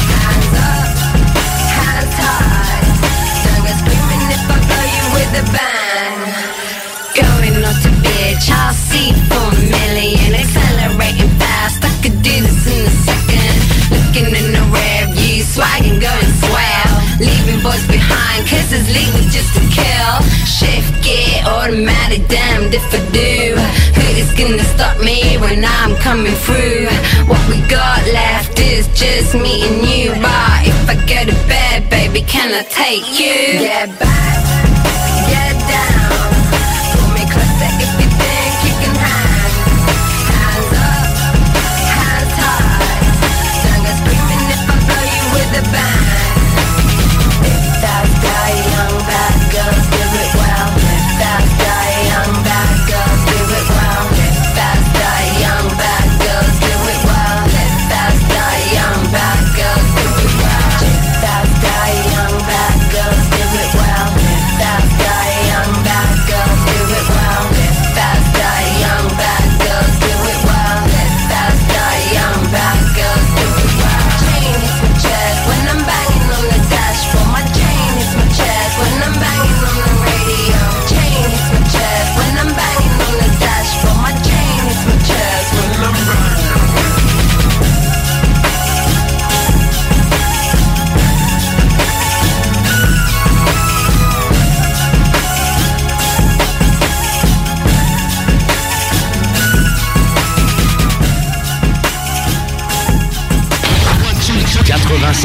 Hands 0.05 0.53
up, 0.69 0.93
hands 1.73 2.17
go 3.65 3.73
screaming 3.81 4.21
if 4.29 4.45
I 4.53 4.61
you 4.85 5.05
with. 5.17 5.33
Going 7.17 7.57
on 7.65 7.73
to 7.73 7.89
I'll 8.53 8.69
see 8.77 9.17
for 9.33 9.41
a 9.41 9.57
million. 9.57 10.37
Accelerating 10.37 11.33
fast, 11.41 11.81
I 11.81 11.89
could 12.05 12.21
do 12.21 12.35
this 12.45 12.69
in 12.69 12.85
a 12.85 12.93
second. 13.01 13.57
Looking 13.89 14.29
in 14.29 14.53
the 14.53 14.61
swagging, 15.41 15.97
going 15.97 16.33
swell. 16.37 16.93
Leaving 17.17 17.63
boys 17.63 17.81
behind, 17.87 18.45
just 19.33 19.55
to 19.57 19.61
kill. 19.73 20.21
Shift 20.45 21.01
gear, 21.01 21.41
automatic, 21.47 22.04
if 22.75 22.93
I 22.93 22.99
do. 23.11 23.55
Who 23.95 24.05
is 24.19 24.31
gonna 24.35 24.63
stop 24.75 24.99
me 24.99 25.37
when 25.37 25.63
I'm 25.63 25.95
coming 25.97 26.35
through? 26.45 26.87
What 27.29 27.41
we 27.47 27.57
got 27.67 28.03
left 28.11 28.59
is 28.59 28.87
just 28.89 29.33
me 29.33 29.63
and 29.67 29.79
you. 29.87 30.11
But 30.21 30.67
if 30.67 30.89
I 30.89 30.95
go 31.07 31.19
to 31.31 31.37
bed, 31.47 31.89
baby, 31.89 32.21
can 32.21 32.53
I 32.53 32.63
take 32.63 33.07
you? 33.19 33.59
Get 33.59 33.97
back, 33.97 34.64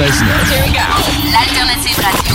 Here 0.00 0.62
we 0.62 0.72
go. 0.72 0.80
L'alternative 1.28 1.98
radio. 1.98 2.34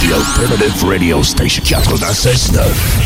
The 0.00 0.14
alternative 0.14 0.82
radio 0.82 1.20
station 1.20 1.62
96.9. 1.62 3.05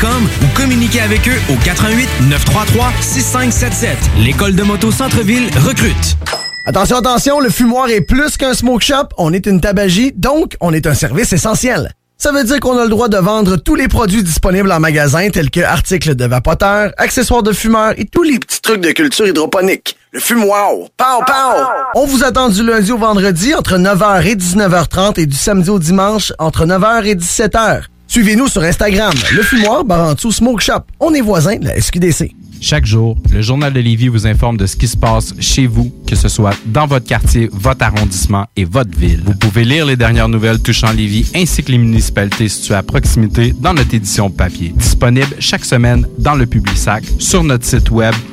ou 0.09 0.57
communiquez 0.57 1.01
avec 1.01 1.27
eux 1.27 1.39
au 1.51 1.55
88 1.63 2.07
933 2.29 2.91
6577. 3.01 3.97
L'école 4.17 4.55
de 4.55 4.63
moto 4.63 4.91
Centre-ville 4.91 5.49
recrute. 5.59 6.17
Attention, 6.65 6.97
attention, 6.97 7.39
le 7.39 7.49
fumoir 7.49 7.89
est 7.89 8.01
plus 8.01 8.35
qu'un 8.37 8.53
smoke 8.55 8.83
shop, 8.83 9.09
on 9.17 9.31
est 9.31 9.45
une 9.45 9.61
tabagie, 9.61 10.11
donc 10.15 10.57
on 10.59 10.73
est 10.73 10.87
un 10.87 10.95
service 10.95 11.33
essentiel. 11.33 11.91
Ça 12.17 12.31
veut 12.31 12.43
dire 12.43 12.59
qu'on 12.59 12.77
a 12.77 12.83
le 12.83 12.89
droit 12.89 13.09
de 13.09 13.17
vendre 13.17 13.57
tous 13.57 13.75
les 13.75 13.87
produits 13.87 14.23
disponibles 14.23 14.71
en 14.71 14.79
magasin, 14.79 15.29
tels 15.29 15.49
que 15.51 15.59
articles 15.59 16.15
de 16.15 16.25
vapoteurs, 16.25 16.91
accessoires 16.97 17.43
de 17.43 17.51
fumeurs 17.51 17.93
et 17.97 18.05
tous 18.05 18.23
les 18.23 18.39
petits 18.39 18.61
trucs 18.61 18.81
de 18.81 18.91
culture 18.91 19.27
hydroponique. 19.27 19.97
Le 20.11 20.19
fumoir, 20.19 20.71
pow 20.97 21.23
pow! 21.25 21.65
On 21.95 22.05
vous 22.05 22.23
attend 22.23 22.49
du 22.49 22.63
lundi 22.63 22.91
au 22.91 22.97
vendredi 22.97 23.53
entre 23.53 23.77
9h 23.77 24.25
et 24.25 24.35
19h30 24.35 25.19
et 25.19 25.25
du 25.25 25.35
samedi 25.35 25.69
au 25.69 25.79
dimanche 25.79 26.33
entre 26.39 26.65
9h 26.65 27.05
et 27.05 27.15
17h. 27.15 27.83
Suivez-nous 28.11 28.49
sur 28.49 28.61
Instagram, 28.61 29.13
le 29.31 29.41
fumoir 29.41 29.85
Barantou 29.85 30.33
Smoke 30.33 30.61
Shop. 30.61 30.81
On 30.99 31.13
est 31.13 31.21
voisins 31.21 31.55
de 31.55 31.63
la 31.63 31.79
SQDC. 31.79 32.35
Chaque 32.59 32.85
jour, 32.85 33.15
le 33.31 33.41
Journal 33.41 33.71
de 33.71 33.79
Lévis 33.79 34.09
vous 34.09 34.27
informe 34.27 34.57
de 34.57 34.65
ce 34.65 34.75
qui 34.75 34.89
se 34.89 34.97
passe 34.97 35.33
chez 35.39 35.65
vous, 35.65 35.93
que 36.05 36.17
ce 36.17 36.27
soit 36.27 36.53
dans 36.65 36.87
votre 36.87 37.05
quartier, 37.05 37.49
votre 37.53 37.85
arrondissement 37.85 38.47
et 38.57 38.65
votre 38.65 38.97
ville. 38.97 39.21
Vous 39.25 39.35
pouvez 39.35 39.63
lire 39.63 39.85
les 39.85 39.95
dernières 39.95 40.27
nouvelles 40.27 40.59
touchant 40.59 40.91
Lévis 40.91 41.31
ainsi 41.33 41.63
que 41.63 41.71
les 41.71 41.77
municipalités 41.77 42.49
situées 42.49 42.75
à 42.75 42.83
proximité 42.83 43.53
dans 43.57 43.73
notre 43.73 43.93
édition 43.93 44.29
papier. 44.29 44.73
Disponible 44.75 45.33
chaque 45.39 45.63
semaine 45.63 46.05
dans 46.19 46.35
le 46.35 46.45
Publisac, 46.45 47.05
sur 47.17 47.45
notre 47.45 47.63
site 47.63 47.91
web 47.91 48.13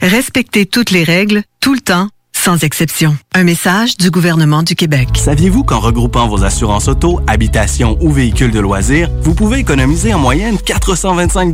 Respectez 0.00 0.64
toutes 0.64 0.90
les 0.90 1.02
règles, 1.02 1.42
tout 1.60 1.74
le 1.74 1.80
temps, 1.80 2.08
sans 2.32 2.62
exception. 2.62 3.16
Un 3.34 3.42
message 3.42 3.96
du 3.96 4.12
gouvernement 4.12 4.62
du 4.62 4.76
Québec. 4.76 5.08
Saviez-vous 5.14 5.64
qu'en 5.64 5.80
regroupant 5.80 6.28
vos 6.28 6.44
assurances 6.44 6.86
auto, 6.86 7.20
habitation 7.26 7.98
ou 8.00 8.12
véhicules 8.12 8.52
de 8.52 8.60
loisirs, 8.60 9.10
vous 9.22 9.34
pouvez 9.34 9.58
économiser 9.58 10.14
en 10.14 10.20
moyenne 10.20 10.56
425 10.56 11.50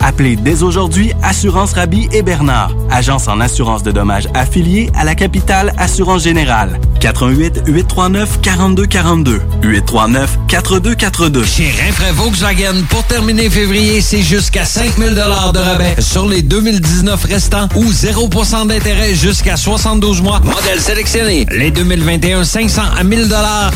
Appelez 0.00 0.36
dès 0.36 0.62
aujourd'hui 0.62 1.12
Assurance 1.22 1.72
Rabi 1.72 2.08
et 2.12 2.22
Bernard, 2.22 2.72
agence 2.90 3.28
en 3.28 3.40
assurance 3.40 3.82
de 3.82 3.92
dommages 3.92 4.28
affiliée 4.34 4.90
à 4.94 5.04
la 5.04 5.14
capitale 5.14 5.72
Assurance 5.78 6.22
Générale. 6.22 6.78
88 7.00 7.62
839 7.66 8.40
4242 8.40 9.40
839 9.62 10.38
4242. 10.48 11.44
Chez 11.44 11.70
Rinfraie 11.70 12.12
Volkswagen, 12.12 12.82
pour 12.88 13.04
terminer 13.04 13.50
février, 13.50 14.00
c'est 14.00 14.22
jusqu'à 14.22 14.64
5000 14.64 15.14
de 15.14 15.20
rabais 15.20 15.96
sur 16.00 16.28
les 16.28 16.42
2019 16.42 17.24
restants 17.24 17.68
ou 17.76 17.84
0% 17.84 18.68
d'intérêt 18.68 19.14
jusqu'à 19.14 19.56
72 19.56 20.22
mois. 20.22 20.40
Modèle 20.40 20.80
sélectionné. 20.80 21.46
Les 21.50 21.70
2021, 21.70 22.44
500 22.44 22.82
à 22.98 23.04
1000 23.04 23.28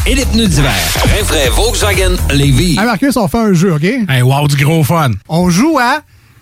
et 0.06 0.14
les 0.14 0.24
pneus 0.24 0.48
d'hiver. 0.48 0.72
Rinfraie 1.16 1.48
Volkswagen 1.50 2.16
Lévis. 2.30 2.76
Hey 2.78 2.84
Marcus, 2.84 3.16
on 3.16 3.28
fait 3.28 3.38
un 3.38 3.52
jeu, 3.52 3.74
OK? 3.74 3.84
Hey, 3.84 4.22
wow, 4.22 4.48
du 4.48 4.56
gros 4.64 4.84
fun. 4.84 5.10
On 5.28 5.50
joue 5.50 5.78
à 5.78 6.00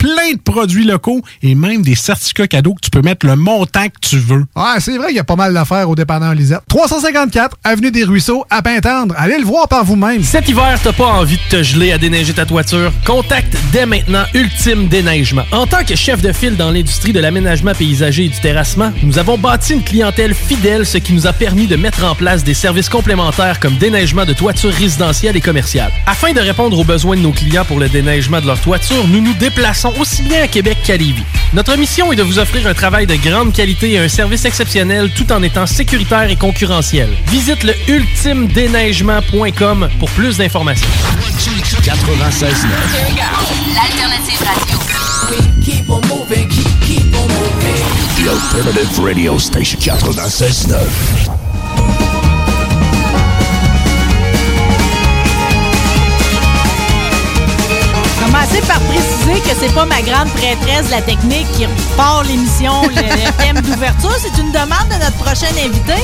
plein 0.00 0.32
de 0.32 0.40
produits 0.42 0.84
locaux 0.84 1.20
et 1.42 1.54
même 1.54 1.82
des 1.82 1.94
certificats 1.94 2.48
cadeaux 2.48 2.72
que 2.72 2.80
tu 2.80 2.90
peux 2.90 3.02
mettre 3.02 3.26
le 3.26 3.36
montant 3.36 3.84
que 3.84 4.00
tu 4.00 4.16
veux. 4.16 4.46
Ouais, 4.56 4.80
c'est 4.80 4.96
vrai 4.96 5.08
qu'il 5.08 5.16
y 5.16 5.20
a 5.20 5.24
pas 5.24 5.36
mal 5.36 5.52
d'affaires 5.52 5.90
au 5.90 5.94
dépanneur 5.94 6.34
Lisette. 6.34 6.62
354 6.68 7.58
Avenue 7.62 7.90
des 7.90 8.04
Ruisseaux, 8.04 8.46
à 8.48 8.62
Pintendre. 8.62 9.14
Allez 9.18 9.38
le 9.38 9.44
voir 9.44 9.68
par 9.68 9.84
vous-même. 9.84 10.24
Cet 10.24 10.48
hiver, 10.48 10.78
t'as 10.82 10.94
pas 10.94 11.06
envie 11.06 11.36
de 11.36 11.56
te 11.58 11.62
geler 11.62 11.92
à 11.92 11.98
déneiger 11.98 12.32
ta 12.32 12.46
toiture? 12.46 12.90
Contacte 13.04 13.54
dès 13.72 13.84
maintenant 13.84 14.24
Ultime 14.32 14.88
Déneigement. 14.88 15.42
En 15.52 15.66
tant 15.66 15.84
que 15.84 15.94
chef 15.94 16.22
de 16.22 16.32
file 16.32 16.56
dans 16.56 16.70
l'industrie 16.70 17.12
de 17.12 17.20
l'aménagement 17.20 17.74
paysager 17.74 18.24
et 18.24 18.28
du 18.28 18.40
terrassement, 18.40 18.92
nous 19.02 19.18
avons 19.18 19.36
bâti 19.36 19.74
une 19.74 19.84
clientèle 19.84 20.32
fidèle, 20.32 20.86
ce 20.86 20.96
qui 20.96 21.12
nous 21.12 21.26
a 21.26 21.34
permis 21.34 21.66
de 21.66 21.76
mettre 21.76 22.04
en 22.04 22.14
place 22.14 22.42
des 22.42 22.54
services 22.54 22.88
complémentaires 22.88 23.60
comme 23.60 23.76
déneigement 23.76 24.24
de 24.24 24.32
toitures 24.32 24.72
résidentielles 24.72 25.36
et 25.36 25.42
commerciales. 25.42 25.92
Afin 26.06 26.32
de 26.32 26.40
répondre 26.40 26.78
aux 26.78 26.84
besoins 26.84 27.16
de 27.16 27.20
nos 27.20 27.32
clients 27.32 27.66
pour 27.66 27.78
le 27.78 27.90
déneigement 27.90 28.40
de 28.40 28.46
leur 28.46 28.60
toiture, 28.60 29.06
nous 29.08 29.20
nous 29.20 29.34
déplaçons 29.34 29.89
aussi 29.98 30.22
bien 30.22 30.42
à 30.42 30.48
Québec 30.48 30.78
qu'à 30.84 30.96
Lévis. 30.96 31.24
Notre 31.52 31.76
mission 31.76 32.12
est 32.12 32.16
de 32.16 32.22
vous 32.22 32.38
offrir 32.38 32.66
un 32.66 32.72
travail 32.74 33.06
de 33.06 33.14
grande 33.16 33.52
qualité 33.52 33.92
et 33.92 33.98
un 33.98 34.08
service 34.08 34.44
exceptionnel 34.44 35.10
tout 35.16 35.32
en 35.32 35.42
étant 35.42 35.66
sécuritaire 35.66 36.30
et 36.30 36.36
concurrentiel. 36.36 37.08
Visite 37.28 37.64
le 37.64 37.74
ultimedéneigement.com 37.88 39.88
pour 39.98 40.10
plus 40.10 40.36
d'informations. 40.38 40.86
96 41.82 42.66
L'alternative 43.74 44.40
radio. 44.44 44.78
Keep 45.64 45.90
on 45.90 46.00
moving, 46.08 46.48
keep, 46.48 46.68
keep 46.86 47.14
on 47.14 47.26
moving. 47.28 47.84
The 48.16 48.28
Alternative 48.28 49.00
Radio 49.00 49.38
Station 49.38 49.78
96 49.80 50.68
Commencer 58.20 58.60
par 58.66 58.80
préciser 58.80 59.19
que 59.38 59.54
c'est 59.58 59.72
pas 59.72 59.84
ma 59.84 60.02
grande 60.02 60.28
prêtresse 60.30 60.86
de 60.86 60.90
la 60.90 61.02
technique 61.02 61.46
qui 61.52 61.66
part 61.96 62.24
l'émission, 62.24 62.82
le, 62.88 63.02
le 63.02 63.32
thème 63.38 63.60
d'ouverture. 63.60 64.16
C'est 64.18 64.40
une 64.40 64.50
demande 64.50 64.88
de 64.88 65.04
notre 65.04 65.16
prochain 65.18 65.46
invité. 65.64 65.94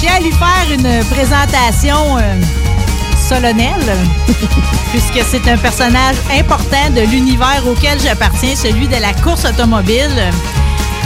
J'ai 0.00 0.08
à 0.08 0.20
lui 0.20 0.30
faire 0.32 0.66
une 0.70 1.04
présentation 1.06 2.18
euh, 2.18 2.40
solennelle, 3.28 3.96
puisque 4.92 5.26
c'est 5.28 5.50
un 5.50 5.56
personnage 5.56 6.16
important 6.32 6.90
de 6.94 7.00
l'univers 7.00 7.62
auquel 7.66 7.98
j'appartiens, 8.00 8.54
celui 8.54 8.86
de 8.86 8.96
la 8.96 9.12
course 9.14 9.44
automobile. 9.44 10.30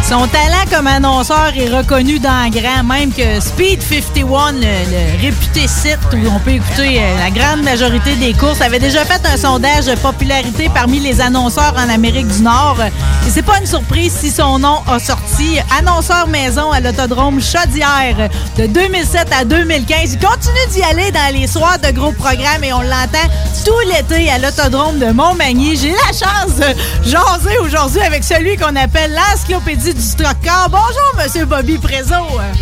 Son 0.02 0.26
talent 0.28 0.64
comme 0.70 0.86
annonceur 0.86 1.52
est 1.54 1.68
reconnu 1.68 2.18
dans 2.18 2.48
grand, 2.50 2.82
même 2.82 3.12
que 3.12 3.40
Speed 3.40 3.82
51, 3.82 4.52
le, 4.52 4.60
le 4.60 5.20
réputé 5.20 5.68
site 5.68 5.98
où 6.14 6.28
on 6.34 6.38
peut 6.40 6.52
écouter 6.52 6.98
euh, 6.98 7.18
la 7.18 7.30
grande 7.30 7.62
majorité 7.62 8.14
des 8.16 8.32
courses, 8.32 8.62
avait 8.62 8.78
déjà 8.78 9.04
fait 9.04 9.20
un 9.26 9.36
sondage 9.36 9.84
de 9.84 9.94
popularité 9.96 10.70
parmi 10.72 11.00
les 11.00 11.20
annonceurs 11.20 11.74
en 11.76 11.90
Amérique 11.90 12.28
du 12.28 12.40
Nord. 12.40 12.78
Et 13.26 13.30
c'est 13.30 13.42
pas 13.42 13.58
une 13.60 13.66
surprise 13.66 14.14
si 14.18 14.30
son 14.30 14.58
nom 14.58 14.78
a 14.86 14.98
sorti 14.98 15.58
annonceur 15.78 16.26
maison 16.28 16.70
à 16.72 16.80
l'autodrome 16.80 17.40
Chaudière 17.42 18.30
de 18.56 18.66
2007 18.66 19.28
à 19.38 19.44
2015. 19.44 20.14
Il 20.14 20.18
continue 20.18 20.66
d'y 20.72 20.82
aller 20.82 21.10
dans 21.10 21.34
les 21.34 21.46
soirs 21.46 21.78
de 21.78 21.90
gros 21.90 22.12
programmes 22.12 22.64
et 22.64 22.72
on 22.72 22.80
l'entend 22.80 23.28
tout 23.66 23.78
l'été 23.86 24.30
à 24.30 24.38
l'autodrome 24.38 24.98
de 24.98 25.12
Montmagny. 25.12 25.76
J'ai 25.76 25.92
la 25.92 26.12
chance 26.12 26.56
de 26.56 27.10
jaser 27.10 27.58
aujourd'hui 27.58 28.00
avec 28.00 28.24
celui 28.24 28.56
qu'on 28.56 28.74
appelle 28.76 29.14
l'encyclopédie 29.14 29.87
du 29.92 30.02
stock 30.02 30.36
car. 30.42 30.68
Bonjour, 30.68 31.12
Monsieur 31.16 31.44
Bobby 31.44 31.78
Prézo. 31.78 32.14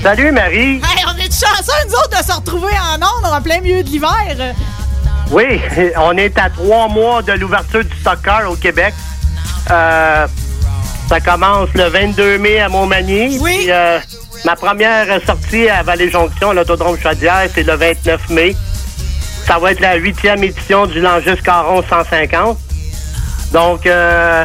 Salut, 0.03 0.31
Marie. 0.33 0.77
Hey, 0.77 1.05
on 1.07 1.17
est 1.19 1.33
chanceux, 1.33 1.87
nous 1.89 1.95
autres, 1.95 2.21
de 2.21 2.25
se 2.25 2.33
retrouver 2.33 2.73
en 2.73 2.97
ondes 2.97 3.33
en 3.33 3.41
plein 3.41 3.61
milieu 3.61 3.83
de 3.83 3.89
l'hiver. 3.89 4.55
Oui, 5.31 5.61
on 5.97 6.17
est 6.17 6.39
à 6.39 6.51
trois 6.51 6.89
mois 6.89 7.23
de 7.23 7.33
l'ouverture 7.33 7.85
du 7.85 7.97
soccer 8.03 8.51
au 8.51 8.55
Québec. 8.55 8.95
Euh, 9.71 10.27
ça 11.09 11.21
commence 11.21 11.69
le 11.75 11.85
22 11.85 12.39
mai 12.39 12.61
à 12.61 12.69
Montmagny. 12.69 13.39
Oui. 13.41 13.57
Puis, 13.59 13.71
euh, 13.71 13.99
ma 14.45 14.55
première 14.55 15.07
sortie 15.25 15.69
à 15.69 15.83
Vallée-Jonction, 15.83 16.51
à 16.51 16.55
l'autodrome 16.55 16.99
Chaudière, 16.99 17.49
c'est 17.53 17.65
le 17.65 17.75
29 17.75 18.29
mai. 18.31 18.57
Ça 19.47 19.59
va 19.59 19.73
être 19.73 19.81
la 19.81 19.97
huitième 19.97 20.43
édition 20.45 20.87
du 20.87 21.01
Langis 21.01 21.41
Caron 21.45 21.83
150. 21.89 22.59
Donc, 23.53 23.87
euh, 23.87 24.45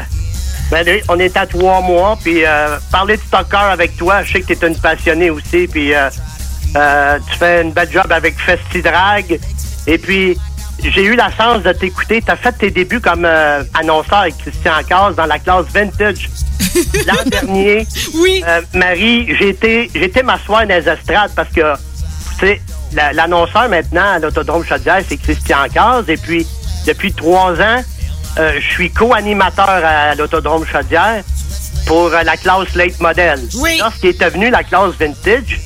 ben, 0.71 0.83
oui, 0.87 1.01
on 1.09 1.19
est 1.19 1.35
à 1.37 1.45
trois 1.45 1.81
mois. 1.81 2.17
Puis, 2.23 2.45
euh, 2.45 2.77
parler 2.91 3.17
de 3.17 3.21
soccer 3.29 3.59
avec 3.61 3.97
toi, 3.97 4.23
je 4.23 4.33
sais 4.33 4.41
que 4.41 4.53
tu 4.53 4.65
es 4.65 4.67
une 4.67 4.77
passionnée 4.77 5.29
aussi. 5.29 5.67
Puis, 5.67 5.93
euh, 5.93 6.09
euh, 6.77 7.19
tu 7.29 7.37
fais 7.37 7.61
une 7.61 7.71
belle 7.71 7.91
job 7.91 8.09
avec 8.09 8.39
FestiDrag. 8.39 9.39
Et 9.87 9.97
puis, 9.97 10.37
j'ai 10.81 11.03
eu 11.03 11.15
la 11.15 11.29
chance 11.29 11.61
de 11.63 11.73
t'écouter. 11.73 12.21
Tu 12.21 12.31
as 12.31 12.37
fait 12.37 12.53
tes 12.53 12.71
débuts 12.71 13.01
comme 13.01 13.25
annonceur 13.73 14.19
avec 14.19 14.37
Christian 14.37 14.71
Casse 14.87 15.15
dans 15.15 15.25
la 15.25 15.37
classe 15.39 15.65
Vintage. 15.73 16.29
L'an 17.05 17.23
dernier, 17.25 17.85
oui. 18.15 18.43
Marie, 18.73 19.35
j'ai 19.37 19.49
été, 19.49 20.23
m'asseoir 20.23 20.61
dans 20.65 20.69
les 20.69 20.87
estrades 20.87 21.31
parce 21.35 21.49
que, 21.49 21.73
tu 22.39 22.47
sais, 22.47 22.61
la- 22.93 23.11
l'annonceur 23.13 23.67
maintenant 23.67 24.13
à 24.15 24.19
l'Autodrome 24.19 24.63
Chaudière, 24.63 25.01
c'est 25.07 25.17
Christian 25.17 25.67
Casse. 25.73 26.05
Et 26.07 26.17
puis, 26.17 26.47
depuis 26.87 27.11
trois 27.13 27.51
ans, 27.59 27.83
euh, 28.37 28.59
je 28.59 28.67
suis 28.67 28.89
co-animateur 28.91 29.67
à 29.67 30.15
l'Autodrome 30.15 30.65
Chaudière 30.65 31.23
pour 31.85 32.07
euh, 32.13 32.23
la 32.23 32.37
classe 32.37 32.73
Late 32.75 32.99
Model. 32.99 33.39
Oui. 33.55 33.77
Lorsqu'il 33.79 34.09
est 34.09 34.21
devenu 34.21 34.49
la 34.49 34.63
classe 34.63 34.93
Vintage, 34.99 35.59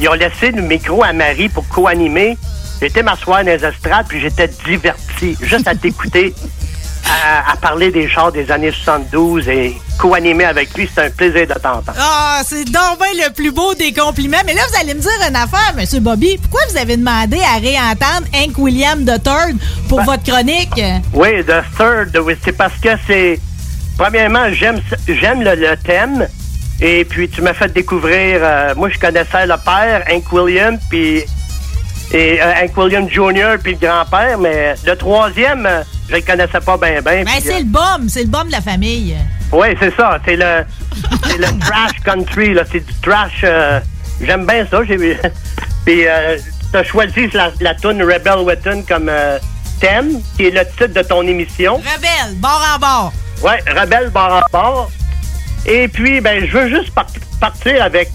ils 0.00 0.08
ont 0.08 0.14
laissé 0.14 0.50
le 0.50 0.62
micro 0.62 1.04
à 1.04 1.12
Marie 1.12 1.48
pour 1.48 1.68
co-animer. 1.68 2.36
J'étais 2.80 3.02
m'asseoir 3.02 3.44
dans 3.44 3.50
les 3.52 3.64
estrades, 3.64 4.06
puis 4.08 4.20
j'étais 4.20 4.48
diverti, 4.66 5.36
juste 5.40 5.68
à 5.68 5.74
t'écouter, 5.74 6.34
à, 7.08 7.52
à 7.52 7.56
parler 7.56 7.90
des 7.90 8.08
chars 8.08 8.32
des 8.32 8.50
années 8.50 8.72
72 8.72 9.48
et 9.48 9.76
co-animer 9.98 10.44
avec 10.44 10.72
lui. 10.74 10.88
C'est 10.94 11.06
un 11.06 11.10
plaisir 11.10 11.46
de 11.46 11.54
t'entendre. 11.54 11.92
Ah, 11.98 12.40
c'est 12.46 12.64
donc 12.64 12.98
bien 12.98 13.26
le 13.26 13.32
plus 13.32 13.50
beau 13.52 13.74
des 13.74 13.92
compliments. 13.92 14.38
Mais 14.46 14.54
là, 14.54 14.62
vous 14.68 14.80
allez 14.80 14.94
me 14.94 15.00
dire 15.00 15.10
une 15.28 15.36
affaire, 15.36 15.74
Monsieur 15.76 16.00
Bobby. 16.00 16.38
Pourquoi 16.38 16.60
vous 16.70 16.76
avez 16.76 16.96
demandé 16.96 17.38
à 17.40 17.58
réentendre 17.58 18.26
Hank 18.34 18.56
William 18.58 19.00
III 19.02 19.56
pour 19.88 19.98
Ben- 19.98 20.04
votre 20.04 20.22
chronique? 20.22 20.80
Oui, 21.12 21.44
The 21.44 21.62
Third, 21.76 22.16
oui, 22.24 22.34
c'est 22.44 22.52
parce 22.56 22.74
que 22.82 22.90
c'est. 23.06 23.38
Premièrement, 23.98 24.50
j'aime 24.52 24.80
j'aime 25.06 25.42
le, 25.42 25.54
le 25.54 25.76
thème. 25.76 26.26
Et 26.80 27.04
puis, 27.04 27.28
tu 27.28 27.42
m'as 27.42 27.54
fait 27.54 27.72
découvrir. 27.72 28.40
euh, 28.42 28.74
moi, 28.74 28.88
je 28.90 28.98
connaissais 28.98 29.46
le 29.46 29.54
père, 29.64 30.02
Hank 30.10 30.32
William, 30.32 30.78
puis. 30.90 31.22
Et 32.14 32.42
euh, 32.42 32.52
Hank 32.62 32.76
William 32.76 33.08
Jr., 33.08 33.56
puis 33.62 33.72
le 33.80 33.86
grand-père, 33.86 34.36
mais 34.38 34.74
le 34.84 34.96
troisième, 34.96 35.64
euh, 35.64 35.82
je 36.12 36.16
le 36.16 36.22
connaissais 36.22 36.60
pas 36.60 36.76
bien, 36.76 37.00
bien. 37.00 37.24
Ben, 37.24 37.40
c'est 37.42 37.58
le 37.60 37.64
bum, 37.64 38.08
c'est 38.08 38.22
le 38.24 38.28
bum 38.28 38.46
de 38.46 38.52
la 38.52 38.60
famille. 38.60 39.16
Oui, 39.50 39.68
c'est 39.80 39.94
ça. 39.96 40.18
C'est 40.24 40.36
le, 40.36 40.64
c'est 41.26 41.38
le 41.38 41.58
trash 41.58 41.92
country, 42.04 42.54
là. 42.54 42.62
C'est 42.70 42.84
du 42.84 42.92
trash. 43.00 43.40
euh, 43.44 43.80
J'aime 44.20 44.46
bien 44.46 44.66
ça. 44.70 44.80
J'ai 44.86 44.96
Puis, 45.86 46.06
euh, 46.06 46.36
tu 46.70 46.78
as 46.78 46.84
choisi 46.84 47.28
la, 47.32 47.50
la 47.60 47.74
tune 47.74 48.02
Rebel 48.02 48.38
Witten 48.46 48.84
comme 48.84 49.08
euh, 49.08 49.38
thème, 49.80 50.20
qui 50.36 50.46
est 50.46 50.50
le 50.50 50.64
titre 50.66 50.86
de 50.94 51.02
ton 51.02 51.22
émission. 51.26 51.76
Rebelle, 51.76 52.36
bord 52.36 52.62
en 52.74 52.78
bord. 52.78 53.12
Ouais, 53.42 53.58
Rebelle 53.74 54.10
bar 54.10 54.44
en 54.44 54.50
bord. 54.52 54.90
Et 55.66 55.88
puis, 55.88 56.20
ben, 56.20 56.46
je 56.46 56.52
veux 56.56 56.68
juste 56.68 56.92
par- 56.94 57.06
partir 57.40 57.82
avec. 57.82 58.10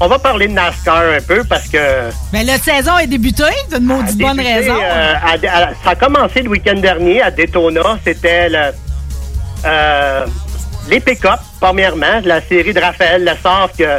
On 0.00 0.08
va 0.08 0.18
parler 0.18 0.48
de 0.48 0.52
NASCAR 0.52 1.02
un 1.16 1.20
peu 1.20 1.44
parce 1.44 1.68
que. 1.68 2.10
Ben, 2.32 2.46
la 2.46 2.58
saison 2.58 2.96
est 2.98 3.06
débutée, 3.06 3.44
c'est 3.68 3.76
une 3.78 3.84
maudite 3.84 4.18
bonne 4.18 4.36
débuté, 4.36 4.54
raison. 4.54 4.76
euh, 4.82 5.14
à- 5.14 5.32
à- 5.34 5.74
ça 5.84 5.90
a 5.90 5.94
commencé 5.94 6.42
le 6.42 6.48
week-end 6.48 6.78
dernier 6.80 7.20
à 7.22 7.30
Daytona. 7.30 7.98
C'était 8.04 8.48
le, 8.48 8.72
euh, 9.66 10.26
les 10.88 11.00
pick-up, 11.00 11.40
premièrement, 11.60 12.20
la 12.24 12.40
série 12.40 12.72
de 12.72 12.80
Raphaël 12.80 13.24
Lessard 13.24 13.68
que 13.78 13.98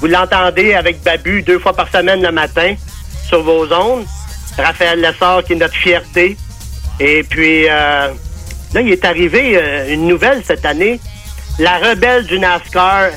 vous 0.00 0.06
l'entendez 0.06 0.74
avec 0.74 1.02
Babu 1.02 1.42
deux 1.42 1.58
fois 1.58 1.74
par 1.74 1.88
semaine 1.90 2.22
le 2.22 2.32
matin 2.32 2.74
sur 3.26 3.42
vos 3.42 3.64
ondes. 3.72 4.04
Raphaël 4.58 5.00
Lessard 5.00 5.42
qui 5.44 5.54
est 5.54 5.56
notre 5.56 5.74
fierté. 5.74 6.36
Et 7.00 7.22
puis, 7.24 7.66
euh, 7.68 8.08
là, 8.74 8.80
il 8.80 8.92
est 8.92 9.04
arrivé 9.04 9.56
euh, 9.56 9.92
une 9.92 10.06
nouvelle 10.06 10.42
cette 10.46 10.64
année. 10.64 11.00
La 11.58 11.78
rebelle 11.78 12.26
du 12.26 12.38
NASCAR, 12.38 13.08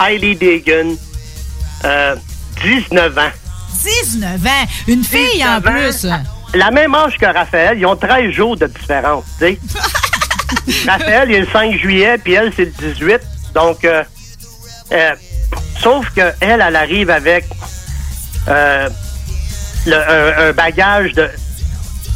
Hailey 0.00 0.34
Deegan, 0.34 0.94
euh, 1.84 2.16
19 2.62 3.18
ans. 3.18 3.30
19 3.82 4.46
ans. 4.46 4.66
Une 4.88 5.04
fille 5.04 5.44
en 5.44 5.58
19 5.60 5.66
ans. 5.66 5.70
plus. 5.70 6.06
La 6.58 6.70
même 6.70 6.94
âge 6.94 7.16
que 7.16 7.26
Raphaël, 7.26 7.78
ils 7.78 7.86
ont 7.86 7.96
13 7.96 8.32
jours 8.32 8.56
de 8.56 8.66
différence, 8.66 9.24
tu 9.38 9.46
sais. 9.46 9.58
Raphaël, 10.90 11.28
il 11.30 11.34
est 11.36 11.40
le 11.40 11.46
5 11.52 11.76
juillet, 11.78 12.18
puis 12.18 12.32
elle, 12.34 12.52
c'est 12.56 12.64
le 12.64 12.92
18. 12.94 13.20
Donc, 13.54 13.84
euh, 13.84 14.02
euh, 14.92 15.10
sauf 15.80 16.10
que 16.10 16.32
elle, 16.40 16.60
arrive 16.60 17.10
avec 17.10 17.44
euh, 18.48 18.88
le- 19.86 19.94
un, 19.94 20.48
un 20.48 20.52
bagage 20.52 21.12
de 21.12 21.28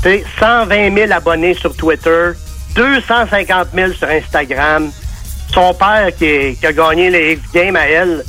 tu 0.03 0.11
sais, 0.11 0.25
120 0.41 0.95
000 0.95 1.13
abonnés 1.13 1.55
sur 1.55 1.75
Twitter, 1.77 2.31
250 2.75 3.69
000 3.75 3.93
sur 3.93 4.09
Instagram. 4.09 4.91
Son 5.53 5.73
père 5.75 6.09
qui, 6.19 6.25
est- 6.25 6.59
qui 6.61 6.67
a 6.67 6.73
gagné 6.73 7.09
les 7.11 7.33
X 7.35 7.43
Games 7.53 7.77
à 7.77 7.87
elle. 7.87 8.25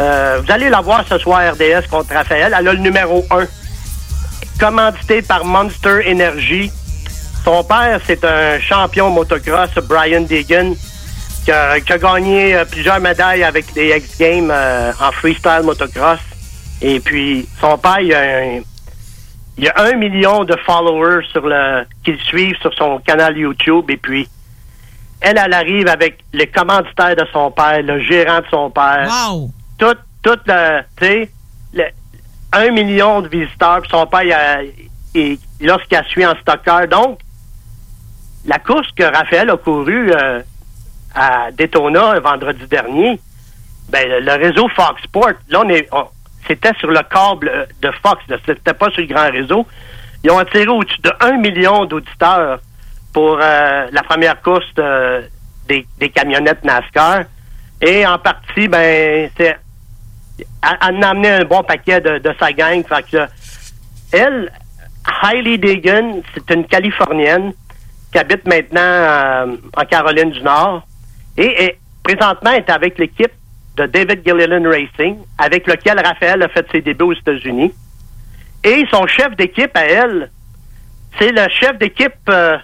Euh, 0.00 0.40
vous 0.42 0.50
allez 0.50 0.70
la 0.70 0.80
voir 0.80 1.04
ce 1.06 1.18
soir 1.18 1.52
RDS 1.52 1.88
contre 1.90 2.14
Raphaël. 2.14 2.54
Elle 2.56 2.68
a 2.68 2.72
le 2.72 2.78
numéro 2.78 3.24
1 3.30 3.46
commandité 4.58 5.22
par 5.22 5.44
Monster 5.44 6.00
Energy. 6.06 6.70
Son 7.44 7.62
père, 7.64 8.00
c'est 8.06 8.24
un 8.24 8.58
champion 8.60 9.10
motocross, 9.10 9.70
Brian 9.88 10.22
Deegan, 10.22 10.74
qui 11.44 11.52
a, 11.52 11.80
gagné 11.80 12.54
euh, 12.54 12.64
plusieurs 12.64 13.00
médailles 13.00 13.42
avec 13.44 13.74
les 13.74 13.96
X 13.96 14.18
Games 14.18 14.50
euh, 14.50 14.92
en 15.00 15.12
freestyle 15.12 15.62
motocross. 15.64 16.20
Et 16.82 17.00
puis, 17.00 17.46
son 17.60 17.76
père, 17.76 18.00
il 18.00 18.14
a 18.14 18.20
un, 18.20 18.60
il 19.58 19.68
a 19.68 19.82
un 19.82 19.92
million 19.96 20.44
de 20.44 20.56
followers 20.64 21.26
sur 21.30 21.46
le 21.46 21.84
qui 22.04 22.12
le 22.12 22.18
suivent 22.18 22.56
sur 22.60 22.72
son 22.74 22.98
canal 22.98 23.36
YouTube. 23.36 23.90
Et 23.90 23.98
puis, 23.98 24.28
elle, 25.20 25.38
elle 25.38 25.52
arrive 25.52 25.88
avec 25.88 26.18
les 26.32 26.46
commanditaires 26.46 27.16
de 27.16 27.26
son 27.32 27.50
père, 27.50 27.82
le 27.82 28.00
gérant 28.00 28.40
de 28.40 28.46
son 28.50 28.70
père. 28.70 29.08
Wow! 29.08 29.50
Tout, 29.80 29.96
tout 30.22 30.38
le, 30.46 30.80
tu 30.96 31.06
sais, 31.06 31.30
un 32.52 32.70
million 32.70 33.20
de 33.22 33.28
visiteurs. 33.28 33.80
Puis 33.80 33.90
son 33.90 34.06
père, 34.06 34.22
il 34.22 34.32
a- 34.32 34.62
il- 35.14 35.38
lorsqu'il 35.60 35.96
a 35.96 36.04
suivi 36.04 36.26
en 36.26 36.34
stocker. 36.40 36.86
Donc, 36.88 37.18
la 38.46 38.58
course 38.58 38.88
que 38.96 39.02
Raphaël 39.04 39.50
a 39.50 39.56
courue 39.56 40.12
euh, 40.12 40.40
à 41.14 41.50
Daytona 41.52 42.20
vendredi 42.20 42.66
dernier, 42.66 43.20
ben, 43.88 44.06
le, 44.24 44.32
réseau 44.32 44.68
Fox 44.68 45.02
Sport, 45.04 45.32
là, 45.48 45.62
on 45.64 45.68
est, 45.68 45.88
c'était 46.46 46.72
sur 46.78 46.88
le 46.90 47.00
câble 47.02 47.48
euh, 47.48 47.66
de 47.82 47.90
Fox, 48.02 48.22
c'était 48.46 48.74
pas 48.74 48.90
sur 48.90 49.00
le 49.02 49.06
grand 49.08 49.30
réseau. 49.30 49.66
Ils 50.22 50.30
ont 50.30 50.38
attiré 50.38 50.66
au-dessus 50.68 51.00
de 51.00 51.12
1 51.20 51.38
million 51.38 51.86
d'auditeurs 51.86 52.60
pour 53.12 53.38
euh, 53.40 53.86
la 53.90 54.02
première 54.02 54.40
course 54.42 54.66
de- 54.76 55.24
des, 55.66 55.86
des 55.98 56.10
camionnettes 56.10 56.62
NASCAR. 56.64 57.22
Et 57.80 58.06
en 58.06 58.18
partie, 58.18 58.68
ben, 58.68 59.30
c'est 59.36 59.58
elle 60.62 61.04
a 61.04 61.08
amené 61.08 61.28
un 61.30 61.44
bon 61.44 61.62
paquet 61.62 62.00
de, 62.00 62.34
sa 62.38 62.52
gang. 62.52 62.84
Fait 62.86 63.28
elle, 64.12 64.52
Hailey 65.22 65.58
Deegan, 65.58 66.22
c'est 66.34 66.54
une 66.54 66.66
Californienne 66.66 67.52
qui 68.12 68.18
habite 68.18 68.46
maintenant 68.46 68.80
euh, 68.80 69.56
en 69.76 69.84
Caroline 69.84 70.30
du 70.30 70.42
Nord. 70.42 70.86
Et, 71.36 71.76
présentement, 72.02 72.52
est 72.52 72.68
avec 72.68 72.98
l'équipe 72.98 73.32
de 73.76 73.86
David 73.86 74.22
Gilliland 74.26 74.68
Racing, 74.68 75.18
avec 75.38 75.66
lequel 75.66 76.00
Raphaël 76.00 76.42
a 76.42 76.48
fait 76.48 76.66
ses 76.72 76.80
débuts 76.80 77.04
aux 77.04 77.14
États-Unis. 77.14 77.72
Et 78.64 78.84
son 78.90 79.06
chef 79.06 79.36
d'équipe 79.36 79.74
à 79.74 79.84
elle, 79.84 80.30
c'est 81.18 81.32
le 81.32 81.48
chef 81.48 81.78
d'équipe 81.78 82.12
euh, 82.28 82.58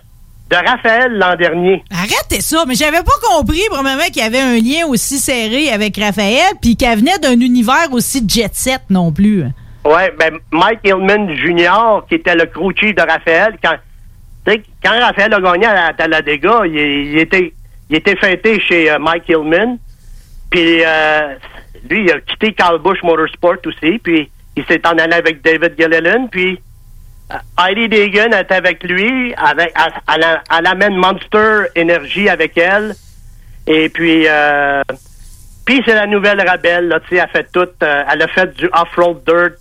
de 0.50 0.56
Raphaël 0.56 1.12
l'an 1.12 1.34
dernier. 1.36 1.82
Arrêtez 1.90 2.40
ça, 2.40 2.64
mais 2.66 2.74
j'avais 2.74 3.02
pas 3.02 3.36
compris, 3.36 3.62
premièrement, 3.70 4.04
qu'il 4.04 4.22
y 4.22 4.26
avait 4.26 4.40
un 4.40 4.56
lien 4.56 4.86
aussi 4.86 5.18
serré 5.18 5.70
avec 5.70 5.96
Raphaël, 5.96 6.54
puis 6.60 6.76
qu'elle 6.76 6.98
venait 6.98 7.18
d'un 7.18 7.40
univers 7.40 7.92
aussi 7.92 8.24
jet-set 8.26 8.82
non 8.90 9.12
plus. 9.12 9.44
Ouais, 9.84 10.12
ben 10.18 10.38
Mike 10.52 10.80
Hillman 10.84 11.34
Jr., 11.34 12.04
qui 12.08 12.16
était 12.16 12.34
le 12.34 12.46
crew 12.46 12.72
chief 12.76 12.94
de 12.94 13.02
Raphaël, 13.02 13.56
quand, 13.62 13.76
quand 14.82 15.00
Raphaël 15.00 15.34
a 15.34 15.40
gagné 15.40 15.66
à 15.66 15.92
Talladega, 15.92 16.62
il, 16.64 16.76
il 16.76 17.18
était, 17.18 17.52
il 17.90 17.96
était 17.96 18.16
fêté 18.16 18.60
chez 18.60 18.90
euh, 18.90 18.98
Mike 18.98 19.28
Hillman. 19.28 19.78
Puis 20.50 20.82
euh, 20.84 21.34
lui, 21.88 22.04
il 22.04 22.10
a 22.10 22.20
quitté 22.20 22.52
Carl 22.52 22.80
Busch 22.80 23.02
Motorsport 23.02 23.58
aussi. 23.66 23.98
Puis 23.98 24.30
il 24.56 24.64
s'est 24.66 24.86
en 24.86 24.98
allé 24.98 25.14
avec 25.14 25.42
David 25.42 25.74
Gilliland. 25.78 26.28
Puis 26.30 26.58
Heidi 27.58 27.88
Deegan 27.88 28.32
est 28.32 28.52
avec 28.52 28.82
lui. 28.84 29.34
Avec, 29.34 29.74
elle, 30.14 30.66
amène 30.66 30.96
Monster 30.96 31.64
Energy 31.76 32.28
avec 32.28 32.56
elle. 32.56 32.94
Et 33.66 33.88
puis, 33.88 34.26
euh, 34.28 34.82
puis 35.64 35.82
c'est 35.84 35.94
la 35.94 36.06
nouvelle 36.06 36.40
sais, 37.08 37.16
elle 37.16 37.28
fait 37.30 37.50
tout. 37.52 37.68
euh, 37.82 38.04
elle 38.10 38.22
a 38.22 38.28
fait 38.28 38.54
du 38.56 38.66
off-road 38.66 39.22
dirt. 39.26 39.58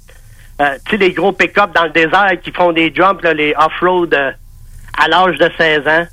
Euh, 0.61 0.77
tu 0.85 0.91
sais, 0.91 0.97
les 0.97 1.11
gros 1.11 1.31
pick-up 1.31 1.71
dans 1.73 1.85
le 1.85 1.89
désert 1.89 2.31
qui 2.41 2.51
font 2.51 2.71
des 2.71 2.93
jumps, 2.93 3.21
les 3.23 3.53
off-road 3.57 4.13
euh, 4.13 4.31
à 4.97 5.07
l'âge 5.07 5.37
de 5.37 5.49
16 5.57 5.87
ans. 5.87 6.05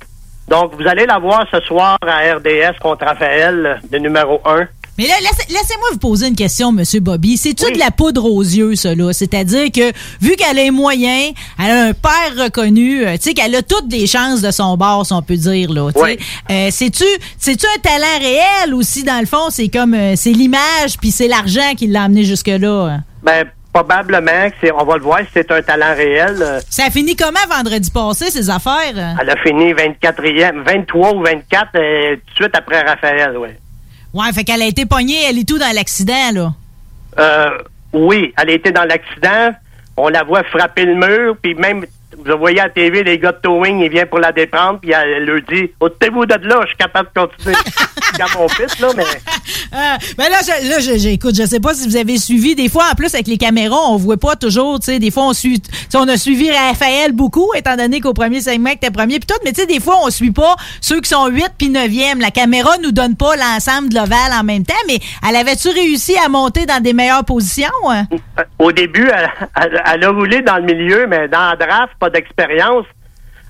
Donc, 0.47 0.73
vous 0.75 0.87
allez 0.87 1.05
la 1.05 1.19
voir 1.19 1.45
ce 1.49 1.61
soir 1.61 1.97
à 2.01 2.35
RDS 2.35 2.77
contre 2.81 3.05
Raphaël, 3.05 3.65
euh, 3.65 3.75
le 3.91 3.99
numéro 3.99 4.41
1. 4.45 4.67
Mais 4.97 5.07
là, 5.07 5.15
laissez- 5.21 5.51
laissez-moi 5.51 5.87
vous 5.93 5.97
poser 5.97 6.27
une 6.27 6.35
question, 6.35 6.71
Monsieur 6.71 6.99
Bobby. 6.99 7.35
C'est-tu 7.37 7.71
de 7.71 7.79
la 7.79 7.89
poudre 7.89 8.25
aux 8.25 8.43
yeux, 8.43 8.75
ça, 8.75 8.93
là? 8.93 9.11
C'est-à-dire 9.11 9.71
que, 9.71 9.91
vu 10.21 10.35
qu'elle 10.35 10.59
a 10.59 10.63
les 10.63 10.71
moyens, 10.71 11.33
elle 11.59 11.71
a 11.71 11.83
un 11.85 11.93
père 11.93 12.43
reconnu, 12.45 13.03
euh, 13.05 13.13
tu 13.15 13.23
sais, 13.29 13.33
qu'elle 13.33 13.55
a 13.55 13.63
toutes 13.63 13.87
des 13.87 14.05
chances 14.05 14.41
de 14.41 14.51
son 14.51 14.77
bord, 14.77 15.05
si 15.05 15.13
on 15.13 15.21
peut 15.23 15.35
dire, 15.35 15.71
là. 15.71 15.89
Oui. 15.95 16.19
Euh, 16.51 16.67
c'est-tu, 16.71 17.05
c'est-tu 17.39 17.65
un 17.65 17.79
talent 17.81 18.19
réel 18.19 18.73
aussi, 18.75 19.03
dans 19.03 19.19
le 19.19 19.25
fond? 19.25 19.49
C'est 19.49 19.67
comme, 19.69 19.95
euh, 19.95 20.13
c'est 20.15 20.31
l'image, 20.31 20.97
puis 21.01 21.09
c'est 21.09 21.27
l'argent 21.27 21.73
qui 21.75 21.87
l'a 21.87 22.03
amené 22.03 22.23
jusque-là. 22.23 22.99
Ben, 23.23 23.45
probablement 23.73 24.49
que 24.51 24.55
c'est, 24.61 24.71
on 24.71 24.85
va 24.85 24.97
le 24.97 25.01
voir 25.03 25.19
si 25.21 25.25
c'est 25.33 25.49
un 25.51 25.61
talent 25.63 25.95
réel. 25.95 26.37
Euh, 26.39 26.59
Ça 26.69 26.85
a 26.85 26.89
fini 26.91 27.15
comment 27.15 27.39
vendredi 27.49 27.89
passé, 27.89 28.29
ces 28.29 28.51
affaires? 28.51 29.15
Elle 29.19 29.29
a 29.29 29.35
fini 29.37 29.73
24e, 29.73 30.63
23 30.63 31.15
ou 31.15 31.23
24 31.23 31.69
euh, 31.75 32.15
tout 32.15 32.21
de 32.21 32.35
suite 32.43 32.55
après 32.55 32.81
Raphaël, 32.83 33.35
oui. 33.39 33.49
Ouais, 34.13 34.31
fait 34.33 34.43
qu'elle 34.43 34.61
a 34.61 34.65
été 34.65 34.85
pognée, 34.85 35.23
elle 35.27 35.39
et 35.39 35.45
tout, 35.45 35.57
dans 35.57 35.73
l'accident, 35.73 36.31
là. 36.33 36.53
Euh, 37.19 37.57
oui, 37.93 38.33
elle 38.37 38.51
était 38.51 38.71
dans 38.71 38.85
l'accident. 38.85 39.55
On 39.97 40.09
la 40.09 40.23
voit 40.23 40.43
frapper 40.43 40.85
le 40.85 40.95
mur, 40.95 41.35
puis 41.41 41.55
même, 41.55 41.85
vous 42.17 42.37
voyez 42.37 42.59
à 42.59 42.63
la 42.65 42.69
TV, 42.69 43.03
les 43.03 43.17
gars 43.19 43.31
de 43.31 43.37
towing, 43.41 43.79
ils 43.81 43.89
viennent 43.89 44.07
pour 44.07 44.19
la 44.19 44.31
déprendre, 44.31 44.79
puis 44.79 44.91
elle 44.91 45.25
leur 45.25 45.41
dit 45.51 45.71
«Ôtez-vous 45.79 46.25
de 46.25 46.35
là, 46.47 46.59
je 46.63 46.67
suis 46.67 46.77
capable 46.77 47.09
de 47.15 47.21
continuer.» 47.21 47.55
Comme 48.17 48.41
mon 48.41 48.47
fils, 48.47 48.79
là, 48.79 48.89
mais... 48.95 49.03
Ben 50.17 50.29
là, 50.29 50.37
je, 50.43 50.69
là 50.69 50.79
je- 50.79 50.99
j'écoute, 50.99 51.35
je 51.35 51.43
sais 51.45 51.59
pas 51.59 51.73
si 51.73 51.87
vous 51.87 51.95
avez 51.97 52.17
suivi. 52.19 52.53
Des 52.55 52.69
fois, 52.69 52.83
en 52.91 52.95
plus, 52.95 53.13
avec 53.15 53.27
les 53.27 53.37
caméras, 53.37 53.79
on 53.89 53.97
voit 53.97 54.17
pas 54.17 54.35
toujours, 54.35 54.79
tu 54.79 54.85
sais, 54.85 54.99
des 54.99 55.09
fois, 55.09 55.23
on 55.27 55.33
suit, 55.33 55.61
on 55.95 56.07
a 56.07 56.15
suivi 56.17 56.51
Raphaël 56.51 57.11
beaucoup, 57.11 57.51
étant 57.55 57.75
donné 57.75 57.99
qu'au 57.99 58.13
premier 58.13 58.39
segment, 58.41 58.69
t'es 58.79 58.91
premier, 58.91 59.17
puis 59.19 59.25
tout, 59.27 59.39
mais 59.43 59.51
tu 59.51 59.61
sais, 59.61 59.67
des 59.67 59.79
fois, 59.79 59.97
on 60.03 60.09
suit 60.11 60.31
pas 60.31 60.55
ceux 60.79 61.01
qui 61.01 61.09
sont 61.09 61.27
8 61.27 61.45
puis 61.57 61.69
9e. 61.69 62.19
La 62.21 62.29
caméra 62.29 62.71
nous 62.83 62.91
donne 62.91 63.15
pas 63.15 63.35
l'ensemble 63.35 63.89
de 63.89 63.95
l'ovale 63.95 64.31
en 64.39 64.43
même 64.43 64.63
temps, 64.63 64.73
mais 64.87 64.99
elle 65.27 65.35
avait-tu 65.35 65.69
réussi 65.69 66.15
à 66.23 66.29
monter 66.29 66.67
dans 66.67 66.81
des 66.81 66.93
meilleures 66.93 67.25
positions? 67.25 67.69
hein? 67.89 68.05
Euh, 68.39 68.43
Au 68.59 68.71
début, 68.71 69.09
elle, 69.11 69.31
elle- 69.59 69.81
elle 69.91 70.03
a 70.03 70.09
roulé 70.11 70.41
dans 70.41 70.57
le 70.57 70.63
milieu, 70.63 71.07
mais 71.07 71.27
dans 71.27 71.49
la 71.49 71.55
draft, 71.55 71.93
pas 72.03 72.09
d'expérience. 72.09 72.85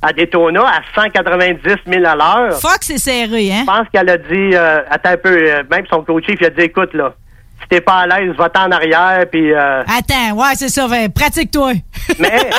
À 0.05 0.11
Daytona, 0.11 0.63
à 0.67 0.81
190 0.95 1.61
000 1.87 2.05
à 2.05 2.13
l'heure. 2.15 2.59
Fuck, 2.59 2.79
c'est 2.81 2.97
serré, 2.97 3.53
hein? 3.53 3.61
Je 3.61 3.65
pense 3.65 3.87
qu'elle 3.91 4.09
a 4.09 4.17
dit, 4.17 4.49
euh, 4.53 4.81
attends 4.89 5.11
un 5.11 5.17
peu, 5.17 5.29
euh, 5.29 5.63
même 5.71 5.85
son 5.89 6.03
coach 6.03 6.25
il 6.27 6.45
a 6.45 6.49
dit, 6.49 6.61
écoute, 6.63 6.93
là, 6.93 7.13
si 7.61 7.69
t'es 7.69 7.79
pas 7.79 7.99
à 7.99 8.07
l'aise, 8.07 8.35
va-t'en 8.35 8.65
en 8.65 8.71
arrière, 8.71 9.25
puis... 9.31 9.53
euh, 9.53 9.81
Attends, 9.83 10.33
ouais, 10.35 10.55
c'est 10.55 10.67
ça, 10.67 10.89
ben, 10.89 11.09
pratique-toi. 11.09 11.71
mais 12.19 12.49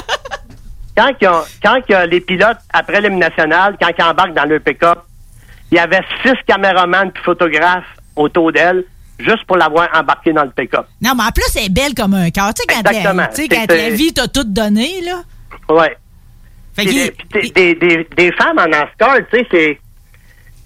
quand, 0.96 1.10
quand 1.62 1.76
les 2.10 2.20
pilotes, 2.22 2.56
après 2.72 3.02
l'hymne 3.02 3.18
national, 3.18 3.76
quand 3.78 3.90
ils 3.98 4.02
embarquent 4.04 4.34
dans 4.34 4.48
le 4.48 4.58
pick-up, 4.58 5.00
il 5.70 5.76
y 5.76 5.80
avait 5.80 6.00
six 6.24 6.32
caméramans 6.46 7.10
puis 7.12 7.22
photographes 7.24 7.84
autour 8.16 8.52
d'elle, 8.52 8.84
juste 9.18 9.44
pour 9.46 9.58
l'avoir 9.58 9.90
embarqué 9.94 10.32
dans 10.32 10.44
le 10.44 10.50
pick-up. 10.50 10.86
Non, 11.02 11.12
mais 11.14 11.24
en 11.24 11.30
plus, 11.30 11.44
elle 11.56 11.64
est 11.66 11.68
belle 11.68 11.94
comme 11.94 12.14
un 12.14 12.30
cœur. 12.30 12.54
Tu 12.54 12.62
sais, 12.62 12.66
quand, 12.74 12.88
Exactement. 12.90 13.26
sais, 13.32 13.48
quand 13.48 13.66
la 13.68 13.90
vie 13.90 14.14
t'a 14.14 14.28
tout 14.28 14.44
donné, 14.44 15.02
là. 15.02 15.20
Ouais. 15.68 15.96
Fait 16.74 16.84
des, 17.32 17.50
des, 17.52 17.74
des- 17.74 18.08
des 18.16 18.32
femmes 18.32 18.58
en 18.58 18.66
NASCAR, 18.66 19.18
tu 19.30 19.38
sais, 19.38 19.46
c'est. 19.50 19.80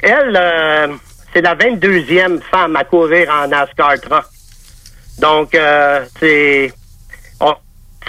Elle, 0.01 0.37
euh, 0.37 0.95
c'est 1.33 1.43
la 1.43 1.55
22e 1.55 2.41
femme 2.51 2.77
à 2.77 2.85
courir 2.85 3.29
en 3.31 3.49
NASCAR 3.49 4.01
truck. 4.01 4.25
Donc, 5.19 5.55
euh, 5.55 6.05
c'est. 6.19 6.73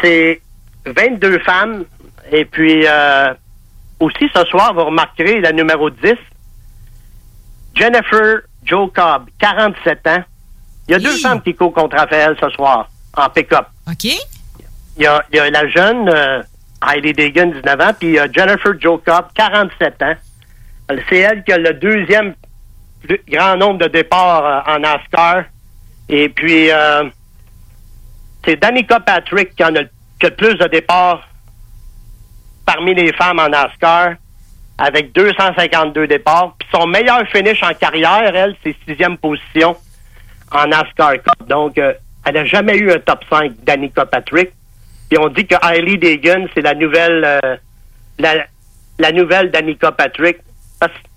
C'est 0.02 0.42
22 0.86 1.40
femmes. 1.40 1.84
Et 2.32 2.46
puis, 2.46 2.86
euh, 2.88 3.34
aussi, 4.00 4.30
ce 4.34 4.46
soir, 4.46 4.74
vous 4.74 4.86
remarquerez 4.86 5.42
la 5.42 5.52
numéro 5.52 5.90
10, 5.90 6.14
Jennifer 7.76 8.42
Joe 8.64 8.90
Cobb, 8.94 9.26
47 9.40 10.08
ans. 10.08 10.24
Il 10.88 10.92
y 10.92 10.96
a 10.96 11.00
deux 11.00 11.18
femmes 11.18 11.42
qui 11.42 11.54
courent 11.56 11.74
contre 11.74 11.98
Raphaël 11.98 12.36
ce 12.40 12.50
soir, 12.52 12.90
en 13.16 13.30
pick-up. 13.30 13.66
OK. 13.88 14.06
Il 14.06 15.04
y 15.04 15.06
a, 15.06 15.24
il 15.32 15.36
y 15.36 15.40
a 15.40 15.50
la 15.50 15.68
jeune 15.68 16.10
euh, 16.10 16.42
Heidi 16.88 17.14
Deegan, 17.14 17.52
19 17.52 17.82
ans, 17.82 17.94
puis 18.00 18.18
a 18.20 18.32
Jennifer 18.32 18.74
Joe 18.80 19.00
Cobb, 19.06 19.26
47 19.36 20.02
ans. 20.04 20.14
C'est 21.10 21.18
elle 21.18 21.44
qui 21.44 21.52
a 21.52 21.58
le 21.58 21.74
deuxième 21.74 22.34
plus 23.02 23.22
grand 23.28 23.56
nombre 23.58 23.80
de 23.80 23.88
départs 23.88 24.46
euh, 24.46 24.74
en 24.74 24.80
NASCAR. 24.80 25.44
Et 26.08 26.30
puis, 26.30 26.72
euh, 26.72 27.04
c'est 28.46 28.56
Danica 28.56 29.00
Patrick 29.00 29.56
qui 29.56 29.64
en 29.64 29.76
a, 29.76 29.82
le 29.82 30.30
plus 30.32 30.56
de 30.56 30.68
départs 30.68 31.28
parmi 32.66 32.94
les 32.94 33.14
femmes 33.14 33.40
en 33.40 33.50
NASCAR, 33.50 34.16
avec 34.78 35.12
252 35.14 36.08
départs. 36.08 36.56
Puis 36.60 36.68
son 36.74 36.88
meilleur 36.88 37.28
finish 37.28 37.62
en 37.64 37.74
carrière, 37.74 38.36
elle, 38.36 38.56
c'est 38.64 38.76
sixième 38.88 39.18
position 39.18 39.76
en 40.52 40.68
NASCAR 40.68 41.14
Cup. 41.14 41.48
Donc, 41.48 41.78
euh, 41.78 41.94
elle 42.26 42.34
n'a 42.36 42.46
jamais 42.46 42.78
eu 42.78 42.92
un 42.92 43.00
top 43.00 43.24
5, 43.30 43.54
Danica 43.64 44.06
Patrick. 44.06 44.52
Puis 45.10 45.18
on 45.20 45.28
dit 45.30 45.46
que 45.46 45.56
Hailey 45.64 45.98
Deegan, 45.98 46.48
c'est 46.54 46.62
la 46.62 46.76
nouvelle 46.76 47.24
euh, 47.26 47.56
la, 48.20 48.46
la 49.00 49.12
nouvelle 49.12 49.52
Patrick. 49.52 50.38
Parce 50.80 50.94
que 50.94 51.08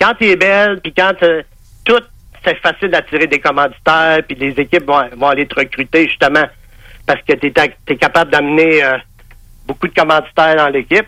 quand 0.00 0.14
tu 0.14 0.26
es 0.26 0.36
belle, 0.36 0.80
puis 0.80 0.92
quand 0.92 1.14
euh, 1.22 1.42
tout, 1.84 2.02
c'est 2.44 2.56
facile 2.58 2.90
d'attirer 2.90 3.26
des 3.26 3.40
commanditaires, 3.40 4.20
puis 4.26 4.36
les 4.36 4.58
équipes 4.60 4.86
vont, 4.86 5.08
vont 5.16 5.28
aller 5.28 5.46
te 5.46 5.54
recruter 5.54 6.08
justement 6.08 6.44
parce 7.06 7.20
que 7.22 7.34
tu 7.34 7.46
es, 7.46 7.96
capable 7.96 8.30
d'amener 8.32 8.82
euh, 8.82 8.98
beaucoup 9.66 9.86
de 9.86 9.94
commanditaires 9.94 10.56
dans 10.56 10.68
l'équipe. 10.68 11.06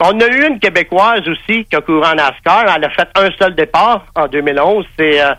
On 0.00 0.20
a 0.20 0.26
eu 0.26 0.46
une 0.46 0.60
Québécoise 0.60 1.26
aussi 1.26 1.64
qui 1.64 1.74
a 1.74 1.80
couru 1.80 2.04
en 2.04 2.14
NASCAR. 2.14 2.66
Elle 2.76 2.84
a 2.84 2.90
fait 2.90 3.08
un 3.16 3.30
seul 3.32 3.54
départ 3.54 4.06
en 4.14 4.28
2011. 4.28 4.84
C'est 4.96 5.20
euh, 5.20 5.32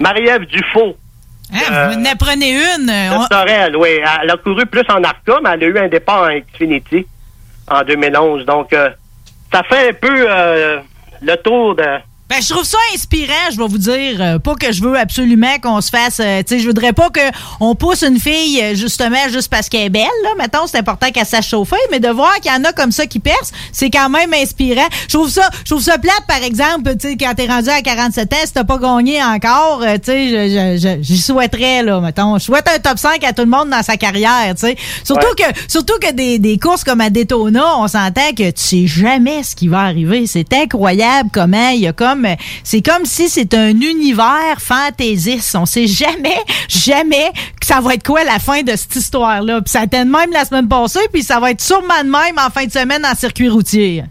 Marie-Ève 0.00 0.44
Dufault. 0.46 0.96
Hein, 1.52 1.88
vous 1.88 1.98
en 2.00 2.16
prenez 2.18 2.50
une. 2.52 2.88
euh, 2.90 3.10
on- 3.16 3.26
Sorel, 3.26 3.76
oui. 3.76 4.00
Elle 4.22 4.30
a 4.30 4.36
couru 4.36 4.66
plus 4.66 4.82
en 4.88 5.02
ARCA, 5.04 5.38
mais 5.42 5.50
elle 5.54 5.64
a 5.64 5.66
eu 5.66 5.78
un 5.78 5.88
départ 5.88 6.22
en 6.22 6.38
Xfinity 6.40 7.06
en 7.68 7.82
2011. 7.82 8.44
Donc, 8.46 8.72
euh, 8.72 8.90
ça 9.52 9.62
fait 9.62 9.90
un 9.90 9.92
peu 9.92 10.26
euh, 10.28 10.80
le 11.22 11.36
tour 11.36 11.74
de... 11.76 11.84
Ben, 12.36 12.42
je 12.42 12.48
trouve 12.48 12.64
ça 12.64 12.78
inspirant, 12.92 13.32
je 13.52 13.56
vais 13.58 13.66
vous 13.68 13.78
dire. 13.78 14.16
Euh, 14.18 14.38
pas 14.40 14.56
que 14.56 14.72
je 14.72 14.82
veux 14.82 14.98
absolument 14.98 15.56
qu'on 15.62 15.80
se 15.80 15.88
fasse. 15.90 16.18
euh, 16.18 16.40
tu 16.44 16.54
sais, 16.56 16.58
je 16.60 16.66
voudrais 16.66 16.92
pas 16.92 17.08
qu'on 17.60 17.76
pousse 17.76 18.02
une 18.02 18.18
fille, 18.18 18.60
euh, 18.60 18.74
justement, 18.74 19.28
juste 19.32 19.48
parce 19.48 19.68
qu'elle 19.68 19.82
est 19.82 19.88
belle, 19.88 20.02
là. 20.24 20.30
Mettons, 20.36 20.66
c'est 20.66 20.78
important 20.78 21.10
qu'elle 21.12 21.26
sache 21.26 21.50
chauffer, 21.50 21.76
mais 21.92 22.00
de 22.00 22.08
voir 22.08 22.34
qu'il 22.40 22.50
y 22.50 22.54
en 22.54 22.64
a 22.64 22.72
comme 22.72 22.90
ça 22.90 23.06
qui 23.06 23.20
percent, 23.20 23.52
c'est 23.70 23.88
quand 23.88 24.08
même 24.10 24.34
inspirant. 24.34 24.88
Je 25.08 25.16
trouve 25.16 25.30
ça, 25.30 25.48
je 25.64 25.70
trouve 25.70 25.82
ça 25.82 25.96
plate, 25.98 26.24
par 26.26 26.42
exemple, 26.42 26.96
tu 26.96 27.10
sais, 27.10 27.16
quand 27.16 27.32
t'es 27.36 27.46
rendu 27.46 27.68
à 27.68 27.80
47 27.82 28.32
ans, 28.32 28.36
si 28.44 28.52
t'as 28.52 28.64
pas 28.64 28.78
gagné 28.78 29.22
encore, 29.22 29.82
euh, 29.84 29.94
tu 29.94 30.10
sais, 30.10 30.28
je- 30.28 30.76
je- 30.78 30.88
je- 30.96 31.02
j'y 31.02 31.18
souhaiterais, 31.22 31.84
là, 31.84 32.00
mettons. 32.00 32.36
Je 32.38 32.44
souhaite 32.46 32.68
un 32.68 32.80
top 32.80 32.98
5 32.98 33.22
à 33.22 33.32
tout 33.32 33.42
le 33.42 33.48
monde 33.48 33.70
dans 33.70 33.82
sa 33.84 33.96
carrière, 33.96 34.54
tu 34.58 34.66
sais. 34.66 34.76
Surtout 35.04 35.24
Ouais. 35.38 35.52
que, 35.52 35.60
surtout 35.68 36.00
que 36.02 36.10
des, 36.12 36.40
des 36.40 36.58
courses 36.58 36.82
comme 36.82 37.00
à 37.00 37.10
Daytona, 37.10 37.78
on 37.78 37.86
s'entend 37.86 38.30
que 38.36 38.50
tu 38.50 38.60
sais 38.60 38.86
jamais 38.88 39.44
ce 39.44 39.54
qui 39.54 39.68
va 39.68 39.82
arriver. 39.82 40.26
C'est 40.26 40.52
incroyable 40.52 41.30
comment 41.32 41.68
il 41.68 41.80
y 41.82 41.86
a 41.86 41.92
comme, 41.92 42.23
c'est 42.62 42.82
comme 42.82 43.04
si 43.04 43.28
c'est 43.28 43.54
un 43.54 43.70
univers 43.70 44.56
fantaisiste. 44.58 45.56
On 45.56 45.66
sait 45.66 45.86
jamais, 45.86 46.38
jamais 46.68 47.30
que 47.60 47.66
ça 47.66 47.80
va 47.80 47.94
être 47.94 48.04
quoi 48.04 48.24
la 48.24 48.38
fin 48.38 48.62
de 48.62 48.74
cette 48.76 48.96
histoire-là. 48.96 49.60
Puis 49.60 49.70
ça 49.70 49.80
a 49.80 49.84
été 49.84 49.98
de 49.98 50.10
même 50.10 50.32
la 50.32 50.44
semaine 50.44 50.68
passée, 50.68 51.06
puis 51.12 51.22
ça 51.22 51.40
va 51.40 51.50
être 51.50 51.60
sûrement 51.60 52.02
de 52.02 52.10
même 52.10 52.38
en 52.38 52.50
fin 52.50 52.64
de 52.64 52.72
semaine 52.72 53.04
en 53.04 53.14
circuit 53.14 53.48
routier. 53.48 54.04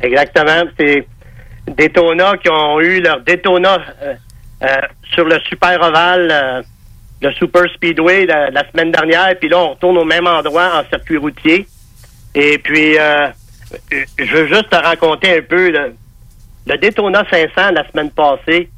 Exactement. 0.00 0.64
C'est 0.78 1.06
Daytona 1.66 2.36
qui 2.36 2.48
ont 2.48 2.80
eu 2.80 3.00
leur 3.00 3.20
Daytona 3.20 3.78
euh, 4.02 4.14
euh, 4.62 4.66
sur 5.14 5.24
le 5.24 5.38
Super 5.48 5.80
Oval, 5.82 6.28
euh, 6.30 6.62
le 7.22 7.32
Super 7.32 7.64
Speedway 7.74 8.26
la, 8.26 8.70
semaine 8.70 8.92
dernière. 8.92 9.34
Puis 9.38 9.48
là, 9.48 9.58
on 9.58 9.70
retourne 9.70 9.98
au 9.98 10.04
même 10.04 10.26
endroit 10.26 10.80
en 10.80 10.88
circuit 10.88 11.16
routier. 11.16 11.66
Et 12.34 12.58
puis, 12.58 12.96
je 12.98 14.36
veux 14.36 14.46
juste 14.46 14.68
te 14.68 14.76
raconter 14.76 15.38
un 15.38 15.42
peu 15.42 15.72
le 16.66 16.76
Daytona 16.78 17.22
500 17.30 17.70
la 17.72 17.88
semaine 17.90 18.10
passée. 18.10 18.68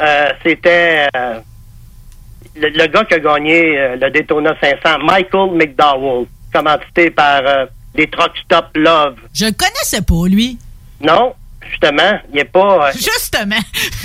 euh, 0.00 0.32
C'était 0.44 1.06
euh, 1.16 1.38
le, 2.56 2.68
le 2.68 2.86
gars 2.86 3.04
qui 3.04 3.14
a 3.14 3.18
gagné 3.20 3.78
euh, 3.78 3.96
le 3.96 4.10
Daytona 4.10 4.54
500, 4.60 4.98
Michael 5.04 5.50
McDowell, 5.56 6.26
commandité 6.52 7.10
par 7.10 7.42
les 7.94 8.08
Truck 8.08 8.32
Stop 8.44 8.66
Love. 8.74 9.16
Je 9.32 9.46
le 9.46 9.52
connaissais 9.52 10.02
pas, 10.02 10.28
lui. 10.28 10.58
Non, 11.00 11.34
justement, 11.70 12.18
il 12.32 12.40
est 12.40 12.44
pas. 12.44 12.90
Justement. 12.92 13.56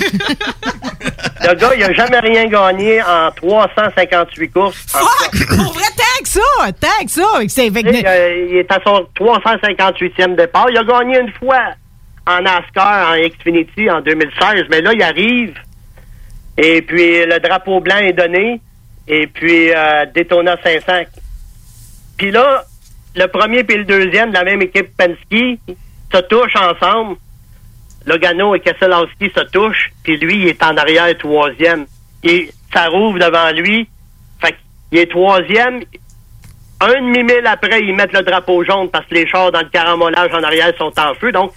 le 1.42 1.54
gars, 1.54 1.74
il 1.76 1.82
a 1.82 1.92
jamais 1.92 2.20
rien 2.20 2.46
gagné 2.46 3.02
en 3.02 3.30
358 3.32 4.48
courses. 4.50 4.86
En 4.94 4.98
Fuck! 4.98 5.46
Pour 5.56 5.72
vrai, 5.72 5.84
tant 5.96 6.22
que 6.22 6.28
ça! 6.28 6.72
Tant 6.80 7.04
que 7.04 7.10
ça! 7.10 7.22
Il, 7.40 8.48
il 8.50 8.56
est 8.58 8.70
à 8.72 8.78
son 8.84 9.06
358e 9.18 10.36
départ. 10.36 10.66
Il 10.70 10.78
a 10.78 10.84
gagné 10.84 11.18
une 11.20 11.32
fois 11.32 11.70
en 12.38 12.42
NASCAR, 12.42 13.10
en 13.10 13.28
Xfinity, 13.28 13.90
en 13.90 14.00
2016. 14.00 14.66
Mais 14.70 14.80
là, 14.80 14.92
il 14.92 15.02
arrive. 15.02 15.54
Et 16.56 16.82
puis, 16.82 17.24
le 17.24 17.38
drapeau 17.40 17.80
blanc 17.80 17.98
est 17.98 18.12
donné. 18.12 18.60
Et 19.08 19.26
puis, 19.26 19.72
euh, 19.72 20.06
Daytona 20.14 20.56
500. 20.62 20.92
Puis 22.16 22.30
là, 22.30 22.64
le 23.16 23.26
premier 23.26 23.64
puis 23.64 23.76
le 23.76 23.84
deuxième 23.84 24.30
de 24.30 24.34
la 24.34 24.44
même 24.44 24.62
équipe 24.62 24.96
Penske 24.96 25.58
se 26.12 26.20
touchent 26.28 26.56
ensemble. 26.56 27.16
Logano 28.06 28.54
et 28.54 28.60
Keselowski 28.60 29.30
se 29.34 29.40
touchent. 29.50 29.90
Puis 30.02 30.16
lui, 30.16 30.42
il 30.42 30.48
est 30.48 30.62
en 30.62 30.76
arrière 30.76 31.16
troisième. 31.18 31.86
Et 32.22 32.50
ça 32.72 32.86
rouvre 32.88 33.18
devant 33.18 33.50
lui. 33.52 33.88
Fait 34.40 34.54
qu'il 34.90 34.98
est 34.98 35.10
troisième. 35.10 35.82
Un 36.80 36.92
demi-mille 36.94 37.46
après, 37.46 37.80
ils 37.82 37.94
mettent 37.94 38.12
le 38.12 38.22
drapeau 38.22 38.64
jaune 38.64 38.88
parce 38.90 39.06
que 39.06 39.14
les 39.14 39.26
chars 39.26 39.52
dans 39.52 39.60
le 39.60 39.68
carambolage 39.68 40.32
en 40.32 40.42
arrière 40.42 40.72
sont 40.78 40.92
en 40.98 41.14
feu. 41.14 41.30
Donc, 41.32 41.52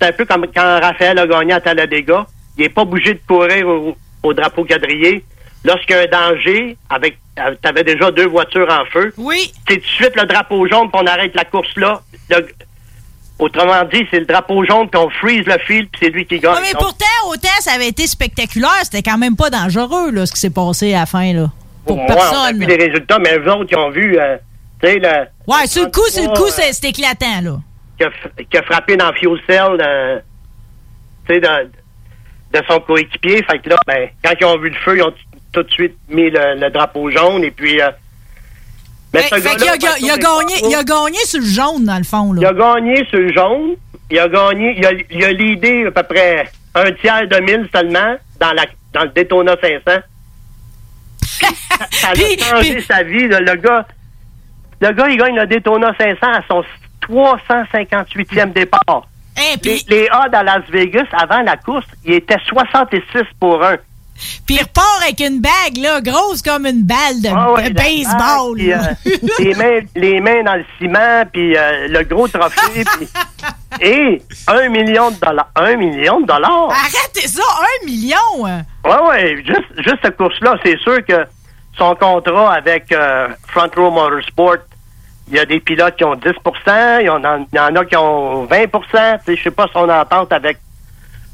c'est 0.00 0.08
un 0.08 0.12
peu 0.12 0.24
comme 0.24 0.46
quand 0.54 0.80
Raphaël 0.80 1.18
a 1.18 1.26
gagné 1.26 1.52
à 1.52 1.60
Talladega. 1.60 2.26
Il 2.56 2.62
n'est 2.62 2.68
pas 2.68 2.84
bougé 2.84 3.14
de 3.14 3.20
courir 3.26 3.66
au, 3.68 3.96
au 4.22 4.34
drapeau 4.34 4.64
quadrillé. 4.64 5.24
Lorsqu'il 5.64 5.96
y 5.96 5.98
a 5.98 6.02
un 6.02 6.06
danger, 6.34 6.76
avec 6.88 7.18
t'avais 7.62 7.84
déjà 7.84 8.10
deux 8.10 8.26
voitures 8.28 8.68
en 8.70 8.84
feu. 8.92 9.12
Oui. 9.16 9.52
C'est 9.68 9.76
tout 9.76 9.80
de 9.80 9.86
suite 9.86 10.16
le 10.16 10.26
drapeau 10.26 10.66
jaune, 10.68 10.90
puis 10.90 11.00
on 11.02 11.06
arrête 11.06 11.34
la 11.34 11.44
course 11.44 11.74
là. 11.76 12.00
Le- 12.30 12.46
autrement 13.38 13.84
dit, 13.92 14.04
c'est 14.10 14.20
le 14.20 14.26
drapeau 14.26 14.64
jaune, 14.64 14.88
puis 14.88 15.00
on 15.00 15.10
freeze 15.10 15.46
le 15.46 15.58
fil, 15.66 15.86
puis 15.88 16.00
c'est 16.02 16.10
lui 16.10 16.26
qui 16.26 16.38
gagne. 16.40 16.54
Ouais, 16.54 16.60
mais 16.62 16.72
Donc, 16.72 16.82
pourtant, 16.82 17.28
autant 17.30 17.48
ça 17.60 17.72
avait 17.72 17.88
été 17.88 18.06
spectaculaire, 18.06 18.70
c'était 18.82 19.02
quand 19.02 19.18
même 19.18 19.36
pas 19.36 19.50
dangereux, 19.50 20.10
là, 20.10 20.26
ce 20.26 20.32
qui 20.32 20.40
s'est 20.40 20.50
passé 20.50 20.94
à 20.94 21.00
la 21.00 21.06
fin, 21.06 21.32
là. 21.32 21.50
Pour 21.86 21.96
ouais, 21.96 22.04
on 22.08 22.12
a 22.12 22.14
personne. 22.14 22.58
vu 22.58 22.66
les 22.66 22.76
résultats, 22.86 23.18
mais 23.18 23.38
eux 23.38 23.50
autres, 23.52 23.68
ils 23.70 23.76
ont 23.76 23.90
vu, 23.90 24.18
euh, 24.18 24.36
tu 24.82 24.88
sais, 24.88 24.98
le, 24.98 25.26
Ouais, 25.46 25.66
sur 25.66 25.84
le 25.84 25.90
coup, 25.90 26.06
sur 26.08 26.22
le 26.22 26.36
coup, 26.36 26.48
c'est 26.50 26.84
éclatant, 26.84 27.40
là. 27.42 27.58
Qui 27.98 28.04
a, 28.04 28.08
f- 28.08 28.46
qui 28.50 28.56
a 28.56 28.62
frappé 28.62 28.96
dans 28.96 29.12
fuel 29.12 29.38
cell 29.46 30.22
sais, 31.26 31.40
de, 31.40 31.48
de 32.58 32.64
son 32.68 32.80
coéquipier. 32.80 33.42
Fait 33.44 33.58
que 33.58 33.68
là, 33.70 33.76
ben, 33.86 34.08
quand 34.24 34.32
ils 34.40 34.44
ont 34.46 34.58
vu 34.58 34.70
le 34.70 34.76
feu, 34.76 34.96
ils 34.96 35.02
ont 35.02 35.12
tout 35.52 35.62
de 35.62 35.70
suite 35.70 35.96
mis 36.08 36.30
le, 36.30 36.54
le 36.60 36.70
drapeau 36.70 37.10
jaune 37.10 37.44
et 37.44 37.50
puis. 37.50 37.80
euh, 37.80 37.90
mais 39.12 39.22
Fait, 39.22 39.40
fait 39.40 39.48
a, 39.48 39.52
il 39.52 39.68
a 39.68 39.72
Michael 39.72 40.18
gagné, 40.20 40.54
il 40.68 40.74
a 40.74 40.84
gagné 40.84 41.18
sur 41.24 41.40
le 41.40 41.46
jaune, 41.46 41.84
dans 41.84 41.98
le 41.98 42.04
fond, 42.04 42.34
il 42.34 42.42
là. 42.42 42.48
a 42.50 42.52
gagné 42.52 43.04
sur 43.06 43.18
le 43.18 43.32
jaune. 43.32 43.76
Il 44.10 44.18
a 44.18 44.28
gagné. 44.28 44.74
Il 44.78 44.86
a, 44.86 44.90
il 45.10 45.24
a 45.24 45.32
leadé 45.32 45.86
à 45.86 45.90
peu 45.90 46.02
près 46.14 46.50
un 46.74 46.92
tiers 46.92 47.26
de 47.28 47.40
mille 47.40 47.68
seulement 47.74 48.16
dans, 48.40 48.52
la, 48.52 48.64
dans 48.92 49.02
le 49.02 49.08
Daytona 49.10 49.54
500. 49.60 50.00
ça 51.90 52.08
a 52.10 52.14
changé 52.14 52.80
sa 52.80 53.02
vie. 53.02 53.28
là. 53.28 53.40
Le 53.40 53.54
gars, 53.56 53.86
le 54.80 54.92
gars, 54.92 55.08
il 55.08 55.16
gagne 55.18 55.36
le 55.36 55.46
Daytona 55.46 55.92
500 55.98 56.16
à 56.22 56.42
son 56.48 56.62
358e 57.10 58.52
départ. 58.52 59.02
les, 59.64 59.80
les 59.88 60.08
odds 60.12 60.34
à 60.34 60.42
Las 60.42 60.64
Vegas, 60.70 61.06
avant 61.12 61.42
la 61.42 61.56
course, 61.56 61.86
il 62.04 62.14
était 62.14 62.38
66 62.46 63.02
pour 63.40 63.62
1. 63.64 63.76
Puis 64.46 64.56
il 64.56 64.62
repart 64.62 65.02
avec 65.02 65.20
une 65.20 65.40
bague, 65.40 65.76
là, 65.80 66.00
grosse 66.00 66.42
comme 66.42 66.66
une 66.66 66.82
balle 66.82 67.22
de 67.22 67.28
Ah 67.32 67.52
ouais, 67.52 67.70
baseball. 67.70 68.56
bague, 68.58 68.96
euh, 69.06 69.12
les, 69.38 69.54
mains, 69.54 69.80
les 69.94 70.20
mains 70.20 70.42
dans 70.42 70.54
le 70.56 70.64
ciment, 70.76 71.22
puis 71.32 71.56
euh, 71.56 71.86
le 71.86 72.02
gros 72.02 72.26
trophée. 72.26 72.82
puis- 72.96 73.08
et 73.80 74.20
un 74.48 74.68
million 74.70 75.12
de 75.12 75.16
dollars. 75.20 75.48
Un 75.54 75.76
million 75.76 76.20
de 76.20 76.26
dollars. 76.26 76.68
Arrêtez 76.70 77.28
ça, 77.28 77.42
un 77.60 77.86
million! 77.86 78.16
hein? 78.44 78.62
Ouais, 78.84 79.08
ouais, 79.08 79.36
juste, 79.46 79.68
juste 79.84 79.98
cette 80.02 80.16
course-là, 80.16 80.56
c'est 80.64 80.78
sûr 80.80 80.98
que 81.06 81.24
son 81.76 81.94
contrat 81.94 82.54
avec 82.54 82.90
euh, 82.90 83.28
Front 83.46 83.70
Row 83.76 83.92
Motorsport, 83.92 84.56
il 85.30 85.36
y 85.36 85.38
a 85.38 85.44
des 85.44 85.60
pilotes 85.60 85.96
qui 85.96 86.04
ont 86.04 86.14
10 86.14 86.30
il 87.00 87.06
y 87.06 87.08
en 87.08 87.22
a, 87.24 87.38
il 87.38 87.56
y 87.56 87.60
en 87.60 87.74
a 87.76 87.84
qui 87.84 87.96
ont 87.96 88.46
20% 88.46 88.70
Tu 88.70 88.88
sais, 89.24 89.36
Je 89.36 89.42
sais 89.42 89.50
pas 89.50 89.66
son 89.72 89.88
entente 89.88 90.32
avec 90.32 90.58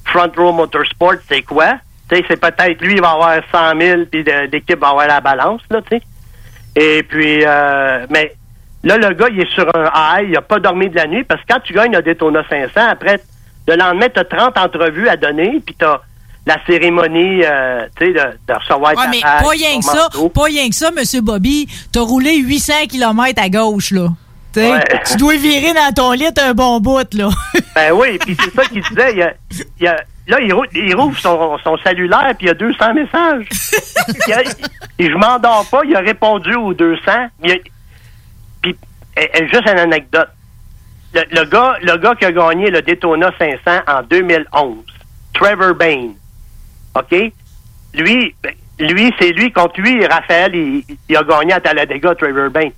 Front 0.04 0.30
Row 0.36 0.52
Motorsport, 0.52 1.14
c'est 1.28 1.42
quoi? 1.42 1.78
C'est 2.10 2.40
peut-être 2.40 2.80
lui, 2.80 2.94
il 2.94 3.00
va 3.00 3.10
avoir 3.10 3.40
100 3.50 3.80
000, 3.80 4.02
puis 4.10 4.22
l'équipe 4.52 4.78
va 4.78 4.90
avoir 4.90 5.06
la 5.08 5.20
balance, 5.20 5.62
là, 5.70 5.80
tu 5.82 5.96
sais. 5.96 6.02
Et 6.76 7.02
puis, 7.02 7.40
euh, 7.44 8.06
mais 8.10 8.34
là, 8.82 8.98
le 8.98 9.14
gars, 9.14 9.28
il 9.30 9.40
est 9.40 9.50
sur 9.50 9.66
un 9.74 9.90
high, 9.94 10.28
il 10.28 10.36
a 10.36 10.42
pas 10.42 10.60
dormi 10.60 10.88
de 10.90 10.96
la 10.96 11.06
nuit, 11.06 11.24
parce 11.24 11.40
que 11.40 11.46
quand 11.52 11.60
tu 11.60 11.72
gagnes 11.72 11.92
le 11.92 12.02
Daytona 12.02 12.44
500, 12.48 12.80
après, 12.88 13.20
le 13.66 13.76
lendemain, 13.76 14.08
tu 14.12 14.20
as 14.20 14.24
30 14.24 14.58
entrevues 14.58 15.08
à 15.08 15.16
donner, 15.16 15.60
puis 15.64 15.74
tu 15.76 15.84
as 15.84 16.02
la 16.46 16.58
cérémonie, 16.66 17.42
euh, 17.44 17.86
tu 17.98 18.06
sais, 18.06 18.12
de, 18.12 18.38
de 18.46 18.52
recevoir 18.58 18.92
Ouais, 18.96 19.04
ta 19.04 19.08
mais 19.10 19.20
pas 19.20 19.48
rien 19.48 19.78
que 19.78 19.84
ça, 19.84 19.94
manteau. 20.14 20.28
pas 20.28 20.44
rien 20.44 20.68
que 20.68 20.74
ça, 20.74 20.90
Monsieur 20.90 21.20
Bobby. 21.22 21.66
T'as 21.92 22.00
roulé 22.00 22.36
800 22.36 22.72
km 22.90 23.40
à 23.42 23.48
gauche, 23.48 23.90
là. 23.92 24.08
Tu 24.52 25.16
dois 25.16 25.34
virer 25.36 25.72
dans 25.74 25.92
ton 25.94 26.12
lit 26.12 26.28
un 26.40 26.54
bon 26.54 26.78
bout, 26.80 27.12
là. 27.14 27.28
Ben 27.74 27.92
oui, 27.92 28.18
puis 28.18 28.36
c'est 28.40 28.54
ça 28.54 28.64
qu'il 28.66 28.82
disait. 28.82 29.12
Il 29.12 29.18
y 29.18 29.22
a- 29.22 29.34
il 29.80 29.84
y 29.84 29.88
a- 29.88 30.04
là, 30.28 30.36
il, 30.40 30.54
il 30.74 30.94
rouvre 30.94 31.18
son, 31.18 31.58
son 31.64 31.76
cellulaire, 31.78 32.32
puis 32.38 32.46
il 32.46 32.48
y 32.48 32.50
a 32.50 32.54
200 32.54 32.94
messages. 32.94 33.46
Il 34.28 34.32
a- 34.32 34.42
et 34.98 35.10
je 35.10 35.14
m'endors 35.16 35.66
pas, 35.70 35.80
il 35.84 35.96
a 35.96 36.00
répondu 36.00 36.54
aux 36.54 36.72
200. 36.72 37.00
Il 37.42 37.50
a- 37.52 37.56
puis, 38.62 38.76
eh, 39.16 39.28
eh, 39.34 39.48
juste 39.48 39.68
une 39.68 39.78
anecdote. 39.78 40.28
Le, 41.14 41.22
le 41.32 41.44
gars, 41.46 41.74
le 41.82 41.96
gars 41.96 42.14
qui 42.14 42.24
a 42.24 42.30
gagné 42.32 42.70
le 42.70 42.80
Daytona 42.82 43.30
500 43.38 43.80
en 43.88 44.02
2011, 44.02 44.76
Trevor 45.32 45.74
Bain, 45.74 46.10
OK? 46.94 47.32
Lui, 47.94 48.34
ben, 48.42 48.52
lui 48.78 49.12
c'est 49.18 49.32
lui, 49.32 49.52
contre 49.52 49.80
lui, 49.80 50.04
Raphaël, 50.06 50.54
il, 50.54 50.84
il 51.08 51.16
a 51.16 51.22
gagné 51.22 51.52
à 51.52 51.60
Talladega, 51.60 52.14
Trevor 52.14 52.50
Bain. 52.50 52.68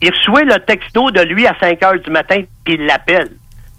Il 0.00 0.10
reçoit 0.10 0.42
le 0.44 0.58
texto 0.60 1.10
de 1.10 1.20
lui 1.20 1.46
à 1.46 1.54
5 1.60 1.82
heures 1.82 1.98
du 1.98 2.10
matin, 2.10 2.42
puis 2.64 2.74
il 2.74 2.86
l'appelle. 2.86 3.30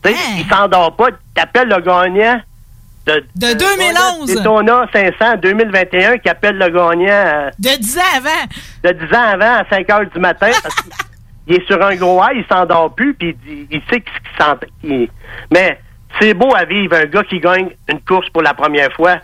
Tu 0.03 0.11
sais, 0.11 0.17
Il 0.37 0.45
s'endort 0.45 0.95
pas, 0.95 1.09
il 1.35 1.39
appelle 1.41 1.67
le 1.67 1.79
gagnant 1.81 2.41
de, 3.05 3.23
De 3.35 3.53
2011. 3.53 4.33
Daytona 4.33 4.87
500 4.91 5.37
2021 5.41 6.17
qui 6.17 6.29
appelle 6.29 6.57
le 6.57 6.69
gagnant 6.69 7.07
euh, 7.09 7.49
De 7.59 7.77
10 7.77 7.97
ans 7.97 8.01
avant. 8.17 8.29
de 8.83 9.05
10 9.05 9.13
ans 9.15 9.27
avant 9.33 9.57
à 9.57 9.65
5 9.69 9.89
heures 9.91 10.09
du 10.09 10.19
matin. 10.19 10.49
parce 10.63 10.75
qu'il 10.75 11.55
est 11.55 11.67
sur 11.67 11.83
un 11.83 11.95
gros 11.95 12.21
high, 12.23 12.37
il 12.37 12.45
s'endort 12.49 12.93
plus, 12.95 13.13
puis 13.13 13.37
il, 13.47 13.67
il 13.69 13.81
sait 13.89 14.01
qu'il 14.01 14.11
s'en... 14.39 14.55
Mais 15.51 15.79
c'est 16.19 16.33
beau 16.33 16.55
à 16.55 16.65
vivre, 16.65 16.95
un 16.95 17.05
gars 17.05 17.23
qui 17.23 17.39
gagne 17.39 17.69
une 17.87 17.99
course 18.01 18.29
pour 18.29 18.41
la 18.41 18.53
première 18.53 18.91
fois. 18.93 19.17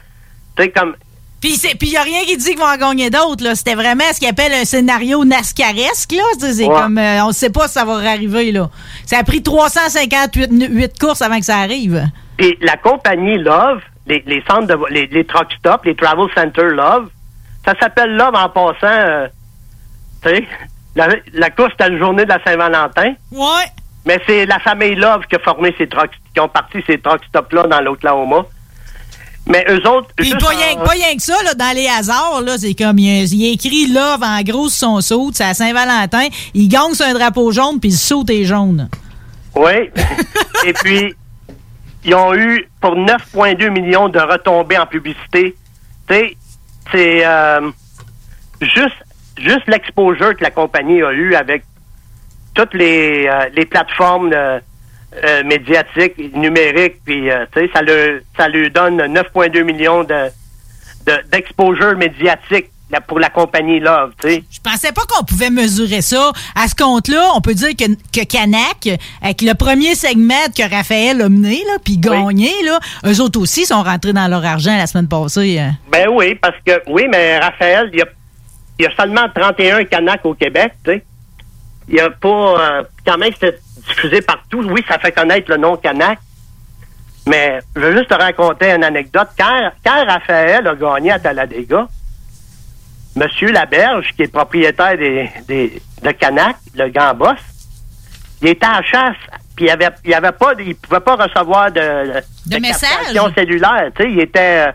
Tu 0.61 0.67
sais, 0.67 0.71
comme... 0.71 0.95
Puis 1.41 1.59
il 1.81 1.89
n'y 1.89 1.97
a 1.97 2.03
rien 2.03 2.19
qui 2.25 2.37
dit 2.37 2.49
qu'ils 2.51 2.59
vont 2.59 2.65
en 2.65 2.77
gagner 2.77 3.09
d'autres. 3.09 3.43
là. 3.43 3.55
C'était 3.55 3.73
vraiment 3.73 4.03
ce 4.13 4.19
qu'ils 4.19 4.29
appellent 4.29 4.53
un 4.53 4.63
scénario 4.65 5.25
NASCAresque. 5.25 6.11
Là. 6.11 6.21
C'est 6.39 6.65
Ouais. 6.65 6.69
comme, 6.81 6.99
euh, 6.99 7.23
on 7.23 7.29
ne 7.29 7.33
sait 7.33 7.49
pas 7.49 7.67
si 7.67 7.73
ça 7.73 7.83
va 7.85 7.93
arriver. 7.93 8.51
Là. 8.51 8.69
Ça 9.07 9.17
a 9.17 9.23
pris 9.23 9.41
358 9.41 10.49
huit 10.69 10.99
courses 10.99 11.21
avant 11.23 11.39
que 11.39 11.45
ça 11.45 11.57
arrive. 11.57 12.05
Puis 12.37 12.55
la 12.61 12.77
compagnie 12.77 13.39
Love, 13.39 13.81
les, 14.05 14.23
les 14.27 14.43
centres 14.47 14.67
de 14.67 14.77
les, 14.91 15.07
les 15.07 15.25
truck 15.25 15.51
stops, 15.57 15.83
les 15.85 15.95
travel 15.95 16.27
center 16.35 16.65
Love, 16.69 17.09
ça 17.65 17.73
s'appelle 17.79 18.15
Love 18.15 18.35
en 18.35 18.49
passant. 18.49 18.75
euh, 18.83 19.27
tu 20.23 20.29
sais, 20.29 20.47
la, 20.95 21.07
la 21.33 21.49
course 21.49 21.71
c'était 21.71 21.89
la 21.89 21.97
journée 21.97 22.23
de 22.25 22.29
la 22.29 22.43
Saint-Valentin. 22.43 23.13
Ouais. 23.31 23.65
Mais 24.05 24.19
c'est 24.27 24.45
la 24.45 24.59
famille 24.59 24.93
Love 24.95 25.25
qui 25.27 25.35
a 25.37 25.39
formé 25.39 25.73
ces 25.77 25.87
truck, 25.87 26.11
qui 26.33 26.39
ont 26.39 26.47
parti 26.49 26.79
ces 26.85 26.99
truck 26.99 27.23
stops 27.25 27.51
là 27.53 27.63
dans 27.63 27.81
l'Oklahoma. 27.81 28.45
Mais 29.47 29.65
eux 29.69 29.85
autres, 29.87 30.07
Puis 30.15 30.27
juste 30.27 30.39
pas 30.39 30.53
en- 30.53 30.57
rien, 30.57 30.75
pas 30.77 30.91
rien 30.91 31.15
que 31.15 31.21
ça, 31.21 31.35
là, 31.43 31.53
dans 31.55 31.75
les 31.75 31.87
hasards, 31.87 32.41
là, 32.41 32.57
c'est 32.57 32.73
comme, 32.75 32.99
il, 32.99 33.51
écrit 33.51 33.87
Love 33.87 34.21
en 34.23 34.41
gros 34.43 34.69
sur 34.69 34.87
son 34.87 35.01
saut, 35.01 35.31
c'est 35.33 35.43
à 35.43 35.53
Saint-Valentin, 35.53 36.27
il 36.53 36.67
gagne 36.67 36.93
sur 36.93 37.05
un 37.05 37.13
drapeau 37.13 37.51
jaune, 37.51 37.79
puis 37.79 37.89
le 37.89 37.95
saut 37.95 38.23
est 38.29 38.45
jaune. 38.45 38.87
Oui. 39.55 39.89
Et 40.65 40.73
puis, 40.73 41.13
ils 42.05 42.15
ont 42.15 42.33
eu 42.35 42.67
pour 42.79 42.95
9,2 42.95 43.69
millions 43.69 44.09
de 44.09 44.19
retombées 44.19 44.77
en 44.77 44.85
publicité. 44.85 45.55
Tu 46.07 46.13
sais, 46.13 46.37
c'est 46.91 47.25
euh, 47.25 47.71
juste, 48.61 48.95
juste 49.37 49.67
l'exposure 49.67 50.35
que 50.37 50.43
la 50.43 50.51
compagnie 50.51 51.01
a 51.01 51.11
eu 51.11 51.35
avec 51.35 51.63
toutes 52.53 52.73
les, 52.73 53.27
euh, 53.27 53.49
les 53.55 53.65
plateformes 53.65 54.31
euh, 54.33 54.59
euh, 55.23 55.43
médiatiques, 55.43 56.17
numériques, 56.35 57.03
puis 57.05 57.29
euh, 57.29 57.45
tu 57.53 57.59
sais, 57.61 57.69
ça, 57.73 57.81
le, 57.81 58.23
ça 58.37 58.47
lui 58.47 58.69
donne 58.69 58.97
9,2 59.01 59.63
millions 59.63 60.03
de, 60.03 60.29
de, 61.05 61.13
d'exposure 61.31 61.97
médiatique 61.97 62.67
pour 63.07 63.19
la 63.19 63.29
compagnie 63.29 63.79
Love, 63.79 64.11
tu 64.21 64.27
sais. 64.29 64.43
Je 64.51 64.59
pensais 64.59 64.91
pas 64.91 65.03
qu'on 65.07 65.23
pouvait 65.23 65.49
mesurer 65.49 66.01
ça. 66.01 66.31
À 66.55 66.67
ce 66.67 66.75
compte-là, 66.75 67.29
on 67.35 67.39
peut 67.41 67.53
dire 67.53 67.69
que, 67.69 67.85
que 67.85 68.25
Canac, 68.25 68.89
avec 69.21 69.41
le 69.41 69.53
premier 69.53 69.95
segment 69.95 70.33
que 70.53 70.69
Raphaël 70.69 71.21
a 71.21 71.29
mené, 71.29 71.61
là, 71.67 71.77
puis 71.83 71.97
gagné, 71.97 72.51
là, 72.65 72.79
eux 73.05 73.21
autres 73.21 73.39
aussi 73.39 73.65
sont 73.65 73.81
rentrés 73.81 74.11
dans 74.11 74.27
leur 74.27 74.43
argent 74.45 74.75
la 74.77 74.87
semaine 74.87 75.07
passée. 75.07 75.57
euh. 75.59 75.69
Ben 75.89 76.09
oui, 76.11 76.35
parce 76.35 76.57
que 76.65 76.81
oui, 76.87 77.03
mais 77.09 77.39
Raphaël, 77.39 77.89
il 77.93 77.99
y 77.99 78.01
a, 78.01 78.05
il 78.79 78.83
y 78.83 78.87
a 78.87 78.91
seulement 78.97 79.27
31 79.33 79.85
Canacs 79.85 80.25
au 80.25 80.33
Québec, 80.33 80.73
tu 80.83 80.91
sais. 80.91 81.03
Il 81.87 81.95
y 81.95 81.99
a 82.01 82.09
pas 82.09 82.27
euh, 82.79 82.83
quand 83.05 83.17
même 83.17 83.31
c'est 83.39 83.57
diffusé 83.93 84.21
partout. 84.21 84.63
Oui, 84.69 84.83
ça 84.87 84.97
fait 84.99 85.11
connaître 85.11 85.49
le 85.49 85.57
nom 85.57 85.77
Canac. 85.77 86.19
Mais 87.27 87.59
je 87.75 87.81
veux 87.81 87.97
juste 87.97 88.09
te 88.09 88.15
raconter 88.15 88.71
une 88.71 88.83
anecdote. 88.83 89.29
Quand, 89.37 89.71
quand 89.85 90.05
Raphaël 90.05 90.67
a 90.67 90.75
gagné 90.75 91.11
à 91.11 91.19
Talladega, 91.19 91.87
Monsieur 93.15 93.51
Laberge, 93.51 94.11
qui 94.15 94.23
est 94.23 94.31
propriétaire 94.31 94.97
des, 94.97 95.29
des, 95.47 95.81
de 96.01 96.11
Canac, 96.11 96.55
le 96.75 96.89
grand 96.89 97.13
boss, 97.13 97.37
il 98.41 98.47
était 98.49 98.65
en 98.65 98.81
chasse, 98.81 99.17
puis 99.55 99.65
il 99.65 99.69
avait, 99.69 99.89
il 100.05 100.13
avait 100.13 100.31
pas, 100.31 100.53
il 100.59 100.75
pouvait 100.75 101.01
pas 101.01 101.15
recevoir 101.15 101.71
de, 101.71 102.21
De 102.47 102.57
messages? 102.59 102.89
captation 102.89 103.31
cellulaire, 103.35 103.91
tu 103.95 104.03
sais, 104.03 104.11
il 104.11 104.19
était, 104.19 104.67
euh, 104.67 104.71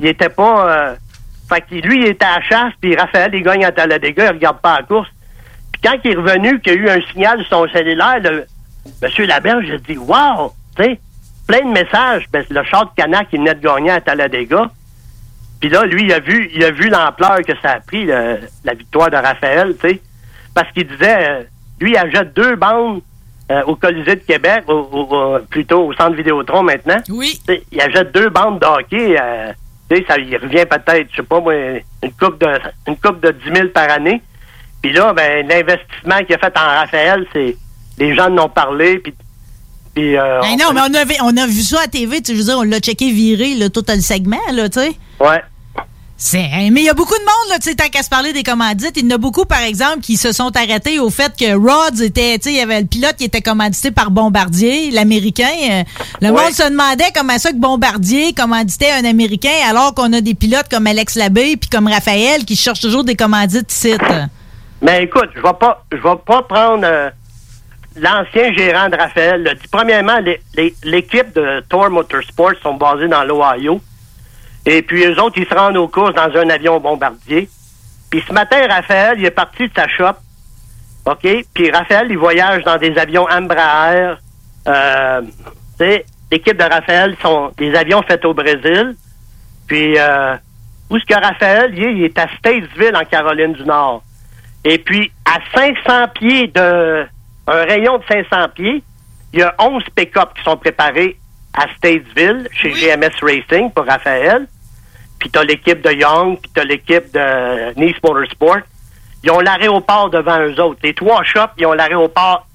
il 0.00 0.06
était 0.06 0.30
pas, 0.30 0.68
euh, 0.68 0.94
fait 1.48 1.60
que 1.60 1.74
lui, 1.86 1.98
il 1.98 2.06
était 2.08 2.24
à 2.24 2.40
chasse, 2.40 2.72
puis 2.80 2.96
Raphaël, 2.96 3.30
il 3.34 3.42
gagne 3.42 3.64
à 3.64 3.70
Talladega, 3.70 4.24
il 4.24 4.30
regarde 4.30 4.60
pas 4.60 4.78
la 4.78 4.82
course. 4.86 5.08
Puis 5.80 5.90
quand 5.90 5.98
il 6.04 6.12
est 6.12 6.16
revenu, 6.16 6.60
qu'il 6.60 6.72
y 6.74 6.76
a 6.76 6.78
eu 6.78 6.88
un 6.88 7.00
signal 7.12 7.38
sur 7.44 7.58
son 7.66 7.68
cellulaire, 7.72 8.20
le, 8.22 8.46
Monsieur 9.02 9.26
Laberge 9.26 9.70
a 9.70 9.78
dit, 9.78 9.98
wow, 9.98 10.52
tu 10.76 10.84
sais, 10.84 11.00
plein 11.46 11.60
de 11.60 11.72
messages, 11.72 12.24
ben, 12.32 12.44
le 12.48 12.62
char 12.64 12.86
de 12.86 12.90
Canac, 12.96 13.28
il 13.32 13.40
venait 13.40 13.54
de 13.54 13.60
gagner 13.60 13.90
à 13.90 14.00
Talladega. 14.00 14.70
Puis 15.60 15.68
là, 15.70 15.84
lui, 15.84 16.04
il 16.04 16.12
a 16.12 16.20
vu, 16.20 16.50
il 16.54 16.62
a 16.64 16.70
vu 16.70 16.88
l'ampleur 16.88 17.38
que 17.46 17.52
ça 17.62 17.72
a 17.72 17.80
pris, 17.80 18.04
le- 18.04 18.40
la 18.64 18.74
victoire 18.74 19.10
de 19.10 19.16
Raphaël, 19.16 19.74
tu 19.80 19.88
sais. 19.88 20.00
Parce 20.54 20.70
qu'il 20.72 20.86
disait, 20.86 21.28
euh, 21.30 21.42
lui, 21.80 21.92
il 21.92 21.96
achète 21.96 22.32
deux 22.34 22.56
bandes 22.56 23.00
euh, 23.50 23.62
au 23.66 23.76
Colisée 23.76 24.16
de 24.16 24.20
Québec, 24.22 24.64
au, 24.68 24.72
au- 24.92 25.16
au- 25.16 25.38
plutôt 25.40 25.86
au 25.86 25.92
Centre 25.94 26.14
Vidéotron 26.16 26.62
maintenant. 26.62 26.96
Oui. 27.10 27.40
il 27.70 27.80
achète 27.80 28.12
deux 28.12 28.28
bandes 28.28 28.60
de 28.60 28.66
hockey, 28.66 29.16
euh, 29.20 29.52
tu 29.90 29.96
sais, 29.98 30.04
ça 30.08 30.18
il 30.18 30.36
revient 30.36 30.64
peut-être, 30.66 31.08
je 31.10 31.16
sais 31.16 31.22
pas 31.22 31.40
moi, 31.40 31.54
une 32.02 32.12
coupe 32.18 32.40
de 32.40 32.48
une 32.88 32.96
coupe 32.96 33.20
de 33.20 33.30
10 33.30 33.54
000 33.54 33.68
par 33.68 33.90
année. 33.90 34.20
Puis 34.86 34.94
là, 34.94 35.12
ben, 35.12 35.48
l'investissement 35.48 36.24
qu'il 36.24 36.36
a 36.36 36.38
fait 36.38 36.56
en 36.56 36.60
Raphaël, 36.78 37.26
c'est 37.32 37.56
les 37.98 38.14
gens 38.14 38.30
en 38.30 38.38
ont 38.44 38.48
parlé, 38.48 38.98
puis 38.98 39.12
puis, 39.94 40.14
euh, 40.16 40.40
Ben 40.42 40.56
non, 40.58 40.72
mais 40.74 40.82
on 40.82 40.94
a, 40.94 41.04
vu- 41.04 41.14
on 41.22 41.36
a 41.38 41.46
vu 41.46 41.62
ça 41.62 41.80
à 41.84 41.88
TV, 41.88 42.18
tu 42.20 42.26
sais, 42.26 42.32
je 42.34 42.38
veux 42.38 42.44
dire, 42.44 42.58
on 42.58 42.62
l'a 42.64 42.78
checké 42.80 43.10
viré, 43.10 43.54
là, 43.54 43.70
tout 43.70 43.82
le 43.88 43.98
segment, 44.00 44.36
là, 44.52 44.68
tu 44.68 44.78
sais. 44.78 44.92
Ouais. 45.18 45.42
C'est, 46.18 46.38
mais 46.70 46.80
il 46.82 46.84
y 46.84 46.88
a 46.90 46.94
beaucoup 46.94 47.14
de 47.14 47.20
monde, 47.24 47.50
là, 47.50 47.58
tu 47.58 47.70
sais, 47.70 47.74
tant 47.74 47.88
qu'à 47.88 48.02
se 48.02 48.08
parler 48.10 48.32
des 48.34 48.42
commandites. 48.42 48.92
Il 48.96 49.04
y 49.04 49.06
en 49.12 49.14
a 49.14 49.18
beaucoup, 49.18 49.44
par 49.46 49.62
exemple, 49.62 50.00
qui 50.00 50.16
se 50.18 50.32
sont 50.32 50.54
arrêtés 50.54 50.98
au 50.98 51.08
fait 51.10 51.32
que 51.38 51.54
Rhodes 51.54 52.00
était, 52.02 52.38
tu 52.38 52.44
sais, 52.44 52.50
il 52.54 52.56
y 52.56 52.60
avait 52.60 52.80
le 52.82 52.86
pilote 52.86 53.16
qui 53.16 53.24
était 53.24 53.40
commandité 53.40 53.90
par 53.90 54.10
Bombardier, 54.10 54.90
l'Américain. 54.90 55.48
Euh, 55.70 55.82
Le 56.20 56.28
Ouais. 56.30 56.42
monde 56.44 56.52
se 56.52 56.68
demandait 56.68 57.10
comment 57.14 57.38
ça 57.38 57.50
que 57.50 57.56
Bombardier 57.56 58.34
commanditait 58.34 58.90
un 58.92 59.04
Américain 59.06 59.48
alors 59.68 59.94
qu'on 59.94 60.12
a 60.12 60.20
des 60.20 60.34
pilotes 60.34 60.68
comme 60.70 60.86
Alex 60.86 61.14
Labbé 61.16 61.56
puis 61.56 61.70
comme 61.70 61.86
Raphaël 61.86 62.44
qui 62.44 62.54
cherchent 62.56 62.80
toujours 62.80 63.04
des 63.04 63.14
commandites 63.16 63.70
sites. 63.72 64.00
Mais 64.82 65.04
écoute, 65.04 65.30
je 65.34 65.40
vais 65.40 65.54
pas, 65.58 65.84
je 65.90 65.96
vais 65.96 66.16
pas 66.24 66.42
prendre 66.42 66.84
euh, 66.84 67.10
l'ancien 67.96 68.52
gérant 68.52 68.88
de 68.88 68.96
Raphaël. 68.96 69.56
Premièrement, 69.70 70.18
l'équipe 70.84 71.34
de 71.34 71.60
Thor 71.68 71.90
Motorsports 71.90 72.56
sont 72.62 72.74
basés 72.74 73.08
dans 73.08 73.24
l'Ohio. 73.24 73.80
Et 74.66 74.82
puis 74.82 75.04
eux 75.04 75.20
autres, 75.20 75.38
ils 75.38 75.46
se 75.46 75.54
rendent 75.54 75.76
aux 75.76 75.88
courses 75.88 76.14
dans 76.14 76.36
un 76.36 76.50
avion 76.50 76.80
bombardier. 76.80 77.48
Puis 78.10 78.22
ce 78.26 78.32
matin, 78.32 78.56
Raphaël, 78.68 79.14
il 79.18 79.24
est 79.24 79.30
parti 79.30 79.68
de 79.68 79.72
sa 79.74 79.88
shop. 79.88 80.16
OK? 81.06 81.26
Puis 81.54 81.70
Raphaël, 81.70 82.08
il 82.10 82.18
voyage 82.18 82.64
dans 82.64 82.76
des 82.76 82.96
avions 82.98 83.26
Embraer. 83.30 84.14
Euh, 84.66 85.22
tu 85.22 85.84
sais, 85.84 86.04
l'équipe 86.30 86.56
de 86.56 86.64
Raphaël 86.64 87.16
sont 87.22 87.52
des 87.56 87.74
avions 87.74 88.02
faits 88.02 88.24
au 88.24 88.34
Brésil. 88.34 88.96
Puis 89.68 89.96
euh, 89.98 90.34
où 90.90 90.96
est-ce 90.96 91.06
que 91.06 91.14
Raphaël 91.14 91.72
il 91.76 91.82
est? 91.82 91.92
Il 91.94 92.04
est 92.04 92.18
à 92.18 92.26
Statesville, 92.38 92.96
en 92.96 93.04
Caroline 93.04 93.52
du 93.52 93.64
Nord. 93.64 94.02
Et 94.68 94.78
puis, 94.78 95.12
à 95.24 95.38
500 95.54 96.08
pieds 96.14 96.48
de... 96.48 97.06
un 97.46 97.64
rayon 97.64 97.98
de 97.98 98.04
500 98.08 98.48
pieds, 98.54 98.82
il 99.32 99.38
y 99.38 99.42
a 99.42 99.54
11 99.60 99.82
pick-up 99.94 100.30
qui 100.36 100.42
sont 100.42 100.56
préparés 100.56 101.16
à 101.54 101.66
Statesville, 101.76 102.48
chez 102.52 102.70
GMS 102.72 103.12
Racing, 103.22 103.70
pour 103.70 103.86
Raphaël. 103.86 104.46
Puis 105.20 105.30
t'as 105.30 105.44
l'équipe 105.44 105.80
de 105.82 105.92
Young, 105.92 106.38
puis 106.40 106.50
t'as 106.52 106.64
l'équipe 106.64 107.12
de 107.12 107.78
Nice 107.80 107.96
Motorsport. 108.02 108.58
Ils 109.22 109.30
ont 109.30 109.40
l'aéroport 109.40 110.10
devant 110.10 110.38
eux 110.40 110.60
autres. 110.60 110.80
Les 110.82 110.94
trois 110.94 111.22
shops, 111.22 111.52
ils 111.58 111.66
ont 111.66 111.72
l'aéroport. 111.72 112.46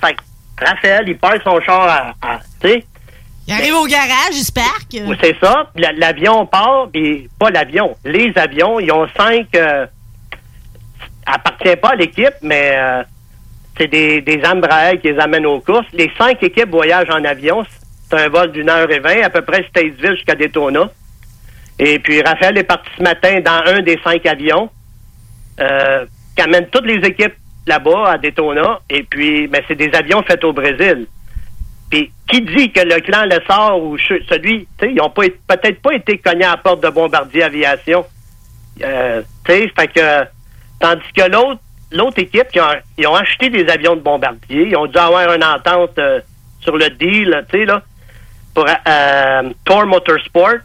Fait 0.00 0.14
que 0.14 0.64
Raphaël, 0.64 1.04
il 1.08 1.16
perd 1.16 1.42
son 1.42 1.58
char 1.62 1.88
à... 1.88 2.14
à- 2.34 2.38
tu 2.60 2.68
sais, 2.68 2.84
Il 3.48 3.52
arrive 3.54 3.74
au 3.74 3.86
garage, 3.86 4.32
il 4.34 4.44
se 4.44 4.52
parque. 4.52 4.92
oui, 4.92 5.16
c'est 5.22 5.36
ça. 5.40 5.70
La- 5.74 5.92
L'avion 5.92 6.44
part, 6.46 6.88
puis 6.92 7.28
pas 7.38 7.50
l'avion. 7.50 7.96
Les 8.04 8.30
avions, 8.36 8.78
ils 8.78 8.92
ont 8.92 9.08
cinq. 9.16 9.46
Euh, 9.56 9.86
appartient 11.26 11.76
pas 11.76 11.90
à 11.90 11.96
l'équipe, 11.96 12.34
mais 12.42 12.72
euh, 12.76 13.02
c'est 13.78 13.88
des, 13.88 14.20
des 14.20 14.42
Embraer 14.44 14.98
qui 14.98 15.12
les 15.12 15.18
amènent 15.18 15.46
aux 15.46 15.60
courses. 15.60 15.86
Les 15.92 16.10
cinq 16.18 16.42
équipes 16.42 16.70
voyagent 16.70 17.10
en 17.10 17.24
avion. 17.24 17.64
C'est 18.08 18.20
un 18.20 18.28
vol 18.28 18.52
d'une 18.52 18.68
heure 18.68 18.90
et 18.90 19.00
vingt, 19.00 19.22
à 19.22 19.30
peu 19.30 19.42
près 19.42 19.64
Statesville 19.68 20.16
jusqu'à 20.16 20.34
Daytona. 20.34 20.88
Et 21.78 21.98
puis 21.98 22.22
Raphaël 22.22 22.56
est 22.58 22.64
parti 22.64 22.88
ce 22.96 23.02
matin 23.02 23.40
dans 23.40 23.62
un 23.72 23.80
des 23.80 23.98
cinq 24.04 24.24
avions 24.26 24.70
euh, 25.60 26.06
qui 26.36 26.42
amène 26.42 26.66
toutes 26.68 26.86
les 26.86 27.04
équipes 27.06 27.34
là-bas 27.66 28.10
à 28.12 28.18
Daytona, 28.18 28.80
et 28.90 29.02
puis, 29.04 29.48
mais 29.48 29.64
c'est 29.66 29.74
des 29.74 29.90
avions 29.94 30.22
faits 30.22 30.44
au 30.44 30.52
Brésil. 30.52 31.06
Puis, 31.90 32.12
qui 32.28 32.42
dit 32.42 32.70
que 32.70 32.80
le 32.80 33.00
clan 33.00 33.24
Lessard 33.24 33.80
ou 33.80 33.96
che- 33.96 34.22
celui, 34.28 34.66
tu 34.78 34.86
sais, 34.86 34.92
ils 34.92 35.00
ont 35.00 35.10
peut-être 35.10 35.80
pas 35.80 35.94
été 35.94 36.18
cognés 36.18 36.44
à 36.44 36.50
la 36.50 36.56
porte 36.58 36.82
de 36.82 36.90
Bombardier 36.90 37.44
Aviation. 37.44 38.04
Euh, 38.82 39.22
tu 39.46 39.52
sais, 39.52 39.72
fait 39.78 39.88
que, 39.88 40.24
tandis 40.80 41.12
que 41.16 41.30
l'autre, 41.30 41.60
l'autre 41.92 42.18
équipe, 42.18 42.48
ils 42.54 42.60
ont, 42.60 42.74
ils 42.98 43.06
ont 43.06 43.14
acheté 43.14 43.50
des 43.50 43.66
avions 43.68 43.96
de 43.96 44.00
Bombardier, 44.00 44.68
ils 44.68 44.76
ont 44.76 44.86
dû 44.86 44.98
avoir 44.98 45.32
une 45.32 45.44
entente 45.44 45.98
euh, 45.98 46.20
sur 46.60 46.76
le 46.76 46.88
deal, 46.90 47.44
tu 47.50 47.58
sais, 47.58 47.64
là, 47.66 47.82
pour 48.54 48.66
euh, 48.66 49.50
Tor 49.64 49.86
Motorsport. 49.86 50.58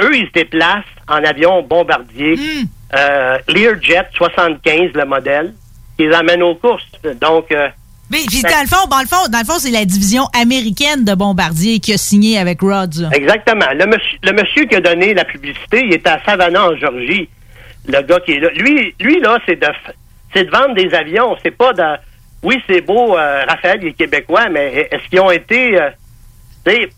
Eux, 0.00 0.16
ils 0.16 0.26
se 0.26 0.32
déplacent 0.32 0.84
en 1.08 1.22
avion 1.24 1.62
Bombardier, 1.62 2.38
euh, 2.96 3.38
Learjet 3.48 4.06
75, 4.14 4.92
le 4.94 5.04
modèle, 5.04 5.54
qui 5.96 6.06
les 6.06 6.14
amène 6.14 6.42
aux 6.42 6.54
courses. 6.54 6.82
Donc, 7.20 7.52
euh, 7.52 7.68
Mais 8.10 8.18
puis, 8.26 8.42
dans 8.42 8.62
le 8.62 8.66
fond, 8.66 8.86
dans 8.88 9.00
le 9.00 9.06
fond, 9.06 9.28
dans 9.30 9.38
le 9.38 9.44
fond, 9.44 9.58
c'est 9.58 9.70
la 9.70 9.84
division 9.84 10.24
américaine 10.32 11.04
de 11.04 11.14
Bombardier 11.14 11.80
qui 11.80 11.92
a 11.92 11.98
signé 11.98 12.38
avec 12.38 12.62
Rhodes. 12.62 13.10
Exactement. 13.12 13.66
Le 13.74 13.86
monsieur, 13.86 14.18
le 14.22 14.32
monsieur 14.32 14.64
qui 14.64 14.76
a 14.76 14.80
donné 14.80 15.12
la 15.12 15.24
publicité, 15.24 15.82
il 15.84 15.92
est 15.92 16.06
à 16.06 16.18
Savannah, 16.24 16.70
en 16.70 16.76
Georgie. 16.76 17.28
Le 17.86 18.02
gars 18.02 18.20
qui 18.20 18.32
est 18.32 18.40
là. 18.40 18.50
Lui, 18.50 18.94
lui 19.00 19.20
là, 19.20 19.38
c'est 19.46 19.56
de, 19.56 19.66
c'est 20.34 20.44
de 20.44 20.50
vendre 20.50 20.74
des 20.74 20.94
avions. 20.94 21.36
C'est 21.42 21.50
pas 21.56 21.72
de. 21.72 21.82
Oui, 22.42 22.62
c'est 22.68 22.80
beau, 22.80 23.18
euh, 23.18 23.44
Raphaël, 23.46 23.80
il 23.82 23.88
est 23.88 23.92
québécois, 23.92 24.48
mais 24.50 24.88
est-ce 24.90 25.08
qu'ils 25.08 25.20
ont 25.20 25.30
été. 25.30 25.80
euh, 25.80 25.90
tu 26.64 26.72
sais, 26.72 26.88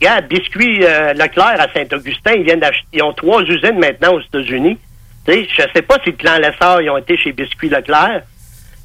regarde, 0.00 0.26
Biscuit 0.28 0.84
euh, 0.84 1.12
Leclerc 1.14 1.60
à 1.60 1.72
Saint-Augustin, 1.72 2.32
ils 2.32 2.44
viennent 2.44 2.60
d'acheter. 2.60 2.86
Ils 2.92 3.02
ont 3.02 3.12
trois 3.12 3.42
usines 3.42 3.78
maintenant 3.78 4.14
aux 4.14 4.20
États-Unis. 4.20 4.78
Tu 5.26 5.32
sais, 5.32 5.48
je 5.50 5.62
sais 5.74 5.82
pas 5.82 5.96
si 6.04 6.10
le 6.10 6.16
clan 6.16 6.38
Lessard, 6.38 6.82
ils 6.82 6.90
ont 6.90 6.98
été 6.98 7.16
chez 7.16 7.32
Biscuit 7.32 7.68
Leclerc. 7.68 8.22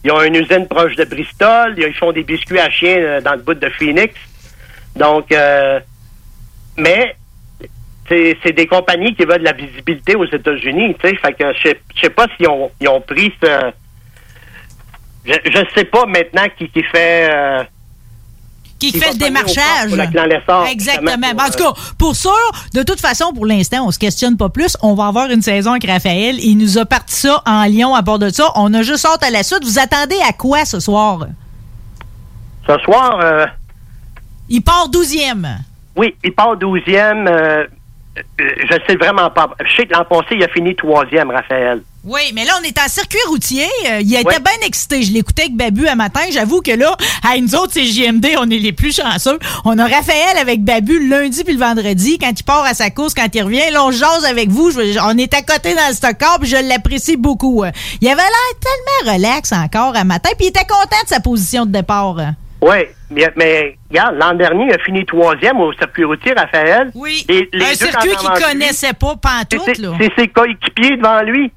Ils 0.04 0.12
ont 0.12 0.22
une 0.22 0.36
usine 0.36 0.68
proche 0.68 0.96
de 0.96 1.06
Bristol. 1.06 1.76
Ils 1.78 1.94
font 1.94 2.12
des 2.12 2.24
biscuits 2.24 2.60
à 2.60 2.70
chien 2.70 2.98
euh, 2.98 3.22
dans 3.22 3.34
le 3.34 3.42
bout 3.42 3.54
de 3.54 3.70
Phoenix. 3.70 4.14
Donc, 4.96 5.34
mais 6.78 7.16
c'est 8.44 8.54
des 8.54 8.68
compagnies 8.68 9.16
qui 9.16 9.24
veulent 9.26 9.40
de 9.40 9.44
la 9.46 9.54
visibilité 9.54 10.16
aux 10.16 10.26
États-Unis, 10.26 10.96
tu 11.02 11.10
sais. 11.10 11.16
Fait 11.18 11.34
que 11.34 11.54
je 11.54 11.74
sais- 12.02 12.10
pas 12.10 12.28
s'ils 12.38 12.48
ont, 12.50 12.70
ils 12.82 12.88
ont 12.88 13.02
pris 13.02 13.32
ce. 13.42 13.72
Je, 15.26 15.34
je 15.46 15.60
sais 15.76 15.86
pas 15.86 16.06
maintenant 16.06 16.46
qui, 16.58 16.68
qui 16.70 16.84
fait. 16.84 17.30
euh, 17.32 17.64
Qui 18.80 18.92
qui 18.92 19.00
fait 19.00 19.12
le 19.14 19.18
démarchage. 19.18 19.90
pour 19.90 19.98
Exactement. 20.66 21.12
Ben, 21.18 21.34
en 21.46 21.50
tout 21.50 21.64
cas, 21.64 21.74
pour 21.98 22.16
sûr, 22.16 22.32
de 22.74 22.84
toute 22.84 23.00
façon, 23.00 23.32
pour 23.34 23.46
l'instant, 23.46 23.86
on 23.88 23.92
se 23.92 24.00
questionne 24.00 24.36
pas 24.36 24.50
plus. 24.50 24.76
On 24.82 24.94
va 24.96 25.08
avoir 25.08 25.30
une 25.30 25.42
saison 25.42 25.72
avec 25.72 25.86
Raphaël. 25.86 26.36
Il 26.40 26.58
nous 26.58 26.78
a 26.78 26.86
parti 26.86 27.16
ça 27.16 27.42
en 27.46 27.64
Lyon 27.64 27.96
à 27.96 28.02
bord 28.02 28.20
de 28.20 28.30
ça. 28.30 28.52
On 28.56 28.74
a 28.74 28.82
juste 28.82 29.06
hâte 29.06 29.24
à 29.24 29.30
la 29.30 29.44
suite. 29.44 29.64
Vous 29.64 29.80
attendez 29.80 30.18
à 30.28 30.34
quoi 30.34 30.66
ce 30.66 30.80
soir? 30.82 31.28
Ce 32.68 32.78
soir, 32.80 33.20
euh, 33.22 33.46
Il 34.50 34.62
part 34.62 34.90
12e. 34.90 35.48
oui, 35.96 36.16
il 36.24 36.34
part 36.34 36.58
12e. 36.58 37.28
euh, 37.28 37.32
euh, 37.32 37.68
je 38.38 38.78
sais 38.88 38.96
vraiment 38.96 39.30
pas. 39.32 39.50
Je 39.66 39.76
sais 39.76 39.86
que 39.88 39.94
l'an 39.94 40.06
passé, 40.06 40.36
il 40.36 40.44
a 40.44 40.48
fini 40.50 40.76
troisième, 40.76 41.32
Raphaël. 41.32 41.82
Oui, 42.06 42.20
mais 42.36 42.44
là, 42.44 42.52
on 42.60 42.64
est 42.66 42.78
en 42.78 42.88
circuit 42.90 43.18
routier. 43.30 43.66
Euh, 43.90 44.02
il 44.02 44.14
était 44.14 44.42
bien 44.42 44.68
excité. 44.68 45.04
Je 45.04 45.14
l'écoutais 45.14 45.44
avec 45.44 45.56
Babu 45.56 45.88
un 45.88 45.96
matin. 45.96 46.20
J'avoue 46.34 46.62
que 46.62 46.72
là, 46.72 46.98
à 47.24 47.38
nous 47.40 47.56
autres, 47.56 47.72
c'est 47.74 47.86
JMD, 47.86 48.28
on 48.40 48.50
est 48.50 48.58
les 48.60 48.74
plus 48.74 48.94
chanceux. 48.94 49.40
On 49.64 49.80
a 49.80 49.84
Raphaël 49.88 50.38
avec 50.38 50.64
Babu 50.66 51.00
le 51.00 51.22
lundi 51.22 51.46
puis 51.46 51.54
le 51.54 51.60
vendredi. 51.60 52.18
Quand 52.20 52.32
il 52.38 52.44
part 52.44 52.66
à 52.66 52.74
sa 52.74 52.90
course, 52.90 53.14
quand 53.14 53.34
il 53.34 53.42
revient, 53.44 53.72
là, 53.72 53.86
on 53.86 53.92
jase 53.92 54.26
avec 54.26 54.50
vous. 54.50 54.72
Je- 54.72 55.00
on 55.02 55.18
est 55.18 55.34
à 55.34 55.42
côté 55.44 55.74
dans 55.76 55.88
le 55.88 55.94
stock 55.94 56.18
car, 56.20 56.40
puis 56.40 56.50
je 56.50 56.58
l'apprécie 56.58 57.16
beaucoup. 57.16 57.64
Euh, 57.64 57.72
Il 58.02 58.08
avait 58.10 58.18
l'air 58.22 58.60
tellement 58.60 59.14
relax 59.14 59.54
encore 59.54 59.96
un 59.96 60.04
matin, 60.04 60.30
puis 60.38 60.48
il 60.48 60.50
était 60.50 60.66
content 60.68 61.02
de 61.04 61.08
sa 61.08 61.22
position 61.22 61.66
de 61.66 61.72
départ. 61.72 62.18
Oui, 62.66 62.78
mais, 63.10 63.30
mais 63.36 63.78
regarde, 63.90 64.16
l'an 64.16 64.34
dernier, 64.36 64.68
il 64.70 64.74
a 64.74 64.78
fini 64.80 65.06
troisième 65.06 65.60
au 65.60 65.74
circuit 65.74 66.06
routier, 66.06 66.34
Raphaël. 66.34 66.92
Oui. 66.96 67.26
Les 67.28 67.42
un 67.54 67.58
deux 67.60 67.76
circuit 67.76 68.16
qu'il 68.16 68.30
lui, 68.30 68.42
connaissait 68.42 68.94
pas 68.94 69.16
pantoute, 69.18 69.62
c'est- 69.66 69.80
là. 69.82 69.90
C'est 70.00 70.12
ses 70.18 70.28
coéquipiers 70.30 70.96
devant 70.96 71.22
lui. 71.24 71.52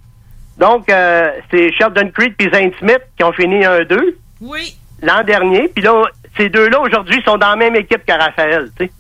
Donc, 0.59 0.91
euh, 0.91 1.31
c'est 1.51 1.71
Sheldon 1.73 2.11
Creed 2.13 2.35
et 2.41 2.51
Zane 2.51 2.73
Smith 2.81 3.01
qui 3.17 3.23
ont 3.23 3.33
fini 3.33 3.65
1-2 3.65 4.17
Oui. 4.41 4.75
l'an 5.03 5.23
dernier. 5.23 5.69
Puis 5.69 5.85
là, 5.85 6.03
ces 6.37 6.49
deux-là, 6.49 6.81
aujourd'hui, 6.81 7.23
sont 7.25 7.37
dans 7.39 7.51
la 7.51 7.57
même 7.57 7.77
équipe 7.77 8.05
que 8.05 8.13
Raphaël, 8.13 8.71
tu 8.77 8.87
sais. 8.87 8.93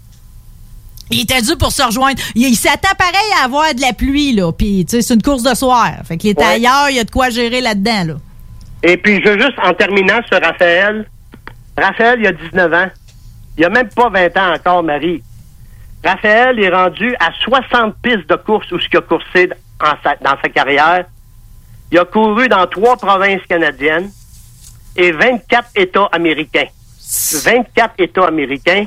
Il 1.10 1.22
était 1.22 1.40
dû 1.42 1.56
pour 1.56 1.72
se 1.72 1.82
rejoindre. 1.82 2.20
Il, 2.34 2.46
il 2.48 2.54
s'attend 2.56 2.94
pareil 2.98 3.30
à 3.40 3.46
avoir 3.46 3.74
de 3.74 3.80
la 3.80 3.92
pluie, 3.92 4.32
là. 4.32 4.52
Puis, 4.52 4.84
tu 4.88 4.96
sais, 4.96 5.02
c'est 5.02 5.14
une 5.14 5.22
course 5.22 5.42
de 5.42 5.54
soir. 5.54 5.90
Fait 6.06 6.16
qu'il 6.16 6.30
est 6.30 6.38
Ouais. 6.38 6.44
ailleurs, 6.44 6.88
il 6.90 6.96
y 6.96 7.00
a 7.00 7.04
de 7.04 7.10
quoi 7.10 7.30
gérer 7.30 7.60
là-dedans, 7.60 8.04
là. 8.06 8.14
Et 8.82 8.96
puis, 8.96 9.20
je 9.24 9.28
veux 9.30 9.38
juste, 9.40 9.58
en 9.64 9.72
terminant 9.74 10.20
sur 10.30 10.40
Raphaël, 10.40 11.08
Raphaël, 11.76 12.20
il 12.20 12.26
a 12.26 12.32
19 12.32 12.72
ans. 12.72 12.88
Il 13.58 13.64
a 13.64 13.68
même 13.68 13.88
pas 13.88 14.08
20 14.08 14.36
ans 14.36 14.54
encore, 14.54 14.82
Marie. 14.82 15.22
Raphaël 16.04 16.58
est 16.62 16.68
rendu 16.68 17.14
à 17.20 17.30
60 17.42 17.96
pistes 18.02 18.28
de 18.28 18.36
course 18.36 18.70
où 18.72 18.78
ce 18.78 18.88
qu'il 18.88 18.98
a 18.98 19.02
coursé 19.02 19.50
en 19.82 19.94
sa- 20.02 20.16
dans 20.16 20.36
sa 20.40 20.48
carrière. 20.48 21.04
Il 21.90 21.98
a 21.98 22.04
couru 22.04 22.48
dans 22.48 22.66
trois 22.66 22.96
provinces 22.96 23.42
canadiennes 23.48 24.10
et 24.96 25.12
24 25.12 25.68
États 25.74 26.08
américains. 26.12 26.66
24 27.44 27.94
États 27.98 28.26
américains 28.26 28.86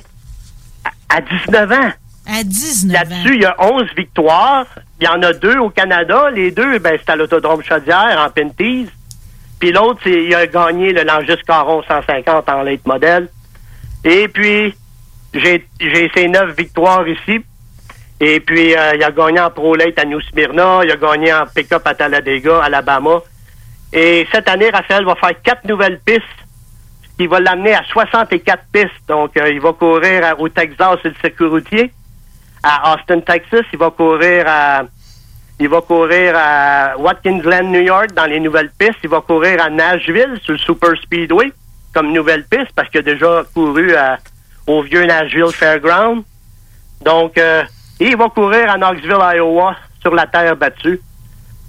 à, 0.84 1.18
à 1.18 1.22
19 1.22 1.72
ans. 1.72 1.92
À 2.28 2.44
19 2.44 2.94
Là-dessus, 2.94 3.36
il 3.36 3.42
y 3.42 3.46
a 3.46 3.56
11 3.60 3.84
victoires. 3.98 4.66
Il 5.00 5.06
y 5.06 5.08
en 5.08 5.22
a 5.24 5.34
deux 5.34 5.58
au 5.58 5.70
Canada. 5.70 6.30
Les 6.30 6.52
deux, 6.52 6.78
ben, 6.80 6.98
c'est 7.00 7.12
à 7.12 7.16
l'Autodrome 7.16 7.64
Chaudière, 7.64 8.24
en 8.26 8.30
Pentise. 8.30 8.90
Puis 9.60 9.72
l'autre, 9.72 10.08
il 10.08 10.34
a 10.34 10.48
gagné 10.48 10.94
le 10.94 11.04
Langis 11.04 11.42
Caron 11.46 11.84
150 11.84 12.50
en 12.50 12.64
late 12.64 12.86
modèle. 12.86 13.30
Et 14.04 14.28
puis, 14.30 14.74
j'ai, 15.34 15.66
ces 16.16 16.28
neuf 16.28 16.56
victoires 16.56 17.08
ici. 17.08 17.44
Et 18.22 18.40
puis, 18.40 18.76
euh, 18.76 18.96
il 18.96 19.04
a 19.04 19.12
gagné 19.12 19.40
en 19.40 19.50
Pro 19.50 19.76
Late 19.76 20.00
à 20.00 20.06
New 20.06 20.22
Smyrna. 20.22 20.82
Il 20.84 20.92
a 20.92 20.96
gagné 20.96 21.34
en 21.34 21.46
pick-up 21.46 21.82
à 21.86 21.94
Talladega, 21.94 22.64
Alabama. 22.64 23.22
Et 23.92 24.28
cette 24.32 24.48
année, 24.48 24.70
Raphaël 24.70 25.06
va 25.06 25.16
faire 25.16 25.42
quatre 25.42 25.66
nouvelles 25.66 26.00
pistes 26.00 26.24
qui 27.18 27.28
va 27.28 27.40
l'amener 27.42 27.74
à 27.74 27.84
64 27.84 28.64
pistes. 28.72 28.90
Donc, 29.08 29.36
euh, 29.36 29.50
il 29.50 29.60
va 29.60 29.74
courir 29.74 30.36
au 30.40 30.48
Texas 30.48 31.00
sur 31.02 31.10
le 31.10 31.16
circuit 31.22 31.48
routier. 31.48 31.92
À 32.64 32.94
Austin, 32.94 33.20
Texas, 33.22 33.66
il 33.74 33.80
va 33.80 33.90
courir 33.90 34.46
à 34.48 34.84
il 35.60 35.68
va 35.70 35.82
courir 35.82 36.34
à 36.38 36.94
Watkins 36.98 37.40
Glen, 37.40 37.72
New 37.72 37.82
York, 37.82 38.14
dans 38.14 38.26
les 38.26 38.40
nouvelles 38.40 38.72
pistes. 38.78 39.00
Il 39.04 39.10
va 39.10 39.22
courir 39.22 39.62
à 39.62 39.70
Nashville, 39.70 40.40
sur 40.44 40.54
le 40.54 40.60
Super 40.60 40.92
Speedway, 41.02 41.52
comme 41.94 42.12
nouvelle 42.14 42.46
piste, 42.46 42.72
parce 42.76 42.90
qu'il 42.90 43.00
a 43.00 43.04
déjà 43.04 43.44
couru 43.54 43.94
à- 43.96 44.18
au 44.68 44.82
vieux 44.84 45.06
Nashville 45.06 45.52
Fairground. 45.54 46.24
Donc, 47.04 47.38
euh, 47.38 47.64
il 48.00 48.16
va 48.16 48.30
courir 48.30 48.72
à 48.72 48.78
Knoxville, 48.78 49.18
Iowa, 49.36 49.76
sur 50.02 50.14
la 50.16 50.26
terre 50.28 50.56
battue. 50.56 51.00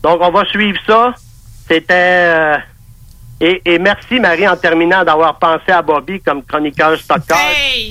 Donc, 0.02 0.20
on 0.20 0.30
va 0.30 0.44
suivre 0.46 0.78
ça. 0.86 1.14
C'était... 1.68 1.94
euh, 1.94 2.56
et, 3.40 3.62
et 3.64 3.78
merci, 3.78 4.20
Marie, 4.20 4.46
en 4.46 4.56
terminant, 4.56 5.04
d'avoir 5.04 5.38
pensé 5.38 5.72
à 5.72 5.80
Bobby 5.82 6.20
comme 6.20 6.42
chroniqueur 6.42 6.98
stockeur. 6.98 7.38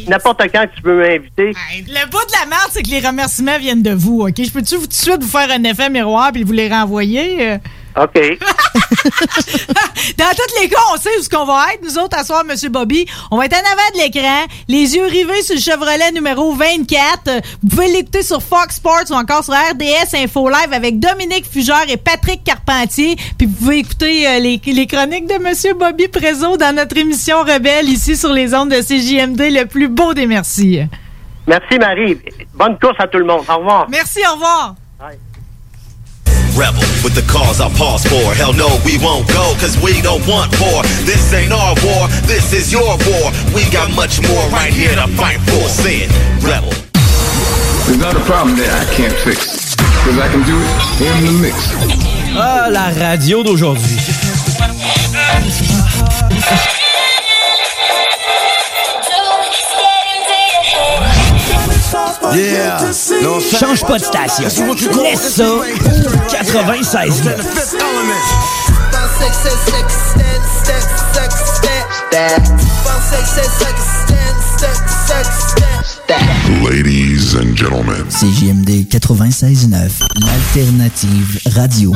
N'importe 0.08 0.44
quand 0.54 0.66
tu 0.76 0.82
peux 0.82 0.96
m'inviter. 0.96 1.54
Le 1.88 2.10
bout 2.10 2.26
de 2.26 2.32
la 2.40 2.46
merde, 2.48 2.70
c'est 2.72 2.84
que 2.84 2.90
les 2.90 3.00
remerciements 3.00 3.58
viennent 3.58 3.82
de 3.82 3.94
vous, 3.94 4.22
OK? 4.22 4.36
Je 4.38 4.52
peux-tu 4.52 4.76
tout 4.76 4.88
de 4.88 4.94
suite 4.94 5.24
vous 5.24 5.30
faire 5.30 5.50
un 5.52 5.64
effet 5.64 5.90
miroir 5.90 6.32
puis 6.32 6.44
vous 6.44 6.54
les 6.54 6.70
renvoyer? 6.70 7.58
OK. 8.02 8.14
Dans 10.18 10.32
tous 10.32 10.62
les 10.62 10.70
cas, 10.70 10.80
on 10.94 10.98
sait 10.98 11.10
où 11.20 11.22
ce 11.22 11.30
qu'on 11.30 11.46
va 11.46 11.74
être. 11.74 11.84
Nous 11.84 11.98
autres, 11.98 12.18
à 12.18 12.24
soir, 12.24 12.44
M. 12.50 12.56
Bobby, 12.72 13.06
on 13.32 13.38
va 13.38 13.46
être 13.46 13.56
en 13.56 13.72
avant 13.72 13.90
de 13.94 14.00
l'écran, 14.04 14.46
les 14.68 14.96
yeux 14.96 15.06
rivés 15.06 15.42
sur 15.42 15.56
le 15.56 15.62
Chevrolet 15.62 16.12
numéro 16.12 16.54
24. 16.54 17.28
Euh, 17.28 17.40
Vous 17.62 17.70
pouvez 17.70 17.88
l'écouter 17.90 18.24
sur 18.24 18.42
Fox 18.42 18.76
Sports 18.76 19.04
ou 19.10 19.14
encore 19.14 19.44
sur 19.44 19.54
RDS 19.54 20.16
Info 20.16 20.48
Live 20.50 20.72
avec 20.72 21.00
Dominique 21.00 21.46
Fugère 21.52 21.86
et 21.90 21.98
Patrick 21.98 22.44
Carpentier. 22.44 23.16
Puis 23.38 23.48
vous 23.48 23.54
pouvez 23.56 23.78
écouter 23.80 24.28
euh, 24.28 24.40
les, 24.40 24.62
les 24.66 24.88
chroniques 24.88 25.28
de 25.28 25.34
M. 25.34 25.78
Bobby 25.78 26.08
Prézo 26.08 26.58
dans 26.58 26.76
notre 26.76 26.98
émission 26.98 27.40
Rebelle 27.42 27.90
ici 27.90 28.16
sur 28.16 28.32
les 28.32 28.54
ondes 28.54 28.70
de 28.70 28.82
CJMD, 28.82 29.42
le 29.52 29.66
plus 29.66 29.88
beau 29.88 30.14
des 30.14 30.26
merci. 30.26 30.80
Merci, 31.48 31.80
Marie. 31.80 32.18
Bonne 32.54 32.78
course 32.80 32.98
à 33.00 33.08
tout 33.08 33.18
le 33.18 33.26
monde. 33.26 33.44
Au 33.50 33.58
revoir. 33.58 33.88
Merci, 33.90 34.20
au 34.30 34.34
revoir. 34.36 34.76
Rebel 36.60 36.84
with 37.08 37.16
the 37.16 37.24
cause 37.32 37.62
I 37.62 37.72
pause 37.80 38.04
for. 38.04 38.36
Hell 38.36 38.52
no, 38.52 38.68
we 38.84 39.00
won't 39.00 39.26
go, 39.32 39.56
cause 39.64 39.80
we 39.80 40.02
don't 40.02 40.20
want 40.28 40.52
war. 40.60 40.84
This 41.08 41.32
ain't 41.32 41.54
our 41.54 41.74
war, 41.88 42.12
this 42.28 42.52
is 42.52 42.70
your 42.70 43.00
war. 43.08 43.32
We 43.56 43.64
got 43.72 43.88
much 43.96 44.20
more 44.28 44.44
right 44.52 44.74
here 44.74 44.94
to 44.94 45.08
fight 45.16 45.40
for. 45.48 45.64
Say 45.72 46.04
it, 46.04 46.12
rebel. 46.44 46.76
There's 47.88 47.98
not 48.04 48.14
a 48.14 48.24
problem 48.28 48.58
that 48.58 48.76
I 48.76 48.84
can't 48.94 49.16
fix. 49.24 49.74
Because 50.04 50.20
I 50.20 50.28
can 50.28 50.44
do 50.44 50.60
it 50.60 51.08
in 51.08 51.26
the 51.32 51.36
mix. 51.40 51.56
Ah, 52.36 52.68
la 52.70 52.92
radio 52.92 53.42
d'aujourd'hui. 53.42 53.98
Yeah. 62.36 62.78
Change 63.40 63.84
pas 63.86 63.98
de 63.98 64.04
station. 64.04 64.44
Laisse 65.04 65.36
ça. 65.36 65.44
96 66.30 67.22
Fifth 67.22 67.76
element. 67.76 68.60
six, 69.20 69.34
six, 69.44 69.58
six, 69.66 69.86
stand, 70.12 70.44
step, 70.64 70.84
six, 71.14 71.30
step, 71.56 71.88
step. 72.08 72.42
Five, 72.84 73.04
six, 73.10 73.30
six, 73.30 73.50
six, 73.58 73.76
stand, 74.06 74.38
step, 74.58 74.78
six, 75.08 75.28
step, 75.52 75.86
step. 75.86 76.22
Ladies 76.64 77.34
and 77.36 77.56
gentlemen. 77.56 78.06
CJMD 78.10 78.88
96.9, 78.88 80.04
l'alternative 80.22 81.40
radio. 81.56 81.92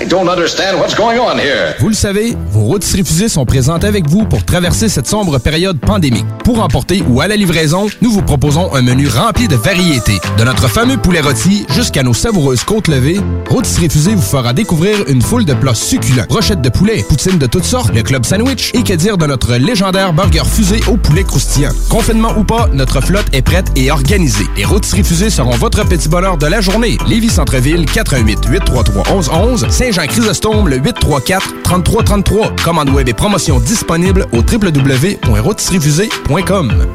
I 0.00 0.06
don't 0.06 0.28
understand 0.28 0.78
what's 0.78 0.94
going 0.94 1.18
on 1.18 1.38
here. 1.38 1.74
Vous 1.80 1.88
le 1.88 1.94
savez, 1.94 2.36
vos 2.50 2.60
rôtisseries 2.60 3.04
fusées 3.04 3.28
sont 3.28 3.44
présentes 3.44 3.84
avec 3.84 4.08
vous 4.08 4.24
pour 4.24 4.44
traverser 4.44 4.88
cette 4.88 5.06
sombre 5.06 5.38
période 5.38 5.78
pandémique. 5.80 6.24
Pour 6.44 6.62
emporter 6.62 7.02
ou 7.08 7.20
à 7.20 7.28
la 7.28 7.36
livraison, 7.36 7.86
nous 8.00 8.10
vous 8.10 8.22
proposons 8.22 8.74
un 8.74 8.82
menu 8.82 9.08
rempli 9.08 9.48
de 9.48 9.56
variétés. 9.56 10.20
De 10.38 10.44
notre 10.44 10.68
fameux 10.68 10.96
poulet 10.96 11.20
rôti 11.20 11.66
jusqu'à 11.70 12.02
nos 12.02 12.14
savoureuses 12.14 12.64
côtes 12.64 12.88
levées, 12.88 13.20
Rôtisserie 13.50 13.88
Fusée 13.88 14.14
vous 14.14 14.22
fera 14.22 14.52
découvrir 14.52 14.96
une 15.08 15.20
foule 15.20 15.44
de 15.44 15.54
plats 15.54 15.74
succulents. 15.74 16.26
Brochettes 16.28 16.62
de 16.62 16.68
poulet, 16.68 17.04
poutines 17.08 17.38
de 17.38 17.46
toutes 17.46 17.64
sortes, 17.64 17.94
le 17.94 18.02
club 18.02 18.24
sandwich 18.24 18.70
et 18.74 18.82
que 18.82 18.94
dire 18.94 19.18
de 19.18 19.26
notre 19.26 19.54
légendaire 19.56 20.12
burger 20.12 20.44
fusé 20.46 20.80
au 20.88 20.96
poulet 20.96 21.24
croustillant. 21.24 21.72
Confinement 21.88 22.32
ou 22.36 22.44
pas, 22.44 22.68
notre 22.72 23.00
flotte 23.00 23.26
est 23.32 23.42
prête 23.42 23.66
et 23.76 23.90
organisée. 23.90 24.46
Les 24.56 24.64
Rôtisseries 24.64 25.04
Fusées 25.04 25.30
seront 25.30 25.56
votre 25.56 25.84
petit 25.86 26.08
bonheur 26.08 26.36
de 26.38 26.46
la 26.46 26.60
journée. 26.60 26.98
Lévis 27.08 27.30
Centreville, 27.30 27.84
418 27.86 28.38
833 28.48 29.04
1111 29.14 29.66
Saint-Jean-Chrysostome, 29.72 30.68
le 30.68 30.78
834-3333. 30.78 32.62
Commande 32.62 32.90
web 32.90 33.08
et 33.08 33.14
promotion 33.14 33.58
disponible 33.58 34.26
au 34.32 34.42
www.rotisseriefusée.com. 34.42 36.86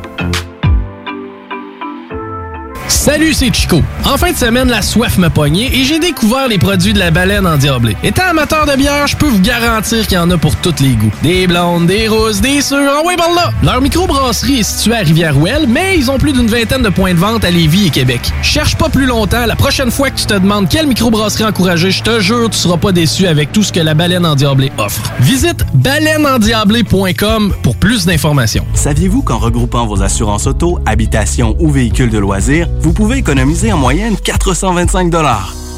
Salut, 2.90 3.34
c'est 3.34 3.54
Chico. 3.54 3.82
En 4.06 4.18
fin 4.18 4.32
de 4.32 4.38
semaine, 4.38 4.70
la 4.70 4.82
soif 4.82 5.18
m'a 5.18 5.30
pogné 5.30 5.70
et 5.78 5.84
j'ai 5.84 6.00
découvert 6.00 6.48
les 6.48 6.58
produits 6.58 6.94
de 6.94 7.00
la 7.00 7.12
baleine 7.12 7.46
endiablée. 7.46 7.98
Étant 8.02 8.24
amateur 8.30 8.66
de 8.66 8.76
bière, 8.78 9.08
je 9.08 9.18
peux 9.18 9.28
vous 9.28 9.42
garantir 9.42 10.08
qu'il 10.08 10.16
y 10.16 10.18
en 10.18 10.30
a 10.32 10.38
pour 10.38 10.56
tous 10.56 10.76
les 10.82 10.94
goûts. 10.94 11.12
Des 11.22 11.48
blondes, 11.48 11.88
des 11.88 12.08
roses, 12.08 12.40
des 12.40 12.62
sûres, 12.62 12.78
en 12.78 13.06
ouais, 13.06 13.18
par 13.18 13.34
là! 13.34 13.52
Leur 13.62 13.82
microbrasserie 13.82 14.60
est 14.60 14.64
située 14.64 14.96
à 14.96 15.00
Rivière-Ouelle, 15.00 15.68
mais 15.68 15.98
ils 15.98 16.10
ont 16.10 16.18
plus 16.18 16.32
d'une 16.32 16.48
vingtaine 16.48 16.82
de 16.82 16.90
points 16.90 17.14
de 17.14 17.20
vente 17.20 17.44
à 17.44 17.52
Lévis 17.52 17.88
et 17.88 17.90
Québec. 17.90 18.22
Cherche 18.42 18.78
pas 18.78 18.88
plus 18.88 19.06
longtemps, 19.06 19.46
la 19.46 19.56
prochaine 19.58 19.92
fois 19.92 20.10
que 20.10 20.18
tu 20.18 20.26
te 20.26 20.34
demandes 20.34 20.70
quelle 20.70 20.88
microbrasserie 20.88 21.44
encourager, 21.44 21.92
je 21.92 22.04
te 22.04 22.22
jure, 22.22 22.50
tu 22.50 22.58
seras 22.58 22.78
pas 22.78 22.94
déçu 22.94 23.28
avec 23.28 23.52
tout 23.52 23.64
ce 23.64 23.74
que 23.74 23.82
la 23.82 23.96
baleine 23.96 24.26
endiablée 24.26 24.72
offre. 24.78 25.02
Visite 25.20 25.66
baleineendiablée.com 25.74 27.54
pour 27.64 27.76
plus 27.76 28.06
d'informations. 28.06 28.66
Saviez-vous 28.74 29.24
qu'en 29.24 29.40
regroupant 29.40 29.86
vos 29.86 30.02
assurances 30.04 30.48
auto, 30.48 30.80
habitation 30.86 31.56
ou 31.60 31.70
véhicules 31.70 32.10
de 32.10 32.18
loisirs, 32.18 32.68
vous 32.80 32.94
pouvez 32.94 33.18
économiser 33.18 33.72
en 33.72 33.78
moyenne 33.78 34.16
425 34.18 35.12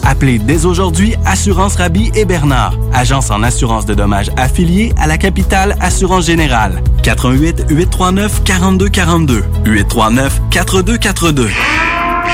Appelez 0.03 0.39
dès 0.39 0.65
aujourd'hui 0.65 1.15
Assurance 1.25 1.75
Rabi 1.75 2.11
et 2.15 2.25
Bernard, 2.25 2.73
agence 2.93 3.31
en 3.31 3.43
assurance 3.43 3.85
de 3.85 3.93
dommages 3.93 4.31
affiliée 4.37 4.93
à 4.97 5.07
la 5.07 5.17
capitale 5.17 5.75
Assurance 5.81 6.25
Générale. 6.25 6.81
88 7.03 7.65
839 7.69 8.43
4242 8.43 9.43
839 9.65 10.41
4242. 10.49 11.49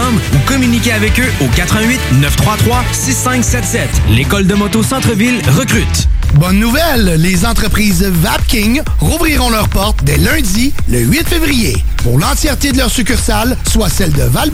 ou 0.00 0.38
communiquez 0.46 0.92
avec 0.92 1.20
eux 1.20 1.30
au 1.40 1.48
88 1.48 2.00
933 2.20 2.84
6577. 2.92 3.88
L'école 4.10 4.46
de 4.46 4.54
moto 4.54 4.82
Centre-ville 4.82 5.42
recrute. 5.50 6.08
Bonne 6.34 6.58
nouvelle, 6.58 7.20
les 7.20 7.44
entreprises 7.44 8.02
Vapking 8.02 8.80
rouvriront 9.00 9.50
leurs 9.50 9.68
portes 9.68 10.02
dès 10.02 10.16
lundi, 10.16 10.72
le 10.88 11.00
8 11.00 11.28
février, 11.28 11.76
pour 11.98 12.18
l'entièreté 12.18 12.72
de 12.72 12.78
leurs 12.78 12.90
succursales, 12.90 13.54
soit 13.70 13.90
celles 13.90 14.12
de 14.12 14.22
val 14.22 14.50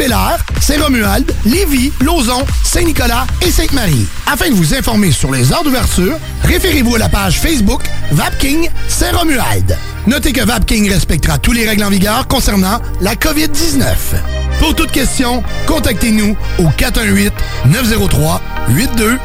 Saint-Romuald, 0.61 1.33
Lévis, 1.45 1.93
Lauson, 2.01 2.45
Saint-Nicolas 2.65 3.27
et 3.47 3.53
Sainte-Marie. 3.53 4.07
Afin 4.27 4.49
de 4.49 4.55
vous 4.55 4.75
informer 4.75 5.13
sur 5.13 5.31
les 5.31 5.53
heures 5.53 5.63
d'ouverture, 5.63 6.17
référez-vous 6.43 6.97
à 6.97 6.99
la 6.99 7.09
page 7.09 7.39
Facebook 7.39 7.83
Vapking 8.11 8.69
Saint-Romuald. 8.89 9.79
Notez 10.09 10.33
que 10.33 10.45
Vapking 10.45 10.91
respectera 10.91 11.39
tous 11.39 11.53
les 11.53 11.69
règles 11.69 11.85
en 11.85 11.91
vigueur 11.91 12.27
concernant 12.27 12.81
la 13.01 13.15
COVID-19. 13.15 14.48
Pour 14.59 14.75
toute 14.75 14.91
question, 14.91 15.43
contactez-nous 15.67 16.37
au 16.59 16.65
418-903-8282. 16.65 19.19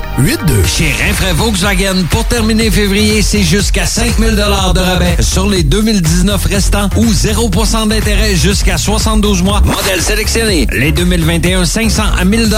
Chez 0.65 0.91
Rinfraie 0.91 1.33
Volkswagen, 1.33 2.03
pour 2.09 2.25
terminer 2.25 2.71
février, 2.71 3.21
c'est 3.21 3.43
jusqu'à 3.43 3.85
5000 3.85 4.35
de 4.35 4.41
rabais 4.41 5.21
sur 5.21 5.49
les 5.49 5.63
2019 5.63 6.45
restants 6.45 6.89
ou 6.95 7.05
0% 7.05 7.87
d'intérêt 7.87 8.35
jusqu'à 8.35 8.77
72 8.77 9.43
mois. 9.43 9.61
Modèle 9.61 10.01
sélectionné. 10.01 10.67
Les 10.71 10.91
2021, 10.91 11.65
500 11.65 12.03
à 12.17 12.25
1000 12.25 12.49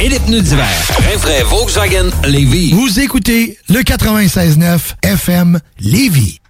et 0.00 0.08
les 0.08 0.18
pneus 0.20 0.42
d'hiver. 0.42 0.68
Rinfraie 1.10 1.42
Volkswagen 1.42 2.10
Lévis. 2.24 2.72
Vous 2.72 3.00
écoutez 3.00 3.58
le 3.68 3.80
96.9 3.80 4.78
FM 5.02 5.60
Lévis. 5.80 6.40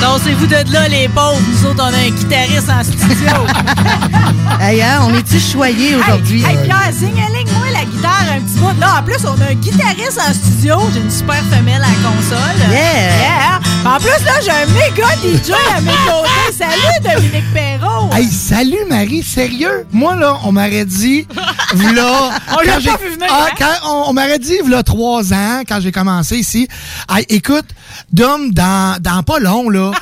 Dansez-vous 0.00 0.46
de 0.46 0.72
là, 0.72 0.88
les 0.88 1.08
pauvres. 1.08 1.40
Nous 1.48 1.66
autres, 1.66 1.82
on 1.82 1.92
a 1.92 1.98
un 1.98 2.10
guitariste 2.10 2.70
en 2.70 2.82
studio. 2.82 3.30
hey, 4.60 4.80
hein, 4.82 5.00
on 5.02 5.14
est-tu 5.14 5.38
choyés 5.38 5.94
aujourd'hui? 5.96 6.42
Hey, 6.42 6.56
hey 6.56 6.64
Pierre, 6.64 6.92
signale-moi 6.92 7.69
la 7.80 7.86
guitare 7.86 8.24
un 8.36 8.40
petit 8.40 8.58
bout. 8.58 8.80
Là, 8.80 8.98
en 9.00 9.02
plus, 9.02 9.24
on 9.24 9.40
a 9.40 9.50
un 9.50 9.54
guitariste 9.54 10.18
en 10.20 10.32
studio. 10.34 10.76
J'ai 10.92 11.00
une 11.00 11.10
super 11.10 11.42
femelle 11.50 11.82
à 11.82 11.88
la 11.88 12.08
console. 12.08 12.70
Yeah! 12.70 13.18
Yeah! 13.18 13.60
En 13.84 13.98
plus, 13.98 14.24
là, 14.24 14.32
j'ai 14.42 14.50
un 14.50 14.66
méga 14.66 15.08
DJ 15.22 15.52
à 15.76 15.80
mes 15.80 15.90
côtés. 15.90 16.56
Salut, 16.58 17.14
Dominique 17.20 17.52
Perrault! 17.54 18.10
Hey, 18.12 18.26
salut, 18.28 18.84
Marie. 18.88 19.22
Sérieux? 19.22 19.86
Moi, 19.92 20.16
là, 20.16 20.38
on 20.44 20.52
m'aurait 20.52 20.84
dit... 20.84 21.26
V'là... 21.74 22.30
on 22.52 22.60
l'a 22.60 22.72
pas 22.74 22.78
vu 22.98 23.10
venir, 23.12 23.26
Ah, 23.30 23.46
hein? 23.48 23.54
quand 23.58 23.88
on, 23.90 24.10
on 24.10 24.12
m'aurait 24.12 24.38
dit, 24.38 24.58
v'là 24.64 24.82
trois 24.82 25.32
ans, 25.32 25.62
quand 25.66 25.80
j'ai 25.80 25.92
commencé 25.92 26.36
ici, 26.36 26.68
hey, 27.10 27.24
écoute, 27.28 27.66
Dom, 28.12 28.50
dans, 28.52 29.00
dans 29.00 29.22
pas 29.22 29.38
long, 29.38 29.70
là, 29.70 29.92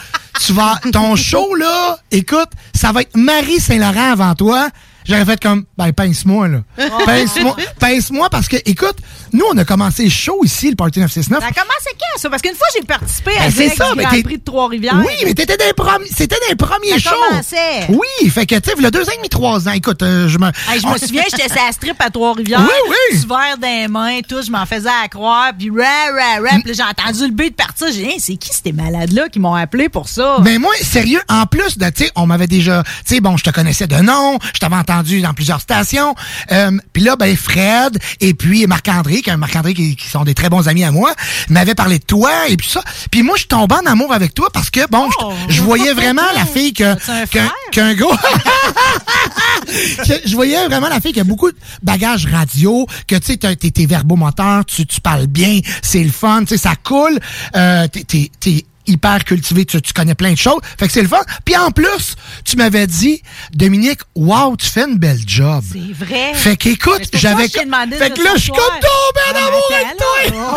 tu 0.44 0.52
vas... 0.52 0.80
Ton 0.92 1.14
show, 1.16 1.54
là, 1.54 1.98
écoute, 2.10 2.48
ça 2.74 2.90
va 2.92 3.02
être 3.02 3.16
Marie 3.16 3.60
Saint-Laurent 3.60 4.12
avant 4.12 4.34
toi. 4.34 4.68
J'aurais 5.08 5.24
fait 5.24 5.40
comme, 5.42 5.64
ben, 5.76 5.92
pince-moi, 5.92 6.48
là. 6.48 6.58
Pince-moi, 7.06 7.56
pince-moi, 7.80 8.28
parce 8.30 8.48
que, 8.48 8.56
écoute, 8.66 8.96
nous, 9.32 9.44
on 9.52 9.56
a 9.56 9.64
commencé 9.64 10.08
chaud 10.10 10.40
ici, 10.44 10.70
le 10.70 10.76
Party 10.76 11.00
969. 11.00 11.40
Ça 11.40 11.46
a 11.48 11.52
commencé 11.52 11.90
quand, 11.98 12.18
ça? 12.20 12.30
Parce 12.30 12.42
qu'une 12.42 12.54
fois, 12.54 12.66
j'ai 12.74 12.84
participé 12.84 13.30
à 13.38 13.44
Ben, 13.44 13.52
c'est 13.54 13.68
ça, 13.74 13.92
mais 13.96 14.04
Grand 14.04 14.20
Prix 14.22 14.38
de 14.38 14.44
Trois-Rivières. 14.44 15.02
Oui, 15.06 15.12
mais 15.24 15.34
t'étais 15.34 15.56
des 15.56 15.72
premiers, 15.74 16.08
c'était 16.14 16.36
des 16.48 16.54
premiers 16.56 16.98
Ça 16.98 17.10
shows. 17.10 17.16
commençait. 17.28 17.86
Oui, 17.88 18.30
fait 18.30 18.46
que, 18.46 18.54
tu 18.56 18.68
sais, 18.70 18.74
il 18.76 18.82
y 18.82 18.86
a 18.86 18.90
deux 18.90 19.02
ans 19.04 19.12
et 19.12 19.16
demi, 19.16 19.28
trois 19.28 19.68
ans. 19.68 19.72
Écoute, 19.72 20.02
euh, 20.02 20.28
je 20.28 20.38
me. 20.38 20.46
Hey, 20.70 20.80
je 20.80 20.86
me 20.86 20.98
souviens, 20.98 21.22
j'étais 21.30 21.48
sur 21.48 21.64
la 21.64 21.72
strip 21.72 22.00
à 22.00 22.10
Trois-Rivières. 22.10 22.60
Oui, 22.60 22.94
oui. 23.12 23.18
Verre 23.26 23.56
les 23.62 23.88
mains, 23.88 24.20
tout, 24.28 24.42
je 24.42 24.50
m'en 24.50 24.66
faisais 24.66 24.88
à 24.88 25.08
croire. 25.08 25.52
Puis, 25.58 25.70
rah, 25.70 25.84
rah, 26.12 26.40
rah. 26.42 26.58
Puis 26.62 26.72
là, 26.74 26.84
j'ai 26.96 27.04
entendu 27.04 27.24
le 27.26 27.32
beat 27.32 27.56
partir. 27.56 27.86
J'ai 27.88 28.02
dit, 28.02 28.08
Hey, 28.10 28.20
c'est 28.20 28.36
qui 28.36 28.50
ces 28.52 28.72
malades-là 28.72 29.28
qui 29.28 29.38
m'ont 29.38 29.54
appelé 29.54 29.88
pour 29.88 30.08
ça? 30.08 30.38
Mais 30.42 30.58
moi, 30.58 30.72
sérieux, 30.82 31.20
en 31.28 31.46
plus 31.46 31.78
de, 31.78 31.88
tu 31.90 32.04
sais, 32.04 32.10
on 32.16 32.26
m'avait 32.26 32.46
déjà, 32.46 32.82
tu 33.06 33.14
sais, 33.14 33.20
bon, 33.20 33.36
je 33.36 33.44
te 33.44 33.50
connaissais 33.50 33.86
de 33.86 33.96
nom, 33.96 34.38
je 34.54 34.58
t'avais 34.58 34.76
entendu 34.76 34.97
dans 35.02 35.34
plusieurs 35.34 35.60
stations. 35.60 36.14
Euh, 36.52 36.70
puis 36.92 37.02
là, 37.02 37.16
ben, 37.16 37.36
Fred 37.36 37.98
et 38.20 38.34
puis 38.34 38.66
Marc-André, 38.66 39.22
qui, 39.22 39.30
Marc-André 39.36 39.74
qui, 39.74 39.96
qui 39.96 40.08
sont 40.08 40.24
des 40.24 40.34
très 40.34 40.48
bons 40.48 40.68
amis 40.68 40.84
à 40.84 40.90
moi, 40.90 41.12
m'avaient 41.48 41.74
parlé 41.74 41.98
de 41.98 42.04
toi 42.04 42.30
et 42.48 42.56
puis 42.56 42.68
ça. 42.68 42.82
Puis 43.10 43.22
moi, 43.22 43.34
je 43.36 43.40
suis 43.40 43.48
tombé 43.48 43.74
en 43.74 43.86
amour 43.90 44.12
avec 44.12 44.34
toi 44.34 44.48
parce 44.52 44.70
que, 44.70 44.80
bon, 44.90 45.08
je- 45.48 45.54
je 45.54 45.62
voyais 45.62 45.92
vraiment 45.94 46.22
la 46.34 46.44
fille 46.46 46.72
que, 46.72 46.94
qu'un, 47.72 47.94
gars, 47.94 48.06
je 50.24 50.34
voyais 50.34 50.66
vraiment 50.66 50.88
la 50.88 51.00
fille 51.00 51.12
qui 51.12 51.20
a 51.20 51.24
beaucoup 51.24 51.50
de 51.50 51.56
bagages 51.82 52.26
radio, 52.26 52.86
que 53.06 53.16
tu 53.16 53.34
sais, 53.34 53.36
t'es, 53.36 53.86
verbomoteur, 53.86 54.64
tu, 54.64 54.86
tu 54.86 55.00
parles 55.00 55.26
bien, 55.26 55.60
c'est 55.82 56.02
le 56.02 56.10
fun, 56.10 56.40
tu 56.40 56.48
sais, 56.48 56.58
ça 56.58 56.74
coule, 56.76 57.18
euh, 57.56 57.86
t'es 57.88 58.64
hyper 58.88 59.24
cultivé, 59.24 59.64
tu, 59.64 59.80
tu 59.80 59.92
connais 59.92 60.14
plein 60.14 60.32
de 60.32 60.38
choses, 60.38 60.60
fait 60.78 60.86
que 60.86 60.92
c'est 60.92 61.02
le 61.02 61.08
fun. 61.08 61.20
Puis 61.44 61.56
en 61.56 61.70
plus, 61.70 62.16
tu 62.44 62.56
m'avais 62.56 62.86
dit, 62.86 63.22
Dominique, 63.54 64.00
wow, 64.16 64.56
tu 64.56 64.66
fais 64.68 64.84
une 64.88 64.96
belle 64.98 65.20
job. 65.26 65.62
C'est 65.72 66.04
vrai. 66.04 66.32
Fait 66.34 66.56
qu'écoute, 66.56 67.02
ça 67.12 67.18
j'avais. 67.18 67.48
Fait 67.48 67.64
que 67.64 68.22
là, 68.22 68.30
je 68.36 68.40
suis 68.42 68.50
tombé 68.50 68.60
en 68.62 69.34
Ah, 69.34 69.46
amour 69.48 69.70
avec 69.74 69.96
toi. 69.96 70.06
oh, 70.34 70.56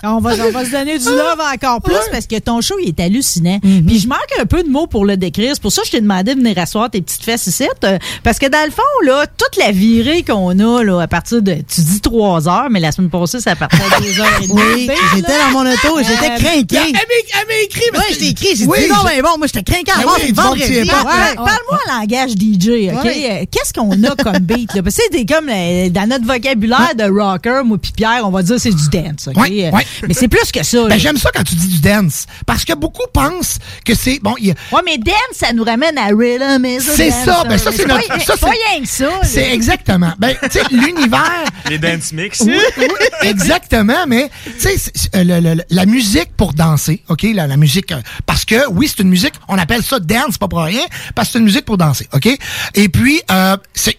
ben 0.00 0.08
on, 0.10 0.20
va, 0.20 0.30
on 0.46 0.50
va 0.50 0.64
se 0.64 0.70
donner 0.70 0.98
du 0.98 1.04
love 1.06 1.40
encore 1.54 1.80
plus 1.82 1.96
parce 2.10 2.26
que 2.26 2.38
ton 2.38 2.60
show, 2.60 2.76
il 2.82 2.88
est 2.88 3.00
hallucinant. 3.00 3.58
Mm-hmm. 3.62 3.86
Puis 3.86 3.98
je 4.00 4.08
manque 4.08 4.18
un 4.40 4.46
peu 4.46 4.62
de 4.62 4.68
mots 4.68 4.86
pour 4.86 5.04
le 5.04 5.16
décrire. 5.16 5.52
C'est 5.54 5.62
pour 5.62 5.72
ça 5.72 5.82
que 5.82 5.88
je 5.88 5.92
t'ai 5.92 6.00
demandé 6.00 6.34
de 6.34 6.40
venir 6.40 6.58
asseoir 6.58 6.90
tes 6.90 7.00
petites 7.00 7.22
fesses 7.24 7.46
ici. 7.46 7.66
euh, 7.84 7.98
Parce 8.22 8.38
que 8.38 8.46
dans 8.46 8.64
le 8.64 8.70
fond, 8.70 8.82
là, 9.04 9.26
toute 9.26 9.56
la 9.56 9.72
virée 9.72 10.22
qu'on 10.22 10.58
a 10.58 10.82
là, 10.84 11.00
à 11.00 11.08
partir 11.08 11.42
de, 11.42 11.54
tu 11.54 11.80
dis 11.80 12.00
3 12.00 12.48
heures, 12.48 12.68
mais 12.70 12.80
la 12.80 12.92
semaine 12.92 13.10
passée, 13.10 13.40
c'est 13.40 13.50
à 13.50 13.56
partir 13.56 13.80
de 13.98 14.04
2 14.04 14.20
heures 14.20 14.26
et 14.42 14.46
demie. 14.46 14.60
Oui, 14.88 14.90
j'étais 15.14 15.32
dans 15.38 15.50
mon 15.52 15.70
auto 15.70 15.98
et 15.98 16.04
j'étais 16.04 16.30
Euh, 16.32 16.38
craqué. 16.38 16.75
Elle 16.84 16.92
m'a- 16.92 17.40
elle 17.40 17.46
m'a 17.48 17.62
écrit. 17.64 17.82
Ouais, 17.92 18.14
je 18.14 18.18
t'ai 18.18 18.28
écrit, 18.28 18.56
j'ai 18.56 18.66
Oui, 18.66 18.78
dit 18.82 18.88
non, 18.88 18.96
mais 19.04 19.22
bon, 19.22 19.38
moi, 19.38 19.46
j'étais 19.46 19.62
craqué 19.62 19.84
Ben 19.86 20.26
du 20.26 20.32
bon 20.32 20.42
vendredi. 20.42 20.72
ouais. 20.72 20.84
Parle-moi 20.86 21.78
en 21.88 22.00
langage 22.00 22.30
DJ, 22.32 22.90
OK? 22.92 23.06
Euh, 23.06 23.44
Qu'est-ce 23.50 23.72
qu'on 23.72 23.90
a 24.04 24.16
comme 24.16 24.38
beat? 24.40 24.74
Là? 24.74 24.82
Parce 24.82 24.96
que 24.96 25.02
c'est 25.12 25.24
comme 25.26 25.48
euh, 25.48 25.88
dans 25.90 26.08
notre 26.08 26.24
vocabulaire 26.26 26.94
de 26.96 27.04
rocker, 27.04 27.62
moi 27.64 27.78
puis 27.78 27.92
Pierre, 27.96 28.22
on 28.24 28.30
va 28.30 28.42
dire 28.42 28.56
c'est 28.60 28.70
du 28.74 28.88
dance, 28.90 29.28
OK? 29.28 29.36
Ouais, 29.36 29.70
ouais. 29.72 29.86
Mais 30.06 30.14
c'est 30.14 30.28
plus 30.28 30.50
que 30.52 30.62
ça. 30.64 30.84
Ben, 30.88 30.98
j'aime 30.98 31.16
ça 31.16 31.30
quand 31.34 31.44
tu 31.44 31.54
dis 31.54 31.68
du 31.68 31.80
dance. 31.80 32.26
Parce 32.46 32.64
que 32.64 32.72
beaucoup 32.74 33.06
pensent 33.12 33.58
que 33.84 33.94
c'est. 33.94 34.18
Bon, 34.20 34.34
il 34.38 34.46
y 34.48 34.50
a- 34.50 34.54
Ouais, 34.72 34.82
mais 34.84 34.98
dance, 34.98 35.14
ça 35.32 35.52
nous 35.52 35.64
ramène 35.64 35.96
à 35.98 36.06
Rhythm 36.08 36.64
is 36.64 36.76
a 36.76 36.80
C'est 36.96 37.10
ça, 37.10 37.44
ben 37.48 37.58
ça, 37.58 37.70
c'est 37.72 37.86
pas 37.86 37.94
notre- 37.94 38.08
rien- 38.12 38.18
ça, 38.24 38.36
pas 38.36 38.48
c'est- 38.48 38.70
rien 38.72 38.82
que 38.82 38.88
ça. 38.88 39.08
C'est 39.24 39.52
exactement. 39.52 40.12
Ben, 40.18 40.34
tu 40.42 40.50
sais, 40.50 40.62
l'univers. 40.70 41.44
Les 41.70 41.78
dance 41.78 42.12
mix. 42.12 42.40
Oui, 42.40 42.54
oui, 42.78 42.86
exactement, 43.22 44.06
mais 44.06 44.30
tu 44.60 44.68
sais, 44.68 44.92
euh, 45.14 45.54
la 45.70 45.86
musique 45.86 46.30
pour 46.36 46.52
danser, 46.52 46.65
OK? 47.08 47.26
La, 47.34 47.46
la 47.46 47.56
musique, 47.56 47.92
euh, 47.92 48.00
parce 48.24 48.44
que 48.44 48.68
oui, 48.70 48.88
c'est 48.88 49.02
une 49.02 49.08
musique, 49.08 49.34
on 49.48 49.58
appelle 49.58 49.82
ça 49.82 49.98
dance, 50.00 50.38
pas 50.38 50.48
pour 50.48 50.60
rien, 50.60 50.84
parce 51.14 51.28
que 51.28 51.32
c'est 51.32 51.38
une 51.38 51.44
musique 51.44 51.64
pour 51.64 51.78
danser, 51.78 52.08
OK? 52.12 52.28
Et 52.74 52.88
puis, 52.88 53.20
euh, 53.30 53.56
c'est 53.74 53.96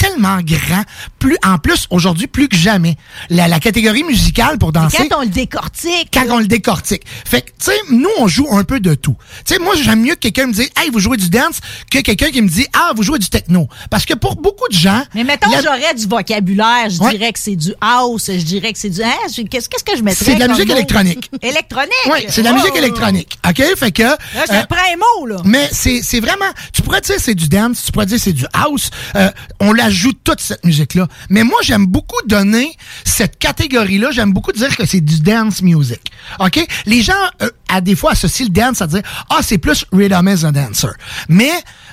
tellement 0.00 0.38
grand, 0.42 0.82
plus 1.18 1.36
en 1.44 1.58
plus, 1.58 1.86
aujourd'hui, 1.90 2.26
plus 2.26 2.48
que 2.48 2.56
jamais, 2.56 2.96
la, 3.28 3.48
la 3.48 3.60
catégorie 3.60 4.02
musicale 4.02 4.56
pour 4.58 4.72
danser... 4.72 5.06
Quand 5.10 5.18
on 5.18 5.22
le 5.22 5.28
décortique. 5.28 6.08
Quand 6.12 6.24
on 6.30 6.38
le 6.38 6.46
décortique. 6.46 7.02
Fait 7.26 7.42
que, 7.42 7.48
tu 7.50 7.54
sais, 7.66 7.76
nous, 7.90 8.08
on 8.18 8.26
joue 8.26 8.48
un 8.50 8.64
peu 8.64 8.80
de 8.80 8.94
tout. 8.94 9.14
Tu 9.44 9.54
sais, 9.54 9.60
moi, 9.60 9.74
j'aime 9.76 10.00
mieux 10.00 10.14
que 10.14 10.20
quelqu'un 10.20 10.46
me 10.46 10.52
dise, 10.54 10.70
hey, 10.80 10.88
vous 10.90 11.00
jouez 11.00 11.18
du 11.18 11.28
dance, 11.28 11.60
que 11.90 11.98
quelqu'un 11.98 12.30
qui 12.30 12.40
me 12.40 12.48
dit, 12.48 12.66
ah, 12.72 12.92
vous 12.96 13.02
jouez 13.02 13.18
du 13.18 13.28
techno. 13.28 13.68
Parce 13.90 14.06
que 14.06 14.14
pour 14.14 14.36
beaucoup 14.36 14.66
de 14.70 14.76
gens... 14.76 15.02
Mais 15.14 15.22
mettons, 15.24 15.50
la- 15.50 15.60
j'aurais 15.60 15.94
du 15.94 16.06
vocabulaire, 16.06 16.88
je 16.88 17.00
Ouais. 17.00 17.10
dirais 17.10 17.32
que 17.32 17.38
c'est 17.38 17.56
du 17.56 17.74
house, 17.82 18.26
je 18.28 18.42
dirais 18.44 18.72
que 18.72 18.78
c'est 18.78 18.88
du. 18.90 19.02
Hein, 19.02 19.10
Qu'est-ce 19.50 19.68
que 19.68 19.96
je 19.96 20.02
mettrais? 20.02 20.24
C'est 20.24 20.34
de 20.34 20.40
la 20.40 20.48
musique 20.48 20.68
mot? 20.68 20.74
électronique. 20.74 21.30
Électronique? 21.42 21.90
Oui, 22.10 22.20
c'est 22.28 22.40
de 22.42 22.46
la 22.46 22.52
Oh. 22.52 22.56
musique 22.56 22.76
électronique. 22.76 23.38
OK? 23.48 23.62
Fait 23.76 23.92
que. 23.92 24.02
Là, 24.02 24.16
je 24.34 24.54
euh, 24.54 24.62
prends 24.68 24.78
un 24.78 24.96
mot, 25.20 25.26
là. 25.26 25.36
mais 25.44 25.68
c'est 25.72 26.00
c'est 26.02 26.20
vraiment. 26.20 26.46
Tu 26.72 26.82
pourrais 26.82 27.00
dire 27.00 27.16
c'est 27.18 27.34
du 27.34 27.48
dance, 27.48 27.84
tu 27.86 27.92
pourrais 27.92 28.06
dire 28.06 28.18
c'est 28.20 28.32
du 28.32 28.44
house. 28.52 28.90
Euh, 29.16 29.30
on 29.60 29.72
la 29.72 29.89
joue 29.90 30.12
toute 30.24 30.40
cette 30.40 30.64
musique-là. 30.64 31.06
Mais 31.28 31.44
moi, 31.44 31.58
j'aime 31.62 31.86
beaucoup 31.86 32.20
donner 32.26 32.72
cette 33.04 33.38
catégorie-là. 33.38 34.10
J'aime 34.10 34.32
beaucoup 34.32 34.52
dire 34.52 34.76
que 34.76 34.86
c'est 34.86 35.00
du 35.00 35.20
dance 35.20 35.62
music. 35.62 36.00
OK? 36.38 36.64
Les 36.86 37.02
gens, 37.02 37.12
euh, 37.42 37.50
à 37.68 37.80
des 37.80 37.96
fois, 37.96 38.12
associent 38.12 38.46
le 38.46 38.52
dance 38.52 38.80
à 38.82 38.86
dire 38.86 39.02
Ah, 39.28 39.40
c'est 39.42 39.58
plus 39.58 39.84
Rhythm 39.92 40.28
is 40.28 40.44
a 40.44 40.52
Dancer. 40.52 40.90
Mais 41.28 41.50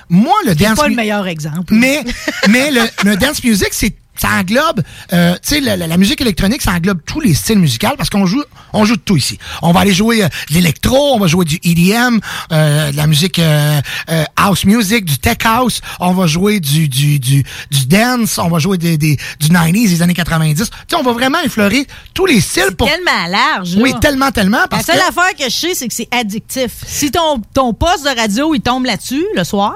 moi, 0.08 0.34
le 0.44 0.50
C'est 0.52 0.64
dance. 0.64 0.78
pas 0.78 0.88
le 0.88 0.94
meilleur 0.94 1.26
exemple. 1.26 1.72
mais, 1.74 2.02
mais 2.48 2.70
le, 2.70 2.80
le 3.04 3.16
dance 3.16 3.42
music, 3.44 3.68
c'est 3.72 3.94
ça 4.20 4.28
englobe, 4.40 4.82
euh, 5.12 5.32
tu 5.34 5.38
sais, 5.42 5.60
la, 5.60 5.76
la- 5.76 5.86
la 5.86 5.96
musique 5.96 6.20
électronique, 6.20 6.62
ça 6.62 6.72
englobe 6.72 7.00
tous 7.06 7.20
les 7.20 7.34
styles 7.34 7.58
musicaux 7.58 7.88
parce 7.96 8.10
qu'on 8.10 8.26
joue, 8.26 8.42
on 8.72 8.84
joue 8.84 8.96
de 8.96 9.00
tout 9.00 9.16
ici. 9.16 9.38
On 9.62 9.72
va 9.72 9.80
aller 9.80 9.92
jouer 9.92 10.24
euh, 10.24 10.28
de 10.50 10.54
l'électro, 10.54 11.14
on 11.14 11.18
va 11.18 11.26
jouer 11.26 11.44
du 11.44 11.58
EDM, 11.64 12.18
euh, 12.52 12.90
de 12.92 12.96
la 12.96 13.06
musique 13.06 13.38
euh, 13.38 13.80
euh, 14.10 14.24
house 14.36 14.64
music, 14.64 15.04
du 15.04 15.18
tech 15.18 15.38
house, 15.44 15.80
on 16.00 16.12
va 16.12 16.26
jouer 16.26 16.60
du 16.60 16.88
du 16.88 17.18
du, 17.18 17.44
du 17.70 17.86
dance, 17.86 18.38
on 18.38 18.48
va 18.48 18.58
jouer 18.58 18.78
des, 18.78 18.98
des 18.98 19.16
du 19.40 19.48
90s, 19.48 19.88
des 19.88 20.02
années 20.02 20.14
90. 20.14 20.54
Tu 20.58 20.64
sais, 20.88 20.96
on 20.96 21.02
va 21.02 21.12
vraiment 21.12 21.38
effleurer 21.44 21.86
tous 22.14 22.26
les 22.26 22.40
styles 22.40 22.74
pour. 22.76 22.88
Tellement 22.88 23.26
large, 23.30 23.74
là. 23.76 23.82
Oui, 23.82 23.92
tellement, 24.00 24.30
tellement. 24.30 24.58
La 24.58 24.68
Parce 24.68 24.86
seule 24.86 24.96
que, 24.96 25.08
affaire 25.08 25.34
que 25.38 25.44
je 25.44 25.56
sais, 25.56 25.74
c'est 25.74 25.88
que 25.88 25.94
c'est 25.94 26.08
addictif. 26.10 26.70
Si 26.86 27.10
ton, 27.10 27.40
ton 27.54 27.72
poste 27.72 28.04
de 28.04 28.18
radio, 28.18 28.54
il 28.54 28.60
tombe 28.60 28.84
là-dessus 28.86 29.24
le 29.36 29.44
soir, 29.44 29.74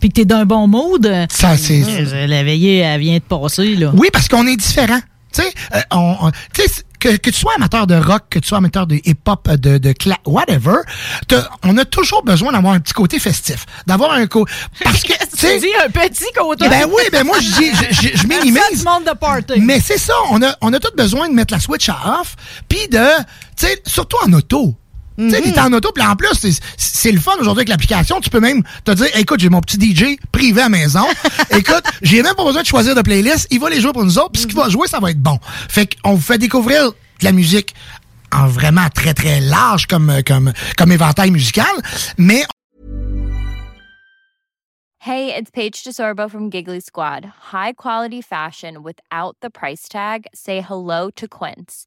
puis 0.00 0.08
que 0.10 0.14
t'es 0.14 0.24
d'un 0.24 0.44
bon 0.44 0.66
mood, 0.66 1.10
Ça, 1.30 1.56
c'est- 1.56 2.26
la 2.26 2.42
veillée, 2.44 2.78
elle 2.78 3.00
vient 3.00 3.14
de 3.16 3.22
passer, 3.22 3.76
là. 3.78 3.90
Oui, 3.94 4.08
parce 4.12 4.28
qu'on 4.28 4.46
est 4.46 4.56
différent. 4.56 5.00
Tu 5.32 5.42
sais, 5.42 5.52
euh, 5.74 5.80
on, 5.92 6.16
on- 6.20 6.30
tu 6.54 6.62
sais, 6.62 6.70
que, 6.98 7.16
que 7.16 7.30
tu 7.30 7.38
sois 7.38 7.52
amateur 7.56 7.86
de 7.86 7.94
rock, 7.94 8.24
que 8.30 8.38
tu 8.38 8.48
sois 8.48 8.58
amateur 8.58 8.86
de 8.86 8.96
hip-hop, 9.04 9.46
euh, 9.48 9.56
de, 9.56 9.78
de 9.78 9.92
cla 9.92 10.16
whatever, 10.26 10.76
on 11.62 11.76
a 11.76 11.84
toujours 11.84 12.22
besoin 12.24 12.52
d'avoir 12.52 12.72
un 12.72 12.80
petit 12.80 12.94
côté 12.94 13.18
festif. 13.18 13.66
D'avoir 13.86 14.12
un 14.12 14.26
côté... 14.26 14.50
Parce 14.82 15.02
que, 15.02 15.12
tu 15.30 15.36
sais... 15.36 15.60
dis 15.60 15.68
un 15.84 15.90
petit 15.90 16.24
côté. 16.36 16.68
Ben 16.68 16.86
oui, 16.86 17.02
ben 17.12 17.24
moi, 17.24 17.38
je 17.40 17.46
je, 17.50 18.26
minimise. 18.26 18.84
Monde 18.84 19.04
de 19.04 19.16
party. 19.16 19.60
Mais 19.60 19.80
c'est 19.80 19.98
ça, 19.98 20.14
on 20.30 20.42
a, 20.42 20.56
on 20.60 20.72
a 20.72 20.80
tout 20.80 20.94
besoin 20.96 21.28
de 21.28 21.34
mettre 21.34 21.52
la 21.54 21.60
switch 21.60 21.88
à 21.88 22.20
off, 22.20 22.34
puis 22.68 22.88
de, 22.88 22.98
tu 23.56 23.66
sais, 23.66 23.82
surtout 23.86 24.16
en 24.26 24.32
auto. 24.32 24.74
Tu 25.18 25.30
sais, 25.30 25.40
t'es 25.42 25.60
en 25.60 25.72
auto, 25.72 25.90
puis 25.92 26.04
en 26.04 26.14
plus, 26.14 26.28
c'est- 26.34 26.60
c'est 26.76 27.10
le 27.10 27.18
fun 27.20 27.32
aujourd'hui 27.40 27.60
avec 27.62 27.68
l'application. 27.68 28.20
Tu 28.20 28.30
peux 28.30 28.40
même 28.40 28.62
te 28.84 28.92
dire, 28.92 29.08
écoute, 29.16 29.40
j'ai 29.40 29.48
mon 29.48 29.60
petit 29.60 29.76
DJ 29.78 30.16
privé 30.30 30.60
à 30.60 30.64
la 30.64 30.68
maison. 30.68 31.04
écoute, 31.50 31.82
j'ai 32.02 32.22
même 32.22 32.34
pas 32.36 32.44
besoin 32.44 32.62
de 32.62 32.66
choisir 32.66 32.94
de 32.94 33.02
playlist. 33.02 33.48
Il 33.50 33.58
va 33.58 33.68
les 33.68 33.80
jouer 33.80 33.92
pour 33.92 34.04
nous 34.04 34.18
autres, 34.18 34.30
puis 34.30 34.42
ce 34.42 34.46
qu'il 34.46 34.56
va 34.56 34.68
jouer, 34.68 34.86
ça 34.86 35.00
va 35.00 35.10
être 35.10 35.20
bon. 35.20 35.38
Fait 35.68 35.88
qu'on 36.02 36.14
vous 36.14 36.20
fait 36.22 36.38
découvrir 36.38 36.92
de 36.92 36.94
la 37.24 37.32
musique 37.32 37.74
en 38.32 38.46
vraiment 38.46 38.88
très, 38.94 39.12
très 39.12 39.40
large 39.40 39.86
comme, 39.88 40.22
comme, 40.24 40.52
comme 40.76 40.92
éventail 40.92 41.30
musical. 41.32 41.66
Mais 42.16 42.44
Hey, 45.00 45.32
it's 45.34 45.50
Paige 45.50 45.82
DeSorbo 45.84 46.28
from 46.30 46.50
Giggly 46.50 46.80
Squad. 46.80 47.24
High 47.52 47.72
quality 47.72 48.20
fashion 48.20 48.82
without 48.82 49.36
the 49.40 49.48
price 49.50 49.88
tag. 49.88 50.26
Say 50.34 50.60
hello 50.60 51.10
to 51.16 51.26
Quince. 51.26 51.86